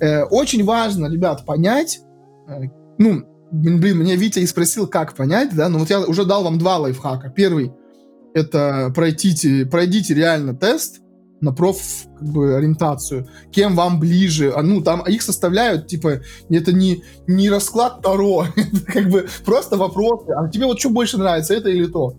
Э, 0.00 0.24
очень 0.24 0.64
важно, 0.64 1.06
ребят, 1.06 1.44
понять, 1.44 2.00
э, 2.48 2.62
ну, 2.98 3.24
блин, 3.50 3.98
меня 3.98 4.16
Витя 4.16 4.40
и 4.40 4.46
спросил, 4.46 4.86
как 4.86 5.14
понять, 5.14 5.54
да, 5.54 5.68
но 5.68 5.78
вот 5.78 5.90
я 5.90 6.00
уже 6.00 6.24
дал 6.24 6.44
вам 6.44 6.58
два 6.58 6.78
лайфхака. 6.78 7.30
Первый— 7.30 7.72
это 8.34 8.92
пройдите, 8.94 9.66
пройдите 9.66 10.14
реально 10.14 10.54
тест 10.54 11.00
на 11.40 11.52
проф 11.52 11.78
как 12.18 12.28
бы, 12.28 12.54
ориентацию, 12.54 13.26
кем 13.50 13.74
вам 13.74 13.98
ближе, 13.98 14.52
а, 14.54 14.62
ну, 14.62 14.82
там 14.82 15.02
их 15.06 15.22
составляют, 15.22 15.86
типа, 15.86 16.20
это 16.50 16.72
не, 16.72 17.02
не 17.26 17.48
расклад 17.48 18.02
Таро, 18.02 18.46
как 18.86 19.08
бы 19.08 19.26
просто 19.44 19.76
вопросы, 19.76 20.30
а 20.36 20.48
тебе 20.48 20.66
вот 20.66 20.78
что 20.78 20.90
больше 20.90 21.16
нравится, 21.18 21.54
это 21.54 21.70
или 21.70 21.86
то. 21.86 22.14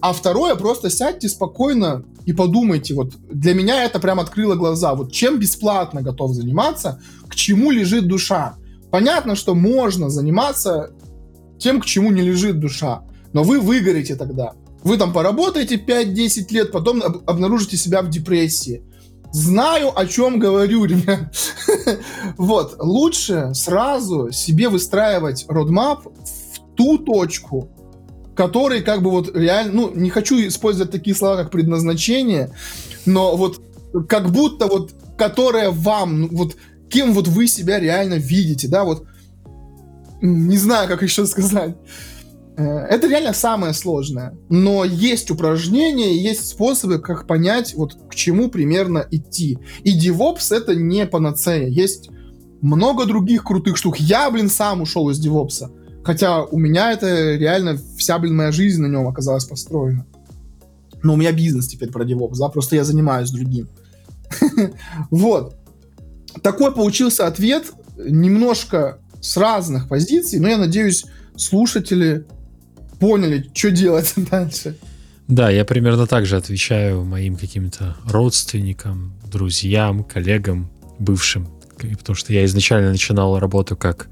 А 0.00 0.12
второе, 0.12 0.54
просто 0.56 0.90
сядьте 0.90 1.28
спокойно 1.28 2.04
и 2.26 2.32
подумайте, 2.32 2.94
вот 2.94 3.14
для 3.30 3.54
меня 3.54 3.84
это 3.84 3.98
прям 3.98 4.20
открыло 4.20 4.54
глаза, 4.54 4.94
вот 4.94 5.12
чем 5.12 5.38
бесплатно 5.38 6.02
готов 6.02 6.32
заниматься, 6.32 7.00
к 7.28 7.34
чему 7.34 7.70
лежит 7.70 8.06
душа. 8.06 8.56
Понятно, 8.90 9.34
что 9.34 9.54
можно 9.54 10.08
заниматься 10.10 10.90
тем, 11.58 11.80
к 11.80 11.84
чему 11.84 12.10
не 12.10 12.22
лежит 12.22 12.60
душа, 12.60 13.02
но 13.32 13.42
вы 13.42 13.60
выгорите 13.60 14.16
тогда. 14.16 14.52
Вы 14.82 14.98
там 14.98 15.12
поработаете 15.12 15.76
5-10 15.76 16.52
лет, 16.52 16.72
потом 16.72 17.02
об- 17.02 17.28
обнаружите 17.28 17.76
себя 17.76 18.02
в 18.02 18.10
депрессии. 18.10 18.82
знаю, 19.32 19.98
о 19.98 20.06
чем 20.06 20.38
говорю, 20.38 20.84
ребят. 20.84 21.34
вот, 22.38 22.76
лучше 22.78 23.50
сразу 23.54 24.30
себе 24.32 24.68
выстраивать 24.68 25.44
родмап 25.48 26.06
в 26.06 26.76
ту 26.76 26.98
точку, 26.98 27.68
который 28.34 28.82
как 28.82 29.02
бы 29.02 29.10
вот 29.10 29.34
реально, 29.36 29.72
ну, 29.72 29.94
не 29.94 30.10
хочу 30.10 30.36
использовать 30.46 30.92
такие 30.92 31.16
слова, 31.16 31.36
как 31.36 31.50
предназначение, 31.50 32.52
но 33.04 33.36
вот 33.36 33.60
как 34.08 34.30
будто 34.30 34.66
вот, 34.66 34.92
которая 35.18 35.70
вам, 35.70 36.20
ну, 36.20 36.28
вот 36.30 36.56
кем 36.88 37.12
вот 37.12 37.28
вы 37.28 37.46
себя 37.46 37.78
реально 37.78 38.14
видите, 38.14 38.68
да, 38.68 38.84
вот 38.84 39.06
не 40.20 40.56
знаю, 40.56 40.88
как 40.88 41.02
еще 41.02 41.26
сказать. 41.26 41.76
Э, 42.56 42.62
это 42.62 43.06
реально 43.06 43.32
самое 43.32 43.74
сложное. 43.74 44.34
Но 44.48 44.84
есть 44.84 45.30
упражнения, 45.30 46.16
есть 46.16 46.48
способы, 46.48 46.98
как 46.98 47.26
понять, 47.26 47.74
вот 47.74 47.96
к 48.08 48.14
чему 48.14 48.48
примерно 48.48 49.06
идти. 49.10 49.58
И 49.82 49.98
DevOps 49.98 50.54
это 50.54 50.74
не 50.74 51.06
панацея. 51.06 51.68
Есть 51.68 52.10
много 52.62 53.04
других 53.04 53.44
крутых 53.44 53.76
штук. 53.76 53.98
Я, 53.98 54.30
блин, 54.30 54.48
сам 54.48 54.80
ушел 54.80 55.10
из 55.10 55.24
DevOps. 55.24 55.70
Хотя 56.02 56.44
у 56.44 56.58
меня 56.58 56.92
это 56.92 57.34
реально 57.34 57.78
вся, 57.98 58.18
блин, 58.18 58.36
моя 58.36 58.52
жизнь 58.52 58.80
на 58.80 58.86
нем 58.86 59.06
оказалась 59.08 59.44
построена. 59.44 60.06
Но 61.02 61.14
у 61.14 61.16
меня 61.16 61.32
бизнес 61.32 61.68
теперь 61.68 61.90
про 61.90 62.04
DevOps, 62.04 62.36
да, 62.38 62.48
просто 62.48 62.76
я 62.76 62.84
занимаюсь 62.84 63.30
другим. 63.30 63.68
Вот. 65.10 65.56
Такой 66.42 66.72
получился 66.72 67.26
ответ, 67.26 67.72
немножко 67.96 68.98
с 69.20 69.36
разных 69.36 69.88
позиций, 69.88 70.38
но 70.38 70.48
я 70.48 70.58
надеюсь, 70.58 71.04
слушатели 71.36 72.26
поняли, 72.98 73.50
что 73.54 73.70
делать 73.70 74.12
дальше. 74.30 74.76
Да, 75.28 75.50
я 75.50 75.64
примерно 75.64 76.06
так 76.06 76.24
же 76.26 76.36
отвечаю 76.36 77.04
моим 77.04 77.36
каким-то 77.36 77.96
родственникам, 78.06 79.14
друзьям, 79.30 80.04
коллегам, 80.04 80.70
бывшим, 80.98 81.48
потому 81.98 82.14
что 82.14 82.32
я 82.32 82.44
изначально 82.44 82.90
начинал 82.90 83.38
работу 83.38 83.76
как 83.76 84.08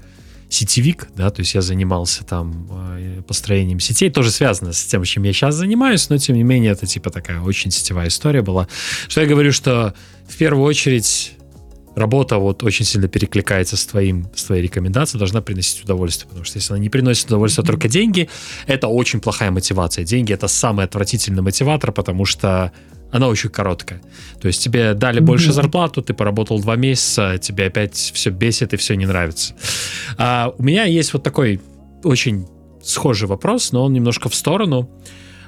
сетевик, 0.49 1.07
да, 1.15 1.29
то 1.29 1.39
есть 1.41 1.55
я 1.55 1.61
занимался 1.61 2.23
там 2.23 2.67
э, 2.97 3.21
построением 3.27 3.79
сетей, 3.79 4.09
тоже 4.09 4.29
связано 4.29 4.73
с 4.73 4.85
тем, 4.85 5.03
чем 5.03 5.23
я 5.23 5.33
сейчас 5.33 5.55
занимаюсь, 5.55 6.09
но 6.09 6.17
тем 6.17 6.35
не 6.35 6.43
менее 6.43 6.73
это 6.73 6.85
типа 6.85 7.09
такая 7.09 7.41
очень 7.41 7.71
сетевая 7.71 8.09
история 8.09 8.41
была. 8.41 8.67
Что 9.07 9.21
я 9.21 9.27
говорю, 9.27 9.51
что 9.51 9.93
в 10.27 10.37
первую 10.37 10.65
очередь 10.65 11.34
работа 11.95 12.37
вот 12.37 12.63
очень 12.63 12.85
сильно 12.85 13.07
перекликается 13.07 13.77
с 13.77 13.85
твоим, 13.85 14.27
с 14.35 14.43
твоей 14.43 14.63
рекомендацией, 14.63 15.19
должна 15.19 15.41
приносить 15.41 15.83
удовольствие, 15.83 16.27
потому 16.27 16.45
что 16.45 16.57
если 16.57 16.73
она 16.73 16.81
не 16.81 16.89
приносит 16.89 17.27
удовольствие 17.27 17.63
mm-hmm. 17.63 17.67
только 17.67 17.87
деньги, 17.87 18.29
это 18.67 18.87
очень 18.87 19.19
плохая 19.21 19.51
мотивация. 19.51 20.05
Деньги 20.05 20.33
это 20.33 20.47
самый 20.47 20.85
отвратительный 20.85 21.41
мотиватор, 21.41 21.91
потому 21.91 22.25
что 22.25 22.71
она 23.11 23.27
очень 23.27 23.49
короткая. 23.49 24.01
То 24.41 24.47
есть 24.47 24.63
тебе 24.63 24.93
дали 24.93 25.21
mm-hmm. 25.21 25.25
больше 25.25 25.53
зарплату, 25.53 26.01
ты 26.01 26.13
поработал 26.13 26.59
два 26.59 26.75
месяца, 26.75 27.37
тебе 27.37 27.67
опять 27.67 27.95
все 27.95 28.29
бесит 28.29 28.73
и 28.73 28.77
все 28.77 28.95
не 28.95 29.05
нравится. 29.05 29.55
А 30.17 30.53
у 30.57 30.63
меня 30.63 30.83
есть 30.83 31.13
вот 31.13 31.23
такой 31.23 31.61
очень 32.03 32.47
схожий 32.83 33.27
вопрос, 33.27 33.71
но 33.71 33.83
он 33.85 33.93
немножко 33.93 34.29
в 34.29 34.35
сторону, 34.35 34.89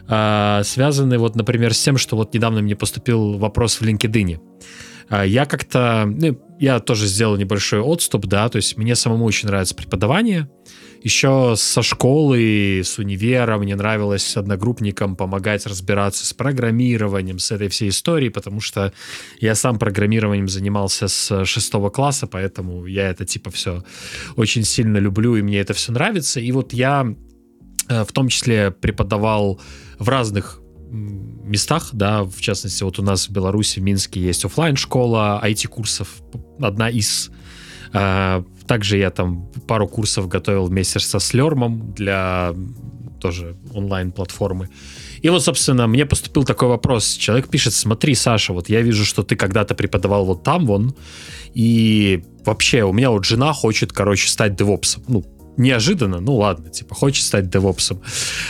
а, 0.07 0.63
связанный 0.63 1.17
вот, 1.17 1.35
например, 1.35 1.73
с 1.73 1.81
тем, 1.81 1.97
что 1.97 2.15
вот 2.15 2.33
недавно 2.33 2.61
мне 2.61 2.75
поступил 2.75 3.37
вопрос 3.37 3.79
в 3.79 3.81
LinkedIn. 3.83 4.39
А, 5.09 5.25
я 5.25 5.45
как-то, 5.45 6.05
ну, 6.05 6.39
я 6.59 6.79
тоже 6.79 7.07
сделал 7.07 7.37
небольшой 7.37 7.79
отступ, 7.79 8.25
да, 8.25 8.49
то 8.49 8.57
есть 8.57 8.77
мне 8.77 8.95
самому 8.95 9.25
очень 9.25 9.47
нравится 9.47 9.75
преподавание. 9.75 10.49
Еще 11.03 11.53
со 11.55 11.83
школы, 11.83 12.81
с 12.83 12.97
универа 12.97 13.57
мне 13.57 13.75
нравилось 13.75 14.35
одногруппникам 14.35 15.15
помогать 15.15 15.65
разбираться 15.65 16.25
с 16.25 16.33
программированием, 16.33 17.39
с 17.39 17.51
этой 17.51 17.69
всей 17.69 17.89
историей, 17.89 18.29
потому 18.29 18.59
что 18.59 18.91
я 19.39 19.55
сам 19.55 19.77
программированием 19.79 20.49
занимался 20.49 21.07
с 21.07 21.45
шестого 21.45 21.89
класса, 21.89 22.27
поэтому 22.27 22.85
я 22.87 23.09
это 23.09 23.25
типа 23.25 23.51
все 23.51 23.83
очень 24.35 24.63
сильно 24.63 24.97
люблю, 24.97 25.35
и 25.35 25.41
мне 25.41 25.59
это 25.59 25.73
все 25.73 25.91
нравится. 25.91 26.39
И 26.39 26.51
вот 26.51 26.73
я 26.73 27.07
э, 27.87 28.03
в 28.03 28.11
том 28.11 28.27
числе 28.27 28.71
преподавал 28.71 29.61
в 29.99 30.09
разных 30.09 30.59
местах, 31.49 31.89
да, 31.93 32.23
в 32.23 32.39
частности, 32.39 32.83
вот 32.83 32.99
у 32.99 33.03
нас 33.03 33.27
в 33.27 33.31
Беларуси, 33.31 33.79
в 33.79 33.83
Минске 33.83 34.19
есть 34.21 34.45
офлайн 34.45 34.75
школа 34.75 35.41
IT-курсов, 35.43 36.21
одна 36.59 36.89
из. 36.89 37.31
А, 37.93 38.43
также 38.67 38.97
я 38.97 39.11
там 39.11 39.49
пару 39.67 39.87
курсов 39.87 40.27
готовил 40.27 40.65
вместе 40.65 40.99
со 40.99 41.19
Слермом 41.19 41.93
для 41.93 42.53
тоже 43.19 43.55
онлайн-платформы. 43.73 44.69
И 45.21 45.29
вот, 45.29 45.43
собственно, 45.43 45.87
мне 45.87 46.05
поступил 46.05 46.43
такой 46.43 46.67
вопрос. 46.67 47.15
Человек 47.15 47.49
пишет, 47.49 47.73
смотри, 47.73 48.15
Саша, 48.15 48.53
вот 48.53 48.69
я 48.69 48.81
вижу, 48.81 49.05
что 49.05 49.23
ты 49.23 49.35
когда-то 49.35 49.75
преподавал 49.75 50.25
вот 50.25 50.43
там, 50.43 50.65
вон, 50.65 50.95
и 51.53 52.23
вообще 52.45 52.83
у 52.83 52.93
меня 52.93 53.09
вот 53.09 53.25
жена 53.25 53.53
хочет, 53.53 53.91
короче, 53.91 54.29
стать 54.29 54.55
девопсом. 54.55 55.03
Ну, 55.07 55.25
неожиданно, 55.57 56.19
ну 56.19 56.35
ладно, 56.35 56.69
типа, 56.69 56.95
хочет 56.95 57.25
стать 57.25 57.49
девопсом. 57.49 58.01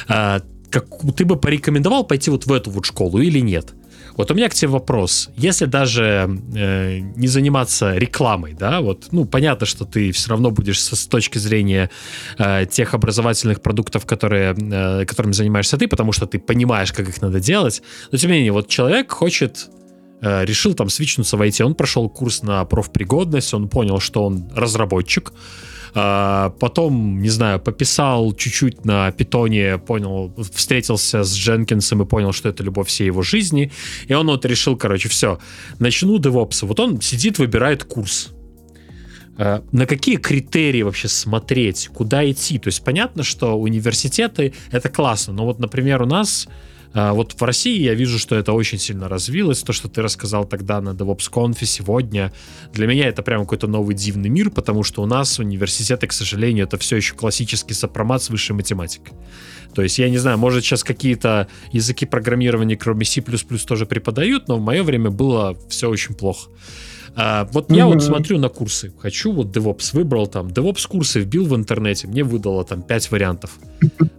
А, 0.08 0.42
как, 0.70 0.86
ты 1.16 1.26
бы 1.26 1.38
порекомендовал 1.38 2.04
пойти 2.04 2.30
вот 2.32 2.46
в 2.46 2.54
эту 2.54 2.72
вот 2.72 2.86
школу 2.86 3.20
или 3.20 3.40
нет? 3.40 3.74
Вот 4.18 4.32
у 4.32 4.34
меня 4.34 4.50
к 4.50 4.54
тебе 4.56 4.70
вопрос. 4.70 5.30
Если 5.38 5.66
даже 5.66 6.28
э, 6.56 7.00
не 7.16 7.28
заниматься 7.28 7.96
рекламой, 7.96 8.54
да, 8.54 8.82
вот, 8.82 9.10
ну, 9.12 9.26
понятно, 9.26 9.68
что 9.68 9.86
ты 9.86 10.12
все 10.12 10.32
равно 10.32 10.50
будешь 10.50 10.82
с 10.82 11.08
точки 11.08 11.38
зрения 11.38 11.92
э, 12.40 12.66
тех 12.66 12.96
образовательных 12.96 13.62
продуктов, 13.62 14.08
которые, 14.08 14.56
э, 14.58 15.06
которыми 15.06 15.34
занимаешься 15.34 15.78
ты, 15.78 15.88
потому 15.88 16.14
что 16.14 16.26
ты 16.26 16.40
понимаешь, 16.40 16.92
как 16.92 17.08
их 17.08 17.22
надо 17.22 17.40
делать. 17.40 17.84
Но 18.12 18.18
тем 18.18 18.32
не 18.32 18.38
менее, 18.38 18.52
вот 18.54 18.68
человек 18.68 19.12
хочет 19.12 19.70
э, 20.22 20.46
решил 20.46 20.74
там 20.74 20.90
свичнуться 20.90 21.38
в 21.38 21.42
IT, 21.44 21.64
он 21.64 21.76
прошел 21.76 22.10
курс 22.10 22.42
на 22.42 22.66
профпригодность, 22.66 23.54
он 23.54 23.70
понял, 23.70 24.00
что 24.00 24.26
он 24.26 24.50
разработчик, 24.56 25.32
потом, 26.60 27.22
не 27.22 27.30
знаю, 27.30 27.60
пописал 27.60 28.34
чуть-чуть 28.34 28.86
на 28.86 29.12
питоне, 29.12 29.78
понял, 29.78 30.34
встретился 30.54 31.24
с 31.24 31.36
Дженкинсом 31.36 32.02
и 32.04 32.06
понял, 32.06 32.34
что 32.34 32.50
это 32.50 32.64
любовь 32.64 32.88
всей 32.88 33.06
его 33.06 33.22
жизни. 33.22 33.72
И 34.08 34.14
он 34.14 34.28
вот 34.28 34.46
решил, 34.46 34.78
короче, 34.78 35.10
все, 35.10 35.40
начну 35.80 36.18
девопса. 36.20 36.66
Вот 36.66 36.80
он 36.80 37.02
сидит, 37.02 37.40
выбирает 37.40 37.84
курс. 37.84 38.30
А, 39.38 39.64
на 39.72 39.86
какие 39.86 40.18
критерии 40.18 40.82
вообще 40.82 41.08
смотреть, 41.08 41.90
куда 41.94 42.30
идти? 42.30 42.58
То 42.60 42.68
есть 42.68 42.84
понятно, 42.84 43.24
что 43.24 43.58
университеты 43.60 44.54
это 44.72 44.90
классно, 44.90 45.34
но 45.34 45.46
вот, 45.46 45.60
например, 45.60 46.02
у 46.02 46.06
нас 46.06 46.48
а, 46.48 46.52
вот 46.94 47.34
в 47.34 47.44
России 47.44 47.82
я 47.82 47.94
вижу, 47.94 48.18
что 48.20 48.36
это 48.36 48.54
очень 48.54 48.80
сильно 48.80 49.08
развилось. 49.08 49.62
То, 49.64 49.74
что 49.74 49.88
ты 49.88 50.02
рассказал 50.02 50.46
тогда 50.46 50.82
на 50.82 50.90
DevOps 50.90 51.66
сегодня, 51.66 52.34
для 52.74 52.88
меня 52.88 53.08
это 53.08 53.22
прям 53.22 53.42
какой-то 53.42 53.68
новый 53.68 53.96
дивный 53.96 54.30
мир, 54.30 54.50
потому 54.50 54.84
что 54.84 55.04
у 55.04 55.06
нас 55.06 55.40
университеты, 55.40 56.08
к 56.08 56.14
сожалению, 56.14 56.66
это 56.66 56.78
все 56.78 56.96
еще 56.96 57.14
классический 57.16 57.74
сопромат 57.74 58.24
с 58.24 58.30
высшей 58.30 58.56
математикой. 58.56 59.14
То 59.74 59.84
есть, 59.84 60.00
я 60.00 60.10
не 60.10 60.18
знаю, 60.18 60.38
может, 60.38 60.64
сейчас 60.64 60.84
какие-то 60.84 61.48
языки 61.72 62.06
программирования, 62.06 62.78
кроме 62.78 63.06
C++, 63.06 63.22
тоже 63.22 63.86
преподают, 63.86 64.48
но 64.48 64.58
в 64.58 64.62
мое 64.62 64.84
время 64.84 65.12
было 65.12 65.58
все 65.70 65.90
очень 65.90 66.16
плохо. 66.16 66.50
А, 67.16 67.48
вот 67.52 67.72
mm-hmm. 67.72 67.78
я 67.78 67.88
вот 67.88 68.04
смотрю 68.04 68.38
на 68.38 68.50
курсы. 68.50 68.94
Хочу 69.00 69.32
вот 69.32 69.48
DevOps, 69.48 69.90
выбрал 69.94 70.28
там 70.28 70.48
DevOps 70.48 70.88
курсы, 70.88 71.20
вбил 71.20 71.46
в 71.46 71.56
интернете, 71.56 72.08
мне 72.08 72.24
выдало 72.24 72.64
там 72.64 72.84
5 72.84 73.12
вариантов. 73.12 73.58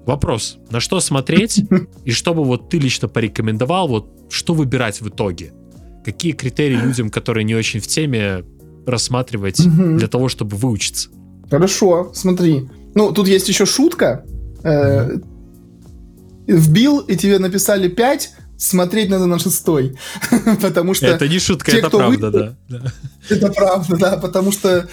Вопрос, 0.09 0.57
на 0.71 0.81
что 0.81 1.01
смотреть 1.01 1.61
и 2.07 2.13
чтобы 2.13 2.43
вот 2.43 2.71
ты 2.71 2.79
лично 2.79 3.09
порекомендовал, 3.09 3.89
вот 3.89 4.09
что 4.31 4.55
выбирать 4.55 5.03
в 5.03 5.09
итоге? 5.11 5.53
Какие 6.03 6.33
критерии 6.33 6.77
людям, 6.77 7.11
которые 7.11 7.45
не 7.45 7.55
очень 7.55 7.79
в 7.81 7.87
теме, 7.87 8.43
рассматривать 8.87 9.61
mm-hmm. 9.61 9.97
для 9.99 10.09
того, 10.09 10.31
чтобы 10.31 10.57
выучиться? 10.57 11.11
Хорошо, 11.51 12.11
смотри. 12.15 12.71
Ну, 12.95 13.13
тут 13.13 13.29
есть 13.29 13.51
еще 13.51 13.67
шутка. 13.67 14.25
Mm-hmm. 14.63 15.25
Вбил, 16.47 17.01
и 17.01 17.15
тебе 17.15 17.39
написали 17.39 17.89
5, 17.89 18.33
смотреть 18.57 19.11
надо 19.11 19.27
на 19.27 19.39
шестой. 19.39 19.99
потому 20.63 20.95
что... 20.95 21.05
Это 21.05 21.29
не 21.29 21.39
шутка, 21.39 21.71
те, 21.71 21.81
это 21.81 21.91
правда, 21.91 22.31
вы... 22.31 22.57
да. 22.69 22.93
Это 23.29 23.53
правда, 23.53 23.97
да, 23.99 24.17
потому 24.17 24.53
что 24.53 24.89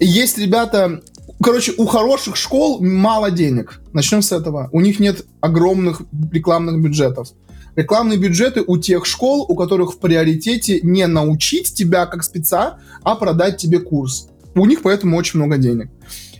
есть 0.00 0.38
ребята... 0.38 1.02
Короче, 1.42 1.72
у 1.76 1.86
хороших 1.86 2.36
школ 2.36 2.80
мало 2.80 3.30
денег. 3.30 3.80
Начнем 3.92 4.22
с 4.22 4.32
этого. 4.32 4.68
У 4.72 4.80
них 4.80 5.00
нет 5.00 5.26
огромных 5.40 6.02
рекламных 6.32 6.80
бюджетов. 6.80 7.28
Рекламные 7.76 8.18
бюджеты 8.18 8.62
у 8.66 8.78
тех 8.78 9.04
школ, 9.04 9.44
у 9.46 9.54
которых 9.54 9.92
в 9.92 9.98
приоритете 9.98 10.80
не 10.82 11.06
научить 11.06 11.74
тебя 11.74 12.06
как 12.06 12.24
спеца, 12.24 12.78
а 13.02 13.16
продать 13.16 13.58
тебе 13.58 13.80
курс. 13.80 14.28
У 14.54 14.64
них 14.64 14.80
поэтому 14.82 15.16
очень 15.18 15.38
много 15.38 15.58
денег. 15.58 15.90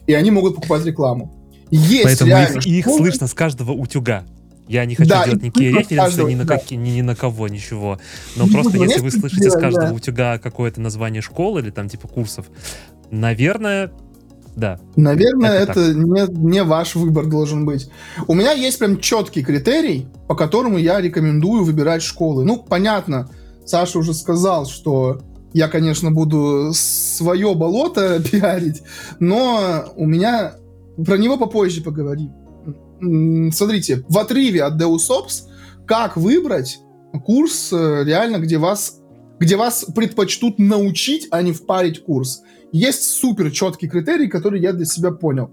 И 0.06 0.14
они 0.14 0.30
могут 0.30 0.54
покупать 0.54 0.86
рекламу. 0.86 1.34
Есть 1.70 2.04
Поэтому 2.04 2.30
их, 2.30 2.66
их 2.66 2.86
слышно 2.86 3.26
с 3.26 3.34
каждого 3.34 3.72
утюга. 3.72 4.24
Я 4.68 4.84
не 4.84 4.94
хочу 4.94 5.10
да, 5.10 5.24
делать 5.24 5.42
никакие 5.42 5.72
референсы 5.72 6.24
ни, 6.24 6.34
на 6.34 6.44
да. 6.44 6.58
какие, 6.58 6.78
ни, 6.78 6.90
ни 6.90 7.02
на 7.02 7.14
кого, 7.14 7.48
ничего. 7.48 8.00
Но 8.34 8.46
просто 8.48 8.78
если 8.78 9.00
вы 9.00 9.10
слышите 9.10 9.50
с 9.50 9.54
каждого 9.54 9.88
да. 9.88 9.94
утюга 9.94 10.38
какое-то 10.38 10.80
название 10.80 11.22
школы 11.22 11.60
или 11.60 11.70
там 11.70 11.88
типа 11.88 12.08
курсов, 12.08 12.46
наверное, 13.10 13.92
да. 14.56 14.80
Наверное, 14.96 15.50
это, 15.50 15.80
это 15.80 15.94
не, 15.94 16.26
не 16.50 16.62
ваш 16.62 16.94
выбор 16.94 17.26
должен 17.26 17.66
быть. 17.66 17.90
У 18.26 18.34
меня 18.34 18.52
есть 18.52 18.78
прям 18.78 18.98
четкий 18.98 19.42
критерий, 19.42 20.06
по 20.28 20.34
которому 20.34 20.78
я 20.78 21.00
рекомендую 21.00 21.62
выбирать 21.62 22.02
школы. 22.02 22.44
Ну, 22.44 22.56
понятно, 22.62 23.28
Саша 23.66 23.98
уже 23.98 24.14
сказал, 24.14 24.64
что 24.64 25.20
я, 25.52 25.68
конечно, 25.68 26.10
буду 26.10 26.70
свое 26.72 27.54
болото 27.54 28.22
пиарить, 28.30 28.82
но 29.20 29.84
у 29.94 30.06
меня 30.06 30.54
про 31.04 31.18
него 31.18 31.36
попозже 31.36 31.82
поговорим. 31.82 32.32
Смотрите, 33.52 34.04
в 34.08 34.18
отрыве 34.18 34.62
от 34.62 34.80
Deus 34.80 35.10
Ops, 35.10 35.42
как 35.86 36.16
выбрать 36.16 36.78
курс 37.24 37.70
э, 37.72 38.04
реально, 38.04 38.38
где 38.38 38.56
вас, 38.56 39.00
где 39.38 39.56
вас 39.56 39.84
предпочтут 39.94 40.58
научить, 40.58 41.28
а 41.30 41.42
не 41.42 41.52
впарить 41.52 42.02
курс. 42.02 42.42
Есть 42.72 43.04
супер 43.04 43.50
четкий 43.50 43.88
критерий, 43.88 44.28
который 44.28 44.60
я 44.60 44.72
для 44.72 44.84
себя 44.84 45.10
понял. 45.10 45.50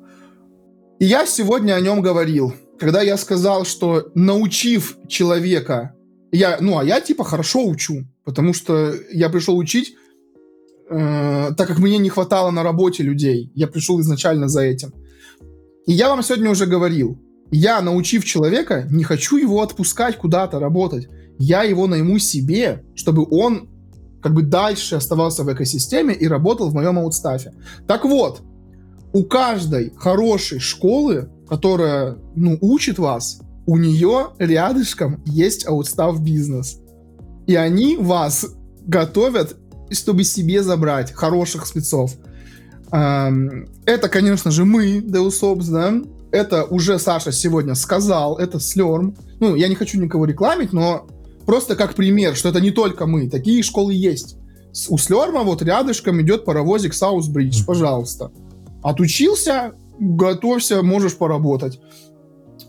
И 1.00 1.06
я 1.06 1.26
сегодня 1.26 1.74
о 1.74 1.82
нем 1.82 2.02
говорил, 2.02 2.54
когда 2.80 3.02
я 3.02 3.18
сказал, 3.18 3.66
что 3.66 4.12
научив 4.16 4.98
человека, 5.08 5.94
я, 6.32 6.58
ну, 6.60 6.78
а 6.78 6.84
я 6.84 7.02
типа 7.02 7.24
хорошо 7.24 7.66
учу, 7.66 8.06
потому 8.24 8.54
что 8.54 8.94
я 9.12 9.30
пришел 9.30 9.58
учить, 9.58 9.96
э, 10.90 11.50
так 11.58 11.68
как 11.68 11.80
мне 11.80 11.98
не 11.98 12.10
хватало 12.10 12.52
на 12.52 12.64
работе 12.64 13.04
людей. 13.04 13.52
Я 13.56 13.68
пришел 13.68 14.00
изначально 14.02 14.48
за 14.48 14.62
этим. 14.62 14.94
И 15.86 15.92
я 15.92 16.10
вам 16.10 16.24
сегодня 16.24 16.50
уже 16.50 16.66
говорил, 16.66 17.20
я, 17.52 17.82
научив 17.82 18.26
человека, 18.26 18.88
не 18.90 19.04
хочу 19.04 19.38
его 19.38 19.62
отпускать 19.62 20.18
куда-то 20.18 20.60
работать. 20.60 21.08
Я 21.38 21.64
его 21.64 21.88
найму 21.88 22.18
себе, 22.20 22.84
чтобы 22.96 23.28
он 23.30 23.70
как 24.24 24.34
бы 24.34 24.42
дальше 24.42 24.96
оставался 24.96 25.44
в 25.44 25.54
экосистеме 25.54 26.14
и 26.16 26.28
работал 26.28 26.70
в 26.70 26.74
моем 26.74 26.98
аутстафе. 26.98 27.54
Так 27.86 28.06
вот, 28.06 28.42
у 29.12 29.24
каждой 29.24 29.94
хорошей 29.96 30.60
школы, 30.60 31.30
которая, 31.48 32.18
ну, 32.36 32.58
учит 32.62 32.98
вас, 32.98 33.42
у 33.66 33.78
нее 33.78 34.30
рядышком 34.40 35.22
есть 35.26 35.68
аутстав 35.68 36.22
бизнес. 36.22 36.80
И 37.46 37.56
они 37.56 37.98
вас 37.98 38.48
готовят, 38.86 39.58
чтобы 39.92 40.24
себе 40.24 40.64
забрать 40.64 41.12
хороших 41.12 41.68
спецов. 41.68 42.16
Это, 42.90 44.10
конечно 44.10 44.52
же, 44.52 44.66
мы, 44.66 45.00
Deus 45.00 45.42
Ops, 45.42 45.70
да, 45.70 45.94
это 46.32 46.64
уже 46.64 46.98
Саша 46.98 47.32
сегодня 47.32 47.76
сказал, 47.76 48.38
это 48.38 48.60
Слерм. 48.60 49.16
Ну, 49.40 49.56
я 49.56 49.68
не 49.68 49.76
хочу 49.76 50.00
никого 50.02 50.26
рекламить, 50.26 50.74
но 50.74 51.08
просто 51.46 51.76
как 51.76 51.96
пример, 51.96 52.36
что 52.36 52.50
это 52.50 52.62
не 52.62 52.72
только 52.72 53.06
мы, 53.06 53.30
такие 53.30 53.64
школы 53.64 53.94
есть. 53.94 54.38
У 54.90 54.98
Слерма 54.98 55.44
вот 55.44 55.62
рядышком 55.62 56.22
идет 56.22 56.46
паровозик 56.46 56.94
Саусбридж, 56.94 57.64
пожалуйста. 57.66 58.32
Отучился, 58.82 59.74
готовься, 60.00 60.82
можешь 60.82 61.16
поработать. 61.16 61.80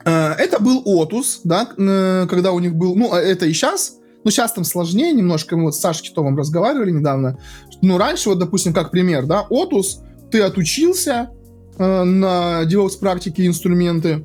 Э, 0.04 0.32
это 0.32 0.62
был 0.62 0.82
Отус, 0.84 1.40
да, 1.44 1.66
когда 1.66 2.52
у 2.52 2.60
них 2.60 2.74
был, 2.74 2.94
ну, 2.94 3.12
а 3.12 3.20
это 3.20 3.46
и 3.46 3.52
сейчас, 3.52 3.96
ну, 4.22 4.30
сейчас 4.30 4.52
там 4.52 4.64
сложнее 4.64 5.12
немножко, 5.12 5.56
мы 5.56 5.64
вот 5.64 5.74
с 5.74 5.80
Сашей 5.80 6.08
Китовым 6.08 6.36
разговаривали 6.36 6.90
недавно, 6.90 7.38
ну, 7.80 7.98
раньше, 7.98 8.28
вот, 8.28 8.38
допустим, 8.38 8.74
как 8.74 8.90
пример, 8.90 9.26
да, 9.26 9.46
Отус, 9.48 10.00
ты 10.30 10.42
отучился, 10.42 11.30
Э, 11.78 12.04
на 12.04 12.62
DevOps 12.64 12.98
практике 12.98 13.46
инструменты. 13.46 14.24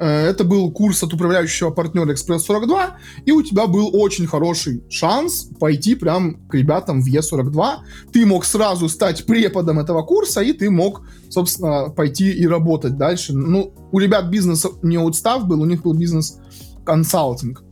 Э, 0.00 0.26
это 0.28 0.44
был 0.44 0.72
курс 0.72 1.02
от 1.02 1.12
управляющего 1.12 1.70
партнера 1.70 2.12
Express 2.12 2.38
42, 2.38 2.96
и 3.26 3.32
у 3.32 3.42
тебя 3.42 3.66
был 3.66 3.90
очень 3.92 4.26
хороший 4.26 4.82
шанс 4.88 5.50
пойти 5.60 5.94
прям 5.94 6.36
к 6.48 6.54
ребятам 6.54 7.02
в 7.02 7.06
E42. 7.06 7.76
Ты 8.10 8.24
мог 8.24 8.46
сразу 8.46 8.88
стать 8.88 9.26
преподом 9.26 9.78
этого 9.78 10.02
курса, 10.02 10.40
и 10.40 10.54
ты 10.54 10.70
мог, 10.70 11.02
собственно, 11.28 11.90
пойти 11.90 12.30
и 12.32 12.46
работать 12.46 12.96
дальше. 12.96 13.34
Ну, 13.34 13.74
у 13.92 13.98
ребят 13.98 14.30
бизнес 14.30 14.66
не 14.82 14.96
отстав 14.96 15.46
был, 15.46 15.60
у 15.60 15.66
них 15.66 15.82
был 15.82 15.92
бизнес-консалтинг. 15.92 17.62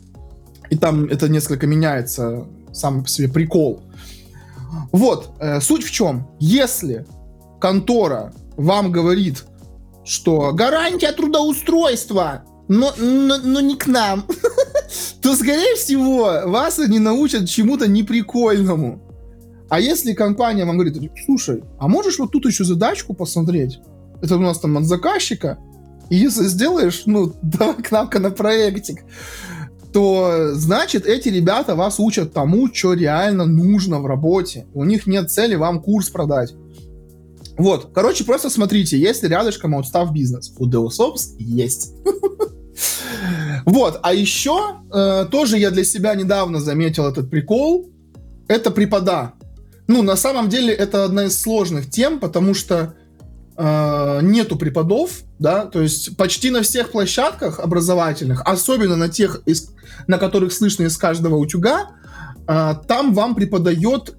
И 0.68 0.76
там 0.76 1.06
это 1.06 1.30
несколько 1.30 1.66
меняется, 1.66 2.46
сам 2.72 3.04
по 3.04 3.08
себе 3.08 3.30
прикол. 3.30 3.80
Вот, 4.92 5.30
э, 5.40 5.62
суть 5.62 5.82
в 5.82 5.90
чем. 5.90 6.28
Если 6.38 7.06
контора 7.58 8.34
вам 8.58 8.92
говорит, 8.92 9.44
что 10.08 10.52
гарантия 10.52 11.12
трудоустройства, 11.12 12.44
но, 12.66 12.92
но, 12.96 13.36
но 13.38 13.60
не 13.60 13.76
к 13.76 13.86
нам, 13.86 14.24
то, 15.22 15.34
скорее 15.34 15.76
всего, 15.76 16.42
вас 16.46 16.78
они 16.78 16.98
научат 16.98 17.48
чему-то 17.48 17.86
неприкольному. 17.86 19.02
А 19.68 19.80
если 19.80 20.14
компания 20.14 20.64
вам 20.64 20.78
говорит, 20.78 21.12
слушай, 21.26 21.62
а 21.78 21.88
можешь 21.88 22.18
вот 22.18 22.32
тут 22.32 22.46
еще 22.46 22.64
задачку 22.64 23.14
посмотреть? 23.14 23.80
Это 24.22 24.36
у 24.36 24.40
нас 24.40 24.58
там 24.58 24.78
от 24.78 24.84
заказчика. 24.84 25.58
И 26.08 26.16
если 26.16 26.44
сделаешь, 26.44 27.02
ну, 27.04 27.34
давай 27.42 27.82
к 27.82 27.90
нам-ка 27.90 28.18
на 28.18 28.30
проектик, 28.30 29.04
то 29.92 30.52
значит 30.54 31.06
эти 31.06 31.28
ребята 31.28 31.74
вас 31.74 31.98
учат 31.98 32.32
тому, 32.32 32.72
что 32.72 32.94
реально 32.94 33.44
нужно 33.44 34.00
в 34.00 34.06
работе. 34.06 34.66
У 34.72 34.84
них 34.84 35.06
нет 35.06 35.30
цели 35.30 35.54
вам 35.54 35.82
курс 35.82 36.08
продать. 36.08 36.54
Вот, 37.58 37.90
короче, 37.92 38.24
просто 38.24 38.50
смотрите, 38.50 38.98
есть 38.98 39.22
ли 39.24 39.28
рядышком 39.28 39.74
отстав 39.76 40.12
бизнес. 40.12 40.54
У 40.56 40.66
Deus 40.66 40.92
есть. 41.38 41.92
Вот, 43.64 43.98
а 44.02 44.14
еще 44.14 44.76
э, 44.92 45.26
тоже 45.30 45.58
я 45.58 45.70
для 45.70 45.84
себя 45.84 46.14
недавно 46.14 46.60
заметил 46.60 47.06
этот 47.06 47.28
прикол. 47.28 47.90
Это 48.46 48.70
препода. 48.70 49.32
Ну, 49.88 50.02
на 50.02 50.16
самом 50.16 50.48
деле, 50.48 50.72
это 50.72 51.04
одна 51.04 51.24
из 51.24 51.38
сложных 51.38 51.90
тем, 51.90 52.20
потому 52.20 52.54
что 52.54 52.94
э, 53.56 54.20
нету 54.22 54.56
преподов, 54.56 55.10
да, 55.38 55.66
то 55.66 55.82
есть 55.82 56.16
почти 56.16 56.50
на 56.50 56.62
всех 56.62 56.92
площадках 56.92 57.58
образовательных, 57.58 58.42
особенно 58.44 58.96
на 58.96 59.08
тех, 59.08 59.42
на 60.06 60.18
которых 60.18 60.52
слышно 60.52 60.84
из 60.84 60.96
каждого 60.96 61.36
утюга, 61.36 61.90
э, 62.46 62.74
там 62.86 63.12
вам 63.12 63.34
преподает 63.34 64.16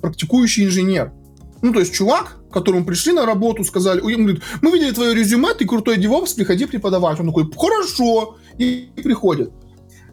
практикующий 0.00 0.66
инженер. 0.66 1.12
Ну, 1.60 1.72
то 1.72 1.80
есть 1.80 1.92
чувак, 1.92 2.38
к 2.50 2.52
которому 2.52 2.84
пришли 2.84 3.12
на 3.12 3.26
работу, 3.26 3.64
сказали, 3.64 4.00
он 4.00 4.24
говорит, 4.24 4.42
мы 4.62 4.70
видели 4.70 4.92
твое 4.92 5.14
резюме, 5.14 5.54
ты 5.54 5.66
крутой 5.66 5.98
девопс, 5.98 6.34
приходи 6.34 6.66
преподавать. 6.66 7.18
Он 7.20 7.26
такой, 7.26 7.50
хорошо, 7.56 8.36
и 8.58 8.90
приходит. 8.96 9.50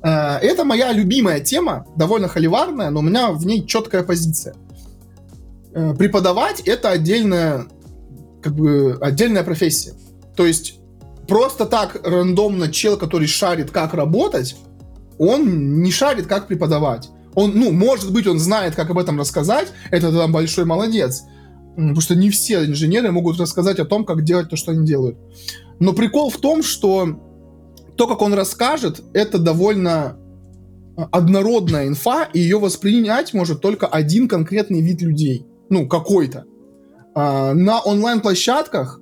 Э, 0.01 0.37
это 0.37 0.63
моя 0.63 0.91
любимая 0.91 1.39
тема, 1.39 1.85
довольно 1.95 2.27
холиварная, 2.27 2.89
но 2.89 2.99
у 2.99 3.03
меня 3.03 3.31
в 3.31 3.45
ней 3.45 3.65
четкая 3.65 4.03
позиция. 4.03 4.55
Э, 5.73 5.93
преподавать 5.93 6.61
это 6.61 6.89
отдельная, 6.89 7.65
как 8.41 8.55
бы, 8.55 8.97
отдельная 9.01 9.43
профессия. 9.43 9.93
То 10.35 10.45
есть 10.45 10.79
просто 11.27 11.65
так 11.65 11.99
рандомно 12.03 12.71
чел, 12.71 12.97
который 12.97 13.27
шарит, 13.27 13.71
как 13.71 13.93
работать, 13.93 14.55
он 15.17 15.81
не 15.81 15.91
шарит, 15.91 16.27
как 16.27 16.47
преподавать. 16.47 17.09
Он, 17.35 17.51
ну, 17.53 17.71
может 17.71 18.13
быть, 18.13 18.27
он 18.27 18.39
знает, 18.39 18.75
как 18.75 18.89
об 18.89 18.97
этом 18.97 19.19
рассказать, 19.19 19.67
это 19.91 20.11
там 20.11 20.31
большой 20.31 20.65
молодец. 20.65 21.23
Потому 21.75 22.01
что 22.01 22.15
не 22.15 22.29
все 22.29 22.65
инженеры 22.65 23.11
могут 23.11 23.39
рассказать 23.39 23.79
о 23.79 23.85
том, 23.85 24.05
как 24.05 24.23
делать 24.23 24.49
то, 24.49 24.55
что 24.55 24.71
они 24.71 24.85
делают. 24.85 25.17
Но 25.79 25.93
прикол 25.93 26.29
в 26.29 26.37
том, 26.37 26.63
что 26.63 27.19
то, 27.97 28.07
как 28.07 28.21
он 28.21 28.33
расскажет, 28.33 29.01
это 29.13 29.39
довольно 29.39 30.17
а, 30.97 31.09
однородная 31.11 31.87
инфа, 31.87 32.23
и 32.23 32.39
ее 32.39 32.59
воспринять 32.59 33.33
может 33.33 33.61
только 33.61 33.87
один 33.87 34.27
конкретный 34.27 34.81
вид 34.81 35.01
людей. 35.01 35.45
Ну, 35.69 35.87
какой-то. 35.87 36.45
А, 37.13 37.53
на 37.53 37.81
онлайн-площадках, 37.81 39.01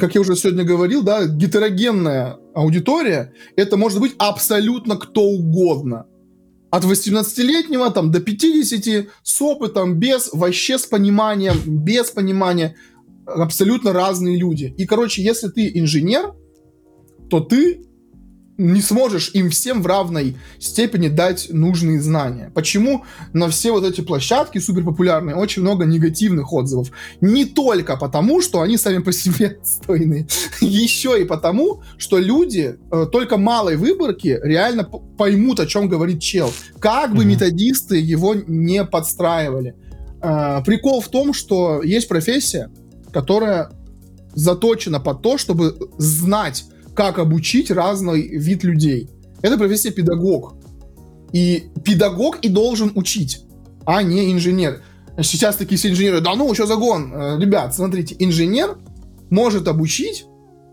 как 0.00 0.14
я 0.14 0.20
уже 0.20 0.34
сегодня 0.34 0.64
говорил, 0.64 1.02
да, 1.02 1.26
гетерогенная 1.26 2.38
аудитория, 2.54 3.32
это 3.56 3.76
может 3.76 4.00
быть 4.00 4.14
абсолютно 4.18 4.96
кто 4.96 5.22
угодно 5.22 6.06
от 6.76 6.84
18-летнего 6.84 7.90
там 7.90 8.10
до 8.10 8.20
50 8.20 9.08
с 9.22 9.42
опытом, 9.42 9.98
без, 9.98 10.28
вообще 10.32 10.76
с 10.78 10.84
пониманием, 10.84 11.56
без 11.64 12.10
понимания, 12.10 12.76
абсолютно 13.26 13.92
разные 13.94 14.36
люди. 14.36 14.74
И, 14.76 14.84
короче, 14.84 15.22
если 15.22 15.48
ты 15.48 15.70
инженер, 15.78 16.34
то 17.30 17.40
ты 17.40 17.86
не 18.58 18.80
сможешь 18.80 19.30
им 19.34 19.50
всем 19.50 19.82
в 19.82 19.86
равной 19.86 20.36
степени 20.58 21.08
дать 21.08 21.48
нужные 21.50 22.00
знания. 22.00 22.50
Почему 22.54 23.04
на 23.32 23.48
все 23.48 23.70
вот 23.70 23.84
эти 23.84 24.00
площадки 24.00 24.58
суперпопулярные 24.58 25.36
очень 25.36 25.62
много 25.62 25.84
негативных 25.84 26.52
отзывов? 26.52 26.90
Не 27.20 27.44
только 27.44 27.96
потому, 27.96 28.40
что 28.40 28.62
они 28.62 28.76
сами 28.78 29.02
по 29.02 29.12
себе 29.12 29.58
отстойные, 29.62 30.26
еще 30.60 31.20
и 31.20 31.24
потому, 31.24 31.82
что 31.98 32.18
люди 32.18 32.78
э, 32.90 33.06
только 33.12 33.36
малой 33.36 33.76
выборки 33.76 34.38
реально 34.42 34.84
поймут, 34.84 35.60
о 35.60 35.66
чем 35.66 35.88
говорит 35.88 36.20
чел. 36.20 36.52
Как 36.78 37.14
бы 37.14 37.24
mm-hmm. 37.24 37.26
методисты 37.26 37.98
его 37.98 38.34
не 38.34 38.84
подстраивали. 38.84 39.74
Э, 40.22 40.62
прикол 40.64 41.02
в 41.02 41.08
том, 41.08 41.34
что 41.34 41.82
есть 41.82 42.08
профессия, 42.08 42.70
которая 43.12 43.70
заточена 44.34 45.00
под 45.00 45.22
то, 45.22 45.38
чтобы 45.38 45.76
знать 45.98 46.64
как 46.96 47.18
обучить 47.18 47.70
разный 47.70 48.26
вид 48.26 48.64
людей. 48.64 49.10
Это 49.42 49.58
профессия 49.58 49.90
педагог. 49.90 50.54
И 51.32 51.64
педагог 51.84 52.38
и 52.40 52.48
должен 52.48 52.92
учить, 52.94 53.42
а 53.84 54.02
не 54.02 54.32
инженер. 54.32 54.82
Сейчас 55.20 55.56
такие 55.56 55.76
все 55.76 55.90
инженеры, 55.90 56.20
да 56.20 56.34
ну, 56.34 56.52
что 56.54 56.66
загон? 56.66 57.12
Э, 57.12 57.38
ребят, 57.38 57.74
смотрите, 57.74 58.16
инженер 58.18 58.78
может 59.28 59.68
обучить 59.68 60.24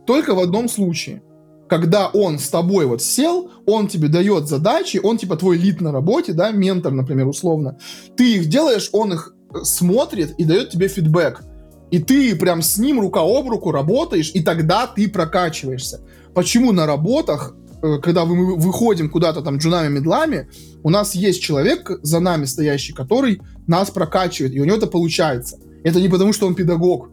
только 0.07 0.33
в 0.33 0.39
одном 0.39 0.69
случае. 0.69 1.21
когда 1.69 2.07
он 2.07 2.37
с 2.37 2.49
тобой 2.49 2.85
вот 2.85 3.01
сел, 3.01 3.49
он 3.65 3.87
тебе 3.87 4.07
дает 4.07 4.47
задачи, 4.47 4.99
он 5.01 5.17
типа 5.17 5.37
твой 5.37 5.57
лид 5.57 5.81
на 5.81 5.91
работе, 5.91 6.33
да, 6.33 6.51
ментор, 6.51 6.93
например, 6.93 7.27
условно. 7.27 7.79
Ты 8.15 8.35
их 8.35 8.47
делаешь, 8.47 8.89
он 8.93 9.13
их 9.13 9.33
э, 9.53 9.63
смотрит 9.63 10.35
и 10.37 10.43
дает 10.43 10.69
тебе 10.69 10.87
фидбэк. 10.87 11.43
И 11.91 11.99
ты 11.99 12.35
прям 12.35 12.61
с 12.61 12.77
ним 12.77 12.99
рука 12.99 13.21
об 13.21 13.47
руку 13.47 13.71
работаешь, 13.71 14.31
и 14.33 14.41
тогда 14.41 14.87
ты 14.87 15.07
прокачиваешься. 15.07 16.01
Почему 16.33 16.71
на 16.71 16.85
работах, 16.85 17.55
э, 17.81 17.99
когда 18.01 18.25
мы 18.25 18.55
выходим 18.55 19.09
куда-то 19.09 19.41
там 19.41 19.57
джунами, 19.57 19.93
медлами, 19.93 20.49
у 20.83 20.89
нас 20.89 21.15
есть 21.15 21.41
человек 21.41 21.91
за 22.01 22.19
нами 22.19 22.45
стоящий, 22.45 22.93
который 22.93 23.41
нас 23.67 23.91
прокачивает, 23.91 24.55
и 24.55 24.59
у 24.59 24.65
него 24.65 24.77
это 24.77 24.87
получается. 24.87 25.59
Это 25.83 26.01
не 26.01 26.09
потому, 26.09 26.33
что 26.33 26.47
он 26.47 26.55
педагог. 26.55 27.09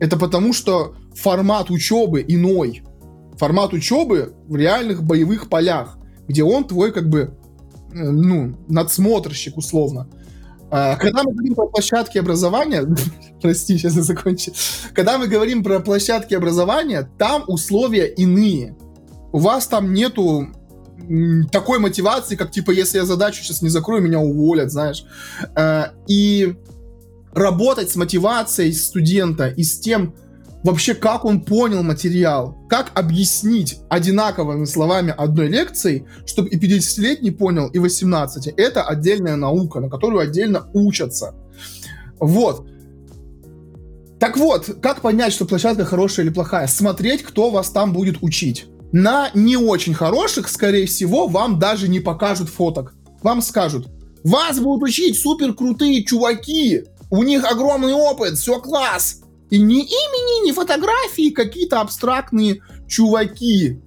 Это 0.00 0.18
потому, 0.18 0.52
что 0.52 0.94
формат 1.14 1.70
учебы 1.70 2.24
иной 2.26 2.82
формат 3.38 3.72
учебы 3.72 4.34
в 4.46 4.56
реальных 4.56 5.02
боевых 5.02 5.48
полях, 5.48 5.96
где 6.26 6.42
он 6.42 6.64
твой 6.64 6.92
как 6.92 7.08
бы, 7.08 7.34
э, 7.92 8.10
ну, 8.10 8.56
надсмотрщик 8.68 9.56
условно. 9.56 10.08
А, 10.70 10.96
когда 10.96 11.22
мы 11.22 11.32
говорим 11.32 11.54
про 11.54 11.66
площадки 11.66 12.18
образования, 12.18 12.86
прости, 13.42 13.78
сейчас 13.78 13.96
я 13.96 14.02
закончу. 14.02 14.52
Когда 14.94 15.18
мы 15.18 15.26
говорим 15.26 15.62
про 15.62 15.80
площадки 15.80 16.34
образования, 16.34 17.08
там 17.18 17.44
условия 17.46 18.06
иные. 18.06 18.76
У 19.32 19.38
вас 19.38 19.66
там 19.66 19.92
нету 19.92 20.48
такой 21.52 21.78
мотивации, 21.78 22.36
как 22.36 22.50
типа, 22.50 22.70
если 22.72 22.98
я 22.98 23.04
задачу 23.04 23.42
сейчас 23.42 23.62
не 23.62 23.68
закрою, 23.68 24.02
меня 24.02 24.20
уволят, 24.20 24.70
знаешь. 24.70 25.04
А, 25.54 25.92
и 26.06 26.54
работать 27.32 27.90
с 27.90 27.96
мотивацией 27.96 28.72
студента 28.72 29.48
и 29.48 29.62
с 29.62 29.78
тем, 29.78 30.14
вообще, 30.62 30.94
как 30.94 31.24
он 31.24 31.42
понял 31.42 31.82
материал, 31.82 32.56
как 32.68 32.92
объяснить 32.94 33.80
одинаковыми 33.88 34.64
словами 34.64 35.14
одной 35.16 35.48
лекции, 35.48 36.06
чтобы 36.26 36.48
и 36.48 36.58
50-летний 36.58 37.30
понял, 37.30 37.68
и 37.68 37.78
18 37.78 38.48
это 38.56 38.82
отдельная 38.82 39.36
наука, 39.36 39.80
на 39.80 39.88
которую 39.88 40.20
отдельно 40.20 40.68
учатся. 40.72 41.34
Вот. 42.18 42.66
Так 44.18 44.36
вот, 44.36 44.78
как 44.82 45.00
понять, 45.00 45.32
что 45.32 45.44
площадка 45.44 45.84
хорошая 45.84 46.26
или 46.26 46.32
плохая? 46.32 46.66
Смотреть, 46.66 47.22
кто 47.22 47.50
вас 47.50 47.70
там 47.70 47.92
будет 47.92 48.18
учить. 48.20 48.66
На 48.90 49.30
не 49.34 49.56
очень 49.56 49.94
хороших, 49.94 50.48
скорее 50.48 50.86
всего, 50.86 51.28
вам 51.28 51.58
даже 51.58 51.88
не 51.88 52.00
покажут 52.00 52.48
фоток. 52.48 52.94
Вам 53.22 53.42
скажут, 53.42 53.88
вас 54.24 54.58
будут 54.58 54.88
учить 54.88 55.18
супер 55.18 55.52
крутые 55.52 56.04
чуваки, 56.04 56.84
у 57.10 57.22
них 57.22 57.44
огромный 57.44 57.92
опыт, 57.92 58.36
все 58.36 58.60
класс. 58.60 59.20
И 59.50 59.58
ни 59.58 59.80
имени, 59.80 60.48
ни 60.48 60.52
фотографии, 60.52 61.30
какие-то 61.30 61.80
абстрактные 61.80 62.60
чуваки. 62.86 63.80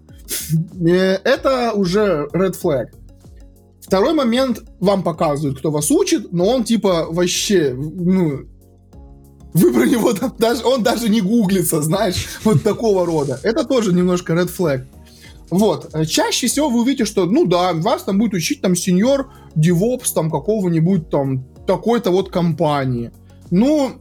Э, 0.86 1.18
это 1.24 1.74
уже 1.74 2.28
red 2.34 2.56
flag. 2.62 2.88
Второй 3.82 4.14
момент, 4.14 4.64
вам 4.80 5.04
показывают, 5.04 5.60
кто 5.60 5.72
вас 5.72 5.92
учит, 5.92 6.32
но 6.32 6.46
он 6.46 6.64
типа 6.64 7.08
вообще, 7.10 7.74
ну, 7.74 8.48
вы 9.54 9.74
про 9.74 9.86
него 9.86 10.14
там 10.20 10.34
даже, 10.38 10.64
он 10.66 10.84
даже 10.84 11.10
не 11.10 11.22
гуглится, 11.22 11.82
знаешь, 11.82 12.40
вот 12.44 12.64
такого 12.64 13.06
рода. 13.06 13.40
Это 13.44 13.66
тоже 13.66 13.94
немножко 13.94 14.34
red 14.34 14.50
flag. 14.56 14.86
Вот. 15.50 15.94
Чаще 16.08 16.48
всего 16.48 16.70
вы 16.70 16.82
увидите, 16.82 17.04
что, 17.04 17.26
ну 17.26 17.46
да, 17.46 17.74
вас 17.74 18.04
там 18.04 18.18
будет 18.18 18.34
учить 18.34 18.62
там 18.62 18.76
сеньор 18.76 19.30
DevOps 19.56 20.14
там 20.16 20.32
какого-нибудь 20.32 21.10
там 21.10 21.44
такой-то 21.68 22.12
вот 22.12 22.32
компании. 22.32 23.12
Ну, 23.50 23.92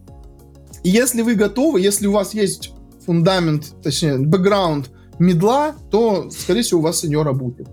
если 0.85 1.22
вы 1.22 1.35
готовы, 1.35 1.81
если 1.81 2.07
у 2.07 2.12
вас 2.12 2.35
есть 2.35 2.72
фундамент, 3.05 3.74
точнее, 3.83 4.18
бэкграунд 4.18 4.91
медла, 5.18 5.74
то, 5.91 6.31
скорее 6.31 6.62
всего, 6.62 6.81
у 6.81 6.83
вас 6.83 7.01
сеньора 7.01 7.33
будет. 7.33 7.68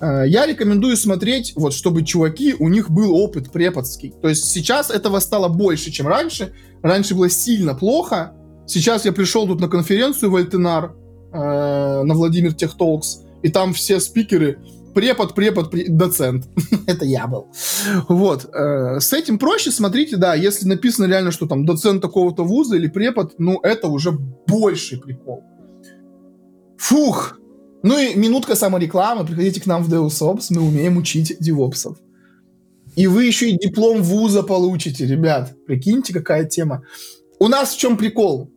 Э, 0.00 0.24
я 0.26 0.46
рекомендую 0.46 0.96
смотреть, 0.96 1.52
вот, 1.56 1.72
чтобы 1.72 2.04
чуваки, 2.04 2.54
у 2.58 2.68
них 2.68 2.90
был 2.90 3.14
опыт 3.14 3.50
преподский. 3.50 4.12
То 4.20 4.28
есть 4.28 4.44
сейчас 4.46 4.90
этого 4.90 5.20
стало 5.20 5.48
больше, 5.48 5.90
чем 5.90 6.08
раньше. 6.08 6.52
Раньше 6.82 7.14
было 7.14 7.30
сильно 7.30 7.74
плохо. 7.74 8.32
Сейчас 8.66 9.04
я 9.04 9.12
пришел 9.12 9.46
тут 9.46 9.60
на 9.60 9.68
конференцию 9.68 10.30
в 10.30 10.36
Альтенар, 10.36 10.94
э, 11.32 12.02
на 12.02 12.14
Владимир 12.14 12.52
Техтолкс, 12.52 13.20
и 13.42 13.48
там 13.48 13.72
все 13.72 14.00
спикеры 14.00 14.58
препод, 14.94 15.34
препод, 15.34 15.70
препод 15.70 15.96
доцент. 15.96 16.48
Это 16.86 17.04
я 17.04 17.26
был. 17.26 17.52
Вот. 18.08 18.48
Э, 18.54 19.00
с 19.00 19.12
этим 19.12 19.38
проще, 19.38 19.70
смотрите, 19.70 20.16
да, 20.16 20.34
если 20.34 20.68
написано 20.68 21.06
реально, 21.06 21.30
что 21.30 21.46
там 21.46 21.64
доцент 21.64 22.02
такого-то 22.02 22.44
вуза 22.44 22.76
или 22.76 22.88
препод, 22.88 23.34
ну, 23.38 23.60
это 23.62 23.88
уже 23.88 24.12
больший 24.12 24.98
прикол. 24.98 25.44
Фух! 26.78 27.38
Ну 27.82 27.98
и 27.98 28.14
минутка 28.14 28.54
саморекламы. 28.54 29.26
Приходите 29.26 29.60
к 29.60 29.66
нам 29.66 29.82
в 29.82 29.92
Deus 29.92 30.46
мы 30.50 30.62
умеем 30.62 30.96
учить 30.96 31.36
девопсов. 31.40 31.98
И 32.94 33.06
вы 33.06 33.24
еще 33.24 33.50
и 33.50 33.58
диплом 33.58 34.02
вуза 34.02 34.42
получите, 34.42 35.06
ребят. 35.06 35.54
Прикиньте, 35.66 36.12
какая 36.12 36.44
тема. 36.44 36.82
У 37.38 37.48
нас 37.48 37.74
в 37.74 37.78
чем 37.78 37.96
прикол? 37.96 38.50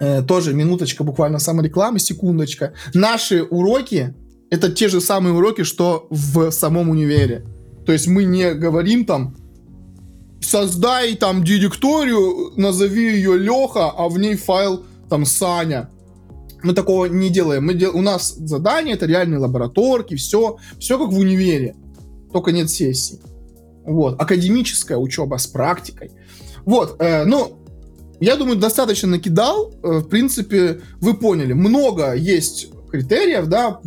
Э, 0.00 0.22
тоже 0.22 0.54
минуточка 0.54 1.04
буквально 1.04 1.38
саморекламы, 1.38 1.98
секундочка. 1.98 2.72
Наши 2.94 3.42
уроки 3.42 4.14
это 4.50 4.70
те 4.70 4.88
же 4.88 5.00
самые 5.00 5.34
уроки, 5.34 5.62
что 5.62 6.06
в 6.10 6.50
самом 6.50 6.90
универе. 6.90 7.44
То 7.86 7.92
есть 7.92 8.06
мы 8.06 8.24
не 8.24 8.54
говорим 8.54 9.04
там, 9.04 9.36
создай 10.40 11.14
там 11.14 11.44
директорию, 11.44 12.52
назови 12.56 13.14
ее 13.14 13.38
Леха, 13.38 13.90
а 13.90 14.08
в 14.08 14.18
ней 14.18 14.36
файл 14.36 14.84
там 15.08 15.24
Саня. 15.24 15.90
Мы 16.62 16.74
такого 16.74 17.06
не 17.06 17.30
делаем. 17.30 17.66
Мы 17.66 17.74
дел... 17.74 17.96
У 17.96 18.00
нас 18.00 18.34
задание, 18.34 18.94
это 18.94 19.06
реальные 19.06 19.38
лабораторки, 19.38 20.16
все, 20.16 20.56
все 20.78 20.98
как 20.98 21.12
в 21.12 21.18
универе. 21.18 21.76
Только 22.32 22.52
нет 22.52 22.68
сессий. 22.68 23.20
Вот. 23.84 24.20
Академическая 24.20 24.98
учеба 24.98 25.36
с 25.36 25.46
практикой. 25.46 26.10
Вот. 26.64 26.96
Э, 26.98 27.24
ну, 27.24 27.58
я 28.20 28.36
думаю, 28.36 28.58
достаточно 28.58 29.08
накидал. 29.08 29.72
Э, 29.82 29.98
в 29.98 30.08
принципе, 30.08 30.80
вы 31.00 31.14
поняли. 31.14 31.52
Много 31.52 32.14
есть 32.14 32.68
критериев, 32.90 33.46
да, 33.46 33.80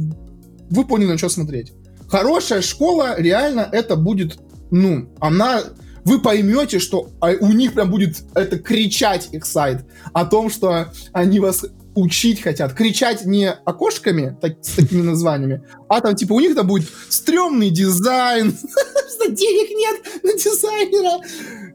вы 0.72 0.86
поняли, 0.86 1.12
на 1.12 1.18
что 1.18 1.30
смотреть. 1.30 1.74
Хорошая 2.10 2.62
школа, 2.62 3.16
реально, 3.18 3.70
это 3.72 3.96
будет, 3.96 4.40
ну, 4.72 5.10
она 5.20 5.62
вы 6.04 6.20
поймете, 6.20 6.80
что 6.80 7.10
а, 7.20 7.32
у 7.40 7.52
них 7.52 7.74
прям 7.74 7.92
будет 7.92 8.24
это 8.34 8.58
кричать 8.58 9.30
их 9.32 9.46
сайт 9.46 9.86
о 10.14 10.26
том, 10.26 10.50
что 10.50 10.88
они 11.14 11.40
вас 11.40 11.66
учить 11.96 12.42
хотят. 12.42 12.74
Кричать 12.74 13.26
не 13.26 13.52
окошками 13.52 14.38
так, 14.42 14.64
с 14.64 14.76
такими 14.76 15.02
названиями, 15.02 15.64
а 15.90 16.02
там 16.02 16.16
типа 16.16 16.34
у 16.34 16.40
них 16.40 16.56
там 16.56 16.68
будет 16.68 16.88
стрёмный 17.10 17.70
дизайн, 17.70 18.52
что 19.16 19.32
денег 19.32 19.70
нет 19.78 20.24
на 20.24 20.34
дизайнера. 20.34 21.26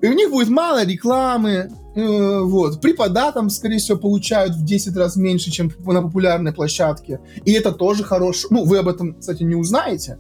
И 0.01 0.07
у 0.07 0.13
них 0.13 0.31
будет 0.31 0.49
мало 0.49 0.85
рекламы, 0.85 1.71
Э, 1.97 2.41
вот. 2.43 2.81
Препода 2.83 3.33
там, 3.33 3.49
скорее 3.49 3.79
всего, 3.79 3.97
получают 3.97 4.55
в 4.55 4.65
10 4.65 4.95
раз 4.97 5.17
меньше, 5.17 5.51
чем 5.51 5.73
на 5.79 6.03
популярной 6.03 6.53
площадке. 6.53 7.21
И 7.45 7.53
это 7.53 7.73
тоже 7.73 8.05
хорошо. 8.05 8.49
Ну, 8.51 8.65
вы 8.65 8.79
об 8.79 8.89
этом, 8.89 9.15
кстати, 9.15 9.43
не 9.43 9.55
узнаете, 9.55 10.19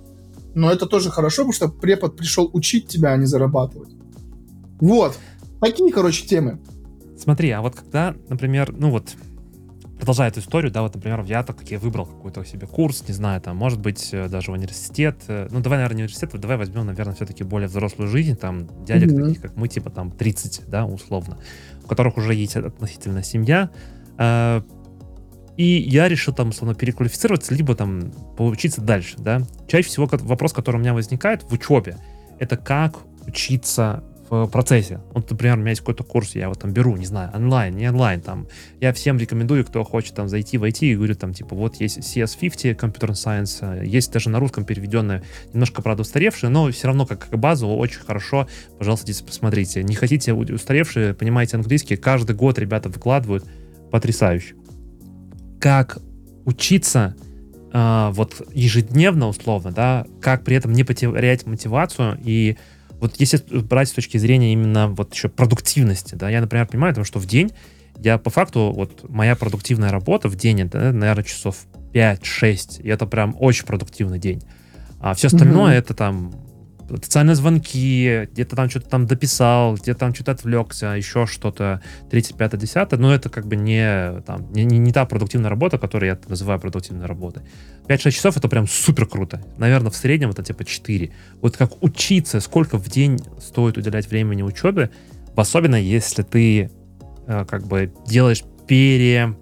но 0.54 0.72
это 0.72 0.86
тоже 0.86 1.10
хорошо, 1.10 1.42
потому 1.42 1.52
что 1.52 1.68
препод 1.68 2.16
пришел 2.16 2.48
учить 2.54 2.88
тебя, 2.88 3.12
а 3.12 3.16
не 3.18 3.26
зарабатывать. 3.26 3.90
Вот. 4.80 5.18
Такие, 5.60 5.92
короче, 5.92 6.26
темы. 6.26 6.60
Смотри, 7.18 7.50
а 7.50 7.60
вот 7.60 7.74
когда, 7.74 8.14
например, 8.30 8.74
ну 8.76 8.90
вот 8.90 9.10
продолжая 9.98 10.28
эту 10.28 10.40
историю, 10.40 10.70
да, 10.72 10.82
вот, 10.82 10.94
например, 10.94 11.22
я 11.24 11.42
так 11.42 11.56
как 11.56 11.70
я 11.70 11.78
выбрал 11.78 12.06
какой-то 12.06 12.44
себе 12.44 12.66
курс, 12.66 13.04
не 13.08 13.14
знаю, 13.14 13.40
там, 13.40 13.56
может 13.56 13.80
быть, 13.80 14.10
э, 14.12 14.28
даже 14.28 14.52
университет, 14.52 15.16
э, 15.28 15.48
ну, 15.50 15.60
давай, 15.60 15.78
наверное, 15.78 16.04
университет, 16.04 16.30
давай 16.34 16.56
возьмем, 16.56 16.86
наверное, 16.86 17.14
все-таки 17.14 17.44
более 17.44 17.68
взрослую 17.68 18.08
жизнь, 18.08 18.36
там, 18.36 18.68
дядек 18.84 19.10
mm-hmm. 19.10 19.26
таких, 19.26 19.42
как 19.42 19.56
мы, 19.56 19.68
типа, 19.68 19.90
там, 19.90 20.10
30, 20.10 20.68
да, 20.68 20.84
условно, 20.84 21.38
у 21.84 21.86
которых 21.86 22.16
уже 22.18 22.34
есть 22.34 22.56
относительно 22.56 23.22
семья, 23.22 23.70
э, 24.18 24.62
и 25.56 25.64
я 25.64 26.08
решил 26.08 26.34
там, 26.34 26.50
условно, 26.50 26.74
переквалифицироваться, 26.74 27.54
либо 27.54 27.74
там 27.74 28.12
поучиться 28.36 28.82
дальше, 28.82 29.14
да. 29.18 29.42
Чаще 29.66 29.88
всего 29.88 30.06
вопрос, 30.06 30.52
который 30.52 30.76
у 30.76 30.80
меня 30.80 30.92
возникает 30.92 31.44
в 31.44 31.52
учебе, 31.52 31.96
это 32.38 32.58
как 32.58 32.96
учиться 33.26 34.04
в 34.28 34.46
процессе. 34.48 35.00
Вот, 35.12 35.30
например, 35.30 35.56
у 35.56 35.60
меня 35.60 35.70
есть 35.70 35.80
какой-то 35.80 36.04
курс, 36.04 36.34
я 36.34 36.44
его 36.44 36.54
там 36.54 36.72
беру, 36.72 36.96
не 36.96 37.06
знаю, 37.06 37.30
онлайн, 37.34 37.76
не 37.76 37.88
онлайн, 37.88 38.20
там, 38.20 38.48
я 38.80 38.92
всем 38.92 39.18
рекомендую, 39.18 39.64
кто 39.64 39.84
хочет 39.84 40.14
там 40.14 40.28
зайти, 40.28 40.58
войти, 40.58 40.90
и 40.90 40.96
говорю 40.96 41.14
там, 41.14 41.32
типа, 41.32 41.54
вот 41.54 41.76
есть 41.76 41.98
CS50, 41.98 42.76
Computer 42.76 43.10
Science, 43.12 43.58
э, 43.60 43.86
есть 43.86 44.12
даже 44.12 44.30
на 44.30 44.40
русском 44.40 44.64
переведенное, 44.64 45.22
немножко, 45.52 45.82
правда, 45.82 46.02
устаревшее, 46.02 46.50
но 46.50 46.70
все 46.70 46.88
равно 46.88 47.06
как 47.06 47.28
базу 47.32 47.68
очень 47.68 48.00
хорошо, 48.00 48.48
пожалуйста, 48.78 49.06
здесь 49.06 49.22
посмотрите. 49.22 49.82
Не 49.82 49.94
хотите 49.94 50.32
устаревшие, 50.32 51.14
понимаете 51.14 51.56
английский, 51.56 51.96
каждый 51.96 52.34
год 52.34 52.58
ребята 52.58 52.88
выкладывают, 52.88 53.44
потрясающе. 53.90 54.54
Как 55.60 55.98
учиться 56.44 57.16
э, 57.72 58.10
вот 58.12 58.42
ежедневно, 58.52 59.28
условно, 59.28 59.72
да, 59.72 60.06
как 60.20 60.44
при 60.44 60.56
этом 60.56 60.72
не 60.72 60.84
потерять 60.84 61.46
мотивацию 61.46 62.18
и 62.22 62.56
вот 63.00 63.16
если 63.18 63.38
брать 63.60 63.88
с 63.88 63.92
точки 63.92 64.18
зрения 64.18 64.52
именно 64.52 64.88
вот 64.88 65.14
еще 65.14 65.28
продуктивности, 65.28 66.14
да, 66.14 66.30
я, 66.30 66.40
например, 66.40 66.66
понимаю, 66.66 66.92
потому 66.92 67.04
что 67.04 67.18
в 67.18 67.26
день 67.26 67.52
я 67.98 68.18
по 68.18 68.30
факту, 68.30 68.72
вот 68.74 69.08
моя 69.08 69.36
продуктивная 69.36 69.90
работа 69.90 70.28
в 70.28 70.36
день, 70.36 70.62
это, 70.62 70.92
наверное, 70.92 71.24
часов 71.24 71.66
5-6, 71.92 72.82
и 72.82 72.88
это 72.88 73.06
прям 73.06 73.34
очень 73.38 73.64
продуктивный 73.64 74.18
день. 74.18 74.42
А 75.00 75.14
все 75.14 75.28
остальное 75.28 75.74
mm-hmm. 75.74 75.78
это 75.78 75.94
там 75.94 76.34
социальные 76.88 77.34
звонки, 77.34 78.28
где-то 78.32 78.56
там 78.56 78.70
что-то 78.70 78.88
там 78.88 79.06
дописал, 79.06 79.74
где-то 79.74 79.98
там 79.98 80.14
что-то 80.14 80.32
отвлекся, 80.32 80.86
еще 80.88 81.26
что-то, 81.26 81.80
30, 82.10 82.36
5, 82.36 82.58
10, 82.58 82.92
но 82.92 83.14
это 83.14 83.28
как 83.28 83.46
бы 83.46 83.56
не, 83.56 84.20
там, 84.22 84.52
не, 84.52 84.64
не, 84.64 84.78
не 84.78 84.92
та 84.92 85.04
продуктивная 85.04 85.50
работа, 85.50 85.78
которую 85.78 86.10
я 86.10 86.18
называю 86.28 86.60
продуктивной 86.60 87.06
работой. 87.06 87.42
5-6 87.88 88.10
часов 88.10 88.36
это 88.36 88.48
прям 88.48 88.66
супер 88.66 89.06
круто. 89.06 89.42
Наверное, 89.58 89.90
в 89.90 89.96
среднем 89.96 90.30
это 90.30 90.42
типа 90.42 90.64
4. 90.64 91.12
Вот 91.40 91.56
как 91.56 91.82
учиться, 91.82 92.40
сколько 92.40 92.78
в 92.78 92.88
день 92.88 93.18
стоит 93.40 93.76
уделять 93.76 94.08
времени 94.08 94.42
учебе, 94.42 94.90
особенно 95.36 95.76
если 95.76 96.22
ты 96.22 96.70
э, 97.26 97.44
как 97.46 97.66
бы 97.66 97.92
делаешь 98.06 98.42
пере 98.66 99.36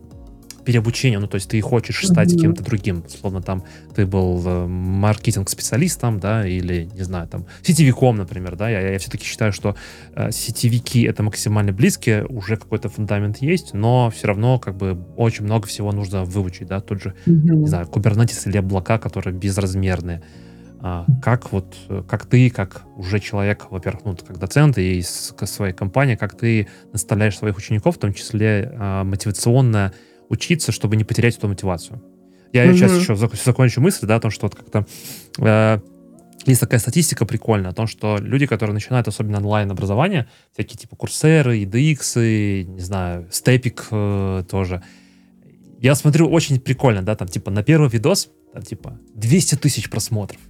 переобучению, 0.65 1.21
ну, 1.21 1.27
то 1.27 1.37
есть 1.37 1.49
ты 1.49 1.61
хочешь 1.61 2.07
стать 2.07 2.33
mm-hmm. 2.33 2.41
кем-то 2.41 2.65
другим, 2.65 3.05
словно 3.09 3.43
там 3.43 3.65
ты 3.95 4.07
был 4.07 4.43
э, 4.47 4.67
маркетинг-специалистом, 4.67 6.21
да, 6.21 6.47
или, 6.47 6.89
не 6.95 7.03
знаю, 7.03 7.29
там, 7.29 7.47
сетевиком, 7.63 8.17
например, 8.17 8.57
да, 8.57 8.69
я, 8.69 8.81
я 8.93 8.99
все-таки 8.99 9.25
считаю, 9.25 9.53
что 9.53 9.77
э, 10.15 10.31
сетевики— 10.33 11.03
это 11.05 11.23
максимально 11.23 11.73
близкие, 11.73 12.25
уже 12.27 12.57
какой-то 12.57 12.89
фундамент 12.89 13.39
есть, 13.39 13.75
но 13.75 14.11
все 14.11 14.29
равно, 14.29 14.59
как 14.59 14.77
бы, 14.77 14.99
очень 15.17 15.45
много 15.45 15.67
всего 15.67 15.93
нужно 15.93 16.25
выучить, 16.25 16.69
да, 16.69 16.81
тот 16.81 17.03
же, 17.03 17.15
mm-hmm. 17.27 17.55
не 17.55 17.67
знаю, 17.67 17.87
Kubernetes 17.87 18.49
или 18.49 18.59
облака, 18.59 18.99
которые 18.99 19.35
безразмерные, 19.35 20.23
а, 20.87 21.07
как 21.23 21.51
вот, 21.51 21.75
как 22.07 22.27
ты, 22.27 22.51
как 22.51 22.83
уже 22.97 23.19
человек, 23.19 23.69
во-первых, 23.71 24.05
ну, 24.05 24.17
как 24.17 24.39
доцент 24.39 24.77
и 24.77 24.99
из 24.99 25.33
своей 25.45 25.73
компании, 25.73 26.15
как 26.15 26.37
ты 26.37 26.69
наставляешь 26.93 27.39
своих 27.39 27.57
учеников, 27.57 27.97
в 27.97 27.99
том 27.99 28.13
числе 28.13 28.71
а, 28.79 29.03
мотивационно 29.03 29.95
учиться, 30.29 30.73
чтобы 30.73 30.97
не 30.97 31.05
потерять 31.05 31.37
эту 31.37 31.49
мотивацию. 31.49 32.03
Я 32.53 32.67
mm-hmm. 32.67 32.75
сейчас 32.75 33.01
еще 33.01 33.17
закончу 33.17 33.81
мысль, 33.81 34.07
да, 34.07 34.17
о 34.17 34.21
том, 34.21 34.31
что 34.31 34.47
вот 34.47 34.55
как-то 34.55 34.87
э, 35.39 35.81
есть 36.47 36.61
такая 36.61 36.79
статистика 36.79 37.25
прикольная 37.25 37.71
о 37.71 37.75
том, 37.75 37.87
что 37.87 38.19
люди, 38.21 38.47
которые 38.47 38.75
начинают 38.75 39.09
особенно 39.09 39.39
онлайн-образование, 39.39 40.29
всякие 40.53 40.79
типа 40.79 40.95
курсеры, 40.95 41.63
EDX, 41.63 42.65
не 42.65 42.81
знаю, 42.81 43.27
степик 43.31 43.89
э, 43.91 44.45
тоже, 44.49 44.83
я 45.81 45.95
смотрю, 45.95 46.29
очень 46.29 46.61
прикольно, 46.61 47.03
да, 47.03 47.17
там 47.17 47.29
типа 47.29 47.51
на 47.51 47.63
первый 47.63 47.89
видос, 47.89 48.31
там 48.53 48.63
типа 48.63 48.99
200 49.15 49.57
тысяч 49.57 49.91
просмотров. 49.91 50.41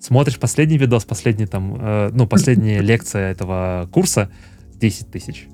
Смотришь 0.00 0.38
последний 0.38 0.78
видос, 0.78 1.04
последний 1.04 1.46
там, 1.46 1.76
э, 1.80 2.10
ну, 2.12 2.26
последняя 2.26 2.80
лекция 2.80 3.30
этого 3.30 3.88
курса, 3.92 4.30
10 4.74 5.10
тысяч. 5.10 5.46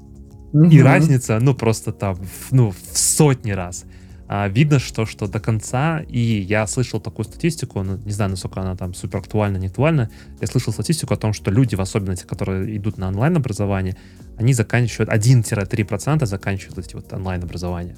Угу. 0.55 0.67
И 0.71 0.81
разница, 0.81 1.39
ну, 1.41 1.53
просто 1.55 1.93
там, 1.93 2.17
ну, 2.53 2.71
в 2.71 2.97
сотни 2.97 3.51
раз. 3.51 3.85
А, 4.29 4.49
видно, 4.49 4.79
что, 4.79 5.05
что 5.05 5.27
до 5.27 5.41
конца, 5.41 6.01
и 6.09 6.19
я 6.19 6.67
слышал 6.67 7.01
такую 7.01 7.27
статистику, 7.27 7.83
ну, 7.83 7.99
не 8.05 8.13
знаю, 8.13 8.31
насколько 8.31 8.61
она 8.61 8.77
там 8.77 8.95
супер 8.95 9.19
актуальна, 9.19 9.59
не 9.59 9.67
актуальна, 9.67 10.11
я 10.41 10.47
слышал 10.47 10.73
статистику 10.73 11.13
о 11.13 11.17
том, 11.17 11.33
что 11.33 11.51
люди, 11.51 11.75
в 11.75 11.81
особенности, 11.81 12.25
которые 12.25 12.77
идут 12.77 12.99
на 12.99 13.09
онлайн-образование, 13.09 13.97
они 14.39 14.55
заканчивают, 14.55 15.11
1-3% 15.11 16.25
заканчивают 16.25 16.79
эти 16.79 16.95
вот 16.95 17.13
онлайн-образования 17.13 17.97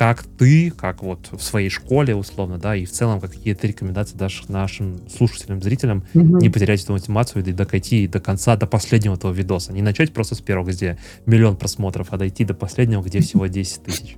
как 0.00 0.22
ты, 0.22 0.70
как 0.70 1.02
вот 1.02 1.28
в 1.30 1.42
своей 1.42 1.68
школе 1.68 2.16
условно, 2.16 2.56
да, 2.56 2.74
и 2.74 2.86
в 2.86 2.90
целом 2.90 3.20
какие 3.20 3.52
то 3.52 3.66
рекомендации 3.66 4.16
дашь 4.16 4.44
нашим 4.48 4.98
слушателям, 5.14 5.60
зрителям, 5.60 6.04
угу. 6.14 6.38
не 6.38 6.48
потерять 6.48 6.82
эту 6.82 6.94
мотивацию 6.94 7.44
и 7.44 7.52
дойти 7.52 8.06
до 8.06 8.18
конца, 8.18 8.56
до 8.56 8.66
последнего 8.66 9.16
этого 9.16 9.30
видоса. 9.30 9.74
Не 9.74 9.82
начать 9.82 10.14
просто 10.14 10.36
с 10.36 10.40
первого, 10.40 10.70
где 10.70 10.98
миллион 11.26 11.54
просмотров, 11.54 12.06
а 12.12 12.16
дойти 12.16 12.46
до 12.46 12.54
последнего, 12.54 13.02
где 13.02 13.20
всего 13.20 13.46
10 13.46 13.82
тысяч. 13.82 14.16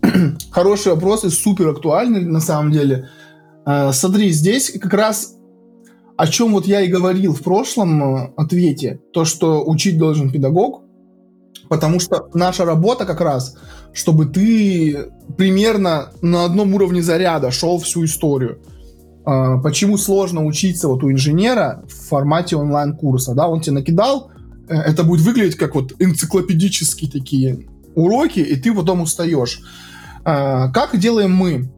Хороший 0.50 0.94
вопрос 0.94 1.24
и 1.24 1.28
супер 1.28 1.68
актуальный 1.68 2.24
на 2.24 2.40
самом 2.40 2.72
деле. 2.72 3.10
А, 3.66 3.92
смотри, 3.92 4.30
здесь 4.30 4.70
как 4.80 4.94
раз 4.94 5.36
о 6.16 6.26
чем 6.26 6.52
вот 6.52 6.66
я 6.66 6.80
и 6.80 6.88
говорил 6.88 7.34
в 7.34 7.42
прошлом 7.42 8.02
э, 8.02 8.32
ответе, 8.38 9.00
то, 9.12 9.26
что 9.26 9.62
учить 9.62 9.98
должен 9.98 10.30
педагог, 10.30 10.81
потому 11.72 12.00
что 12.00 12.28
наша 12.34 12.66
работа 12.66 13.06
как 13.06 13.22
раз 13.22 13.56
чтобы 13.92 14.26
ты 14.26 15.10
примерно 15.36 16.10
на 16.22 16.44
одном 16.44 16.74
уровне 16.74 17.02
заряда 17.02 17.50
шел 17.50 17.78
всю 17.78 18.04
историю. 18.04 18.58
А, 19.24 19.58
почему 19.58 19.98
сложно 19.98 20.44
учиться 20.44 20.88
вот 20.88 21.04
у 21.04 21.10
инженера 21.10 21.84
в 21.88 22.08
формате 22.08 22.56
онлайн-курса, 22.56 23.34
да, 23.34 23.48
он 23.48 23.60
тебе 23.60 23.74
накидал, 23.74 24.30
э, 24.68 24.74
это 24.74 25.04
будет 25.04 25.20
выглядеть 25.20 25.56
как 25.56 25.74
вот 25.74 25.92
энциклопедические 25.98 27.10
такие 27.10 27.66
уроки, 27.94 28.40
и 28.40 28.56
ты 28.56 28.74
потом 28.74 29.02
устаешь. 29.02 29.60
А, 30.24 30.68
как 30.72 30.98
делаем 30.98 31.34
мы? 31.34 31.70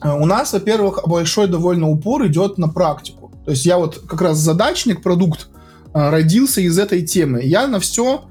А, 0.00 0.16
у 0.16 0.24
нас, 0.24 0.52
во-первых, 0.52 1.00
большой 1.06 1.48
довольно 1.48 1.88
упор 1.88 2.26
идет 2.26 2.58
на 2.58 2.68
практику. 2.68 3.30
То 3.44 3.50
есть 3.50 3.66
я 3.66 3.76
вот 3.78 4.00
как 4.08 4.22
раз 4.22 4.38
задачник, 4.38 5.02
продукт, 5.02 5.48
родился 5.92 6.62
из 6.62 6.78
этой 6.78 7.02
темы. 7.02 7.42
Я 7.42 7.66
на 7.66 7.78
все, 7.78 8.24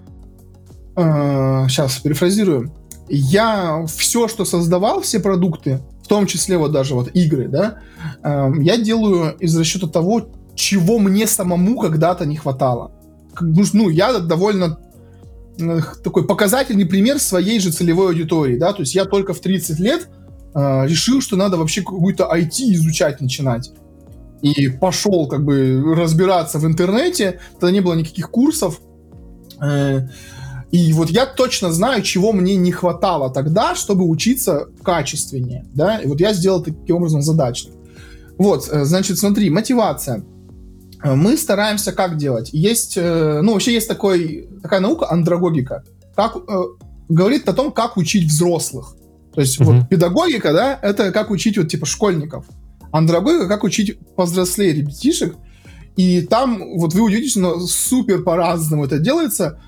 сейчас 0.96 2.00
перефразирую, 2.00 2.72
я 3.12 3.86
все, 3.88 4.28
что 4.28 4.46
создавал, 4.46 5.02
все 5.02 5.20
продукты, 5.20 5.82
в 6.04 6.08
том 6.08 6.26
числе 6.26 6.58
вот 6.58 6.72
даже 6.72 6.96
вот 6.96 7.10
игры, 7.14 7.48
да, 7.48 7.80
э, 8.24 8.52
я 8.62 8.78
делаю 8.78 9.36
из 9.38 9.56
расчета 9.58 9.88
того, 9.88 10.30
чего 10.56 10.98
мне 10.98 11.28
самому 11.28 11.78
когда-то 11.80 12.26
не 12.26 12.38
хватало. 12.38 12.92
Ну, 13.40 13.64
ну, 13.74 13.90
я 13.90 14.20
довольно 14.20 14.80
э, 15.60 15.80
такой 16.04 16.26
показательный 16.26 16.86
пример 16.86 17.20
своей 17.20 17.60
же 17.60 17.72
целевой 17.72 18.08
аудитории, 18.08 18.58
да, 18.58 18.72
то 18.72 18.82
есть 18.82 18.96
я 18.96 19.06
только 19.06 19.34
в 19.34 19.42
30 19.42 19.80
лет 19.80 20.10
э, 20.54 20.88
решил, 20.88 21.22
что 21.22 21.36
надо 21.36 21.58
вообще 21.58 21.82
какую-то 21.82 22.30
IT 22.34 22.74
изучать 22.74 23.20
начинать. 23.20 23.72
И 24.42 24.70
пошел 24.70 25.28
как 25.28 25.44
бы 25.44 25.96
разбираться 25.96 26.60
в 26.60 26.66
интернете, 26.66 27.40
тогда 27.60 27.72
не 27.72 27.82
было 27.82 27.94
никаких 27.94 28.32
курсов, 28.32 28.80
э, 29.62 30.08
и 30.72 30.94
вот 30.94 31.10
я 31.10 31.26
точно 31.26 31.72
знаю, 31.72 32.02
чего 32.02 32.32
мне 32.32 32.56
не 32.56 32.72
хватало 32.72 33.30
тогда, 33.30 33.76
чтобы 33.76 34.06
учиться 34.08 34.70
качественнее, 34.84 35.66
да, 35.74 35.98
и 35.98 36.08
вот 36.08 36.20
я 36.20 36.34
сделал 36.34 36.64
таким 36.64 36.96
образом 36.98 37.22
задачник. 37.22 37.74
Вот, 38.38 38.68
э, 38.72 38.86
значит, 38.86 39.20
смотри, 39.20 39.50
мотивация. 39.50 40.24
Э, 41.04 41.16
мы 41.16 41.38
стараемся 41.38 41.92
как 41.92 42.18
делать? 42.18 42.50
Есть, 42.54 42.98
э, 42.98 43.42
ну, 43.44 43.54
вообще 43.54 43.74
есть 43.74 43.88
такой, 43.88 44.48
такая 44.64 44.80
наука, 44.80 45.12
андрогогика, 45.12 45.84
как, 46.16 46.38
говорит 47.10 47.48
о 47.50 47.54
том, 47.54 47.72
как 47.72 47.98
учить 47.98 48.26
взрослых. 48.28 48.96
То 49.34 49.42
есть 49.42 49.60
uh-huh. 49.60 49.66
вот 49.66 49.90
педагогика, 49.90 50.54
да, 50.54 50.80
это 50.82 51.12
как 51.12 51.32
учить 51.32 51.58
вот 51.58 51.68
типа 51.68 51.86
школьников. 51.86 52.46
Андрогогика, 52.92 53.48
как 53.48 53.64
учить 53.64 53.98
повзрослее 54.16 54.74
ребятишек. 54.74 55.36
И 55.96 56.22
там, 56.22 56.78
вот 56.78 56.94
вы 56.94 57.02
удивитесь, 57.02 57.36
но 57.36 57.60
супер 57.60 58.24
по-разному 58.24 58.86
это 58.86 59.00
делается. 59.00 59.60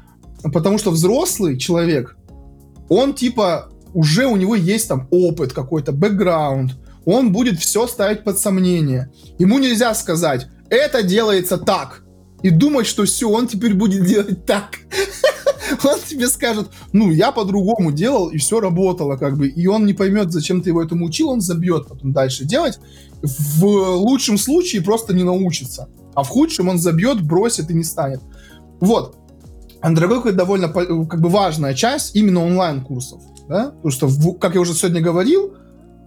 Потому 0.51 0.77
что 0.77 0.91
взрослый 0.91 1.57
человек, 1.57 2.17
он 2.89 3.13
типа 3.13 3.69
уже 3.93 4.25
у 4.25 4.35
него 4.35 4.55
есть 4.55 4.87
там 4.87 5.07
опыт 5.11 5.53
какой-то, 5.53 5.91
бэкграунд, 5.91 6.73
он 7.05 7.31
будет 7.31 7.59
все 7.59 7.87
ставить 7.87 8.23
под 8.23 8.39
сомнение. 8.39 9.11
Ему 9.37 9.59
нельзя 9.59 9.93
сказать, 9.93 10.47
это 10.69 11.03
делается 11.03 11.57
так, 11.57 12.03
и 12.41 12.49
думать, 12.49 12.87
что 12.87 13.05
все, 13.05 13.29
он 13.29 13.47
теперь 13.47 13.73
будет 13.73 14.05
делать 14.05 14.45
так. 14.45 14.79
Он 15.83 15.97
тебе 16.07 16.27
скажет, 16.27 16.69
ну, 16.91 17.09
я 17.09 17.31
по-другому 17.31 17.91
делал, 17.91 18.27
и 18.27 18.37
все 18.37 18.59
работало, 18.59 19.17
как 19.17 19.37
бы, 19.37 19.47
и 19.47 19.65
он 19.65 19.85
не 19.85 19.93
поймет, 19.93 20.31
зачем 20.31 20.61
ты 20.61 20.69
его 20.69 20.83
этому 20.83 21.05
учил, 21.05 21.29
он 21.29 21.41
забьет 21.41 21.87
потом 21.87 22.11
дальше 22.11 22.45
делать. 22.45 22.79
В 23.21 23.65
лучшем 23.95 24.37
случае 24.37 24.83
просто 24.83 25.13
не 25.15 25.23
научится, 25.23 25.87
а 26.13 26.23
в 26.23 26.27
худшем 26.27 26.69
он 26.69 26.77
забьет, 26.77 27.21
бросит 27.21 27.71
и 27.71 27.73
не 27.73 27.83
станет. 27.83 28.21
Вот. 28.81 29.17
Андрогогика 29.83 30.31
довольно 30.31 30.69
как 30.69 31.19
бы 31.19 31.27
важная 31.27 31.73
часть 31.73 32.15
именно 32.15 32.45
онлайн-курсов, 32.45 33.21
да? 33.49 33.71
Потому 33.71 33.91
что, 33.91 34.33
как 34.39 34.55
я 34.55 34.61
уже 34.61 34.73
сегодня 34.73 35.01
говорил, 35.01 35.55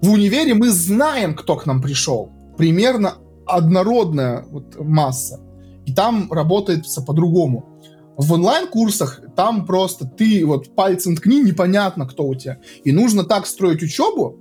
в 0.01 0.11
универе 0.11 0.55
мы 0.55 0.71
знаем, 0.71 1.35
кто 1.35 1.57
к 1.57 1.67
нам 1.67 1.83
пришел. 1.83 2.33
Примерно 2.57 3.17
однородная 3.47 4.47
вот 4.51 4.81
масса. 4.81 5.41
И 5.85 5.93
там 5.93 6.33
работает 6.33 6.87
все 6.87 7.03
по-другому. 7.03 7.67
В 8.17 8.33
онлайн-курсах 8.33 9.21
там 9.37 9.67
просто 9.67 10.07
ты 10.07 10.47
вот 10.47 10.75
пальцем 10.75 11.15
ткни, 11.15 11.43
непонятно, 11.43 12.07
кто 12.07 12.27
у 12.27 12.35
тебя. 12.35 12.59
И 12.83 12.93
нужно 12.93 13.25
так 13.25 13.47
строить 13.47 13.83
учебу, 13.83 14.39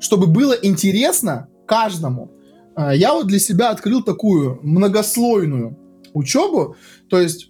чтобы 0.00 0.26
было 0.26 0.54
интересно 0.54 1.48
каждому. 1.66 2.32
А, 2.74 2.94
я 2.94 3.12
вот 3.12 3.26
для 3.26 3.38
себя 3.38 3.68
открыл 3.68 4.02
такую 4.02 4.60
многослойную 4.62 5.78
учебу. 6.14 6.76
То 7.10 7.20
есть 7.20 7.47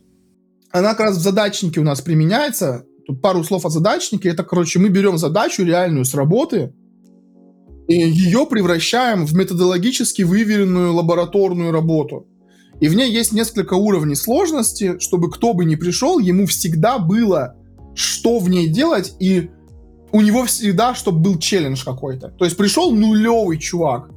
она 0.71 0.91
как 0.91 1.01
раз 1.01 1.17
в 1.17 1.23
задачнике 1.23 1.81
у 1.81 1.85
нас 1.85 2.01
применяется. 2.01 2.85
Тут 3.07 3.23
пару 3.23 3.43
слов 3.43 3.65
о 3.65 3.71
задачнике. 3.71 4.29
Это, 4.29 4.45
короче, 4.45 4.79
мы 4.79 4.89
берем 4.89 5.19
задачу 5.19 5.65
реальную 5.65 6.05
с 6.05 6.15
работы, 6.15 6.75
и 7.87 7.95
ее 7.95 8.47
превращаем 8.47 9.25
в 9.25 9.35
методологически 9.35 10.23
выверенную 10.23 10.93
лабораторную 10.93 11.73
работу. 11.73 12.27
И 12.81 12.89
в 12.89 12.95
ней 12.95 13.11
есть 13.11 13.33
несколько 13.33 13.75
уровней 13.75 14.15
сложности, 14.15 14.99
чтобы 15.01 15.31
кто 15.31 15.55
бы 15.55 15.65
ни 15.65 15.75
пришел, 15.75 16.19
ему 16.19 16.47
всегда 16.47 16.99
было 16.99 17.57
что 17.99 18.39
в 18.39 18.49
ней 18.49 18.69
делать 18.69 19.15
и 19.19 19.51
у 20.13 20.21
него 20.21 20.45
всегда, 20.45 20.95
чтобы 20.95 21.19
был 21.19 21.39
челлендж 21.39 21.85
какой-то. 21.85 22.29
То 22.29 22.45
есть 22.45 22.57
пришел 22.57 22.93
нулевый 22.93 23.59
чувак. 23.59 24.11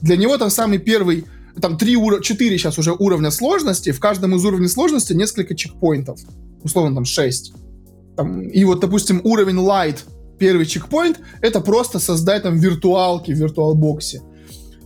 Для 0.00 0.16
него 0.16 0.36
там 0.36 0.50
самый 0.50 0.78
первый, 0.78 1.24
там 1.60 1.76
три 1.76 1.96
уровня, 1.96 2.22
четыре 2.22 2.58
сейчас 2.58 2.78
уже 2.78 2.92
уровня 2.92 3.30
сложности. 3.30 3.92
В 3.92 4.00
каждом 4.00 4.34
из 4.34 4.44
уровней 4.44 4.68
сложности 4.68 5.12
несколько 5.12 5.54
чекпоинтов. 5.54 6.18
Условно 6.62 6.94
там 6.94 7.04
шесть. 7.04 7.52
Там, 8.16 8.42
и 8.42 8.64
вот, 8.64 8.80
допустим, 8.80 9.20
уровень 9.24 9.56
light, 9.56 9.98
первый 10.38 10.66
чекпоинт, 10.66 11.20
это 11.40 11.60
просто 11.60 11.98
создать 11.98 12.42
там 12.42 12.58
виртуалки 12.58 13.32
в 13.32 13.36
виртуалбоксе. 13.36 14.22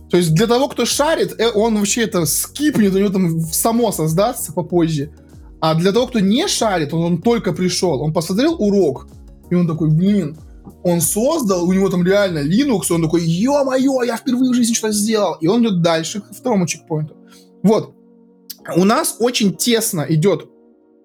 То 0.09 0.17
есть 0.17 0.33
для 0.33 0.47
того, 0.47 0.69
кто 0.69 0.85
шарит, 0.85 1.35
э, 1.37 1.51
он 1.53 1.77
вообще 1.77 2.03
это 2.03 2.25
скипнет, 2.25 2.93
у 2.93 2.97
него 2.97 3.09
там 3.09 3.41
само 3.41 3.91
создастся 3.91 4.53
попозже. 4.53 5.11
А 5.59 5.75
для 5.75 5.91
того, 5.91 6.07
кто 6.07 6.19
не 6.19 6.47
шарит, 6.47 6.93
он, 6.93 7.01
он 7.01 7.21
только 7.21 7.51
пришел, 7.51 8.01
он 8.01 8.13
посмотрел 8.13 8.55
урок, 8.59 9.07
и 9.49 9.55
он 9.55 9.67
такой, 9.67 9.89
блин, 9.89 10.37
он 10.83 11.01
создал, 11.01 11.67
у 11.67 11.73
него 11.73 11.89
там 11.89 12.05
реально 12.05 12.39
Linux, 12.39 12.91
он 12.91 13.03
такой, 13.03 13.23
ё-моё, 13.23 14.03
я 14.03 14.17
впервые 14.17 14.51
в 14.51 14.55
жизни 14.55 14.73
что-то 14.73 14.93
сделал. 14.93 15.35
И 15.41 15.47
он 15.47 15.63
идет 15.63 15.81
дальше, 15.81 16.21
к 16.21 16.31
второму 16.31 16.67
чекпоинту. 16.67 17.15
Вот. 17.63 17.93
У 18.75 18.83
нас 18.83 19.17
очень 19.19 19.55
тесно 19.55 20.05
идет 20.09 20.49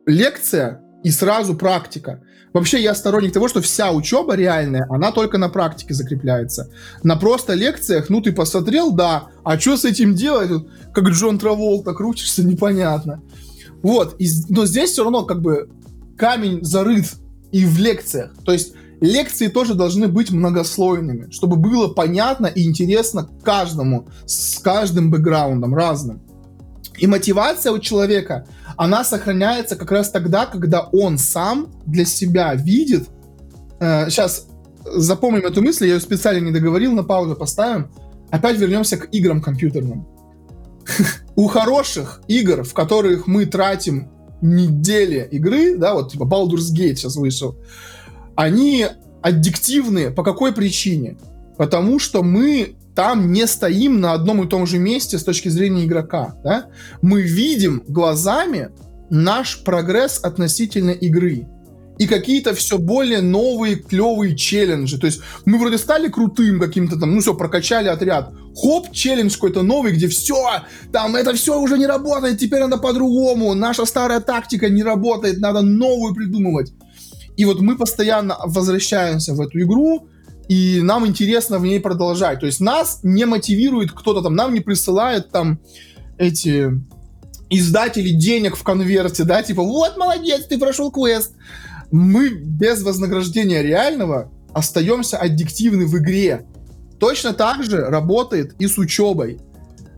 лекция 0.06 0.82
и 1.04 1.10
сразу 1.10 1.54
практика. 1.54 2.22
Вообще 2.52 2.82
я 2.82 2.94
сторонник 2.94 3.32
того, 3.32 3.48
что 3.48 3.62
вся 3.62 3.92
учеба 3.92 4.34
реальная, 4.34 4.86
она 4.90 5.10
только 5.10 5.38
на 5.38 5.48
практике 5.48 5.94
закрепляется. 5.94 6.70
На 7.02 7.16
просто 7.16 7.54
лекциях, 7.54 8.10
ну 8.10 8.20
ты 8.20 8.32
посмотрел, 8.32 8.92
да, 8.92 9.28
а 9.42 9.58
что 9.58 9.76
с 9.76 9.84
этим 9.84 10.14
делать? 10.14 10.50
Как 10.92 11.08
Джон 11.08 11.38
Траволта 11.38 11.94
крутишься, 11.94 12.44
непонятно. 12.46 13.22
Вот, 13.82 14.16
и, 14.18 14.28
но 14.48 14.66
здесь 14.66 14.90
все 14.90 15.02
равно 15.02 15.24
как 15.24 15.40
бы 15.40 15.70
камень 16.16 16.62
зарыт 16.62 17.06
и 17.52 17.64
в 17.64 17.78
лекциях. 17.78 18.32
То 18.44 18.52
есть 18.52 18.74
лекции 19.02 19.48
тоже 19.48 19.74
должны 19.74 20.08
быть 20.08 20.30
многослойными, 20.30 21.30
чтобы 21.30 21.56
было 21.56 21.88
понятно 21.88 22.46
и 22.46 22.64
интересно 22.64 23.28
каждому, 23.42 24.08
с 24.24 24.58
каждым 24.60 25.10
бэкграундом 25.10 25.74
разным. 25.74 26.22
И 26.98 27.06
мотивация 27.06 27.72
у 27.72 27.78
человека, 27.78 28.46
она 28.76 29.02
сохраняется 29.04 29.76
как 29.76 29.90
раз 29.90 30.10
тогда, 30.10 30.46
когда 30.46 30.82
он 30.92 31.18
сам 31.18 31.72
для 31.84 32.04
себя 32.04 32.54
видит. 32.54 33.08
Э, 33.80 34.08
сейчас 34.08 34.46
запомним 34.84 35.46
эту 35.46 35.62
мысль, 35.62 35.86
я 35.86 35.94
ее 35.94 36.00
специально 36.00 36.44
не 36.44 36.52
договорил, 36.52 36.92
на 36.92 37.02
паузу 37.02 37.34
поставим. 37.34 37.90
Опять 38.30 38.58
вернемся 38.58 38.96
к 38.96 39.08
играм 39.12 39.42
компьютерным. 39.42 40.06
У 41.34 41.48
хороших 41.48 42.22
игр, 42.28 42.62
в 42.62 42.72
которых 42.72 43.26
мы 43.26 43.46
тратим 43.46 44.10
недели 44.40 45.26
игры, 45.30 45.76
да, 45.76 45.94
вот 45.94 46.12
типа 46.12 46.24
Baldur's 46.24 46.72
Gate 46.72 46.96
сейчас 46.96 47.16
вышел, 47.16 47.56
они 48.36 48.86
аддиктивны 49.22 50.10
по 50.10 50.22
какой 50.22 50.52
причине? 50.52 51.16
Потому 51.56 51.98
что 51.98 52.22
мы 52.22 52.76
там 52.94 53.32
не 53.32 53.46
стоим 53.46 54.00
на 54.00 54.12
одном 54.12 54.42
и 54.42 54.48
том 54.48 54.66
же 54.66 54.78
месте 54.78 55.18
с 55.18 55.24
точки 55.24 55.48
зрения 55.48 55.84
игрока. 55.84 56.34
Да? 56.44 56.66
Мы 57.00 57.22
видим 57.22 57.82
глазами 57.88 58.70
наш 59.10 59.62
прогресс 59.62 60.20
относительно 60.22 60.90
игры. 60.90 61.46
И 61.98 62.06
какие-то 62.06 62.54
все 62.54 62.78
более 62.78 63.20
новые, 63.20 63.76
клевые 63.76 64.34
челленджи. 64.34 64.98
То 64.98 65.06
есть 65.06 65.20
мы 65.44 65.58
вроде 65.58 65.78
стали 65.78 66.08
крутым 66.08 66.58
каким-то 66.58 66.98
там, 66.98 67.14
ну 67.14 67.20
все, 67.20 67.34
прокачали 67.34 67.88
отряд. 67.88 68.32
Хоп, 68.56 68.90
челлендж 68.92 69.34
какой-то 69.34 69.62
новый, 69.62 69.92
где 69.92 70.08
все, 70.08 70.62
там 70.90 71.14
это 71.16 71.34
все 71.34 71.60
уже 71.60 71.78
не 71.78 71.86
работает, 71.86 72.38
теперь 72.38 72.60
надо 72.60 72.78
по-другому. 72.78 73.54
Наша 73.54 73.84
старая 73.84 74.20
тактика 74.20 74.68
не 74.68 74.82
работает, 74.82 75.38
надо 75.38 75.60
новую 75.60 76.14
придумывать. 76.14 76.72
И 77.36 77.44
вот 77.44 77.60
мы 77.60 77.76
постоянно 77.76 78.36
возвращаемся 78.44 79.34
в 79.34 79.40
эту 79.40 79.60
игру, 79.60 80.08
и 80.48 80.80
нам 80.82 81.06
интересно 81.06 81.58
в 81.58 81.62
ней 81.62 81.80
продолжать. 81.80 82.40
То 82.40 82.46
есть 82.46 82.60
нас 82.60 83.00
не 83.02 83.24
мотивирует 83.24 83.92
кто-то 83.92 84.22
там, 84.22 84.34
нам 84.34 84.52
не 84.52 84.60
присылает 84.60 85.30
там 85.30 85.60
эти 86.18 86.70
издатели 87.48 88.10
денег 88.10 88.56
в 88.56 88.62
конверте, 88.62 89.24
да, 89.24 89.42
типа, 89.42 89.62
вот, 89.62 89.96
молодец, 89.96 90.46
ты 90.46 90.58
прошел 90.58 90.90
квест. 90.90 91.34
Мы 91.90 92.30
без 92.30 92.82
вознаграждения 92.82 93.62
реального 93.62 94.30
остаемся 94.54 95.18
аддиктивны 95.18 95.86
в 95.86 95.98
игре. 95.98 96.46
Точно 96.98 97.34
так 97.34 97.62
же 97.64 97.84
работает 97.84 98.54
и 98.58 98.66
с 98.66 98.78
учебой. 98.78 99.40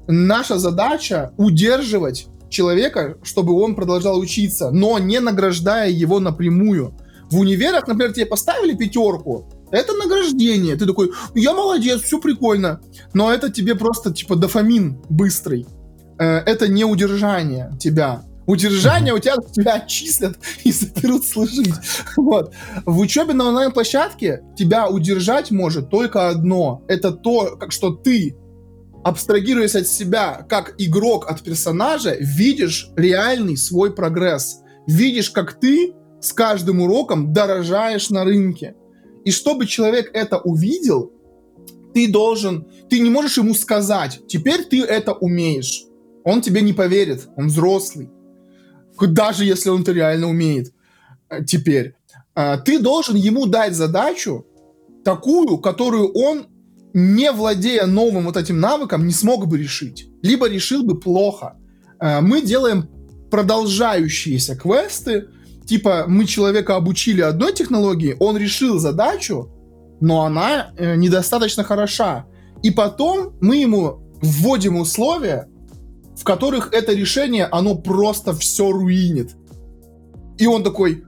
Наша 0.09 0.59
задача 0.59 1.33
удерживать 1.37 2.27
человека, 2.49 3.19
чтобы 3.23 3.55
он 3.55 3.75
продолжал 3.75 4.19
учиться, 4.19 4.71
но 4.71 4.99
не 4.99 5.21
награждая 5.21 5.91
его 5.91 6.21
напрямую. 6.21 6.95
В 7.35 7.41
универах, 7.41 7.89
например, 7.89 8.13
тебе 8.13 8.27
поставили 8.27 8.77
пятерку, 8.77 9.49
это 9.73 9.93
награждение. 9.95 10.77
Ты 10.77 10.87
такой, 10.87 11.11
я 11.35 11.53
молодец, 11.53 12.03
все 12.03 12.21
прикольно. 12.21 12.81
Но 13.13 13.33
это 13.33 13.51
тебе 13.51 13.75
просто, 13.75 14.13
типа, 14.13 14.37
дофамин 14.37 15.03
быстрый. 15.09 15.67
Э, 16.21 16.37
это 16.47 16.69
не 16.69 16.85
удержание 16.85 17.73
тебя. 17.81 18.23
Удержание 18.47 19.13
у 19.13 19.19
тебя 19.19 19.35
тебя 19.53 19.75
отчислят 19.75 20.39
и 20.63 20.71
заберут 20.71 21.27
служить. 21.27 21.75
Вот. 22.17 22.55
В 22.87 23.01
учебе 23.01 23.33
на 23.33 23.49
онлайн-площадке 23.49 24.45
тебя 24.57 24.89
удержать 24.89 25.51
может 25.51 25.91
только 25.91 26.29
одно. 26.29 26.85
Это 26.87 27.11
то, 27.11 27.57
как 27.57 27.73
что 27.73 27.91
ты, 27.91 28.37
абстрагируясь 29.03 29.75
от 29.75 29.89
себя, 29.89 30.47
как 30.49 30.77
игрок 30.79 31.29
от 31.29 31.43
персонажа, 31.43 32.15
видишь 32.21 32.91
реальный 32.95 33.57
свой 33.57 33.93
прогресс. 33.93 34.61
Видишь, 34.87 35.31
как 35.31 35.59
ты 35.59 35.95
с 36.25 36.33
каждым 36.33 36.81
уроком 36.81 37.35
дорожаешь 37.35 38.09
на 38.09 38.25
рынке. 38.25 38.75
И 39.25 39.31
чтобы 39.31 39.67
человек 39.67 40.11
это 40.15 40.39
увидел, 40.39 41.13
ты 41.93 42.11
должен, 42.11 42.67
ты 42.89 42.99
не 42.99 43.11
можешь 43.11 43.37
ему 43.37 43.55
сказать, 43.55 44.23
теперь 44.27 44.65
ты 44.65 44.83
это 44.83 45.13
умеешь. 45.13 45.85
Он 46.25 46.41
тебе 46.41 46.63
не 46.63 46.73
поверит, 46.73 47.29
он 47.37 47.49
взрослый. 47.49 48.11
Даже 48.99 49.45
если 49.45 49.69
он 49.69 49.83
это 49.83 49.93
реально 49.93 50.29
умеет 50.29 50.73
э, 51.29 51.45
теперь. 51.45 51.95
А, 52.35 52.57
ты 52.57 52.79
должен 52.79 53.17
ему 53.17 53.45
дать 53.45 53.75
задачу 53.75 54.47
такую, 55.05 55.59
которую 55.59 56.11
он, 56.13 56.47
не 56.95 57.31
владея 57.33 57.85
новым 57.85 58.25
вот 58.25 58.39
этим 58.39 58.61
навыком, 58.61 59.07
не 59.07 59.13
смог 59.13 59.47
бы 59.47 59.59
решить. 59.59 60.09
Либо 60.23 60.49
решил 60.49 60.85
бы 60.85 60.99
плохо. 60.99 61.59
А, 61.99 62.23
мы 62.23 62.41
делаем 62.41 62.89
продолжающиеся 63.31 64.57
квесты, 64.57 65.29
типа 65.67 66.05
мы 66.07 66.25
человека 66.25 66.77
обучили 66.77 67.21
одной 67.21 67.53
технологии, 67.53 68.17
он 68.19 68.37
решил 68.37 68.79
задачу, 68.79 69.51
но 70.01 70.23
она 70.23 70.73
э, 70.77 70.97
недостаточно 70.97 71.65
хороша. 71.65 72.27
И 72.63 72.71
потом 72.71 73.35
мы 73.41 73.57
ему 73.57 74.01
вводим 74.23 74.77
условия, 74.77 75.49
в 76.17 76.25
которых 76.25 76.73
это 76.73 76.93
решение, 76.93 77.47
оно 77.47 77.75
просто 77.75 78.33
все 78.35 78.71
руинит. 78.71 79.37
И 80.39 80.47
он 80.47 80.63
такой, 80.63 81.05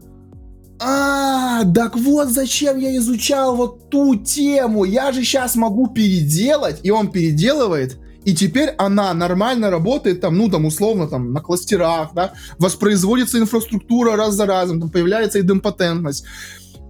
а, 0.78 1.64
так 1.64 1.96
вот 1.96 2.28
зачем 2.28 2.78
я 2.78 2.96
изучал 2.96 3.56
вот 3.56 3.88
ту 3.88 4.16
тему, 4.16 4.84
я 4.84 5.12
же 5.12 5.22
сейчас 5.22 5.56
могу 5.56 5.88
переделать, 5.88 6.80
и 6.82 6.90
он 6.90 7.10
переделывает, 7.10 7.98
и 8.26 8.34
теперь 8.34 8.70
она 8.76 9.14
нормально 9.14 9.70
работает 9.70 10.20
там, 10.20 10.36
ну, 10.36 10.50
там, 10.50 10.64
условно, 10.64 11.06
там, 11.06 11.32
на 11.32 11.40
кластерах, 11.40 12.12
да, 12.12 12.32
воспроизводится 12.58 13.38
инфраструктура 13.38 14.16
раз 14.16 14.34
за 14.34 14.46
разом, 14.46 14.80
там 14.80 14.90
появляется 14.90 15.40
идемпотентность. 15.40 16.24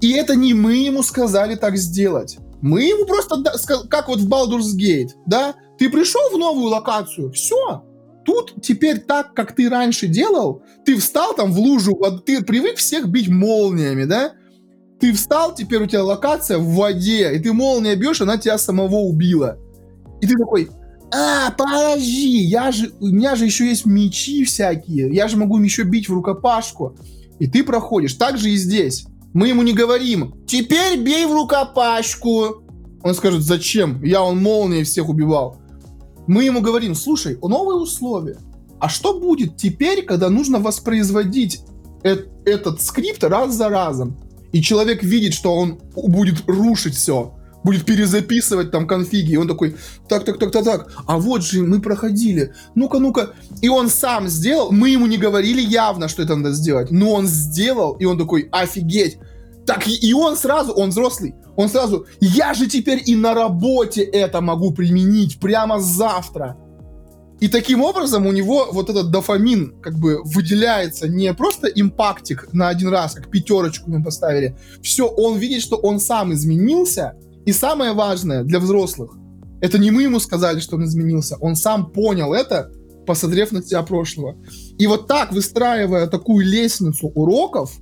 И 0.01 0.13
это 0.13 0.35
не 0.35 0.55
мы 0.55 0.77
ему 0.77 1.03
сказали 1.03 1.55
так 1.55 1.77
сделать. 1.77 2.39
Мы 2.63 2.85
ему 2.85 3.05
просто, 3.05 3.45
как 3.91 4.09
вот 4.09 4.21
в 4.21 4.29
Baldur's 4.29 4.75
Gate, 4.81 5.11
да, 5.27 5.55
ты 5.79 5.91
пришел 5.91 6.23
в 6.33 6.39
новую 6.39 6.69
локацию, 6.69 7.31
все, 7.33 7.85
тут 8.25 8.55
теперь 8.63 9.01
так, 9.01 9.35
как 9.35 9.55
ты 9.55 9.69
раньше 9.69 10.07
делал, 10.07 10.63
ты 10.87 10.97
встал 10.97 11.35
там 11.35 11.53
в 11.53 11.59
лужу, 11.59 12.01
ты 12.25 12.43
привык 12.43 12.79
всех 12.79 13.09
бить 13.09 13.29
молниями, 13.29 14.05
да, 14.05 14.33
ты 15.01 15.13
встал, 15.13 15.55
теперь 15.55 15.83
у 15.83 15.87
тебя 15.87 16.03
локация 16.03 16.57
в 16.57 16.69
воде, 16.69 17.35
и 17.35 17.39
ты 17.39 17.53
молния 17.53 17.95
бьешь, 17.95 18.23
она 18.23 18.39
тебя 18.39 18.57
самого 18.57 19.01
убила. 19.01 19.59
И 20.23 20.27
ты 20.27 20.33
такой, 20.33 20.71
а, 21.13 21.51
подожди, 21.53 22.39
я 22.43 22.73
же, 22.73 22.93
у 23.01 23.07
меня 23.07 23.37
же 23.37 23.45
еще 23.45 23.67
есть 23.67 23.87
мечи 23.87 24.45
всякие, 24.45 25.15
я 25.15 25.29
же 25.29 25.37
могу 25.37 25.59
еще 25.59 25.85
бить 25.85 26.09
в 26.09 26.13
рукопашку. 26.13 26.97
И 27.39 27.47
ты 27.47 27.63
проходишь. 27.63 28.15
Так 28.15 28.39
же 28.39 28.51
и 28.51 28.57
здесь. 28.57 29.07
Мы 29.33 29.49
ему 29.49 29.63
не 29.63 29.75
говорим, 29.75 30.35
теперь 30.47 30.99
бей 30.99 31.27
в 31.27 31.33
рукопашку. 31.33 32.63
Он 33.03 33.15
скажет, 33.15 33.43
зачем? 33.43 34.03
Я 34.03 34.23
он 34.23 34.43
молнией 34.43 34.85
всех 34.85 35.09
убивал. 35.09 35.59
Мы 36.27 36.45
ему 36.45 36.61
говорим, 36.61 36.95
слушай, 36.95 37.39
новые 37.43 37.79
условия. 37.79 38.39
А 38.81 38.89
что 38.89 39.21
будет 39.21 39.57
теперь, 39.57 40.03
когда 40.03 40.29
нужно 40.29 40.59
воспроизводить 40.59 41.61
э- 42.03 42.25
этот 42.45 42.81
скрипт 42.83 43.23
раз 43.23 43.55
за 43.55 43.69
разом? 43.69 44.17
И 44.53 44.63
человек 44.63 45.03
видит, 45.03 45.35
что 45.35 45.55
он 45.55 45.79
будет 45.95 46.43
рушить 46.47 46.95
все 46.95 47.36
будет 47.67 47.85
перезаписывать 47.85 48.71
там 48.71 48.87
конфиги. 48.87 49.33
И 49.33 49.37
он 49.37 49.49
такой, 49.49 49.75
так, 50.09 50.25
так, 50.25 50.39
так, 50.39 50.53
так, 50.53 50.65
так, 50.65 50.93
а 51.07 51.19
вот 51.19 51.43
же 51.43 51.63
мы 51.63 51.81
проходили. 51.81 52.55
Ну-ка, 52.75 52.99
ну-ка. 52.99 53.31
И 53.61 53.69
он 53.69 53.89
сам 53.89 54.29
сделал. 54.29 54.71
Мы 54.71 54.91
ему 54.91 55.07
не 55.07 55.19
говорили 55.19 55.61
явно, 55.61 56.09
что 56.09 56.23
это 56.23 56.37
надо 56.37 56.55
сделать. 56.55 56.91
Но 56.91 57.13
он 57.13 57.27
сделал, 57.27 57.97
и 58.01 58.05
он 58.05 58.19
такой, 58.19 58.49
офигеть. 58.53 59.19
Так 59.67 59.89
и 59.89 60.15
он 60.15 60.37
сразу, 60.37 60.73
он 60.73 60.91
взрослый, 60.91 61.35
он 61.57 61.69
сразу, 61.69 62.07
я 62.21 62.55
же 62.55 62.69
теперь 62.69 63.03
и 63.05 63.17
на 63.17 63.35
работе 63.35 64.03
это 64.03 64.41
могу 64.41 64.71
применить 64.71 65.41
прямо 65.41 65.81
завтра. 65.81 66.57
И 67.41 67.49
таким 67.49 67.83
образом 67.83 68.27
у 68.27 68.33
него 68.33 68.69
вот 68.71 68.91
этот 68.91 69.11
дофамин 69.11 69.75
как 69.83 69.95
бы 69.95 70.23
выделяется 70.23 71.09
не 71.09 71.35
просто 71.35 71.67
импактик 71.67 72.49
на 72.53 72.69
один 72.69 72.89
раз, 72.89 73.15
как 73.15 73.29
пятерочку 73.29 73.91
мы 73.91 74.05
поставили. 74.05 74.57
Все, 74.83 75.07
он 75.07 75.37
видит, 75.39 75.63
что 75.63 75.77
он 75.77 75.99
сам 75.99 76.33
изменился. 76.33 77.17
И 77.47 77.53
самое 77.53 77.93
важное 77.93 78.45
для 78.45 78.61
взрослых, 78.61 79.17
это 79.61 79.79
не 79.79 79.91
мы 79.91 80.03
ему 80.03 80.21
сказали, 80.21 80.61
что 80.61 80.77
он 80.77 80.85
изменился, 80.85 81.37
он 81.41 81.57
сам 81.57 81.91
понял 81.91 82.35
это, 82.35 82.71
посмотрев 83.07 83.53
на 83.53 83.63
тебя 83.63 83.83
прошлого. 83.83 84.37
И 84.79 84.87
вот 84.87 85.07
так, 85.07 85.33
выстраивая 85.33 86.09
такую 86.09 86.45
лестницу 86.45 87.09
уроков, 87.09 87.73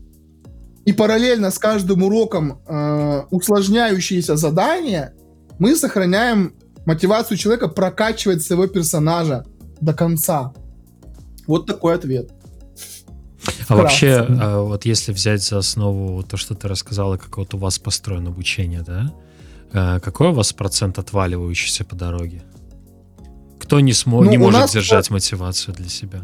и 0.85 0.93
параллельно 0.93 1.51
с 1.51 1.59
каждым 1.59 2.03
уроком 2.03 2.61
э, 2.67 3.23
усложняющиеся 3.31 4.37
задания, 4.37 5.15
мы 5.59 5.75
сохраняем 5.77 6.55
мотивацию 6.85 7.39
человека 7.39 7.69
прокачивать 7.69 8.43
своего 8.43 8.67
персонажа 8.67 9.47
до 9.81 9.95
конца. 9.95 10.53
Вот 11.47 11.67
такой 11.67 11.95
ответ. 11.95 12.31
А 13.69 13.77
вообще, 13.77 14.27
а, 14.29 14.63
вот 14.63 14.85
если 14.85 15.13
взять 15.13 15.43
за 15.43 15.59
основу 15.59 16.23
то, 16.23 16.37
что 16.37 16.55
ты 16.55 16.69
рассказала, 16.69 17.17
как 17.17 17.37
вот 17.39 17.55
у 17.55 17.59
вас 17.59 17.79
построено 17.79 18.31
обучение, 18.31 18.83
да? 18.83 19.13
А, 19.75 19.99
какой 19.99 20.29
у 20.29 20.33
вас 20.33 20.53
процент 20.53 20.99
отваливающийся 20.99 21.85
по 21.85 21.97
дороге? 21.97 22.43
Кто 23.59 23.81
не, 23.81 23.93
смо- 23.93 24.23
ну, 24.23 24.31
не 24.31 24.39
может 24.39 24.71
держать 24.71 25.11
мотивацию 25.11 25.75
для 25.75 25.89
себя? 25.89 26.21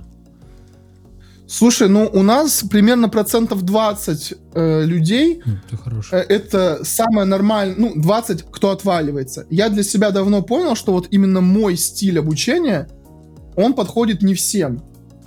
Слушай, 1.48 1.88
ну 1.88 2.08
у 2.12 2.22
нас 2.22 2.62
примерно 2.70 3.08
процентов 3.08 3.62
20 3.62 4.34
э, 4.54 4.84
людей. 4.84 5.42
Это, 5.72 6.16
э, 6.16 6.24
это 6.28 6.84
самое 6.84 7.26
нормальное, 7.26 7.74
ну 7.76 7.92
20, 7.96 8.44
кто 8.52 8.70
отваливается. 8.70 9.46
Я 9.50 9.68
для 9.68 9.82
себя 9.82 10.12
давно 10.12 10.42
понял, 10.42 10.76
что 10.76 10.92
вот 10.92 11.08
именно 11.10 11.40
мой 11.40 11.76
стиль 11.76 12.20
обучения, 12.20 12.88
он 13.56 13.74
подходит 13.74 14.22
не 14.22 14.34
всем. 14.34 14.80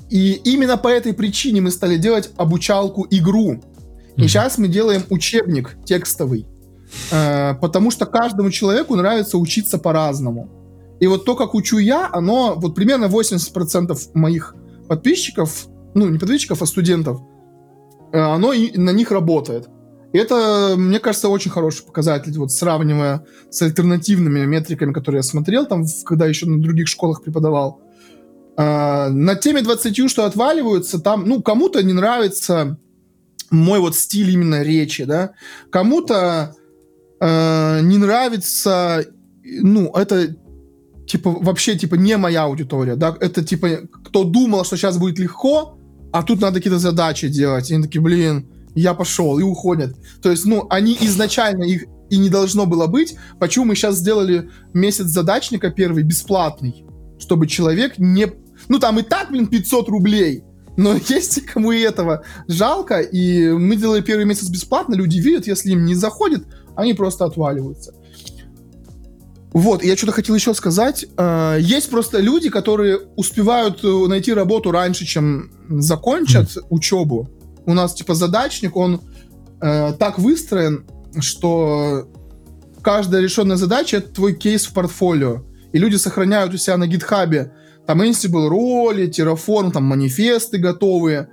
И 0.09 0.33
именно 0.45 0.77
по 0.77 0.87
этой 0.87 1.13
причине 1.13 1.59
мы 1.59 1.71
стали 1.71 1.97
делать 1.97 2.29
обучалку 2.37 3.05
игру. 3.09 3.61
И 4.15 4.21
mm-hmm. 4.21 4.27
сейчас 4.27 4.57
мы 4.57 4.69
делаем 4.69 5.03
учебник 5.09 5.75
текстовый. 5.83 6.45
Э, 7.11 7.55
потому 7.55 7.91
что 7.91 8.05
каждому 8.05 8.49
человеку 8.49 8.95
нравится 8.95 9.37
учиться 9.37 9.77
по-разному. 9.77 10.49
И 10.99 11.07
вот 11.07 11.25
то, 11.25 11.35
как 11.35 11.53
учу 11.55 11.77
я, 11.77 12.09
оно, 12.11 12.53
вот 12.55 12.75
примерно 12.75 13.05
80% 13.05 13.97
моих 14.13 14.55
подписчиков 14.87 15.67
ну, 15.93 16.09
не 16.09 16.17
подписчиков, 16.17 16.61
а 16.61 16.65
студентов, 16.65 17.21
э, 18.11 18.19
оно 18.19 18.53
и 18.53 18.77
на 18.77 18.91
них 18.91 19.11
работает. 19.11 19.69
И 20.11 20.17
это, 20.17 20.75
мне 20.77 20.99
кажется, 20.99 21.29
очень 21.29 21.49
хороший 21.49 21.85
показатель, 21.85 22.37
вот 22.37 22.51
сравнивая 22.51 23.25
с 23.49 23.61
альтернативными 23.61 24.45
метриками, 24.45 24.93
которые 24.93 25.19
я 25.19 25.23
смотрел, 25.23 25.65
там, 25.65 25.85
когда 26.05 26.27
еще 26.27 26.45
на 26.45 26.61
других 26.61 26.87
школах 26.87 27.23
преподавал. 27.23 27.81
А, 28.55 29.09
на 29.09 29.35
теме 29.35 29.63
20, 29.63 30.09
что 30.09 30.25
отваливаются, 30.25 30.99
там, 30.99 31.25
ну, 31.27 31.41
кому-то 31.41 31.81
не 31.81 31.93
нравится 31.93 32.77
мой 33.49 33.79
вот 33.79 33.95
стиль 33.95 34.29
именно 34.29 34.61
речи, 34.61 35.03
да, 35.05 35.31
кому-то 35.71 36.55
э, 37.23 37.81
не 37.81 37.97
нравится, 37.97 39.05
ну, 39.43 39.91
это 39.95 40.35
типа 41.07 41.31
вообще 41.31 41.77
типа 41.77 41.95
не 41.95 42.17
моя 42.17 42.43
аудитория, 42.43 42.95
да, 42.95 43.15
это 43.19 43.43
типа 43.43 43.67
кто 44.05 44.23
думал, 44.23 44.65
что 44.65 44.77
сейчас 44.77 44.97
будет 44.97 45.19
легко, 45.19 45.77
а 46.11 46.23
тут 46.23 46.41
надо 46.41 46.59
какие-то 46.59 46.79
задачи 46.79 47.27
делать. 47.27 47.71
И 47.71 47.73
они 47.73 47.83
такие, 47.83 48.01
блин, 48.01 48.47
я 48.75 48.93
пошел, 48.93 49.39
и 49.39 49.43
уходят. 49.43 49.95
То 50.21 50.29
есть, 50.29 50.45
ну, 50.45 50.67
они 50.69 50.97
изначально 51.01 51.63
их 51.63 51.85
и 52.09 52.17
не 52.17 52.29
должно 52.29 52.65
было 52.65 52.87
быть. 52.87 53.15
Почему 53.39 53.65
мы 53.65 53.75
сейчас 53.75 53.97
сделали 53.97 54.49
месяц 54.73 55.05
задачника 55.05 55.71
первый 55.71 56.03
бесплатный? 56.03 56.85
Чтобы 57.19 57.47
человек 57.47 57.97
не... 57.97 58.27
Ну, 58.67 58.79
там 58.79 58.99
и 58.99 59.01
так, 59.01 59.31
блин, 59.31 59.47
500 59.47 59.89
рублей. 59.89 60.43
Но 60.77 60.95
есть 61.09 61.45
кому 61.45 61.71
и 61.71 61.79
этого 61.79 62.23
жалко, 62.47 62.99
и 62.99 63.49
мы 63.49 63.75
делали 63.75 64.01
первый 64.01 64.25
месяц 64.25 64.49
бесплатно, 64.49 64.95
люди 64.95 65.17
видят, 65.17 65.47
если 65.47 65.71
им 65.71 65.85
не 65.85 65.95
заходит, 65.95 66.45
они 66.75 66.93
просто 66.93 67.25
отваливаются. 67.25 67.93
Вот, 69.51 69.83
я 69.83 69.95
что-то 69.95 70.13
хотел 70.13 70.33
еще 70.33 70.53
сказать. 70.55 71.05
Э, 71.15 71.57
есть 71.59 71.89
просто 71.89 72.19
люди, 72.19 72.49
которые 72.49 72.99
успевают 73.15 73.83
э, 73.83 74.07
найти 74.07 74.33
работу 74.33 74.71
раньше, 74.71 75.05
чем 75.05 75.51
закончат 75.69 76.49
mm. 76.49 76.65
учебу. 76.69 77.29
У 77.65 77.73
нас, 77.73 77.93
типа, 77.93 78.15
задачник, 78.15 78.75
он 78.75 79.01
э, 79.61 79.93
так 79.99 80.17
выстроен, 80.17 80.85
что 81.19 82.07
каждая 82.81 83.21
решенная 83.21 83.57
задача— 83.57 83.97
это 83.97 84.11
твой 84.11 84.33
кейс 84.33 84.65
в 84.65 84.73
портфолио. 84.73 85.43
И 85.71 85.77
люди 85.77 85.97
сохраняют 85.97 86.53
у 86.53 86.57
себя 86.57 86.77
на 86.77 86.87
гитхабе 86.87 87.51
там 87.85 88.01
Ansible 88.01 88.47
роли, 88.47 89.09
Terraform, 89.09 89.71
там 89.71 89.83
манифесты 89.83 90.57
готовые, 90.57 91.29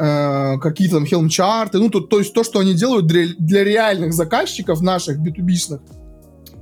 э, 0.00 0.58
какие-то 0.58 0.96
там 0.96 1.06
хелм-чарты. 1.06 1.78
Ну, 1.78 1.90
то, 1.90 2.00
то 2.00 2.18
есть 2.18 2.32
то, 2.32 2.42
что 2.42 2.58
они 2.60 2.74
делают 2.74 3.06
для, 3.06 3.26
для 3.38 3.64
реальных 3.64 4.12
заказчиков 4.14 4.80
наших, 4.80 5.18
B2B-шных, 5.18 5.80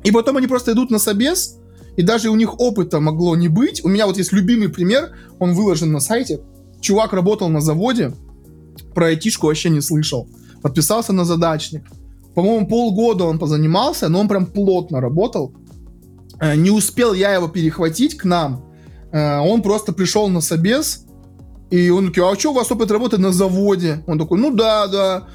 и 0.05 0.11
потом 0.11 0.37
они 0.37 0.47
просто 0.47 0.73
идут 0.73 0.91
на 0.91 0.99
собес, 0.99 1.59
и 1.97 2.03
даже 2.03 2.31
у 2.31 2.37
них 2.37 2.61
опыта 2.61 3.01
могло 3.01 3.37
не 3.37 3.49
быть. 3.49 3.85
У 3.85 3.89
меня 3.89 4.07
вот 4.07 4.19
есть 4.19 4.33
любимый 4.33 4.69
пример, 4.69 5.17
он 5.39 5.55
выложен 5.55 5.93
на 5.93 6.01
сайте. 6.01 6.41
Чувак 6.81 7.13
работал 7.13 7.49
на 7.49 7.61
заводе, 7.61 8.13
про 8.95 9.07
айтишку 9.07 9.47
вообще 9.47 9.71
не 9.71 9.81
слышал. 9.81 10.29
Подписался 10.63 11.13
на 11.13 11.25
задачник. 11.25 11.83
По-моему, 12.35 12.69
полгода 12.69 13.25
он 13.25 13.39
позанимался, 13.39 14.09
но 14.09 14.21
он 14.21 14.29
прям 14.29 14.47
плотно 14.47 15.01
работал. 15.01 15.53
Э, 16.41 16.55
не 16.55 16.71
успел 16.71 17.15
я 17.15 17.35
его 17.35 17.49
перехватить 17.49 18.17
к 18.17 18.25
нам. 18.25 18.65
Э, 19.13 19.39
он 19.39 19.63
просто 19.63 19.93
пришел 19.93 20.29
на 20.29 20.41
собес, 20.41 21.05
и 21.71 21.91
он 21.91 22.09
такой, 22.13 22.33
а 22.33 22.39
что 22.39 22.51
у 22.51 22.55
вас 22.55 22.71
опыт 22.71 22.91
работы 22.91 23.19
на 23.19 23.33
заводе? 23.33 24.03
Он 24.07 24.19
такой, 24.19 24.39
ну 24.39 24.55
да, 24.55 24.87
да. 24.87 25.29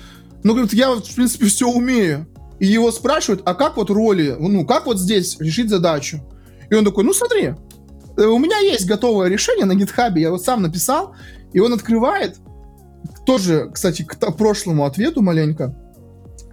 Ну, 0.43 0.53
говорит, 0.53 0.73
я, 0.73 0.91
в 0.95 1.15
принципе, 1.15 1.45
все 1.45 1.67
умею. 1.69 2.27
И 2.59 2.65
его 2.65 2.91
спрашивают, 2.91 3.41
а 3.45 3.53
как 3.53 3.77
вот 3.77 3.89
роли, 3.89 4.35
ну, 4.39 4.65
как 4.65 4.85
вот 4.85 4.99
здесь 4.99 5.37
решить 5.39 5.69
задачу? 5.69 6.21
И 6.69 6.75
он 6.75 6.85
такой, 6.85 7.03
ну, 7.03 7.13
смотри, 7.13 7.53
э, 8.17 8.23
у 8.23 8.39
меня 8.39 8.57
есть 8.59 8.85
готовое 8.85 9.27
решение 9.27 9.65
на 9.65 9.75
гитхабе, 9.75 10.21
я 10.21 10.31
вот 10.31 10.43
сам 10.43 10.61
написал, 10.61 11.15
и 11.51 11.59
он 11.59 11.73
открывает, 11.73 12.37
тоже, 13.25 13.69
кстати, 13.73 14.03
к 14.03 14.15
прошлому 14.31 14.85
ответу 14.85 15.21
маленько, 15.21 15.75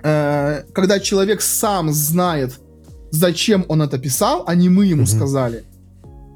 э, 0.03 0.65
когда 0.73 1.01
человек 1.01 1.41
сам 1.41 1.93
знает, 1.93 2.59
зачем 3.11 3.65
он 3.69 3.83
это 3.83 3.99
писал, 3.99 4.45
а 4.47 4.55
не 4.55 4.69
мы 4.69 4.87
ему 4.87 5.03
mm-hmm. 5.03 5.17
сказали. 5.17 5.65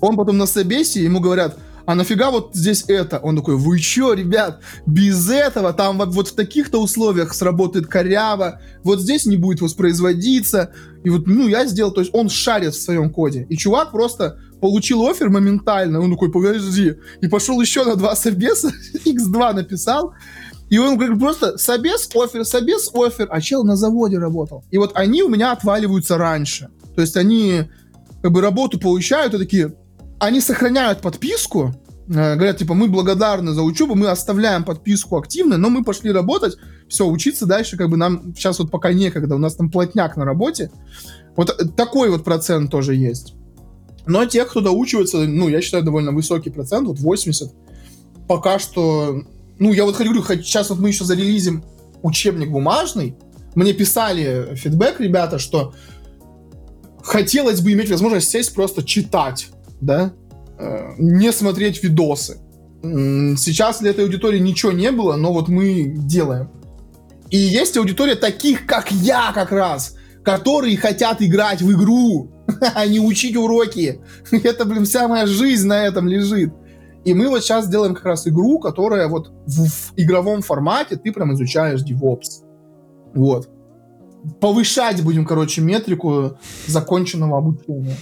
Он 0.00 0.16
потом 0.16 0.38
на 0.38 0.46
собесе, 0.46 1.02
ему 1.02 1.20
говорят, 1.20 1.58
а 1.86 1.94
нафига 1.94 2.30
вот 2.30 2.50
здесь 2.54 2.84
это? 2.88 3.18
Он 3.18 3.36
такой, 3.36 3.56
вы 3.56 3.78
чё, 3.78 4.14
ребят, 4.14 4.60
без 4.86 5.28
этого 5.28 5.72
там 5.72 5.98
вот, 5.98 6.28
в 6.28 6.34
таких-то 6.34 6.80
условиях 6.80 7.34
сработает 7.34 7.86
коряво, 7.86 8.60
вот 8.82 9.00
здесь 9.00 9.26
не 9.26 9.36
будет 9.36 9.60
воспроизводиться. 9.60 10.72
И 11.04 11.10
вот, 11.10 11.26
ну, 11.26 11.46
я 11.46 11.66
сделал, 11.66 11.92
то 11.92 12.00
есть 12.00 12.14
он 12.14 12.28
шарит 12.28 12.74
в 12.74 12.80
своем 12.80 13.10
коде. 13.10 13.46
И 13.50 13.56
чувак 13.56 13.92
просто 13.92 14.38
получил 14.60 15.06
офер 15.06 15.28
моментально, 15.28 16.00
он 16.00 16.10
такой, 16.10 16.32
подожди, 16.32 16.94
и 17.20 17.28
пошел 17.28 17.60
еще 17.60 17.84
на 17.84 17.96
два 17.96 18.16
собеса, 18.16 18.72
x2 19.04 19.52
написал, 19.52 20.14
и 20.70 20.78
он 20.78 20.96
говорит, 20.96 21.18
просто 21.18 21.58
собес, 21.58 22.08
офер, 22.14 22.44
собес, 22.44 22.90
офер, 22.94 23.28
а 23.30 23.40
чел 23.42 23.62
на 23.64 23.76
заводе 23.76 24.18
работал. 24.18 24.64
И 24.70 24.78
вот 24.78 24.92
они 24.94 25.22
у 25.22 25.28
меня 25.28 25.52
отваливаются 25.52 26.16
раньше. 26.16 26.70
То 26.94 27.02
есть 27.02 27.16
они 27.16 27.64
как 28.22 28.32
бы 28.32 28.40
работу 28.40 28.80
получают 28.80 29.34
и 29.34 29.38
такие, 29.38 29.74
они 30.18 30.40
сохраняют 30.40 31.00
подписку, 31.00 31.74
э, 32.08 32.34
говорят, 32.34 32.58
типа, 32.58 32.74
мы 32.74 32.88
благодарны 32.88 33.52
за 33.52 33.62
учебу, 33.62 33.94
мы 33.94 34.08
оставляем 34.08 34.64
подписку 34.64 35.16
активно, 35.16 35.56
но 35.56 35.70
мы 35.70 35.84
пошли 35.84 36.12
работать, 36.12 36.56
все, 36.88 37.06
учиться 37.06 37.46
дальше, 37.46 37.76
как 37.76 37.88
бы 37.90 37.96
нам 37.96 38.34
сейчас 38.34 38.58
вот 38.58 38.70
пока 38.70 38.92
некогда, 38.92 39.36
у 39.36 39.38
нас 39.38 39.54
там 39.56 39.70
плотняк 39.70 40.16
на 40.16 40.24
работе. 40.24 40.70
Вот 41.36 41.50
э, 41.50 41.64
такой 41.76 42.10
вот 42.10 42.24
процент 42.24 42.70
тоже 42.70 42.94
есть. 42.94 43.34
Но 44.06 44.24
тех, 44.26 44.48
кто 44.48 44.60
доучивается, 44.60 45.18
ну, 45.18 45.48
я 45.48 45.62
считаю, 45.62 45.82
довольно 45.82 46.12
высокий 46.12 46.50
процент, 46.50 46.86
вот 46.86 46.98
80. 46.98 47.52
Пока 48.28 48.58
что, 48.58 49.22
ну, 49.58 49.72
я 49.72 49.84
вот 49.84 49.94
говорю, 49.94 50.22
сейчас 50.22 50.70
вот 50.70 50.78
мы 50.78 50.88
еще 50.88 51.04
зарелизим 51.04 51.64
учебник 52.02 52.50
бумажный, 52.50 53.16
мне 53.54 53.72
писали 53.72 54.54
фидбэк 54.56 55.00
ребята, 55.00 55.38
что 55.38 55.74
хотелось 57.02 57.60
бы 57.60 57.72
иметь 57.72 57.90
возможность 57.90 58.28
сесть 58.28 58.54
просто 58.54 58.82
читать 58.82 59.48
да, 59.80 60.12
э, 60.58 60.94
не 60.98 61.32
смотреть 61.32 61.82
видосы. 61.82 62.38
Сейчас 62.82 63.80
для 63.80 63.90
этой 63.90 64.04
аудитории 64.04 64.38
ничего 64.38 64.70
не 64.70 64.90
было, 64.90 65.16
но 65.16 65.32
вот 65.32 65.48
мы 65.48 65.94
делаем. 65.96 66.50
И 67.30 67.38
есть 67.38 67.76
аудитория 67.76 68.14
таких, 68.14 68.66
как 68.66 68.92
я 68.92 69.32
как 69.32 69.52
раз, 69.52 69.96
которые 70.22 70.76
хотят 70.76 71.22
играть 71.22 71.62
в 71.62 71.72
игру, 71.72 72.30
а 72.74 72.86
не 72.86 73.00
учить 73.00 73.36
уроки. 73.36 74.00
Это, 74.30 74.64
блин, 74.64 74.84
вся 74.84 75.08
моя 75.08 75.26
жизнь 75.26 75.66
на 75.66 75.84
этом 75.86 76.08
лежит. 76.08 76.52
И 77.04 77.12
мы 77.12 77.28
вот 77.28 77.42
сейчас 77.42 77.68
делаем 77.68 77.94
как 77.94 78.04
раз 78.04 78.26
игру, 78.26 78.58
которая 78.58 79.08
вот 79.08 79.30
в, 79.46 79.66
в 79.66 79.92
игровом 79.96 80.42
формате 80.42 80.96
ты 80.96 81.12
прям 81.12 81.34
изучаешь 81.34 81.82
DevOps. 81.82 82.44
Вот. 83.14 83.48
Повышать 84.40 85.02
будем, 85.02 85.26
короче, 85.26 85.60
метрику 85.60 86.38
законченного 86.66 87.38
обучения. 87.38 87.96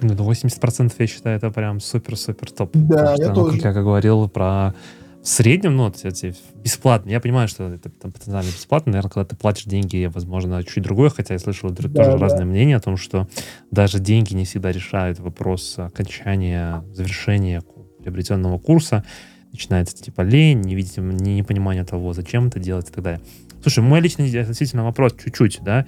Ну, 0.00 0.14
80% 0.14 0.92
я 0.98 1.06
считаю, 1.06 1.36
это 1.36 1.50
прям 1.50 1.80
супер-супер 1.80 2.50
топ. 2.50 2.70
Да, 2.74 2.96
Потому 2.96 3.10
я 3.10 3.16
что, 3.16 3.28
ну, 3.28 3.34
тоже. 3.46 3.56
как 3.60 3.76
я 3.76 3.82
говорил 3.82 4.28
про 4.28 4.74
в 5.22 5.28
среднем, 5.28 5.74
ну, 5.76 5.88
эти 6.04 6.36
бесплатно. 6.62 7.10
Я 7.10 7.18
понимаю, 7.20 7.48
что 7.48 7.64
это 7.68 7.90
там, 7.90 8.12
потенциально 8.12 8.46
бесплатно. 8.46 8.92
Наверное, 8.92 9.10
когда 9.10 9.24
ты 9.24 9.34
платишь 9.34 9.64
деньги, 9.64 10.08
возможно, 10.12 10.62
чуть 10.62 10.84
другое. 10.84 11.10
Хотя 11.10 11.34
я 11.34 11.40
слышал 11.40 11.70
Да, 11.70 11.76
тоже 11.76 11.88
да. 12.12 12.16
разные 12.16 12.44
мнения 12.44 12.76
о 12.76 12.80
том, 12.80 12.96
что 12.96 13.26
даже 13.72 13.98
деньги 13.98 14.34
не 14.34 14.44
всегда 14.44 14.70
решают 14.70 15.18
вопрос 15.18 15.74
окончания, 15.78 16.84
завершения 16.92 17.62
приобретенного 18.00 18.58
курса. 18.58 19.02
Начинается 19.50 19.96
типа 19.96 20.20
лень, 20.20 20.60
не 20.60 20.76
видите, 20.76 21.00
не- 21.00 21.34
непонимание 21.38 21.84
того, 21.84 22.12
зачем 22.12 22.46
это 22.46 22.60
делать 22.60 22.88
и 22.88 22.92
так 22.92 23.02
далее. 23.02 23.20
Слушай, 23.62 23.82
мой 23.82 24.00
личный 24.00 24.28
относительно 24.40 24.84
вопрос 24.84 25.14
чуть-чуть, 25.24 25.58
да, 25.62 25.86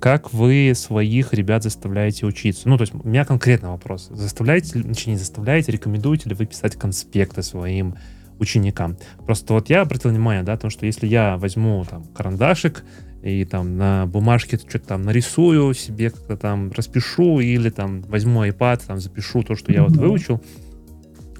как 0.00 0.32
вы 0.32 0.72
своих 0.74 1.32
ребят 1.32 1.62
заставляете 1.62 2.26
учиться? 2.26 2.68
Ну, 2.68 2.76
то 2.76 2.82
есть 2.82 2.94
у 2.94 3.06
меня 3.06 3.24
конкретно 3.24 3.70
вопрос. 3.70 4.08
Заставляете, 4.10 4.82
точнее, 4.82 5.12
не 5.12 5.18
заставляете, 5.18 5.70
рекомендуете 5.70 6.28
ли 6.28 6.34
вы 6.34 6.46
писать 6.46 6.74
конспекты 6.76 7.42
своим 7.42 7.94
ученикам? 8.40 8.96
Просто 9.24 9.52
вот 9.52 9.70
я 9.70 9.82
обратил 9.82 10.10
внимание, 10.10 10.42
да, 10.42 10.56
то, 10.56 10.68
что 10.68 10.84
если 10.84 11.06
я 11.06 11.36
возьму 11.36 11.84
там 11.88 12.04
карандашик 12.06 12.84
и 13.22 13.44
там 13.44 13.76
на 13.76 14.06
бумажке 14.06 14.58
что-то 14.58 14.88
там 14.88 15.02
нарисую, 15.02 15.74
себе 15.74 16.10
как-то 16.10 16.36
там 16.36 16.72
распишу 16.72 17.38
или 17.38 17.70
там 17.70 18.02
возьму 18.02 18.44
iPad, 18.44 18.82
там 18.86 19.00
запишу 19.00 19.42
то, 19.42 19.54
что 19.54 19.72
я 19.72 19.84
вот 19.84 19.92
выучил, 19.96 20.42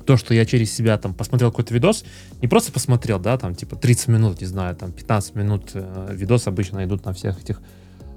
то, 0.07 0.17
что 0.17 0.33
я 0.33 0.47
через 0.47 0.73
себя 0.73 0.97
там 0.97 1.13
посмотрел 1.13 1.51
какой-то 1.51 1.75
видос, 1.75 2.05
не 2.41 2.49
просто 2.49 2.73
посмотрел, 2.73 3.19
да, 3.19 3.37
там 3.37 3.55
типа 3.55 3.77
30 3.77 4.09
минут, 4.09 4.41
не 4.41 4.47
знаю, 4.47 4.75
там 4.75 4.91
15 4.91 5.35
минут 5.35 5.71
э, 5.75 6.15
видос 6.15 6.47
обычно 6.47 6.85
идут 6.85 7.05
на 7.05 7.13
всех 7.13 7.43
этих 7.43 7.61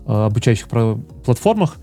обучающих 0.05 0.67
про- 0.67 0.95
платформах, 0.95 1.77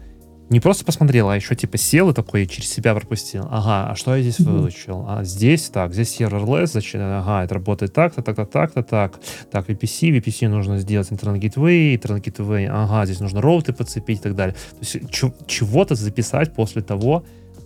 не 0.51 0.61
просто 0.61 0.85
посмотрел, 0.85 1.28
а 1.28 1.36
еще 1.36 1.55
типа 1.55 1.77
сел 1.77 2.09
и 2.11 2.15
такой 2.15 2.47
через 2.47 2.70
себя 2.73 2.95
пропустил. 2.95 3.47
Ага, 3.51 3.90
а 3.90 3.95
что 3.95 4.16
я 4.16 4.23
здесь 4.23 4.40
выучил? 4.40 5.05
А 5.07 5.23
здесь 5.23 5.69
так, 5.69 5.93
здесь 5.93 6.19
serverless, 6.19 6.69
зачем? 6.69 7.03
Ага, 7.03 7.45
это 7.45 7.55
работает 7.55 7.93
так-то, 7.93 8.23
так-то, 8.23 8.47
так-то, 8.47 8.82
так. 8.82 9.20
Так, 9.51 9.69
VPC, 9.69 10.19
VPC 10.19 10.49
нужно 10.49 10.78
сделать 10.78 11.12
интернет 11.12 11.43
gateway, 11.43 11.95
интернет 11.95 12.27
gateway, 12.27 12.66
ага, 12.66 13.05
здесь 13.05 13.20
нужно 13.20 13.43
роуты 13.43 13.74
подцепить 13.74 14.20
и 14.20 14.23
так 14.23 14.35
далее. 14.35 14.55
То 14.55 14.78
есть 14.81 14.97
чего-то 15.47 15.95
записать 15.95 16.55
после 16.55 16.81
того, 16.81 17.24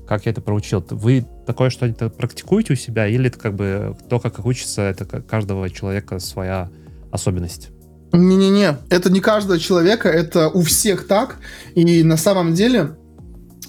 как 0.08 0.26
я 0.26 0.32
это 0.32 0.40
проучил. 0.40 0.84
Вы 0.90 1.24
такое 1.46 1.70
что-то 1.70 2.10
практикуете 2.10 2.72
у 2.72 2.76
себя, 2.76 3.06
или 3.06 3.28
это 3.28 3.38
как 3.38 3.54
бы 3.54 3.96
то, 4.08 4.18
как 4.18 4.44
учится, 4.44 4.82
это 4.82 5.04
каждого 5.22 5.70
человека 5.70 6.18
своя 6.18 6.68
особенность? 7.12 7.70
Не-не-не, 8.12 8.78
это 8.90 9.10
не 9.10 9.20
каждого 9.20 9.58
человека, 9.58 10.08
это 10.08 10.48
у 10.48 10.62
всех 10.62 11.06
так. 11.06 11.36
И 11.74 12.02
на 12.02 12.16
самом 12.16 12.54
деле, 12.54 12.96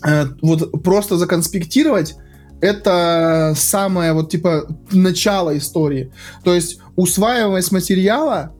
э, 0.06 0.26
вот 0.42 0.84
просто 0.84 1.18
законспектировать, 1.18 2.16
это 2.62 3.54
самое 3.56 4.14
вот 4.14 4.30
типа 4.30 4.68
начало 4.92 5.58
истории. 5.58 6.12
То 6.44 6.54
есть 6.54 6.80
усваиваемость 6.96 7.72
материала, 7.72 8.54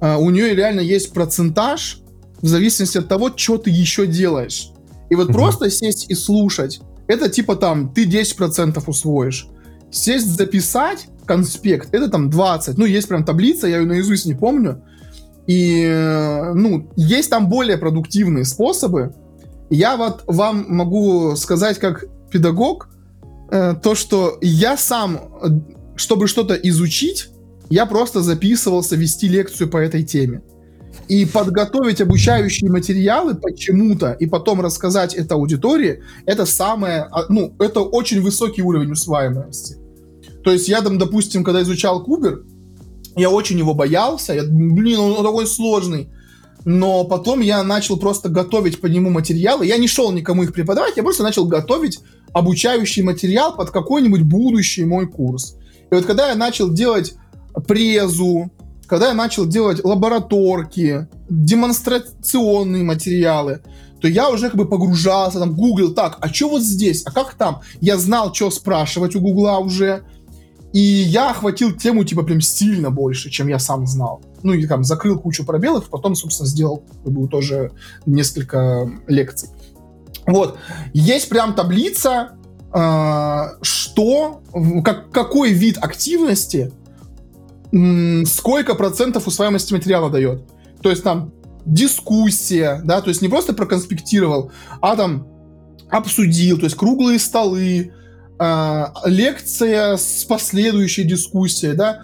э, 0.00 0.16
у 0.16 0.30
нее 0.30 0.54
реально 0.54 0.80
есть 0.80 1.12
процентаж 1.12 2.00
в 2.40 2.46
зависимости 2.46 2.98
от 2.98 3.08
того, 3.08 3.30
что 3.34 3.58
ты 3.58 3.70
еще 3.70 4.06
делаешь. 4.06 4.70
И 5.10 5.14
вот 5.14 5.28
просто 5.28 5.70
сесть 5.70 6.10
и 6.10 6.14
слушать, 6.14 6.80
это 7.06 7.28
типа 7.28 7.56
там 7.56 7.92
ты 7.92 8.06
10% 8.06 8.82
усвоишь. 8.86 9.46
Сесть 9.90 10.28
записать 10.28 11.06
конспект, 11.26 11.94
это 11.94 12.08
там 12.08 12.30
20. 12.30 12.78
Ну, 12.78 12.86
есть 12.86 13.08
прям 13.08 13.24
таблица, 13.24 13.66
я 13.66 13.78
ее 13.78 13.86
наизусть 13.86 14.24
не 14.24 14.34
помню. 14.34 14.82
И, 15.46 15.84
э, 15.84 16.52
ну, 16.54 16.90
есть 16.96 17.30
там 17.30 17.48
более 17.48 17.76
продуктивные 17.76 18.44
способы. 18.44 19.14
Я 19.70 19.96
вот 19.96 20.22
вам 20.26 20.66
могу 20.68 21.34
сказать 21.36 21.78
как 21.78 22.04
педагог, 22.30 22.88
э, 23.50 23.74
то, 23.82 23.94
что 23.94 24.38
я 24.40 24.76
сам, 24.76 25.16
э, 25.16 25.48
чтобы 25.96 26.28
что-то 26.28 26.54
изучить, 26.54 27.28
я 27.70 27.86
просто 27.86 28.20
записывался 28.20 28.96
вести 28.96 29.28
лекцию 29.28 29.70
по 29.70 29.78
этой 29.78 30.04
теме. 30.04 30.42
И 31.08 31.24
подготовить 31.24 32.00
обучающие 32.00 32.70
материалы 32.70 33.34
почему-то, 33.34 34.12
и 34.12 34.26
потом 34.26 34.60
рассказать 34.60 35.14
это 35.14 35.34
аудитории, 35.34 36.02
это 36.26 36.44
самое, 36.44 37.08
а, 37.10 37.24
ну, 37.30 37.54
это 37.58 37.80
очень 37.80 38.20
высокий 38.20 38.62
уровень 38.62 38.92
усваиваемости. 38.92 39.76
То 40.44 40.52
есть 40.52 40.68
я 40.68 40.82
там, 40.82 40.98
допустим, 40.98 41.44
когда 41.44 41.62
изучал 41.62 42.04
Кубер, 42.04 42.44
я 43.16 43.30
очень 43.30 43.58
его 43.58 43.74
боялся, 43.74 44.34
я, 44.34 44.42
блин, 44.44 44.98
он, 44.98 45.12
он 45.12 45.24
такой 45.24 45.46
сложный. 45.46 46.08
Но 46.64 47.04
потом 47.04 47.40
я 47.40 47.62
начал 47.64 47.96
просто 47.96 48.28
готовить 48.28 48.80
по 48.80 48.86
нему 48.86 49.10
материалы. 49.10 49.66
Я 49.66 49.78
не 49.78 49.88
шел 49.88 50.12
никому 50.12 50.44
их 50.44 50.52
преподавать, 50.52 50.96
я 50.96 51.02
просто 51.02 51.22
начал 51.22 51.46
готовить 51.46 51.98
обучающий 52.32 53.02
материал 53.02 53.56
под 53.56 53.70
какой-нибудь 53.70 54.22
будущий 54.22 54.84
мой 54.84 55.06
курс. 55.06 55.56
И 55.90 55.94
вот 55.94 56.06
когда 56.06 56.28
я 56.28 56.34
начал 56.36 56.70
делать 56.70 57.14
презу, 57.66 58.50
когда 58.86 59.08
я 59.08 59.14
начал 59.14 59.46
делать 59.46 59.84
лабораторки, 59.84 61.08
демонстрационные 61.28 62.84
материалы, 62.84 63.60
то 64.00 64.08
я 64.08 64.30
уже 64.30 64.48
как 64.48 64.56
бы 64.56 64.68
погружался, 64.68 65.38
там, 65.38 65.54
гуглил, 65.54 65.94
так, 65.94 66.18
а 66.20 66.28
что 66.28 66.48
вот 66.48 66.62
здесь, 66.62 67.02
а 67.06 67.12
как 67.12 67.34
там? 67.34 67.60
Я 67.80 67.96
знал, 67.98 68.34
что 68.34 68.50
спрашивать 68.50 69.14
у 69.14 69.20
гугла 69.20 69.58
уже, 69.58 70.04
и 70.72 70.80
я 70.80 71.30
охватил 71.30 71.72
тему, 71.72 72.04
типа, 72.04 72.22
прям 72.22 72.40
сильно 72.40 72.90
больше, 72.90 73.30
чем 73.30 73.48
я 73.48 73.58
сам 73.58 73.86
знал. 73.86 74.22
Ну, 74.42 74.54
и 74.54 74.66
там 74.66 74.84
закрыл 74.84 75.18
кучу 75.18 75.44
пробелов, 75.44 75.88
потом, 75.88 76.14
собственно, 76.14 76.48
сделал 76.48 76.84
как 77.04 77.12
бы, 77.12 77.28
тоже 77.28 77.72
несколько 78.06 78.90
лекций. 79.06 79.50
Вот. 80.26 80.58
Есть 80.94 81.28
прям 81.28 81.54
таблица, 81.54 82.32
э, 82.72 83.42
что, 83.60 84.40
как, 84.84 85.10
какой 85.10 85.52
вид 85.52 85.78
активности 85.78 86.72
м, 87.72 88.24
сколько 88.26 88.74
процентов 88.74 89.26
усваиваемости 89.26 89.74
материала 89.74 90.10
дает. 90.10 90.44
То 90.80 90.90
есть 90.90 91.02
там 91.02 91.32
дискуссия, 91.64 92.80
да, 92.84 93.00
то 93.00 93.08
есть 93.08 93.22
не 93.22 93.28
просто 93.28 93.52
проконспектировал, 93.52 94.52
а 94.80 94.96
там 94.96 95.26
обсудил, 95.90 96.58
то 96.58 96.64
есть 96.64 96.76
круглые 96.76 97.18
столы, 97.18 97.92
а, 98.44 98.92
лекция 99.04 99.96
с 99.96 100.24
последующей 100.24 101.04
дискуссией, 101.04 101.74
да, 101.74 102.02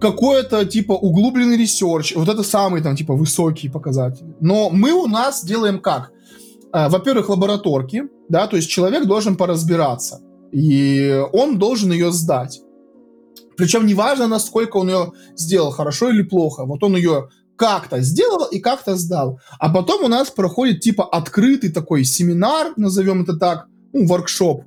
какой-то 0.00 0.64
типа 0.64 0.92
углубленный 0.92 1.58
research, 1.58 2.14
вот 2.16 2.30
это 2.30 2.42
самые 2.42 2.82
там 2.82 2.96
типа 2.96 3.12
высокие 3.12 3.70
показатели. 3.70 4.34
Но 4.40 4.70
мы 4.70 4.92
у 4.92 5.06
нас 5.06 5.44
делаем 5.44 5.78
как? 5.78 6.12
А, 6.72 6.88
Во-первых, 6.88 7.28
лабораторки, 7.28 8.04
да, 8.30 8.46
то 8.46 8.56
есть 8.56 8.70
человек 8.70 9.04
должен 9.04 9.36
поразбираться, 9.36 10.22
и 10.50 11.22
он 11.34 11.58
должен 11.58 11.92
ее 11.92 12.10
сдать. 12.10 12.62
Причем 13.58 13.84
неважно, 13.84 14.28
насколько 14.28 14.78
он 14.78 14.88
ее 14.88 15.12
сделал, 15.36 15.72
хорошо 15.72 16.08
или 16.08 16.22
плохо. 16.22 16.64
Вот 16.64 16.82
он 16.82 16.96
ее 16.96 17.28
как-то 17.56 18.00
сделал 18.00 18.46
и 18.46 18.60
как-то 18.60 18.96
сдал. 18.96 19.38
А 19.58 19.68
потом 19.68 20.04
у 20.04 20.08
нас 20.08 20.30
проходит 20.30 20.80
типа 20.80 21.04
открытый 21.04 21.70
такой 21.70 22.04
семинар, 22.04 22.72
назовем 22.78 23.24
это 23.24 23.36
так, 23.36 23.66
ну, 23.92 24.06
воркшоп, 24.06 24.64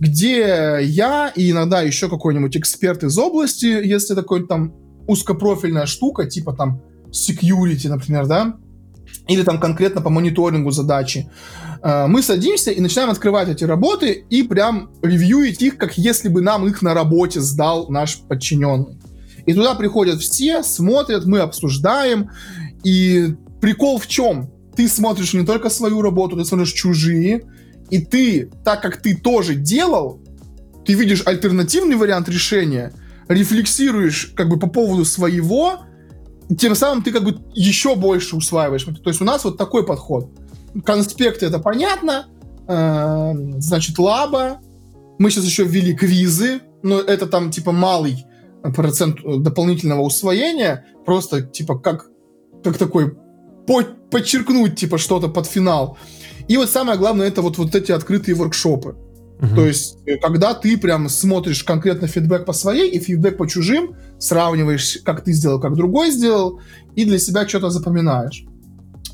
где 0.00 0.78
я 0.82 1.28
и 1.28 1.50
иногда 1.50 1.82
еще 1.82 2.08
какой-нибудь 2.08 2.56
эксперт 2.56 3.04
из 3.04 3.16
области, 3.18 3.66
если 3.66 4.14
такой 4.14 4.46
там 4.46 4.74
узкопрофильная 5.06 5.86
штука, 5.86 6.26
типа 6.26 6.54
там 6.54 6.82
security, 7.10 7.88
например, 7.88 8.26
да, 8.26 8.56
или 9.28 9.42
там 9.42 9.60
конкретно 9.60 10.00
по 10.00 10.10
мониторингу 10.10 10.70
задачи, 10.70 11.30
э, 11.82 12.06
мы 12.06 12.22
садимся 12.22 12.70
и 12.70 12.80
начинаем 12.80 13.10
открывать 13.10 13.48
эти 13.48 13.64
работы 13.64 14.24
и 14.30 14.42
прям 14.42 14.90
ревьюить 15.02 15.60
их, 15.62 15.76
как 15.76 15.98
если 15.98 16.28
бы 16.28 16.40
нам 16.40 16.66
их 16.66 16.80
на 16.82 16.94
работе 16.94 17.40
сдал 17.40 17.88
наш 17.90 18.18
подчиненный. 18.20 18.98
И 19.46 19.52
туда 19.52 19.74
приходят 19.74 20.20
все, 20.20 20.62
смотрят, 20.62 21.26
мы 21.26 21.40
обсуждаем. 21.40 22.30
И 22.84 23.34
прикол 23.60 23.98
в 23.98 24.06
чем? 24.06 24.50
Ты 24.76 24.88
смотришь 24.88 25.34
не 25.34 25.44
только 25.44 25.70
свою 25.70 26.02
работу, 26.02 26.36
ты 26.36 26.44
смотришь 26.44 26.72
чужие. 26.72 27.44
И 27.90 27.98
ты, 27.98 28.50
так 28.64 28.82
как 28.82 28.98
ты 28.98 29.16
тоже 29.16 29.54
делал, 29.54 30.20
ты 30.84 30.94
видишь 30.94 31.22
альтернативный 31.26 31.96
вариант 31.96 32.28
решения, 32.28 32.92
рефлексируешь 33.28 34.32
как 34.36 34.48
бы 34.48 34.58
по 34.58 34.68
поводу 34.68 35.04
своего, 35.04 35.80
тем 36.58 36.74
самым 36.74 37.02
ты 37.02 37.12
как 37.12 37.24
бы 37.24 37.38
еще 37.54 37.94
больше 37.94 38.36
усваиваешь. 38.36 38.84
То 38.84 39.10
есть 39.10 39.20
у 39.20 39.24
нас 39.24 39.44
вот 39.44 39.56
такой 39.56 39.86
подход. 39.86 40.30
Конспекты 40.84 41.46
это 41.46 41.58
понятно, 41.58 42.26
э, 42.66 43.32
значит, 43.58 43.98
лаба. 43.98 44.60
Мы 45.18 45.30
сейчас 45.30 45.44
еще 45.44 45.64
ввели 45.64 45.94
квизы, 45.94 46.60
но 46.82 46.98
это 46.98 47.26
там 47.26 47.50
типа 47.50 47.72
малый 47.72 48.24
процент 48.74 49.18
дополнительного 49.22 50.02
усвоения, 50.02 50.86
просто 51.04 51.42
типа 51.42 51.78
как, 51.78 52.06
как 52.62 52.78
такой 52.78 53.16
по 53.66 53.82
подчеркнуть 54.10 54.76
типа 54.76 54.98
что-то 54.98 55.28
под 55.28 55.46
финал. 55.46 55.98
И 56.50 56.56
вот 56.56 56.68
самое 56.68 56.98
главное 56.98 57.28
это 57.28 57.42
вот, 57.42 57.58
вот 57.58 57.76
эти 57.76 57.92
открытые 57.92 58.34
воркшопы. 58.34 58.96
Угу. 59.40 59.54
То 59.54 59.66
есть, 59.66 59.98
э, 60.04 60.16
когда 60.16 60.52
ты 60.52 60.76
прям 60.76 61.08
смотришь 61.08 61.62
конкретно 61.62 62.08
фидбэк 62.08 62.44
по 62.44 62.52
своей 62.52 62.90
и 62.90 62.98
фидбэк 62.98 63.36
по 63.36 63.46
чужим, 63.46 63.94
сравниваешь, 64.18 64.98
как 65.04 65.22
ты 65.22 65.32
сделал, 65.32 65.60
как 65.60 65.76
другой 65.76 66.10
сделал, 66.10 66.60
и 66.96 67.04
для 67.04 67.20
себя 67.20 67.46
что-то 67.46 67.70
запоминаешь. 67.70 68.46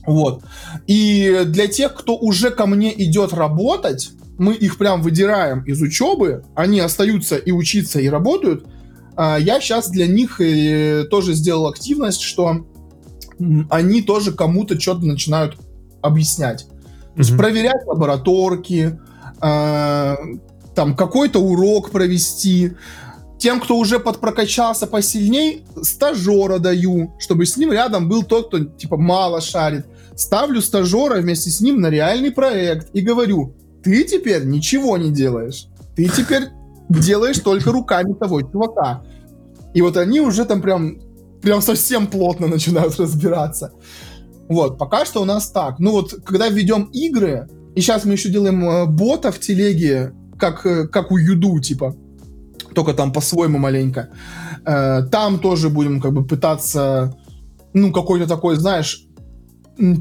Вот. 0.07 0.45
И 0.87 1.43
для 1.45 1.67
тех, 1.67 1.95
кто 1.95 2.17
уже 2.17 2.49
ко 2.49 2.65
мне 2.65 2.91
идет 3.05 3.35
работать, 3.35 4.13
мы 4.39 4.55
их 4.55 4.79
прям 4.79 5.03
выдираем 5.03 5.63
из 5.65 5.83
учебы, 5.83 6.43
они 6.55 6.81
остаются 6.81 7.37
и 7.37 7.51
учиться, 7.51 8.01
и 8.01 8.09
работают. 8.09 8.65
А 9.15 9.37
я 9.37 9.61
сейчас 9.61 9.91
для 9.91 10.07
них 10.07 10.41
э, 10.41 11.05
тоже 11.11 11.35
сделал 11.35 11.69
активность, 11.69 12.23
что 12.23 12.67
они 13.69 14.01
тоже 14.01 14.33
кому-то 14.33 14.81
что-то 14.81 15.05
начинают 15.05 15.59
объяснять. 16.01 16.67
То 17.17 17.23
есть 17.23 17.37
проверять 17.37 17.87
лабораторки, 17.87 19.01
э, 19.41 20.17
там 20.75 20.95
какой-то 20.95 21.41
урок 21.41 21.91
провести. 21.91 22.73
Тем, 23.39 23.59
кто 23.59 23.79
уже 23.79 23.99
подпрокачался 23.99 24.87
посильней, 24.87 25.65
стажера 25.83 26.59
даю, 26.59 27.15
чтобы 27.19 27.47
с 27.47 27.57
ним 27.57 27.73
рядом 27.73 28.09
был 28.09 28.23
тот, 28.23 28.49
кто 28.49 28.65
типа 28.65 28.99
мало 28.99 29.41
шарит. 29.41 29.87
Ставлю 30.15 30.61
стажера 30.61 31.17
вместе 31.17 31.51
с 31.51 31.61
ним 31.61 31.81
на 31.81 31.89
реальный 31.89 32.31
проект 32.31 32.89
и 32.95 33.01
говорю, 33.01 33.55
ты 33.83 34.05
теперь 34.05 34.45
ничего 34.45 34.99
не 34.99 35.11
делаешь. 35.11 35.69
Ты 35.95 36.09
теперь 36.09 36.49
делаешь 36.91 37.39
только 37.39 37.73
руками 37.73 38.13
того 38.13 38.43
чувака. 38.43 39.03
И 39.73 39.81
вот 39.81 39.97
они 39.97 40.21
уже 40.21 40.45
там 40.45 40.61
прям, 40.61 40.99
прям 41.41 41.63
совсем 41.63 42.07
плотно 42.07 42.47
начинают 42.47 42.99
разбираться. 42.99 43.73
Вот, 44.49 44.79
пока 44.79 45.05
что 45.05 45.23
у 45.23 45.25
нас 45.25 45.51
так. 45.51 45.79
Ну 45.79 45.93
вот, 45.93 46.15
когда 46.25 46.49
ведем 46.49 46.85
игры, 46.93 47.49
и 47.75 47.81
сейчас 47.81 48.05
мы 48.05 48.13
еще 48.13 48.29
делаем 48.29 48.65
э, 48.65 48.87
бота 48.87 49.33
в 49.33 49.41
телеге, 49.41 50.13
как, 50.39 50.65
э, 50.67 50.87
как 50.87 51.11
у 51.11 51.17
Юду, 51.17 51.59
типа, 51.61 51.97
только 52.75 52.95
там 52.95 53.13
по-своему 53.13 53.59
маленько. 53.59 54.11
Э, 54.65 55.03
там 55.11 55.39
тоже 55.39 55.69
будем 55.69 56.01
как 56.01 56.13
бы 56.13 56.25
пытаться, 56.25 57.17
ну, 57.73 57.93
какой-то 57.93 58.27
такой, 58.27 58.57
знаешь, 58.57 59.07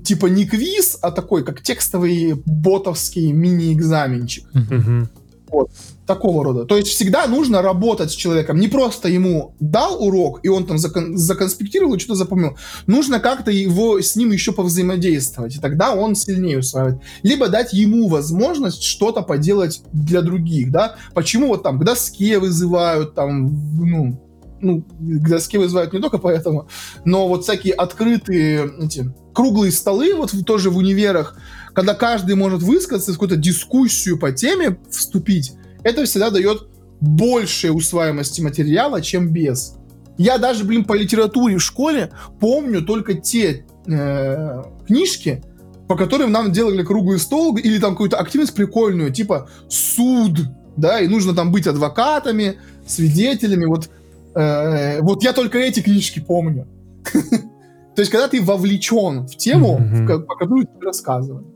типа 0.04 0.28
не 0.28 0.46
квиз, 0.46 0.98
а 1.02 1.12
такой, 1.12 1.44
как 1.44 1.62
текстовый 1.62 2.42
ботовский 2.46 3.32
мини-экзаменчик. 3.32 4.46
Mm-hmm. 4.54 5.08
Вот 5.50 5.70
такого 6.06 6.44
рода. 6.44 6.66
То 6.66 6.78
есть 6.78 6.90
всегда 6.90 7.28
нужно 7.28 7.62
работать 7.62 8.12
с 8.12 8.16
человеком. 8.16 8.60
Не 8.60 8.68
просто 8.68 9.10
ему 9.10 9.56
дал 9.60 10.04
урок, 10.04 10.40
и 10.44 10.48
он 10.48 10.66
там 10.66 10.78
закон, 10.78 11.18
законспектировал 11.18 11.96
и 11.96 12.00
что-то 12.00 12.16
запомнил. 12.16 12.58
Нужно 12.88 13.20
как-то 13.20 13.52
его 13.52 14.00
с 14.00 14.16
ним 14.16 14.32
еще 14.32 14.52
повзаимодействовать, 14.52 15.56
и 15.56 15.60
тогда 15.60 15.94
он 15.94 16.16
сильнее 16.16 16.60
усваивает. 16.60 17.02
Либо 17.24 17.50
дать 17.50 17.74
ему 17.74 18.08
возможность 18.08 18.84
что-то 18.84 19.22
поделать 19.22 19.82
для 19.94 20.22
других, 20.22 20.72
да. 20.72 20.96
Почему 21.14 21.48
вот 21.48 21.64
там 21.64 21.80
к 21.80 21.84
доске 21.84 22.40
вызывают, 22.40 23.16
там, 23.16 23.48
ну, 23.78 24.22
ну, 24.62 24.82
к 24.82 25.30
доске 25.30 25.60
вызывают 25.60 25.94
не 25.94 26.00
только 26.00 26.18
поэтому, 26.18 26.68
но 27.04 27.28
вот 27.28 27.44
всякие 27.44 27.74
открытые 27.74 28.72
эти 28.82 29.14
круглые 29.34 29.72
столы, 29.72 30.16
вот 30.16 30.34
тоже 30.46 30.70
в 30.70 30.78
универах, 30.78 31.38
когда 31.74 31.94
каждый 31.94 32.36
может 32.36 32.62
высказаться, 32.62 33.12
в 33.12 33.16
какую-то 33.16 33.36
дискуссию 33.36 34.18
по 34.18 34.32
теме 34.32 34.78
вступить, 34.90 35.54
это 35.86 36.04
всегда 36.04 36.32
дает 36.32 36.68
большей 37.00 37.70
усваиваемости 37.70 38.42
материала, 38.42 39.02
чем 39.02 39.30
без. 39.30 39.76
Я 40.18 40.38
даже, 40.40 40.64
блин, 40.64 40.84
по 40.84 40.94
литературе 40.94 41.58
в 41.58 41.62
школе 41.62 42.12
помню 42.40 42.82
только 42.82 43.14
те 43.14 43.66
э, 43.86 44.64
книжки, 44.88 45.44
по 45.88 45.96
которым 45.96 46.32
нам 46.32 46.52
делали 46.52 46.84
круглый 46.84 47.20
стол 47.20 47.56
или 47.58 47.78
там 47.78 47.92
какую-то 47.92 48.18
активность 48.18 48.56
прикольную, 48.56 49.14
типа 49.14 49.48
суд, 49.70 50.40
да, 50.76 51.00
и 51.00 51.08
нужно 51.08 51.36
там 51.36 51.52
быть 51.52 51.68
адвокатами, 51.68 52.58
свидетелями, 52.88 53.66
вот, 53.66 53.90
э, 54.34 55.02
вот 55.02 55.24
я 55.24 55.34
только 55.34 55.60
эти 55.60 55.82
книжки 55.82 56.20
помню. 56.20 56.68
То 57.14 58.02
есть, 58.02 58.12
когда 58.12 58.28
ты 58.28 58.42
вовлечен 58.42 59.28
в 59.28 59.38
тему, 59.38 59.80
по 60.08 60.36
которой 60.36 60.66
тебе 60.66 60.88
рассказывают 60.88 61.55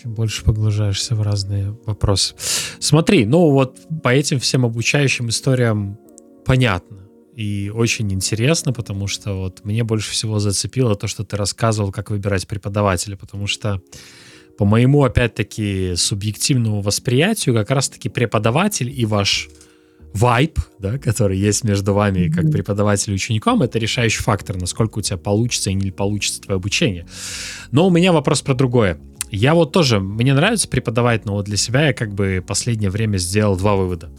чем 0.00 0.14
больше 0.14 0.44
погружаешься 0.44 1.16
в 1.16 1.22
разные 1.22 1.76
вопросы. 1.84 2.34
Смотри, 2.78 3.26
ну 3.26 3.50
вот 3.50 3.78
по 4.02 4.10
этим 4.10 4.38
всем 4.38 4.64
обучающим 4.64 5.28
историям 5.28 5.98
понятно 6.44 7.08
и 7.34 7.70
очень 7.74 8.12
интересно, 8.12 8.72
потому 8.72 9.08
что 9.08 9.34
вот 9.34 9.64
мне 9.64 9.82
больше 9.82 10.12
всего 10.12 10.38
зацепило 10.38 10.94
то, 10.94 11.08
что 11.08 11.24
ты 11.24 11.36
рассказывал, 11.36 11.90
как 11.90 12.10
выбирать 12.10 12.46
преподавателя, 12.46 13.16
потому 13.16 13.46
что 13.46 13.82
по 14.56 14.64
моему, 14.64 15.04
опять-таки, 15.04 15.94
субъективному 15.94 16.80
восприятию, 16.80 17.54
как 17.54 17.70
раз-таки 17.70 18.08
преподаватель 18.08 18.90
и 18.90 19.06
ваш 19.06 19.48
вайп, 20.12 20.58
да, 20.80 20.98
который 20.98 21.38
есть 21.38 21.62
между 21.62 21.94
вами 21.94 22.28
как 22.28 22.50
преподавателем 22.50 23.14
и 23.14 23.16
учеником, 23.16 23.62
это 23.62 23.78
решающий 23.78 24.20
фактор, 24.20 24.60
насколько 24.60 24.98
у 24.98 25.02
тебя 25.02 25.16
получится 25.16 25.70
и 25.70 25.74
не 25.74 25.92
получится 25.92 26.40
твое 26.40 26.56
обучение. 26.56 27.06
Но 27.70 27.86
у 27.86 27.90
меня 27.90 28.12
вопрос 28.12 28.42
про 28.42 28.54
другое. 28.54 28.98
Я 29.30 29.54
вот 29.54 29.72
тоже, 29.72 30.00
мне 30.00 30.34
нравится 30.34 30.68
преподавать, 30.68 31.24
но 31.24 31.34
вот 31.34 31.46
для 31.46 31.56
себя 31.56 31.88
я 31.88 31.92
как 31.92 32.14
бы 32.14 32.42
последнее 32.46 32.90
время 32.90 33.18
сделал 33.18 33.56
два 33.56 33.76
вывода. 33.76 34.10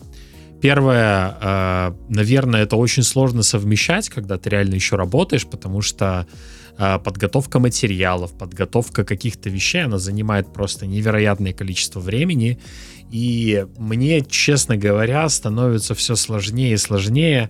Первое, 0.61 1.37
э, 1.41 1.91
наверное, 2.09 2.63
это 2.63 2.75
очень 2.75 3.03
сложно 3.03 3.43
совмещать, 3.43 4.09
когда 4.09 4.37
ты 4.37 4.49
реально 4.49 4.75
еще 4.75 4.97
работаешь, 4.97 5.47
потому 5.47 5.81
что 5.81 6.27
э, 6.77 6.99
подготовка 6.99 7.59
материалов, 7.59 8.37
подготовка 8.37 9.05
каких-то 9.05 9.49
вещей, 9.49 9.85
она 9.85 9.99
занимает 9.99 10.51
просто 10.51 10.85
невероятное 10.85 11.53
количество 11.53 12.01
времени. 12.01 12.59
И 13.09 13.65
мне, 13.77 14.21
честно 14.21 14.75
говоря, 14.75 15.27
становится 15.29 15.95
все 15.95 16.15
сложнее 16.15 16.73
и 16.73 16.77
сложнее 16.77 17.49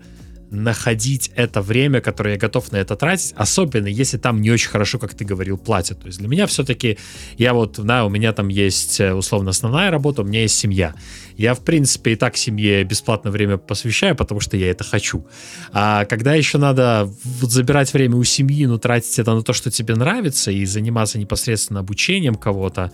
находить 0.52 1.32
это 1.36 1.62
время, 1.62 2.02
которое 2.02 2.32
я 2.36 2.40
готов 2.40 2.72
на 2.72 2.78
это 2.78 2.96
тратить, 2.96 3.34
особенно 3.36 3.88
если 3.88 4.18
там 4.18 4.42
не 4.42 4.52
очень 4.52 4.70
хорошо, 4.70 5.00
как 5.00 5.14
ты 5.14 5.26
говорил, 5.26 5.58
платят. 5.58 6.00
То 6.02 6.08
есть 6.08 6.20
для 6.20 6.28
меня 6.28 6.48
все-таки, 6.48 6.98
я 7.38 7.54
вот, 7.54 7.80
да, 7.80 8.06
у 8.06 8.10
меня 8.10 8.34
там 8.34 8.48
есть 8.48 9.00
э, 9.00 9.14
условно 9.14 9.52
основная 9.52 9.92
работа, 9.92 10.22
у 10.22 10.26
меня 10.26 10.42
есть 10.42 10.58
семья. 10.58 10.96
Я, 11.40 11.54
в 11.54 11.64
принципе, 11.64 12.12
и 12.12 12.16
так 12.18 12.36
семье 12.36 12.84
бесплатно 12.84 13.32
время 13.32 13.58
посвящаю, 13.58 14.14
потому 14.14 14.42
что 14.42 14.58
я 14.58 14.72
это 14.72 14.84
хочу. 14.84 15.26
А 15.72 16.04
когда 16.04 16.36
еще 16.36 16.58
надо 16.58 17.10
вот 17.24 17.50
забирать 17.50 17.94
время 17.94 18.18
у 18.18 18.24
семьи, 18.26 18.66
ну, 18.66 18.78
тратить 18.78 19.18
это 19.20 19.34
на 19.34 19.42
то, 19.42 19.54
что 19.54 19.72
тебе 19.72 19.96
нравится, 19.96 20.52
и 20.52 20.66
заниматься 20.66 21.18
непосредственно 21.18 21.80
обучением 21.80 22.36
кого-то, 22.36 22.92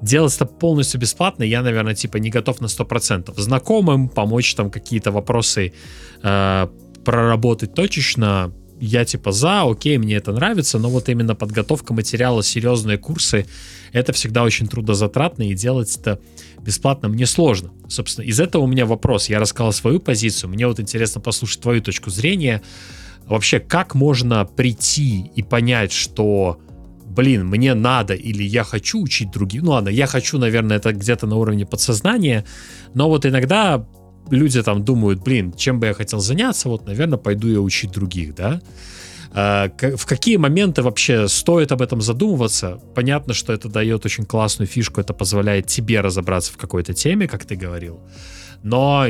делать 0.00 0.36
это 0.36 0.46
полностью 0.46 1.00
бесплатно, 1.00 1.42
я, 1.42 1.60
наверное, 1.60 1.96
типа 1.96 2.18
не 2.18 2.30
готов 2.30 2.60
на 2.60 2.66
100%. 2.66 3.34
Знакомым 3.36 4.08
помочь 4.08 4.54
там 4.54 4.70
какие-то 4.70 5.10
вопросы 5.10 5.72
э, 6.22 6.68
проработать 7.04 7.74
точечно, 7.74 8.52
я 8.80 9.04
типа 9.04 9.32
за, 9.32 9.62
окей, 9.62 9.98
мне 9.98 10.16
это 10.16 10.32
нравится, 10.32 10.78
но 10.78 10.88
вот 10.88 11.08
именно 11.08 11.34
подготовка 11.34 11.92
материала, 11.92 12.42
серьезные 12.42 12.98
курсы, 12.98 13.46
это 13.92 14.12
всегда 14.12 14.42
очень 14.42 14.68
трудозатратно, 14.68 15.42
и 15.48 15.54
делать 15.54 15.96
это 15.96 16.20
бесплатно 16.60 17.08
мне 17.08 17.26
сложно. 17.26 17.72
Собственно, 17.88 18.24
из 18.24 18.40
этого 18.40 18.62
у 18.62 18.66
меня 18.66 18.86
вопрос. 18.86 19.28
Я 19.28 19.40
рассказал 19.40 19.72
свою 19.72 20.00
позицию, 20.00 20.50
мне 20.50 20.66
вот 20.66 20.80
интересно 20.80 21.20
послушать 21.20 21.60
твою 21.60 21.82
точку 21.82 22.10
зрения. 22.10 22.62
Вообще, 23.26 23.60
как 23.60 23.94
можно 23.94 24.44
прийти 24.44 25.30
и 25.34 25.42
понять, 25.42 25.92
что 25.92 26.60
блин, 27.18 27.46
мне 27.46 27.74
надо 27.74 28.14
или 28.14 28.44
я 28.44 28.62
хочу 28.62 29.02
учить 29.02 29.32
других. 29.32 29.62
Ну 29.62 29.72
ладно, 29.72 29.88
я 29.88 30.06
хочу, 30.06 30.38
наверное, 30.38 30.76
это 30.76 30.92
где-то 30.92 31.26
на 31.26 31.36
уровне 31.36 31.66
подсознания, 31.66 32.44
но 32.94 33.08
вот 33.08 33.26
иногда 33.26 33.84
люди 34.30 34.62
там 34.62 34.84
думают, 34.84 35.22
блин, 35.22 35.52
чем 35.52 35.80
бы 35.80 35.86
я 35.86 35.94
хотел 35.94 36.20
заняться, 36.20 36.68
вот, 36.68 36.86
наверное, 36.86 37.18
пойду 37.18 37.48
я 37.48 37.60
учить 37.60 37.92
других, 37.92 38.34
да. 38.34 38.60
А, 39.32 39.70
в 39.96 40.06
какие 40.06 40.36
моменты 40.36 40.82
вообще 40.82 41.28
стоит 41.28 41.72
об 41.72 41.82
этом 41.82 42.00
задумываться? 42.00 42.80
Понятно, 42.94 43.34
что 43.34 43.52
это 43.52 43.68
дает 43.68 44.04
очень 44.04 44.24
классную 44.24 44.66
фишку, 44.66 45.00
это 45.00 45.12
позволяет 45.12 45.66
тебе 45.66 46.00
разобраться 46.00 46.52
в 46.52 46.56
какой-то 46.56 46.94
теме, 46.94 47.28
как 47.28 47.44
ты 47.44 47.56
говорил. 47.56 48.00
Но 48.62 49.06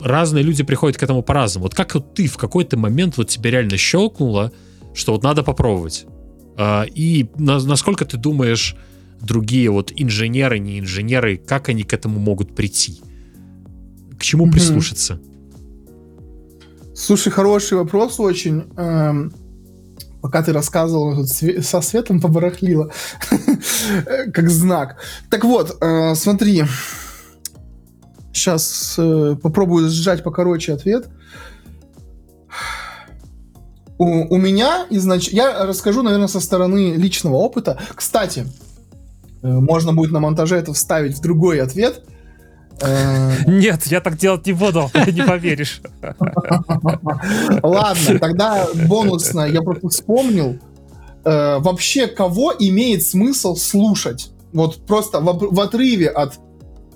разные 0.00 0.42
люди 0.42 0.62
приходят 0.62 0.98
к 0.98 1.02
этому 1.02 1.22
по-разному. 1.22 1.64
Вот 1.64 1.74
как 1.74 1.94
вот 1.94 2.14
ты 2.14 2.26
в 2.26 2.36
какой-то 2.36 2.76
момент 2.76 3.16
вот 3.16 3.28
тебе 3.28 3.50
реально 3.50 3.76
щелкнуло, 3.76 4.52
что 4.94 5.12
вот 5.12 5.22
надо 5.22 5.42
попробовать. 5.42 6.06
А, 6.56 6.84
и 6.84 7.26
насколько 7.38 8.04
ты 8.04 8.16
думаешь, 8.16 8.76
другие 9.20 9.70
вот 9.70 9.92
инженеры, 9.94 10.58
не 10.58 10.80
инженеры, 10.80 11.36
как 11.36 11.68
они 11.68 11.84
к 11.84 11.92
этому 11.92 12.18
могут 12.18 12.54
прийти? 12.54 13.00
К 14.22 14.24
чему 14.24 14.46
mm-hmm. 14.46 14.52
прислушаться? 14.52 15.18
Слушай, 16.94 17.30
хороший 17.32 17.76
вопрос 17.76 18.20
очень. 18.20 18.72
Эм, 18.76 19.34
пока 20.20 20.44
ты 20.44 20.52
рассказывал, 20.52 21.16
тут 21.16 21.28
со 21.28 21.80
светом 21.80 22.20
побарахлило, 22.20 22.92
как 24.32 24.48
знак. 24.48 24.98
Так 25.28 25.42
вот, 25.42 25.76
э, 25.80 26.14
смотри. 26.14 26.62
Сейчас 28.32 28.94
э, 28.96 29.34
попробую 29.42 29.90
сжать 29.90 30.22
покороче 30.22 30.74
ответ. 30.74 31.08
У, 33.98 34.04
у 34.04 34.38
меня 34.38 34.86
изнач... 34.88 35.30
Я 35.30 35.66
расскажу, 35.66 36.02
наверное, 36.02 36.28
со 36.28 36.38
стороны 36.38 36.94
личного 36.94 37.34
опыта. 37.34 37.80
Кстати, 37.96 38.46
э, 39.42 39.48
можно 39.48 39.92
будет 39.92 40.12
на 40.12 40.20
монтаже 40.20 40.58
это 40.58 40.72
вставить 40.74 41.18
в 41.18 41.20
другой 41.20 41.60
ответ. 41.60 42.04
Э, 42.82 43.44
Нет, 43.46 43.86
я 43.86 44.00
так 44.00 44.16
делать 44.16 44.46
не 44.46 44.52
буду, 44.52 44.90
не 45.06 45.22
поверишь. 45.22 45.80
Ладно, 47.62 48.18
тогда 48.18 48.66
бонусно 48.86 49.42
я 49.42 49.62
просто 49.62 49.88
вспомнил. 49.88 50.58
Э, 51.24 51.58
вообще, 51.58 52.06
кого 52.06 52.52
имеет 52.58 53.04
смысл 53.04 53.54
слушать? 53.54 54.32
Вот 54.52 54.84
просто 54.86 55.20
в 55.20 55.60
отрыве 55.60 56.08
от 56.08 56.38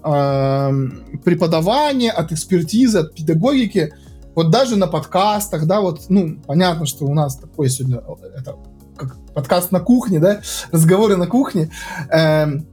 эм, 0.05 1.21
преподавания, 1.25 2.11
от 2.11 2.33
экспертизы, 2.33 2.99
от 2.99 3.15
педагогики, 3.15 3.95
вот 4.35 4.51
даже 4.51 4.77
на 4.77 4.87
подкастах, 4.87 5.67
да, 5.67 5.81
вот, 5.81 6.03
ну, 6.11 6.39
понятно, 6.47 6.85
что 6.85 7.07
у 7.07 7.15
нас 7.15 7.37
такой 7.37 7.71
сегодня 7.71 8.03
это, 8.37 8.57
как 8.97 9.17
подкаст 9.33 9.73
на 9.73 9.81
кухне, 9.81 10.19
да, 10.19 10.43
разговоры 10.71 11.17
на 11.17 11.27
кухне. 11.27 11.71
Эм, 12.11 12.67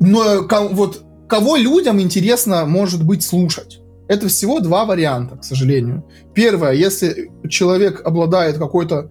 но 0.00 0.48
вот 0.72 1.04
кого 1.30 1.56
людям 1.56 2.00
интересно, 2.00 2.66
может 2.66 3.06
быть, 3.06 3.22
слушать? 3.22 3.80
Это 4.08 4.26
всего 4.28 4.60
два 4.60 4.84
варианта, 4.84 5.36
к 5.36 5.44
сожалению. 5.44 6.04
Первое, 6.34 6.72
если 6.72 7.30
человек 7.48 8.02
обладает 8.04 8.58
какой-то 8.58 9.10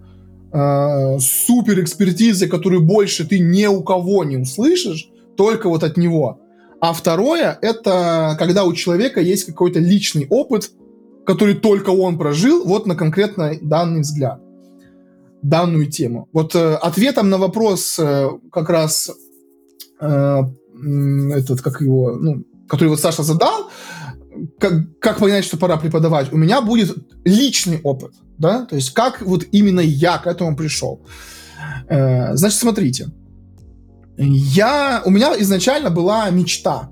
э, 0.52 1.18
супер 1.18 1.80
экспертизой, 1.80 2.48
которую 2.48 2.82
больше 2.82 3.26
ты 3.26 3.38
ни 3.38 3.64
у 3.66 3.82
кого 3.82 4.24
не 4.24 4.36
услышишь, 4.36 5.08
только 5.36 5.70
вот 5.70 5.82
от 5.82 5.96
него. 5.96 6.40
А 6.80 6.92
второе, 6.92 7.58
это 7.62 8.36
когда 8.38 8.64
у 8.64 8.74
человека 8.74 9.20
есть 9.20 9.46
какой-то 9.46 9.78
личный 9.80 10.26
опыт, 10.28 10.70
который 11.24 11.54
только 11.54 11.90
он 11.90 12.18
прожил, 12.18 12.64
вот 12.64 12.86
на 12.86 12.94
конкретно 12.94 13.52
данный 13.62 14.00
взгляд, 14.00 14.40
данную 15.42 15.86
тему. 15.86 16.28
Вот 16.32 16.54
э, 16.54 16.74
ответом 16.74 17.30
на 17.30 17.38
вопрос 17.38 17.98
э, 17.98 18.28
как 18.52 18.68
раз 18.68 19.10
э, 20.00 20.40
этот, 21.32 21.62
как 21.62 21.80
его, 21.80 22.16
ну, 22.16 22.44
который 22.68 22.88
вот 22.88 23.00
Саша 23.00 23.22
задал, 23.22 23.70
как, 24.58 24.98
как 25.00 25.18
понять, 25.18 25.44
что 25.44 25.56
пора 25.56 25.76
преподавать, 25.76 26.32
у 26.32 26.36
меня 26.36 26.60
будет 26.60 26.96
личный 27.24 27.80
опыт, 27.82 28.12
да, 28.38 28.64
то 28.64 28.76
есть 28.76 28.90
как 28.90 29.22
вот 29.22 29.44
именно 29.52 29.80
я 29.80 30.18
к 30.18 30.26
этому 30.26 30.56
пришел. 30.56 31.00
Э, 31.88 32.36
значит, 32.36 32.58
смотрите, 32.58 33.08
я, 34.16 35.02
у 35.04 35.10
меня 35.10 35.34
изначально 35.40 35.90
была 35.90 36.28
мечта. 36.30 36.90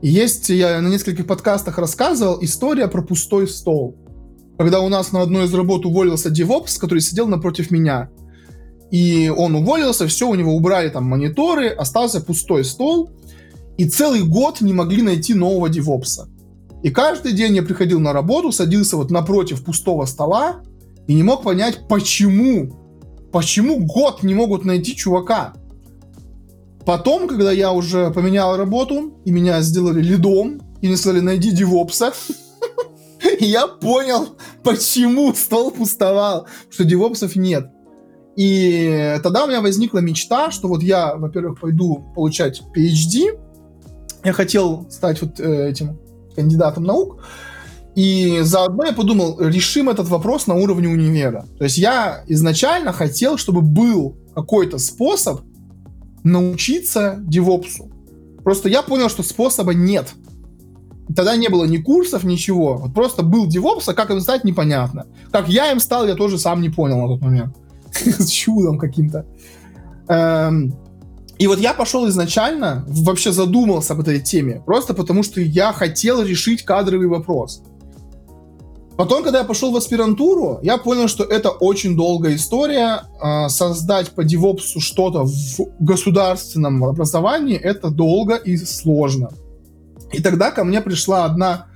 Есть, 0.00 0.48
я 0.48 0.80
на 0.80 0.88
нескольких 0.88 1.26
подкастах 1.26 1.78
рассказывал, 1.78 2.38
история 2.40 2.88
про 2.88 3.02
пустой 3.02 3.48
стол. 3.48 3.96
Когда 4.56 4.80
у 4.80 4.88
нас 4.88 5.12
на 5.12 5.22
одной 5.22 5.44
из 5.44 5.54
работ 5.54 5.86
уволился 5.86 6.30
DevOps, 6.30 6.78
который 6.80 7.00
сидел 7.00 7.28
напротив 7.28 7.70
меня. 7.70 8.10
И 8.90 9.28
он 9.28 9.54
уволился, 9.54 10.06
все, 10.06 10.28
у 10.28 10.34
него 10.34 10.54
убрали 10.54 10.88
там 10.88 11.04
мониторы, 11.04 11.68
остался 11.68 12.20
пустой 12.20 12.64
стол, 12.64 13.10
и 13.76 13.84
целый 13.84 14.22
год 14.22 14.60
не 14.60 14.72
могли 14.72 15.02
найти 15.02 15.34
нового 15.34 15.68
девопса. 15.68 16.28
И 16.82 16.90
каждый 16.90 17.32
день 17.32 17.56
я 17.56 17.62
приходил 17.62 18.00
на 18.00 18.12
работу, 18.12 18.52
садился 18.52 18.96
вот 18.96 19.10
напротив 19.10 19.64
пустого 19.64 20.06
стола 20.06 20.62
и 21.06 21.14
не 21.14 21.22
мог 21.22 21.42
понять, 21.42 21.86
почему, 21.88 22.72
почему 23.32 23.78
год 23.84 24.22
не 24.22 24.34
могут 24.34 24.64
найти 24.64 24.96
чувака. 24.96 25.54
Потом, 26.86 27.28
когда 27.28 27.52
я 27.52 27.72
уже 27.72 28.10
поменял 28.10 28.56
работу, 28.56 29.20
и 29.24 29.30
меня 29.30 29.60
сделали 29.60 30.00
лидом, 30.00 30.62
и 30.80 30.86
мне 30.86 30.96
сказали, 30.96 31.20
найди 31.20 31.50
девопса, 31.50 32.14
я 33.40 33.66
понял, 33.66 34.36
почему 34.62 35.34
стол 35.34 35.70
пустовал, 35.70 36.46
что 36.70 36.84
девопсов 36.84 37.36
нет. 37.36 37.70
И 38.38 39.18
тогда 39.24 39.44
у 39.44 39.48
меня 39.48 39.60
возникла 39.60 39.98
мечта, 39.98 40.52
что 40.52 40.68
вот 40.68 40.80
я, 40.80 41.16
во-первых, 41.16 41.58
пойду 41.58 42.04
получать 42.14 42.62
PhD. 42.72 43.36
Я 44.22 44.32
хотел 44.32 44.86
стать 44.90 45.20
вот 45.20 45.40
э, 45.40 45.70
этим 45.70 45.98
кандидатом 46.36 46.84
наук. 46.84 47.18
И 47.96 48.38
заодно 48.42 48.84
я 48.84 48.92
подумал, 48.92 49.40
решим 49.40 49.88
этот 49.88 50.08
вопрос 50.08 50.46
на 50.46 50.54
уровне 50.54 50.86
универа. 50.86 51.46
То 51.58 51.64
есть 51.64 51.78
я 51.78 52.22
изначально 52.28 52.92
хотел, 52.92 53.38
чтобы 53.38 53.60
был 53.60 54.16
какой-то 54.36 54.78
способ 54.78 55.40
научиться 56.22 57.16
девопсу. 57.18 57.90
Просто 58.44 58.68
я 58.68 58.82
понял, 58.82 59.08
что 59.08 59.24
способа 59.24 59.74
нет. 59.74 60.14
Тогда 61.16 61.34
не 61.34 61.48
было 61.48 61.64
ни 61.64 61.78
курсов, 61.78 62.22
ничего. 62.22 62.76
Вот 62.76 62.94
просто 62.94 63.24
был 63.24 63.48
девопс, 63.48 63.88
а 63.88 63.94
как 63.94 64.10
им 64.10 64.20
стать, 64.20 64.44
непонятно. 64.44 65.08
Как 65.32 65.48
я 65.48 65.72
им 65.72 65.80
стал, 65.80 66.06
я 66.06 66.14
тоже 66.14 66.38
сам 66.38 66.62
не 66.62 66.68
понял 66.68 67.00
на 67.00 67.08
тот 67.08 67.20
момент. 67.20 67.56
с 68.18 68.28
чудом 68.28 68.78
каким-то. 68.78 69.26
Эм, 70.08 70.74
и 71.38 71.46
вот 71.46 71.60
я 71.60 71.72
пошел 71.72 72.08
изначально, 72.08 72.84
вообще 72.88 73.32
задумался 73.32 73.92
об 73.92 74.00
этой 74.00 74.20
теме, 74.20 74.62
просто 74.66 74.94
потому 74.94 75.22
что 75.22 75.40
я 75.40 75.72
хотел 75.72 76.22
решить 76.22 76.64
кадровый 76.64 77.06
вопрос. 77.06 77.62
Потом, 78.96 79.22
когда 79.22 79.38
я 79.38 79.44
пошел 79.44 79.70
в 79.70 79.76
аспирантуру, 79.76 80.58
я 80.62 80.76
понял, 80.76 81.06
что 81.06 81.22
это 81.22 81.50
очень 81.50 81.96
долгая 81.96 82.34
история. 82.34 83.02
Э, 83.22 83.48
создать 83.48 84.10
по 84.10 84.24
девопсу 84.24 84.80
что-то 84.80 85.24
в 85.24 85.68
государственном 85.78 86.82
образовании 86.82 87.56
это 87.56 87.90
долго 87.90 88.34
и 88.34 88.56
сложно. 88.56 89.30
И 90.12 90.20
тогда 90.20 90.50
ко 90.50 90.64
мне 90.64 90.80
пришла 90.80 91.24
одна 91.24 91.66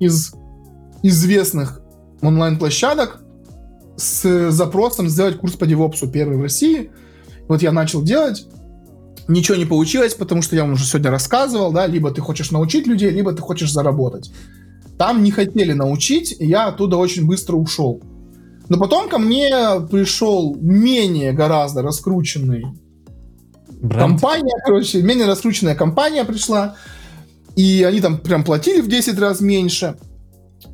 из 0.00 0.34
известных 1.04 1.80
онлайн-площадок, 2.20 3.21
с 3.96 4.50
запросом 4.50 5.08
сделать 5.08 5.38
курс 5.38 5.54
по 5.54 5.66
девопсу 5.66 6.08
первый 6.08 6.38
в 6.38 6.42
России. 6.42 6.90
Вот 7.48 7.62
я 7.62 7.72
начал 7.72 8.02
делать. 8.02 8.46
Ничего 9.28 9.56
не 9.56 9.64
получилось, 9.64 10.14
потому 10.14 10.42
что 10.42 10.56
я 10.56 10.62
вам 10.62 10.72
уже 10.72 10.84
сегодня 10.84 11.10
рассказывал, 11.10 11.72
да, 11.72 11.86
либо 11.86 12.10
ты 12.10 12.20
хочешь 12.20 12.50
научить 12.50 12.86
людей, 12.86 13.10
либо 13.10 13.32
ты 13.32 13.40
хочешь 13.40 13.72
заработать. 13.72 14.32
Там 14.98 15.22
не 15.22 15.30
хотели 15.30 15.72
научить, 15.72 16.34
и 16.38 16.46
я 16.46 16.66
оттуда 16.66 16.96
очень 16.96 17.26
быстро 17.26 17.56
ушел. 17.56 18.02
Но 18.68 18.78
потом 18.78 19.08
ко 19.08 19.18
мне 19.18 19.50
пришел 19.90 20.56
менее 20.60 21.32
гораздо 21.32 21.82
раскрученный 21.82 22.64
Бренд. 23.80 23.98
компания, 23.98 24.54
короче, 24.64 25.02
менее 25.02 25.26
раскрученная 25.26 25.74
компания 25.74 26.24
пришла, 26.24 26.76
и 27.56 27.82
они 27.82 28.00
там 28.00 28.18
прям 28.18 28.44
платили 28.44 28.80
в 28.80 28.88
10 28.88 29.18
раз 29.18 29.40
меньше. 29.40 29.96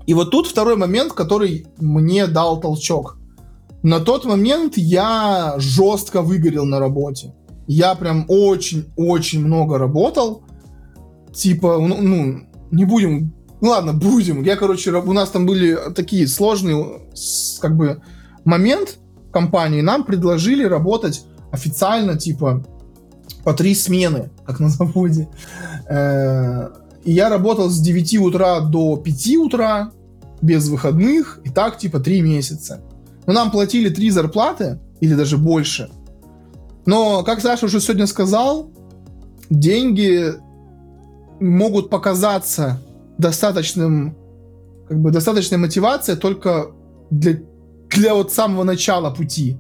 И 0.09 0.15
вот 0.15 0.31
тут 0.31 0.47
второй 0.47 0.77
момент, 0.77 1.13
который 1.13 1.67
мне 1.79 2.27
дал 2.27 2.61
толчок. 2.61 3.19
На 3.83 4.01
тот 4.01 4.25
момент 4.25 4.79
я 4.79 5.57
жестко 5.59 6.23
выгорел 6.23 6.65
на 6.65 6.81
работе. 6.81 7.35
Я 7.67 7.95
прям 7.95 8.25
очень-очень 8.27 9.45
много 9.45 9.77
работал. 9.77 10.45
Типа, 11.35 11.77
ну, 11.79 11.99
ну, 12.01 12.41
не 12.71 12.87
будем... 12.87 13.35
Ну 13.61 13.69
ладно, 13.69 13.93
будем. 13.93 14.43
Я, 14.45 14.57
короче, 14.57 14.93
у 14.93 15.13
нас 15.13 15.29
там 15.29 15.45
были 15.45 15.77
такие 15.95 16.27
сложные, 16.27 17.03
как 17.61 17.77
бы, 17.77 18.01
момент 18.47 19.01
компании. 19.31 19.83
Нам 19.83 20.05
предложили 20.05 20.65
работать 20.65 21.27
официально, 21.53 22.17
типа, 22.17 22.65
по 23.45 23.53
три 23.53 23.75
смены, 23.75 24.31
как 24.47 24.59
на 24.59 24.71
заводе. 24.71 25.29
Э, 25.87 26.71
и 27.05 27.13
я 27.13 27.29
работал 27.29 27.69
с 27.69 27.79
9 27.79 28.17
утра 28.21 28.61
до 28.61 28.97
5 28.97 29.37
утра, 29.37 29.93
без 30.41 30.69
выходных, 30.69 31.41
и 31.45 31.51
так 31.51 31.79
типа 31.79 32.01
три 32.01 32.21
месяца. 32.21 32.83
Но 33.27 33.33
нам 33.33 33.51
платили 33.51 33.89
три 33.89 34.11
зарплаты, 34.11 34.79
или 35.01 35.15
даже 35.15 35.39
больше. 35.39 35.91
Но, 36.87 37.23
как 37.23 37.41
Саша 37.41 37.67
уже 37.67 37.81
сегодня 37.81 38.07
сказал, 38.07 38.71
деньги 39.51 40.33
могут 41.41 41.91
показаться 41.91 42.83
достаточным, 43.19 44.17
как 44.89 45.01
бы 45.01 45.11
достаточной 45.11 45.59
мотивацией 45.59 46.19
только 46.19 46.69
для, 47.11 47.41
для 47.91 48.15
вот 48.15 48.33
самого 48.33 48.65
начала 48.65 49.11
пути. 49.11 49.59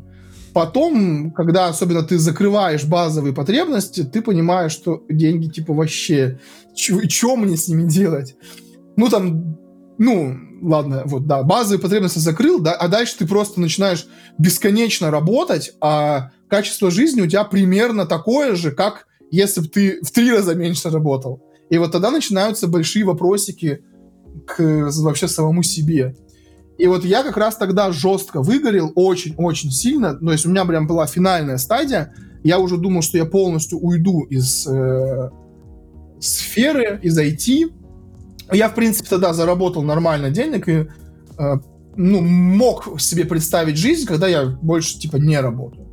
Потом, 0.55 1.30
когда 1.32 1.68
особенно 1.68 2.02
ты 2.02 2.18
закрываешь 2.18 2.84
базовые 2.84 3.34
потребности, 3.34 4.02
ты 4.02 4.22
понимаешь, 4.22 4.72
что 4.72 5.05
деньги 5.09 5.48
типа 5.48 5.74
вообще, 5.74 6.40
что 6.74 7.36
мне 7.36 7.56
с 7.56 7.68
ними 7.68 7.88
делать? 7.88 8.36
Ну 8.96 9.09
там, 9.09 9.59
ну, 9.98 10.36
ладно, 10.60 11.02
вот, 11.06 11.26
да, 11.26 11.43
базовые 11.43 11.80
потребности 11.80 12.18
закрыл, 12.18 12.60
да, 12.60 12.72
а 12.72 12.89
дальше 12.89 13.16
ты 13.18 13.26
просто 13.26 13.60
начинаешь 13.60 14.06
бесконечно 14.39 15.10
работать, 15.10 15.72
а 15.80 16.30
качество 16.48 16.90
жизни 16.90 17.20
у 17.20 17.26
тебя 17.26 17.44
примерно 17.44 18.06
такое 18.06 18.55
же, 18.55 18.70
как 18.70 19.06
если 19.30 19.60
бы 19.60 19.68
ты 19.68 20.01
в 20.02 20.10
три 20.10 20.32
раза 20.32 20.55
меньше 20.55 20.90
работал. 20.90 21.43
И 21.70 21.78
вот 21.78 21.93
тогда 21.93 22.10
начинаются 22.10 22.66
большие 22.66 23.05
вопросики 23.05 23.85
к 24.47 24.90
вообще 25.02 25.28
самому 25.28 25.62
себе. 25.62 26.16
И 26.78 26.86
вот 26.86 27.05
я 27.05 27.22
как 27.22 27.36
раз 27.36 27.56
тогда 27.56 27.93
жестко 27.93 28.40
выгорел, 28.40 28.93
очень-очень 28.94 29.70
сильно. 29.70 30.14
То 30.14 30.32
есть 30.32 30.47
у 30.47 30.51
меня 30.51 30.64
прям 30.64 30.86
была 30.86 31.06
финальная 31.06 31.59
стадия. 31.59 32.14
Я 32.44 32.60
уже 32.60 32.76
думал, 32.76 33.02
что 33.02 33.18
я 33.18 33.24
полностью 33.24 33.78
уйду 33.80 34.22
из 34.22 34.66
э, 34.66 35.30
сферы, 36.20 37.01
из 37.02 37.18
IT. 37.18 37.72
Я, 38.52 38.68
в 38.68 38.74
принципе, 38.74 39.08
тогда 39.08 39.32
заработал 39.34 39.82
нормально 39.82 40.30
денег 40.30 40.68
и 40.68 40.88
э, 41.38 41.54
ну, 41.96 42.20
мог 42.20 43.00
себе 43.00 43.24
представить 43.24 43.76
жизнь, 43.76 44.06
когда 44.06 44.28
я 44.28 44.46
больше, 44.46 44.98
типа, 44.98 45.16
не 45.16 45.38
работаю. 45.40 45.88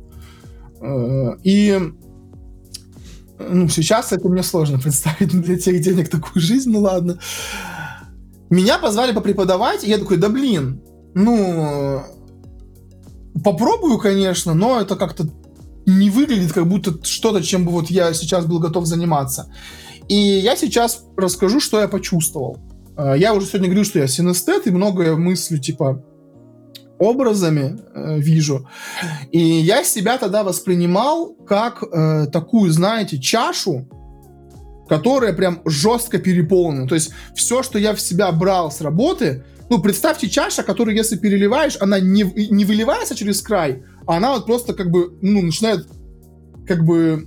Э, 0.80 1.36
и 1.42 1.78
ну, 3.38 3.68
сейчас 3.68 4.12
это 4.12 4.28
мне 4.28 4.42
сложно 4.42 4.78
представить 4.82 5.28
для 5.28 5.58
тех 5.58 5.80
денег 5.80 6.08
такую 6.08 6.40
жизнь, 6.42 6.70
ну 6.70 6.80
ладно. 6.80 7.18
Меня 8.48 8.78
позвали 8.78 9.12
попреподавать, 9.12 9.84
и 9.84 9.90
я 9.90 9.98
такой, 9.98 10.18
да 10.18 10.28
блин, 10.28 10.80
ну, 11.14 12.02
попробую, 13.42 13.98
конечно, 13.98 14.54
но 14.54 14.80
это 14.80 14.96
как-то 14.96 15.28
не 15.84 16.10
выглядит 16.10 16.52
как 16.52 16.66
будто 16.66 17.02
что-то, 17.04 17.42
чем 17.42 17.64
бы 17.64 17.72
вот 17.72 17.90
я 17.90 18.12
сейчас 18.12 18.44
был 18.44 18.58
готов 18.58 18.86
заниматься. 18.86 19.52
И 20.08 20.14
я 20.14 20.56
сейчас 20.56 21.04
расскажу, 21.16 21.60
что 21.60 21.80
я 21.80 21.88
почувствовал. 21.88 22.58
А, 22.96 23.14
я 23.14 23.34
уже 23.34 23.46
сегодня 23.46 23.68
говорил, 23.68 23.84
что 23.84 23.98
я 23.98 24.06
синестет, 24.06 24.66
и 24.66 24.70
многое 24.70 25.16
мыслю, 25.16 25.58
типа, 25.58 26.02
образами 26.98 27.78
э, 27.94 28.18
вижу. 28.18 28.68
И 29.30 29.38
я 29.38 29.84
себя 29.84 30.16
тогда 30.18 30.44
воспринимал 30.44 31.34
как 31.46 31.82
э, 31.82 32.26
такую, 32.32 32.70
знаете, 32.70 33.18
чашу, 33.18 33.86
которая 34.88 35.32
прям 35.34 35.60
жестко 35.66 36.18
переполнена. 36.18 36.88
То 36.88 36.94
есть 36.94 37.12
все, 37.34 37.62
что 37.62 37.78
я 37.78 37.94
в 37.94 38.00
себя 38.00 38.32
брал 38.32 38.70
с 38.70 38.80
работы, 38.80 39.44
ну, 39.68 39.82
представьте 39.82 40.28
чаша, 40.28 40.62
которую, 40.62 40.96
если 40.96 41.16
переливаешь, 41.16 41.76
она 41.80 41.98
не, 41.98 42.22
не 42.22 42.64
выливается 42.64 43.14
через 43.16 43.42
край, 43.42 43.82
а 44.06 44.16
она 44.16 44.32
вот 44.32 44.46
просто 44.46 44.74
как 44.74 44.90
бы, 44.90 45.18
ну, 45.20 45.42
начинает 45.42 45.86
как 46.66 46.84
бы 46.84 47.26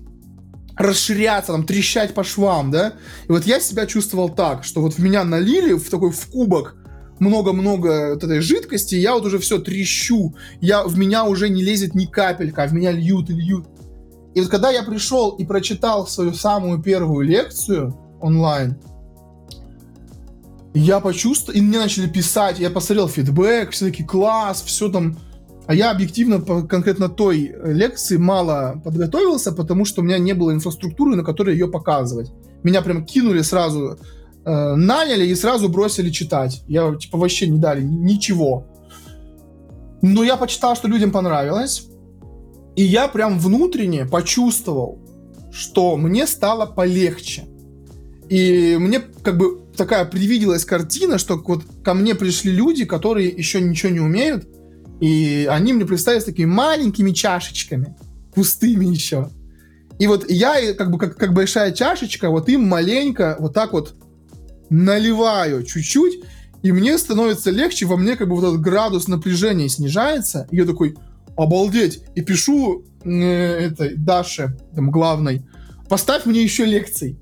расширяться, 0.79 1.51
там, 1.51 1.65
трещать 1.65 2.13
по 2.15 2.23
швам, 2.23 2.71
да? 2.71 2.93
И 3.27 3.31
вот 3.31 3.45
я 3.45 3.59
себя 3.59 3.85
чувствовал 3.85 4.29
так, 4.29 4.63
что 4.63 4.81
вот 4.81 4.93
в 4.93 4.99
меня 4.99 5.23
налили 5.23 5.73
в 5.73 5.89
такой 5.89 6.11
в 6.11 6.25
кубок 6.27 6.77
много-много 7.19 8.13
вот 8.13 8.23
этой 8.23 8.39
жидкости, 8.39 8.95
я 8.95 9.13
вот 9.13 9.25
уже 9.25 9.39
все 9.39 9.59
трещу, 9.59 10.35
я, 10.61 10.83
в 10.85 10.97
меня 10.97 11.25
уже 11.25 11.49
не 11.49 11.61
лезет 11.61 11.93
ни 11.95 12.05
капелька, 12.05 12.63
а 12.63 12.67
в 12.67 12.73
меня 12.73 12.91
льют 12.91 13.29
и 13.29 13.33
льют. 13.33 13.67
И 14.33 14.39
вот 14.39 14.49
когда 14.49 14.71
я 14.71 14.83
пришел 14.83 15.31
и 15.31 15.45
прочитал 15.45 16.07
свою 16.07 16.33
самую 16.33 16.81
первую 16.81 17.27
лекцию 17.27 17.93
онлайн, 18.21 18.79
я 20.73 21.01
почувствовал, 21.01 21.59
и 21.59 21.61
мне 21.61 21.77
начали 21.77 22.07
писать, 22.07 22.57
я 22.59 22.69
посмотрел 22.69 23.09
фидбэк, 23.09 23.71
все 23.71 23.85
таки 23.85 24.03
класс, 24.03 24.63
все 24.65 24.89
там. 24.89 25.17
А 25.69 25.75
я 25.75 25.91
объективно 25.91 26.39
по 26.39 26.63
конкретно 26.63 27.09
той 27.09 27.55
лекции 27.63 28.17
мало 28.17 28.81
подготовился, 28.83 29.51
потому 29.51 29.85
что 29.85 30.01
у 30.01 30.03
меня 30.03 30.17
не 30.17 30.33
было 30.33 30.51
инфраструктуры, 30.51 31.15
на 31.15 31.23
которой 31.23 31.53
ее 31.53 31.67
показывать. 31.67 32.31
Меня 32.63 32.81
прям 32.81 33.05
кинули 33.05 33.43
сразу, 33.43 33.99
э, 34.45 34.75
наняли 34.75 35.27
и 35.27 35.35
сразу 35.35 35.69
бросили 35.69 36.09
читать. 36.09 36.63
Я 36.67 36.95
типа 36.95 37.19
вообще 37.19 37.45
не 37.45 37.59
дали 37.59 37.83
ничего. 37.83 38.65
Но 40.01 40.23
я 40.23 40.37
почитал, 40.37 40.75
что 40.75 40.87
людям 40.87 41.11
понравилось. 41.11 41.85
И 42.75 42.81
я 42.81 43.07
прям 43.07 43.37
внутренне 43.37 44.07
почувствовал, 44.07 44.97
что 45.51 45.97
мне 45.97 46.25
стало 46.25 46.65
полегче. 46.65 47.43
И 48.27 48.75
мне 48.79 49.01
как 49.21 49.37
бы 49.37 49.61
такая 49.77 50.05
привиделась 50.05 50.65
картина, 50.65 51.19
что 51.19 51.35
вот 51.35 51.61
ко 51.83 51.93
мне 51.93 52.15
пришли 52.15 52.51
люди, 52.51 52.85
которые 52.85 53.29
еще 53.29 53.61
ничего 53.61 53.91
не 53.91 53.99
умеют, 53.99 54.47
и 54.99 55.47
они 55.49 55.73
мне 55.73 55.85
представились 55.85 56.25
такими 56.25 56.45
маленькими 56.45 57.11
чашечками, 57.11 57.95
пустыми 58.33 58.85
еще. 58.85 59.29
И 59.97 60.07
вот 60.07 60.29
я, 60.29 60.73
как 60.73 60.91
бы 60.91 60.97
как, 60.97 61.17
как 61.17 61.33
большая 61.33 61.71
чашечка, 61.71 62.29
вот 62.29 62.47
им 62.49 62.67
маленько 62.67 63.35
вот 63.39 63.53
так 63.53 63.73
вот 63.73 63.95
наливаю 64.69 65.63
чуть-чуть, 65.63 66.23
и 66.61 66.71
мне 66.71 66.97
становится 66.97 67.51
легче, 67.51 67.85
во 67.85 67.97
мне 67.97 68.15
как 68.15 68.29
бы 68.29 68.35
вот 68.35 68.45
этот 68.47 68.61
градус 68.61 69.07
напряжения 69.07 69.69
снижается, 69.69 70.47
и 70.51 70.57
я 70.57 70.65
такой, 70.65 70.95
обалдеть, 71.37 72.01
и 72.15 72.21
пишу 72.21 72.83
э, 73.03 73.09
этой 73.11 73.95
Даше, 73.95 74.57
там, 74.75 74.91
главной, 74.91 75.45
поставь 75.87 76.25
мне 76.25 76.43
еще 76.43 76.65
лекций. 76.65 77.17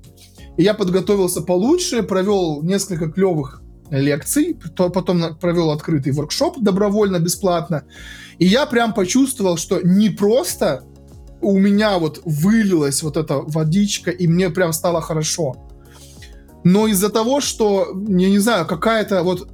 И 0.56 0.62
я 0.62 0.74
подготовился 0.74 1.40
получше, 1.40 2.02
провел 2.02 2.62
несколько 2.62 3.08
клевых 3.08 3.62
лекций, 3.90 4.56
потом 4.76 5.36
провел 5.36 5.70
открытый 5.70 6.12
воркшоп 6.12 6.58
добровольно, 6.60 7.18
бесплатно. 7.18 7.84
И 8.38 8.46
я 8.46 8.66
прям 8.66 8.94
почувствовал, 8.94 9.56
что 9.56 9.80
не 9.82 10.10
просто 10.10 10.84
у 11.40 11.58
меня 11.58 11.98
вот 11.98 12.20
вылилась 12.24 13.02
вот 13.02 13.16
эта 13.16 13.38
водичка, 13.38 14.10
и 14.10 14.26
мне 14.26 14.50
прям 14.50 14.72
стало 14.72 15.00
хорошо. 15.00 15.56
Но 16.64 16.86
из-за 16.88 17.08
того, 17.08 17.40
что, 17.40 17.88
я 17.94 18.28
не 18.28 18.38
знаю, 18.38 18.66
какая-то 18.66 19.22
вот 19.22 19.48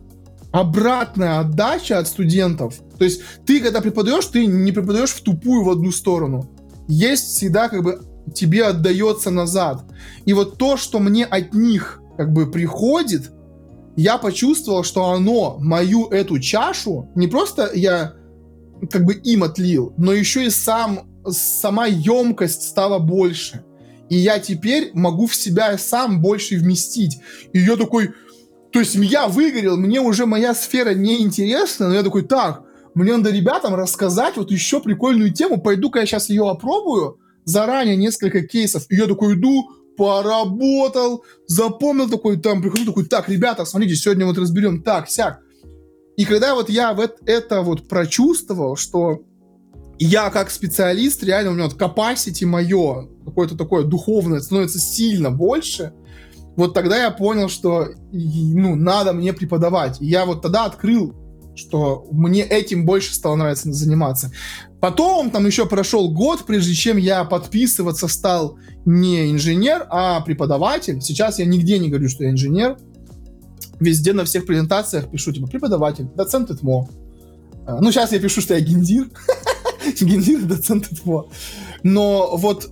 обратная 0.53 1.41
отдача 1.41 1.99
от 1.99 2.09
студентов. 2.09 2.77
То 2.99 3.05
есть 3.05 3.23
ты, 3.45 3.61
когда 3.61 3.81
преподаешь, 3.81 4.27
ты 4.27 4.47
не 4.47 4.73
преподаешь 4.73 5.11
в 5.11 5.23
тупую 5.23 5.65
в 5.65 5.71
одну 5.71 5.91
сторону. 5.91 6.49
Есть 6.89 7.37
всегда 7.37 7.69
как 7.69 7.83
бы 7.83 8.01
тебе 8.35 8.65
отдается 8.65 9.31
назад. 9.31 9.85
И 10.25 10.33
вот 10.33 10.57
то, 10.57 10.77
что 10.77 10.99
мне 11.01 11.25
от 11.25 11.55
них 11.55 12.01
как 12.17 12.33
бы 12.33 12.51
приходит, 12.51 13.33
я 13.97 14.19
почувствовал, 14.19 14.85
что 14.85 15.11
оно 15.11 15.59
мою 15.61 16.09
эту 16.09 16.39
чашу, 16.39 17.11
не 17.15 17.29
просто 17.29 17.71
я 17.75 18.15
как 18.91 19.05
бы 19.05 19.15
им 19.15 19.43
отлил, 19.43 19.93
но 19.97 20.13
еще 20.13 20.47
и 20.47 20.51
сам, 20.51 21.09
сама 21.29 21.87
емкость 21.87 22.63
стала 22.63 22.99
больше. 22.99 23.65
И 24.11 24.17
я 24.17 24.39
теперь 24.39 24.91
могу 24.93 25.27
в 25.27 25.35
себя 25.35 25.79
сам 25.79 26.21
больше 26.21 26.57
вместить. 26.57 27.19
И 27.53 27.61
я 27.61 27.77
такой, 27.77 28.11
то 28.71 28.81
есть 28.81 28.95
я 28.97 29.29
выгорел, 29.29 29.77
мне 29.77 30.01
уже 30.01 30.27
моя 30.27 30.55
сфера 30.55 30.93
не 30.93 31.23
интересна, 31.23 31.89
но 31.89 31.95
я 31.95 32.03
такой, 32.03 32.23
так, 32.23 32.63
мне 32.95 33.17
надо 33.17 33.31
ребятам 33.31 33.75
рассказать 33.75 34.37
вот 34.37 34.51
еще 34.51 34.81
прикольную 34.81 35.33
тему, 35.33 35.61
пойду-ка 35.61 36.01
я 36.01 36.07
сейчас 36.07 36.29
ее 36.29 36.49
опробую, 36.49 37.19
заранее 37.45 37.97
несколько 37.97 38.47
кейсов, 38.47 38.85
и 38.89 38.97
я 38.97 39.07
такой 39.07 39.35
иду, 39.35 39.71
поработал, 39.97 41.25
запомнил 41.47 42.09
такой, 42.09 42.39
там 42.39 42.63
прихожу 42.63 42.87
такой, 42.87 43.05
так, 43.07 43.29
ребята, 43.29 43.65
смотрите, 43.65 43.97
сегодня 43.97 44.27
вот 44.27 44.39
разберем 44.39 44.83
так, 44.83 45.09
сяк. 45.09 45.41
И 46.17 46.25
когда 46.25 46.55
вот 46.55 46.71
я 46.71 46.95
вот 46.95 47.19
это 47.27 47.63
вот 47.63 47.89
прочувствовал, 47.89 48.77
что 48.77 49.23
я 49.99 50.31
как 50.31 50.51
специалист, 50.51 51.23
реально 51.23 51.51
у 51.51 51.55
меня 51.55 51.65
вот 51.65 51.81
capacity 51.81 52.47
мое, 52.47 53.09
какое-то 53.25 53.57
такое 53.57 53.85
духовное, 53.85 54.41
становится 54.41 54.79
сильно 54.79 55.31
больше, 55.31 55.93
вот 56.57 56.73
тогда 56.73 56.97
я 56.97 57.11
понял, 57.11 57.49
что 57.49 57.89
ну, 58.13 58.77
надо 58.77 59.13
мне 59.13 59.33
преподавать. 59.33 60.01
И 60.01 60.07
я 60.07 60.25
вот 60.25 60.43
тогда 60.43 60.67
открыл, 60.67 61.15
что 61.57 62.07
мне 62.11 62.43
этим 62.43 62.87
больше 62.87 63.15
стало 63.15 63.37
нравиться 63.37 63.73
заниматься. 63.73 64.31
Потом 64.85 65.31
там 65.31 65.47
еще 65.47 65.65
прошел 65.65 66.11
год, 66.11 66.45
прежде 66.45 66.75
чем 66.75 66.99
я 66.99 67.25
подписываться 67.25 68.07
стал 68.07 68.59
не 68.85 69.33
инженер, 69.33 69.87
а 69.89 70.21
преподаватель. 70.21 71.01
Сейчас 71.01 71.39
я 71.39 71.47
нигде 71.47 71.79
не 71.79 71.89
говорю, 71.89 72.11
что 72.11 72.25
я 72.25 72.31
инженер. 72.31 72.77
Везде 73.81 74.13
на 74.13 74.27
всех 74.27 74.45
презентациях 74.45 75.11
пишу, 75.11 75.33
типа, 75.33 75.47
преподаватель, 75.47 76.05
доцент 76.15 76.51
ИТМО. 76.51 76.91
А, 77.67 77.81
ну, 77.81 77.93
сейчас 77.93 78.13
я 78.13 78.19
пишу, 78.19 78.43
что 78.43 78.53
я 78.53 78.61
гендир. 78.61 79.09
гендир, 80.03 80.43
доцент 80.43 80.93
ИТМО. 80.93 81.29
Но 81.83 82.37
вот 82.37 82.71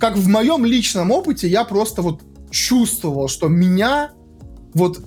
как 0.00 0.16
в 0.16 0.26
моем 0.26 0.64
личном 0.64 1.12
опыте 1.12 1.46
я 1.46 1.62
просто 1.62 2.02
вот 2.02 2.22
чувствовал, 2.50 3.28
что 3.28 3.46
меня 3.46 4.10
вот 4.74 5.00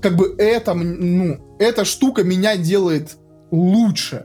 как 0.00 0.16
бы 0.16 0.34
это, 0.38 0.72
ну, 0.72 1.56
эта 1.58 1.84
штука 1.84 2.24
меня 2.24 2.56
делает 2.56 3.18
лучше. 3.50 4.24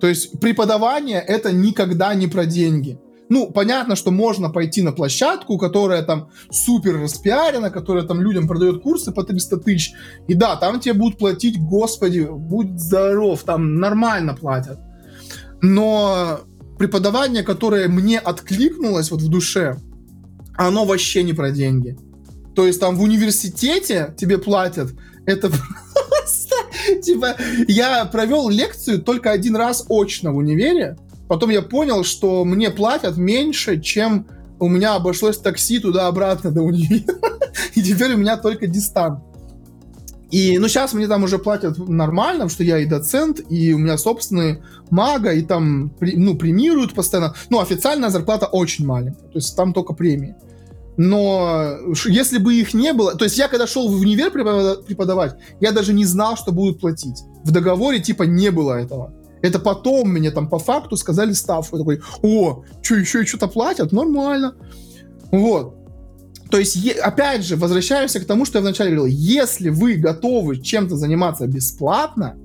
То 0.00 0.06
есть 0.06 0.38
преподавание 0.40 1.20
это 1.20 1.52
никогда 1.52 2.14
не 2.14 2.26
про 2.26 2.46
деньги. 2.46 2.98
Ну, 3.30 3.50
понятно, 3.50 3.94
что 3.94 4.10
можно 4.10 4.48
пойти 4.48 4.82
на 4.82 4.92
площадку, 4.92 5.58
которая 5.58 6.02
там 6.02 6.30
супер 6.50 7.00
распиарена, 7.02 7.70
которая 7.70 8.04
там 8.04 8.22
людям 8.22 8.48
продает 8.48 8.82
курсы 8.82 9.12
по 9.12 9.22
300 9.22 9.58
тысяч. 9.58 9.92
И 10.28 10.34
да, 10.34 10.56
там 10.56 10.80
тебе 10.80 10.94
будут 10.94 11.18
платить, 11.18 11.60
господи, 11.60 12.26
будь 12.30 12.80
здоров, 12.80 13.42
там 13.42 13.74
нормально 13.74 14.34
платят. 14.34 14.78
Но 15.60 16.40
преподавание, 16.78 17.42
которое 17.42 17.88
мне 17.88 18.18
откликнулось 18.18 19.10
вот 19.10 19.20
в 19.20 19.28
душе, 19.28 19.76
оно 20.56 20.86
вообще 20.86 21.22
не 21.22 21.34
про 21.34 21.50
деньги. 21.50 21.98
То 22.54 22.66
есть 22.66 22.80
там 22.80 22.96
в 22.96 23.02
университете 23.02 24.14
тебе 24.16 24.38
платят, 24.38 24.92
это 25.26 25.52
Типа, 27.02 27.36
я 27.66 28.04
провел 28.06 28.48
лекцию 28.48 29.02
только 29.02 29.30
один 29.30 29.56
раз 29.56 29.84
очно 29.88 30.32
в 30.32 30.36
универе. 30.36 30.96
Потом 31.28 31.50
я 31.50 31.62
понял, 31.62 32.04
что 32.04 32.44
мне 32.44 32.70
платят 32.70 33.16
меньше, 33.16 33.80
чем 33.80 34.26
у 34.58 34.68
меня 34.68 34.94
обошлось 34.94 35.38
такси 35.38 35.78
туда-обратно 35.78 36.50
до 36.50 36.62
универа. 36.62 37.18
И 37.74 37.82
теперь 37.82 38.14
у 38.14 38.18
меня 38.18 38.36
только 38.36 38.66
дистант. 38.66 39.20
И, 40.30 40.58
ну, 40.58 40.68
сейчас 40.68 40.92
мне 40.92 41.06
там 41.06 41.24
уже 41.24 41.38
платят 41.38 41.78
нормально, 41.78 42.50
что 42.50 42.62
я 42.62 42.78
и 42.78 42.84
доцент, 42.84 43.40
и 43.48 43.72
у 43.72 43.78
меня 43.78 43.96
собственные 43.96 44.62
мага, 44.90 45.32
и 45.32 45.40
там, 45.40 45.90
ну, 46.00 46.36
премируют 46.36 46.92
постоянно. 46.92 47.34
Ну, 47.48 47.60
официальная 47.60 48.10
зарплата 48.10 48.44
очень 48.44 48.84
маленькая, 48.84 49.28
то 49.28 49.36
есть 49.38 49.56
там 49.56 49.72
только 49.72 49.94
премии 49.94 50.36
но 50.98 51.76
если 52.06 52.38
бы 52.38 52.56
их 52.56 52.74
не 52.74 52.92
было... 52.92 53.14
То 53.14 53.24
есть 53.24 53.38
я 53.38 53.46
когда 53.46 53.68
шел 53.68 53.88
в 53.88 54.00
универ 54.00 54.32
преподавать, 54.32 55.36
я 55.60 55.70
даже 55.70 55.92
не 55.92 56.04
знал, 56.04 56.36
что 56.36 56.50
будут 56.50 56.80
платить. 56.80 57.22
В 57.44 57.52
договоре 57.52 58.00
типа 58.00 58.24
не 58.24 58.50
было 58.50 58.74
этого. 58.74 59.14
Это 59.40 59.60
потом 59.60 60.08
мне 60.08 60.32
там 60.32 60.48
по 60.48 60.58
факту 60.58 60.96
сказали 60.96 61.32
ставку. 61.34 61.76
Я 61.76 61.84
такой, 61.84 62.02
о, 62.22 62.64
что, 62.82 62.96
еще 62.96 63.22
и 63.22 63.26
что-то 63.26 63.46
платят? 63.46 63.92
Нормально. 63.92 64.56
Вот. 65.30 65.76
То 66.50 66.58
есть, 66.58 66.84
опять 66.98 67.44
же, 67.44 67.54
возвращаемся 67.54 68.18
к 68.18 68.24
тому, 68.24 68.44
что 68.44 68.58
я 68.58 68.62
вначале 68.62 68.96
говорил. 68.96 69.06
Если 69.06 69.68
вы 69.68 69.94
готовы 69.94 70.60
чем-то 70.60 70.96
заниматься 70.96 71.46
бесплатно, 71.46 72.36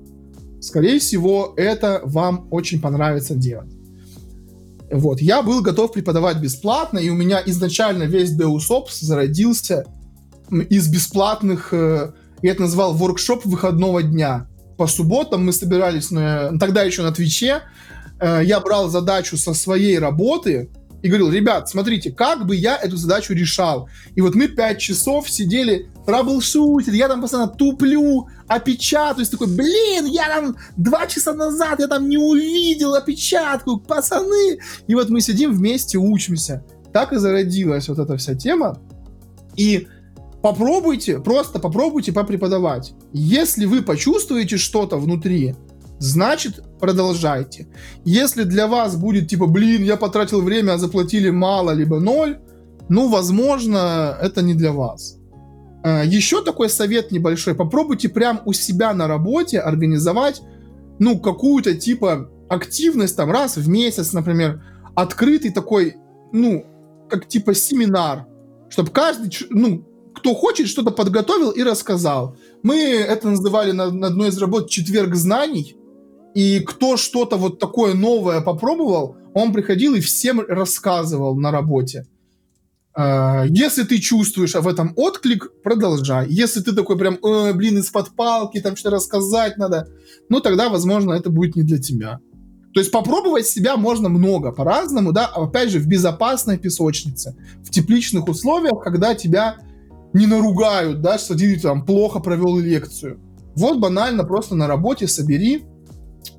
скорее 0.60 1.00
всего, 1.00 1.54
это 1.56 2.02
вам 2.04 2.46
очень 2.52 2.80
понравится 2.80 3.34
делать. 3.34 3.72
Вот. 4.90 5.20
Я 5.20 5.42
был 5.42 5.62
готов 5.62 5.92
преподавать 5.92 6.38
бесплатно, 6.38 6.98
и 6.98 7.08
у 7.08 7.14
меня 7.14 7.42
изначально 7.46 8.04
весь 8.04 8.36
Deus 8.36 8.60
зародился 8.90 9.86
из 10.50 10.88
бесплатных, 10.88 11.72
э, 11.72 12.12
я 12.42 12.52
это 12.52 12.62
назвал 12.62 12.94
воркшоп 12.94 13.44
выходного 13.44 14.02
дня. 14.02 14.46
По 14.76 14.86
субботам 14.86 15.46
мы 15.46 15.52
собирались, 15.52 16.10
на, 16.10 16.58
тогда 16.58 16.82
еще 16.82 17.02
на 17.02 17.12
Твиче, 17.12 17.62
э, 18.20 18.42
я 18.44 18.60
брал 18.60 18.88
задачу 18.88 19.36
со 19.36 19.54
своей 19.54 19.98
работы, 19.98 20.68
и 21.04 21.08
говорил, 21.08 21.30
ребят, 21.30 21.68
смотрите, 21.68 22.10
как 22.10 22.46
бы 22.46 22.56
я 22.56 22.78
эту 22.78 22.96
задачу 22.96 23.34
решал. 23.34 23.90
И 24.14 24.22
вот 24.22 24.34
мы 24.34 24.48
пять 24.48 24.78
часов 24.78 25.28
сидели, 25.28 25.90
траблшутили, 26.06 26.96
я 26.96 27.08
там 27.08 27.20
постоянно 27.20 27.52
туплю, 27.52 28.26
опечатываюсь, 28.48 29.28
такой, 29.28 29.48
блин, 29.48 30.06
я 30.06 30.28
там 30.28 30.56
два 30.78 31.06
часа 31.06 31.34
назад, 31.34 31.80
я 31.80 31.88
там 31.88 32.08
не 32.08 32.16
увидел 32.16 32.94
опечатку, 32.94 33.78
пацаны. 33.78 34.58
И 34.86 34.94
вот 34.94 35.10
мы 35.10 35.20
сидим 35.20 35.52
вместе, 35.52 35.98
учимся. 35.98 36.64
Так 36.90 37.12
и 37.12 37.18
зародилась 37.18 37.86
вот 37.90 37.98
эта 37.98 38.16
вся 38.16 38.34
тема. 38.34 38.78
И 39.56 39.86
попробуйте, 40.40 41.20
просто 41.20 41.58
попробуйте 41.58 42.14
попреподавать. 42.14 42.94
Если 43.12 43.66
вы 43.66 43.82
почувствуете 43.82 44.56
что-то 44.56 44.96
внутри, 44.96 45.54
значит 45.98 46.62
продолжайте. 46.80 47.68
Если 48.04 48.44
для 48.44 48.66
вас 48.66 48.96
будет 48.96 49.28
типа, 49.28 49.46
блин, 49.46 49.82
я 49.82 49.96
потратил 49.96 50.42
время, 50.42 50.72
а 50.72 50.78
заплатили 50.78 51.30
мало, 51.30 51.70
либо 51.70 52.00
ноль, 52.00 52.38
ну, 52.88 53.08
возможно, 53.08 54.16
это 54.20 54.42
не 54.42 54.54
для 54.54 54.72
вас. 54.72 55.16
А, 55.82 56.04
Еще 56.04 56.42
такой 56.42 56.68
совет 56.68 57.10
небольшой. 57.10 57.54
Попробуйте 57.54 58.08
прям 58.08 58.42
у 58.44 58.52
себя 58.52 58.92
на 58.92 59.08
работе 59.08 59.58
организовать, 59.58 60.42
ну, 60.98 61.18
какую-то 61.18 61.74
типа 61.74 62.30
активность 62.48 63.16
там 63.16 63.30
раз 63.30 63.56
в 63.56 63.68
месяц, 63.68 64.12
например, 64.12 64.62
открытый 64.94 65.50
такой, 65.50 65.96
ну, 66.32 66.64
как 67.08 67.26
типа 67.26 67.54
семинар, 67.54 68.26
чтобы 68.68 68.90
каждый, 68.90 69.30
ну, 69.50 69.84
кто 70.14 70.34
хочет, 70.34 70.68
что-то 70.68 70.90
подготовил 70.90 71.50
и 71.50 71.62
рассказал. 71.62 72.36
Мы 72.62 72.76
это 72.76 73.28
называли 73.28 73.72
на, 73.72 73.90
на 73.90 74.06
одной 74.06 74.28
из 74.28 74.38
работ 74.38 74.70
«Четверг 74.70 75.14
знаний», 75.14 75.76
и 76.34 76.60
кто 76.60 76.96
что-то 76.96 77.36
вот 77.36 77.58
такое 77.58 77.94
новое 77.94 78.40
попробовал, 78.40 79.16
он 79.34 79.52
приходил 79.52 79.94
и 79.94 80.00
всем 80.00 80.40
рассказывал 80.40 81.36
на 81.36 81.50
работе. 81.50 82.06
А, 82.96 83.44
если 83.48 83.82
ты 83.82 83.98
чувствуешь 83.98 84.54
в 84.54 84.68
этом 84.68 84.92
отклик, 84.96 85.50
продолжай. 85.62 86.26
Если 86.28 86.60
ты 86.60 86.72
такой 86.72 86.96
прям, 86.96 87.14
э, 87.14 87.52
блин, 87.52 87.78
из-под 87.78 88.10
палки, 88.16 88.60
там 88.60 88.76
что-то 88.76 88.96
рассказать 88.96 89.56
надо, 89.56 89.88
ну 90.28 90.40
тогда, 90.40 90.68
возможно, 90.68 91.12
это 91.14 91.30
будет 91.30 91.56
не 91.56 91.62
для 91.62 91.78
тебя. 91.78 92.20
То 92.72 92.80
есть 92.80 92.90
попробовать 92.90 93.46
себя 93.46 93.76
можно 93.76 94.08
много, 94.08 94.50
по-разному, 94.50 95.12
да, 95.12 95.26
а 95.26 95.44
опять 95.44 95.70
же, 95.70 95.78
в 95.78 95.86
безопасной 95.86 96.58
песочнице, 96.58 97.36
в 97.62 97.70
тепличных 97.70 98.28
условиях, 98.28 98.82
когда 98.82 99.14
тебя 99.14 99.58
не 100.12 100.26
наругают, 100.26 101.00
да, 101.00 101.18
что 101.18 101.36
ты 101.36 101.58
там 101.58 101.84
плохо 101.84 102.18
провел 102.18 102.58
лекцию. 102.58 103.20
Вот 103.54 103.78
банально 103.78 104.24
просто 104.24 104.56
на 104.56 104.66
работе 104.66 105.06
собери 105.06 105.64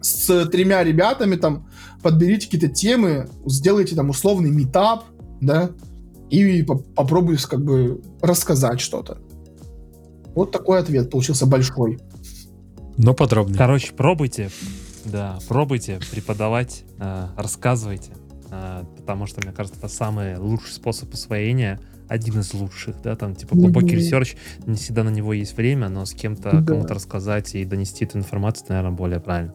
с 0.02 0.46
тремя 0.48 0.84
ребятами, 0.84 1.36
там, 1.36 1.68
подберите 2.02 2.48
какие-то 2.48 2.68
темы, 2.68 3.30
сделайте 3.46 3.96
там 3.96 4.10
условный 4.10 4.52
метап, 4.52 5.06
да, 5.42 5.72
и 6.30 6.64
попробуйте 6.64 7.48
как 7.48 7.64
бы 7.64 8.02
рассказать 8.22 8.80
что-то. 8.80 9.20
Вот 10.34 10.52
такой 10.52 10.80
ответ 10.80 11.10
получился 11.10 11.46
большой. 11.46 12.00
Но 12.98 13.14
подробнее. 13.14 13.58
Короче, 13.58 13.94
пробуйте, 13.94 14.50
да, 15.06 15.40
пробуйте 15.48 16.00
преподавать, 16.12 16.84
э, 17.00 17.28
рассказывайте, 17.38 18.12
э, 18.52 18.84
потому 18.98 19.28
что, 19.28 19.42
мне 19.42 19.52
кажется, 19.52 19.80
это 19.80 19.88
самый 19.88 20.38
лучший 20.38 20.74
способ 20.74 21.14
усвоения— 21.14 21.80
один 22.08 22.40
из 22.40 22.54
лучших, 22.54 23.02
да, 23.04 23.16
там, 23.16 23.36
типа, 23.36 23.56
глубокий 23.56 23.96
research, 23.96 24.36
не 24.66 24.76
всегда 24.76 25.04
на 25.04 25.10
него 25.10 25.34
есть 25.34 25.58
время, 25.58 25.90
но 25.90 26.06
с 26.06 26.14
кем-то, 26.14 26.52
да. 26.52 26.62
кому-то 26.62 26.94
рассказать 26.94 27.56
и 27.56 27.66
донести 27.66 28.06
эту 28.06 28.18
информацию, 28.18 28.68
наверное, 28.70 28.92
более 28.92 29.20
правильно. 29.20 29.54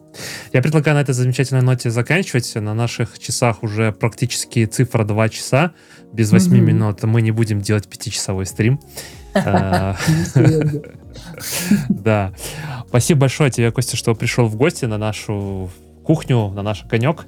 Я 0.53 0.61
предлагаю 0.61 0.97
на 0.97 1.01
этой 1.01 1.13
замечательной 1.13 1.61
ноте 1.61 1.89
заканчивать. 1.89 2.53
На 2.55 2.73
наших 2.73 3.19
часах 3.19 3.63
уже 3.63 3.91
практически 3.91 4.65
цифра 4.65 5.03
2 5.03 5.29
часа, 5.29 5.71
без 6.11 6.31
8 6.31 6.51
mm-hmm. 6.51 6.59
минут. 6.59 7.03
Мы 7.03 7.21
не 7.21 7.31
будем 7.31 7.61
делать 7.61 7.87
пятичасовой 7.87 8.45
стрим. 8.45 8.79
Да. 11.89 12.33
Спасибо 12.87 13.21
большое 13.21 13.51
тебе, 13.51 13.71
Костя, 13.71 13.97
что 13.97 14.15
пришел 14.15 14.47
в 14.47 14.55
гости 14.55 14.85
на 14.85 14.97
нашу 14.97 15.69
кухню, 16.03 16.49
на 16.49 16.61
наш 16.61 16.83
конек. 16.83 17.25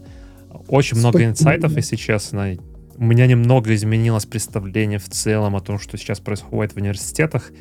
Очень 0.68 0.98
много 0.98 1.24
инсайтов, 1.26 1.76
если 1.76 1.96
честно 1.96 2.56
у 2.98 3.04
меня 3.04 3.28
немного 3.28 3.74
изменилось 3.74 4.26
представление 4.26 5.00
в 5.00 5.10
целом 5.10 5.56
о 5.56 5.62
том, 5.62 5.80
что 5.80 5.98
сейчас 5.98 6.20
происходит 6.20 6.74
в 6.74 6.78
университетах. 6.78 7.52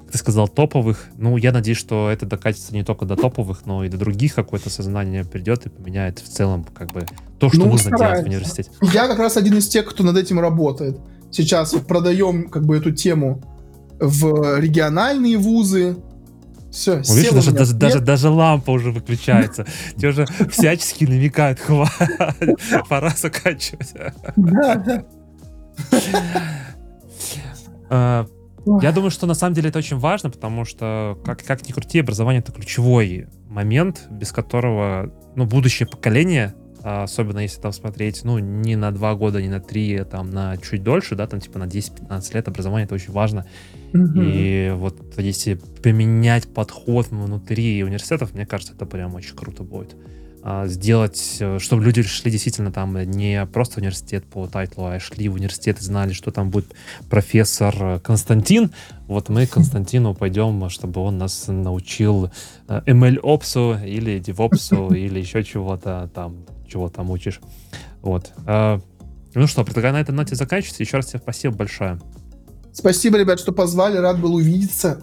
Как 0.00 0.12
ты 0.12 0.18
сказал, 0.18 0.48
топовых. 0.48 1.08
Ну, 1.16 1.36
я 1.36 1.52
надеюсь, 1.52 1.78
что 1.78 2.10
это 2.10 2.26
докатится 2.26 2.74
не 2.74 2.84
только 2.84 3.04
до 3.04 3.16
топовых, 3.16 3.64
но 3.64 3.84
и 3.84 3.88
до 3.88 3.96
других 3.96 4.34
какое-то 4.34 4.70
сознание 4.70 5.24
придет 5.24 5.66
и 5.66 5.68
поменяет 5.68 6.18
в 6.18 6.28
целом 6.28 6.64
как 6.64 6.92
бы 6.92 7.06
то, 7.38 7.48
что 7.48 7.58
ну, 7.58 7.66
нужно 7.66 7.96
старается. 7.96 8.06
делать 8.08 8.24
в 8.24 8.28
университете. 8.28 8.70
Я 8.92 9.06
как 9.06 9.18
раз 9.18 9.36
один 9.36 9.56
из 9.56 9.68
тех, 9.68 9.86
кто 9.86 10.04
над 10.04 10.16
этим 10.16 10.40
работает. 10.40 10.98
Сейчас 11.30 11.72
продаем 11.72 12.48
как 12.48 12.66
бы 12.66 12.76
эту 12.76 12.90
тему 12.90 13.42
в 13.98 14.58
региональные 14.58 15.38
вузы, 15.38 15.96
все, 16.72 17.02
ну, 17.06 17.14
видишь, 17.14 17.32
даже, 17.32 17.52
даже, 17.52 17.74
даже, 17.74 18.00
даже 18.00 18.28
лампа 18.30 18.70
уже 18.70 18.90
выключается. 18.90 19.66
Тебе 19.94 20.08
уже 20.08 20.26
всячески 20.50 21.04
намекают, 21.04 21.60
хватит, 21.60 22.58
пора 22.88 23.10
заканчивать. 23.10 23.92
А, 27.90 28.26
я 28.80 28.92
думаю, 28.92 29.10
что 29.10 29.26
на 29.26 29.34
самом 29.34 29.54
деле 29.54 29.68
это 29.68 29.78
очень 29.78 29.98
важно, 29.98 30.30
потому 30.30 30.64
что, 30.64 31.18
как, 31.26 31.44
как 31.44 31.68
ни 31.68 31.72
крути, 31.72 32.00
образование— 32.00 32.40
это 32.42 32.52
ключевой 32.52 33.26
момент, 33.48 34.06
без 34.10 34.32
которого 34.32 35.12
ну, 35.36 35.44
будущее 35.44 35.86
поколение 35.86 36.54
а, 36.84 37.04
особенно 37.04 37.40
если 37.40 37.60
там 37.60 37.72
смотреть, 37.72 38.24
ну, 38.24 38.38
не 38.38 38.76
на 38.76 38.90
два 38.90 39.14
года, 39.14 39.40
не 39.40 39.48
на 39.48 39.60
три, 39.60 39.96
а 39.96 40.04
там 40.04 40.30
на 40.30 40.56
чуть 40.56 40.82
дольше, 40.82 41.14
да, 41.14 41.26
там 41.26 41.40
типа 41.40 41.58
на 41.58 41.64
10-15 41.64 42.34
лет 42.34 42.48
образование 42.48 42.86
это 42.86 42.94
очень 42.94 43.12
важно. 43.12 43.46
И 43.92 44.72
вот 44.74 45.18
если 45.18 45.54
поменять 45.82 46.52
подход 46.52 47.08
внутри 47.10 47.82
университетов, 47.84 48.34
мне 48.34 48.46
кажется, 48.46 48.74
это 48.74 48.86
прям 48.86 49.14
очень 49.14 49.36
круто 49.36 49.62
будет. 49.62 49.96
А, 50.44 50.66
сделать, 50.66 51.36
э, 51.38 51.60
чтобы 51.60 51.84
люди 51.84 52.02
шли 52.02 52.28
действительно 52.32 52.72
там 52.72 52.98
не 53.08 53.46
просто 53.46 53.74
в 53.74 53.78
университет 53.78 54.24
по 54.24 54.48
тайтлу, 54.48 54.86
а 54.86 54.98
шли 54.98 55.28
в 55.28 55.34
университет 55.34 55.78
и 55.80 55.84
знали, 55.84 56.12
что 56.12 56.32
там 56.32 56.50
будет 56.50 56.74
профессор 57.08 58.00
Константин. 58.00 58.72
Вот 59.06 59.28
мы 59.28 59.46
к 59.46 59.50
Константину 59.52 60.14
пойдем, 60.14 60.68
чтобы 60.68 61.00
он 61.00 61.18
нас 61.18 61.44
научил 61.46 62.32
э, 62.66 62.82
ML-опсу 62.86 63.84
или 63.84 64.18
DevOps 64.18 64.96
или 64.98 65.20
еще 65.20 65.44
чего-то 65.44 66.10
там, 66.12 66.44
чего 66.66 66.88
там 66.88 67.10
учишь. 67.10 67.40
Вот. 68.00 68.32
А, 68.44 68.80
ну 69.34 69.46
что, 69.46 69.64
предлагаю 69.64 69.94
на 69.94 70.00
этой 70.00 70.10
ноте 70.10 70.34
заканчивать. 70.34 70.80
Еще 70.80 70.96
раз 70.96 71.06
тебе 71.06 71.20
спасибо 71.20 71.54
большое. 71.54 72.00
Спасибо, 72.72 73.18
ребят, 73.18 73.38
что 73.38 73.52
позвали. 73.52 73.96
Рад 73.96 74.20
был 74.20 74.34
увидеться. 74.34 75.02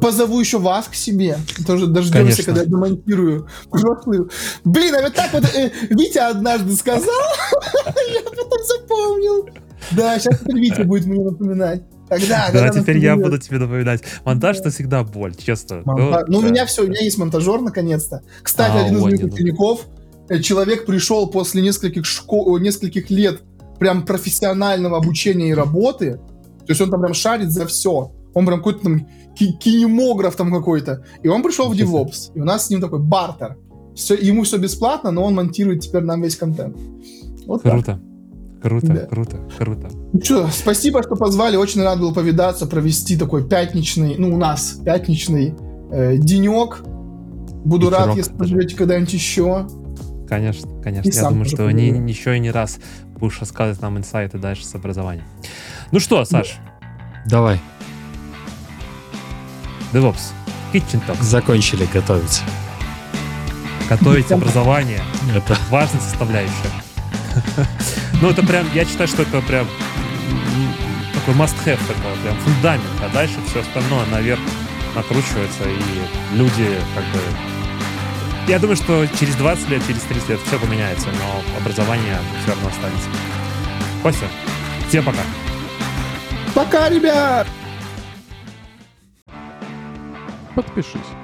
Позову 0.00 0.38
еще 0.38 0.58
вас 0.58 0.86
к 0.88 0.94
себе. 0.94 1.38
Тоже 1.66 1.86
дождемся, 1.86 2.18
Конечно. 2.18 2.44
когда 2.44 2.60
я 2.60 2.66
демонтирую 2.66 3.48
прошлую. 3.70 4.30
Блин, 4.64 4.94
а 4.94 5.02
вот 5.02 5.14
так 5.14 5.32
вот 5.32 5.44
э, 5.54 5.70
Витя 5.88 6.18
однажды 6.18 6.74
сказал, 6.74 7.02
я 7.86 8.20
потом 8.22 8.60
запомнил. 8.66 9.48
Да, 9.92 10.18
сейчас 10.18 10.42
Витя 10.44 10.82
будет 10.82 11.06
мне 11.06 11.24
напоминать. 11.24 11.82
Тогда, 12.08 12.50
да, 12.52 12.70
теперь 12.70 12.98
я 12.98 13.16
буду 13.16 13.38
тебе 13.38 13.58
напоминать. 13.58 14.02
Монтаж 14.24 14.58
это 14.58 14.70
всегда 14.70 15.04
боль, 15.04 15.34
честно. 15.36 15.82
Монтаж... 15.84 16.24
Ну, 16.26 16.40
ну, 16.40 16.46
у 16.46 16.50
меня 16.50 16.66
все, 16.66 16.82
у 16.82 16.88
меня 16.88 17.00
есть 17.00 17.18
монтажер 17.18 17.60
наконец-то. 17.60 18.22
Кстати, 18.42 18.76
а, 18.76 18.84
один 18.84 18.96
из 18.96 19.02
моих 19.02 19.22
учеников, 19.22 19.86
э, 20.28 20.40
человек 20.40 20.86
пришел 20.86 21.28
после 21.30 21.62
нескольких, 21.62 22.04
школ... 22.04 22.58
нескольких 22.58 23.10
лет 23.10 23.42
прям 23.78 24.04
профессионального 24.04 24.98
обучения 24.98 25.50
и 25.50 25.54
работы. 25.54 26.18
То 26.70 26.72
есть 26.72 26.82
он 26.82 26.90
там 26.92 27.00
прям 27.00 27.14
шарит 27.14 27.50
за 27.50 27.66
все. 27.66 28.12
Он 28.32 28.46
прям 28.46 28.58
какой-то 28.58 28.84
там 28.84 29.08
кинемограф 29.34 30.36
там 30.36 30.52
какой-то. 30.52 31.04
И 31.20 31.26
он 31.26 31.42
пришел 31.42 31.68
в 31.68 31.72
DevOps. 31.72 32.30
И 32.36 32.40
у 32.40 32.44
нас 32.44 32.66
с 32.68 32.70
ним 32.70 32.80
такой 32.80 33.00
бартер. 33.00 33.56
Все, 33.96 34.14
ему 34.14 34.44
все 34.44 34.56
бесплатно, 34.56 35.10
но 35.10 35.24
он 35.24 35.34
монтирует 35.34 35.80
теперь 35.80 36.02
нам 36.02 36.22
весь 36.22 36.36
контент. 36.36 36.76
Вот 37.44 37.62
Круто. 37.62 37.84
Так. 37.84 38.00
Круто, 38.62 38.86
да. 38.86 39.06
круто, 39.06 39.38
круто. 39.58 39.88
Ну 40.12 40.20
что, 40.22 40.46
спасибо, 40.52 41.02
что 41.02 41.16
позвали. 41.16 41.56
Очень 41.56 41.82
рад 41.82 41.98
был 41.98 42.14
повидаться, 42.14 42.68
провести 42.68 43.16
такой 43.16 43.48
пятничный, 43.48 44.14
ну, 44.16 44.32
у 44.32 44.36
нас 44.36 44.78
пятничный 44.84 45.56
э, 45.90 46.18
денек. 46.18 46.84
Буду 47.64 47.86
Вечерок, 47.86 48.06
рад, 48.06 48.16
если 48.16 48.32
поживете 48.34 48.76
когда-нибудь 48.76 49.12
еще. 49.12 49.66
Конечно, 50.28 50.70
конечно. 50.84 51.08
И 51.08 51.12
Я 51.12 51.30
думаю, 51.30 51.46
что 51.46 51.68
не, 51.72 51.88
еще 52.08 52.36
и 52.36 52.38
не 52.38 52.52
раз 52.52 52.78
будешь 53.18 53.40
рассказывать 53.40 53.82
нам 53.82 53.98
инсайты 53.98 54.38
дальше 54.38 54.64
с 54.64 54.72
образованием. 54.76 55.24
Ну 55.92 55.98
что, 55.98 56.24
Саш, 56.24 56.56
Давай, 57.26 57.60
DevOps, 59.92 60.32
Kitchen 60.72 61.04
Talk, 61.06 61.20
закончили 61.22 61.86
готовить. 61.92 62.42
готовить 63.88 64.30
образование, 64.30 65.02
Это 65.34 65.56
важная 65.68 66.00
составляющая. 66.00 66.70
Ну, 68.22 68.28
это 68.30 68.42
прям, 68.46 68.66
я 68.74 68.84
считаю, 68.84 69.08
что 69.08 69.22
это 69.22 69.40
прям 69.40 69.66
такой 71.14 71.34
must-have, 71.34 71.78
такой 71.86 72.16
прям 72.22 72.36
фундамент, 72.38 72.84
а 73.02 73.08
дальше 73.12 73.36
все 73.48 73.60
остальное 73.60 74.04
наверх 74.06 74.40
накручивается, 74.94 75.64
и 75.64 76.36
люди 76.36 76.68
как 76.94 77.04
бы... 77.04 77.20
Я 78.46 78.58
думаю, 78.58 78.76
что 78.76 79.06
через 79.18 79.36
20 79.36 79.68
лет, 79.70 79.82
через 79.86 80.02
30 80.02 80.28
лет 80.28 80.40
все 80.46 80.58
поменяется, 80.58 81.08
но 81.08 81.58
образование 81.58 82.18
все 82.42 82.52
равно 82.52 82.68
останется. 82.68 83.08
Костя, 84.02 84.26
всем 84.88 85.04
пока. 85.04 85.20
Пока, 86.54 86.88
ребят! 86.88 87.46
Подпишись. 90.54 91.19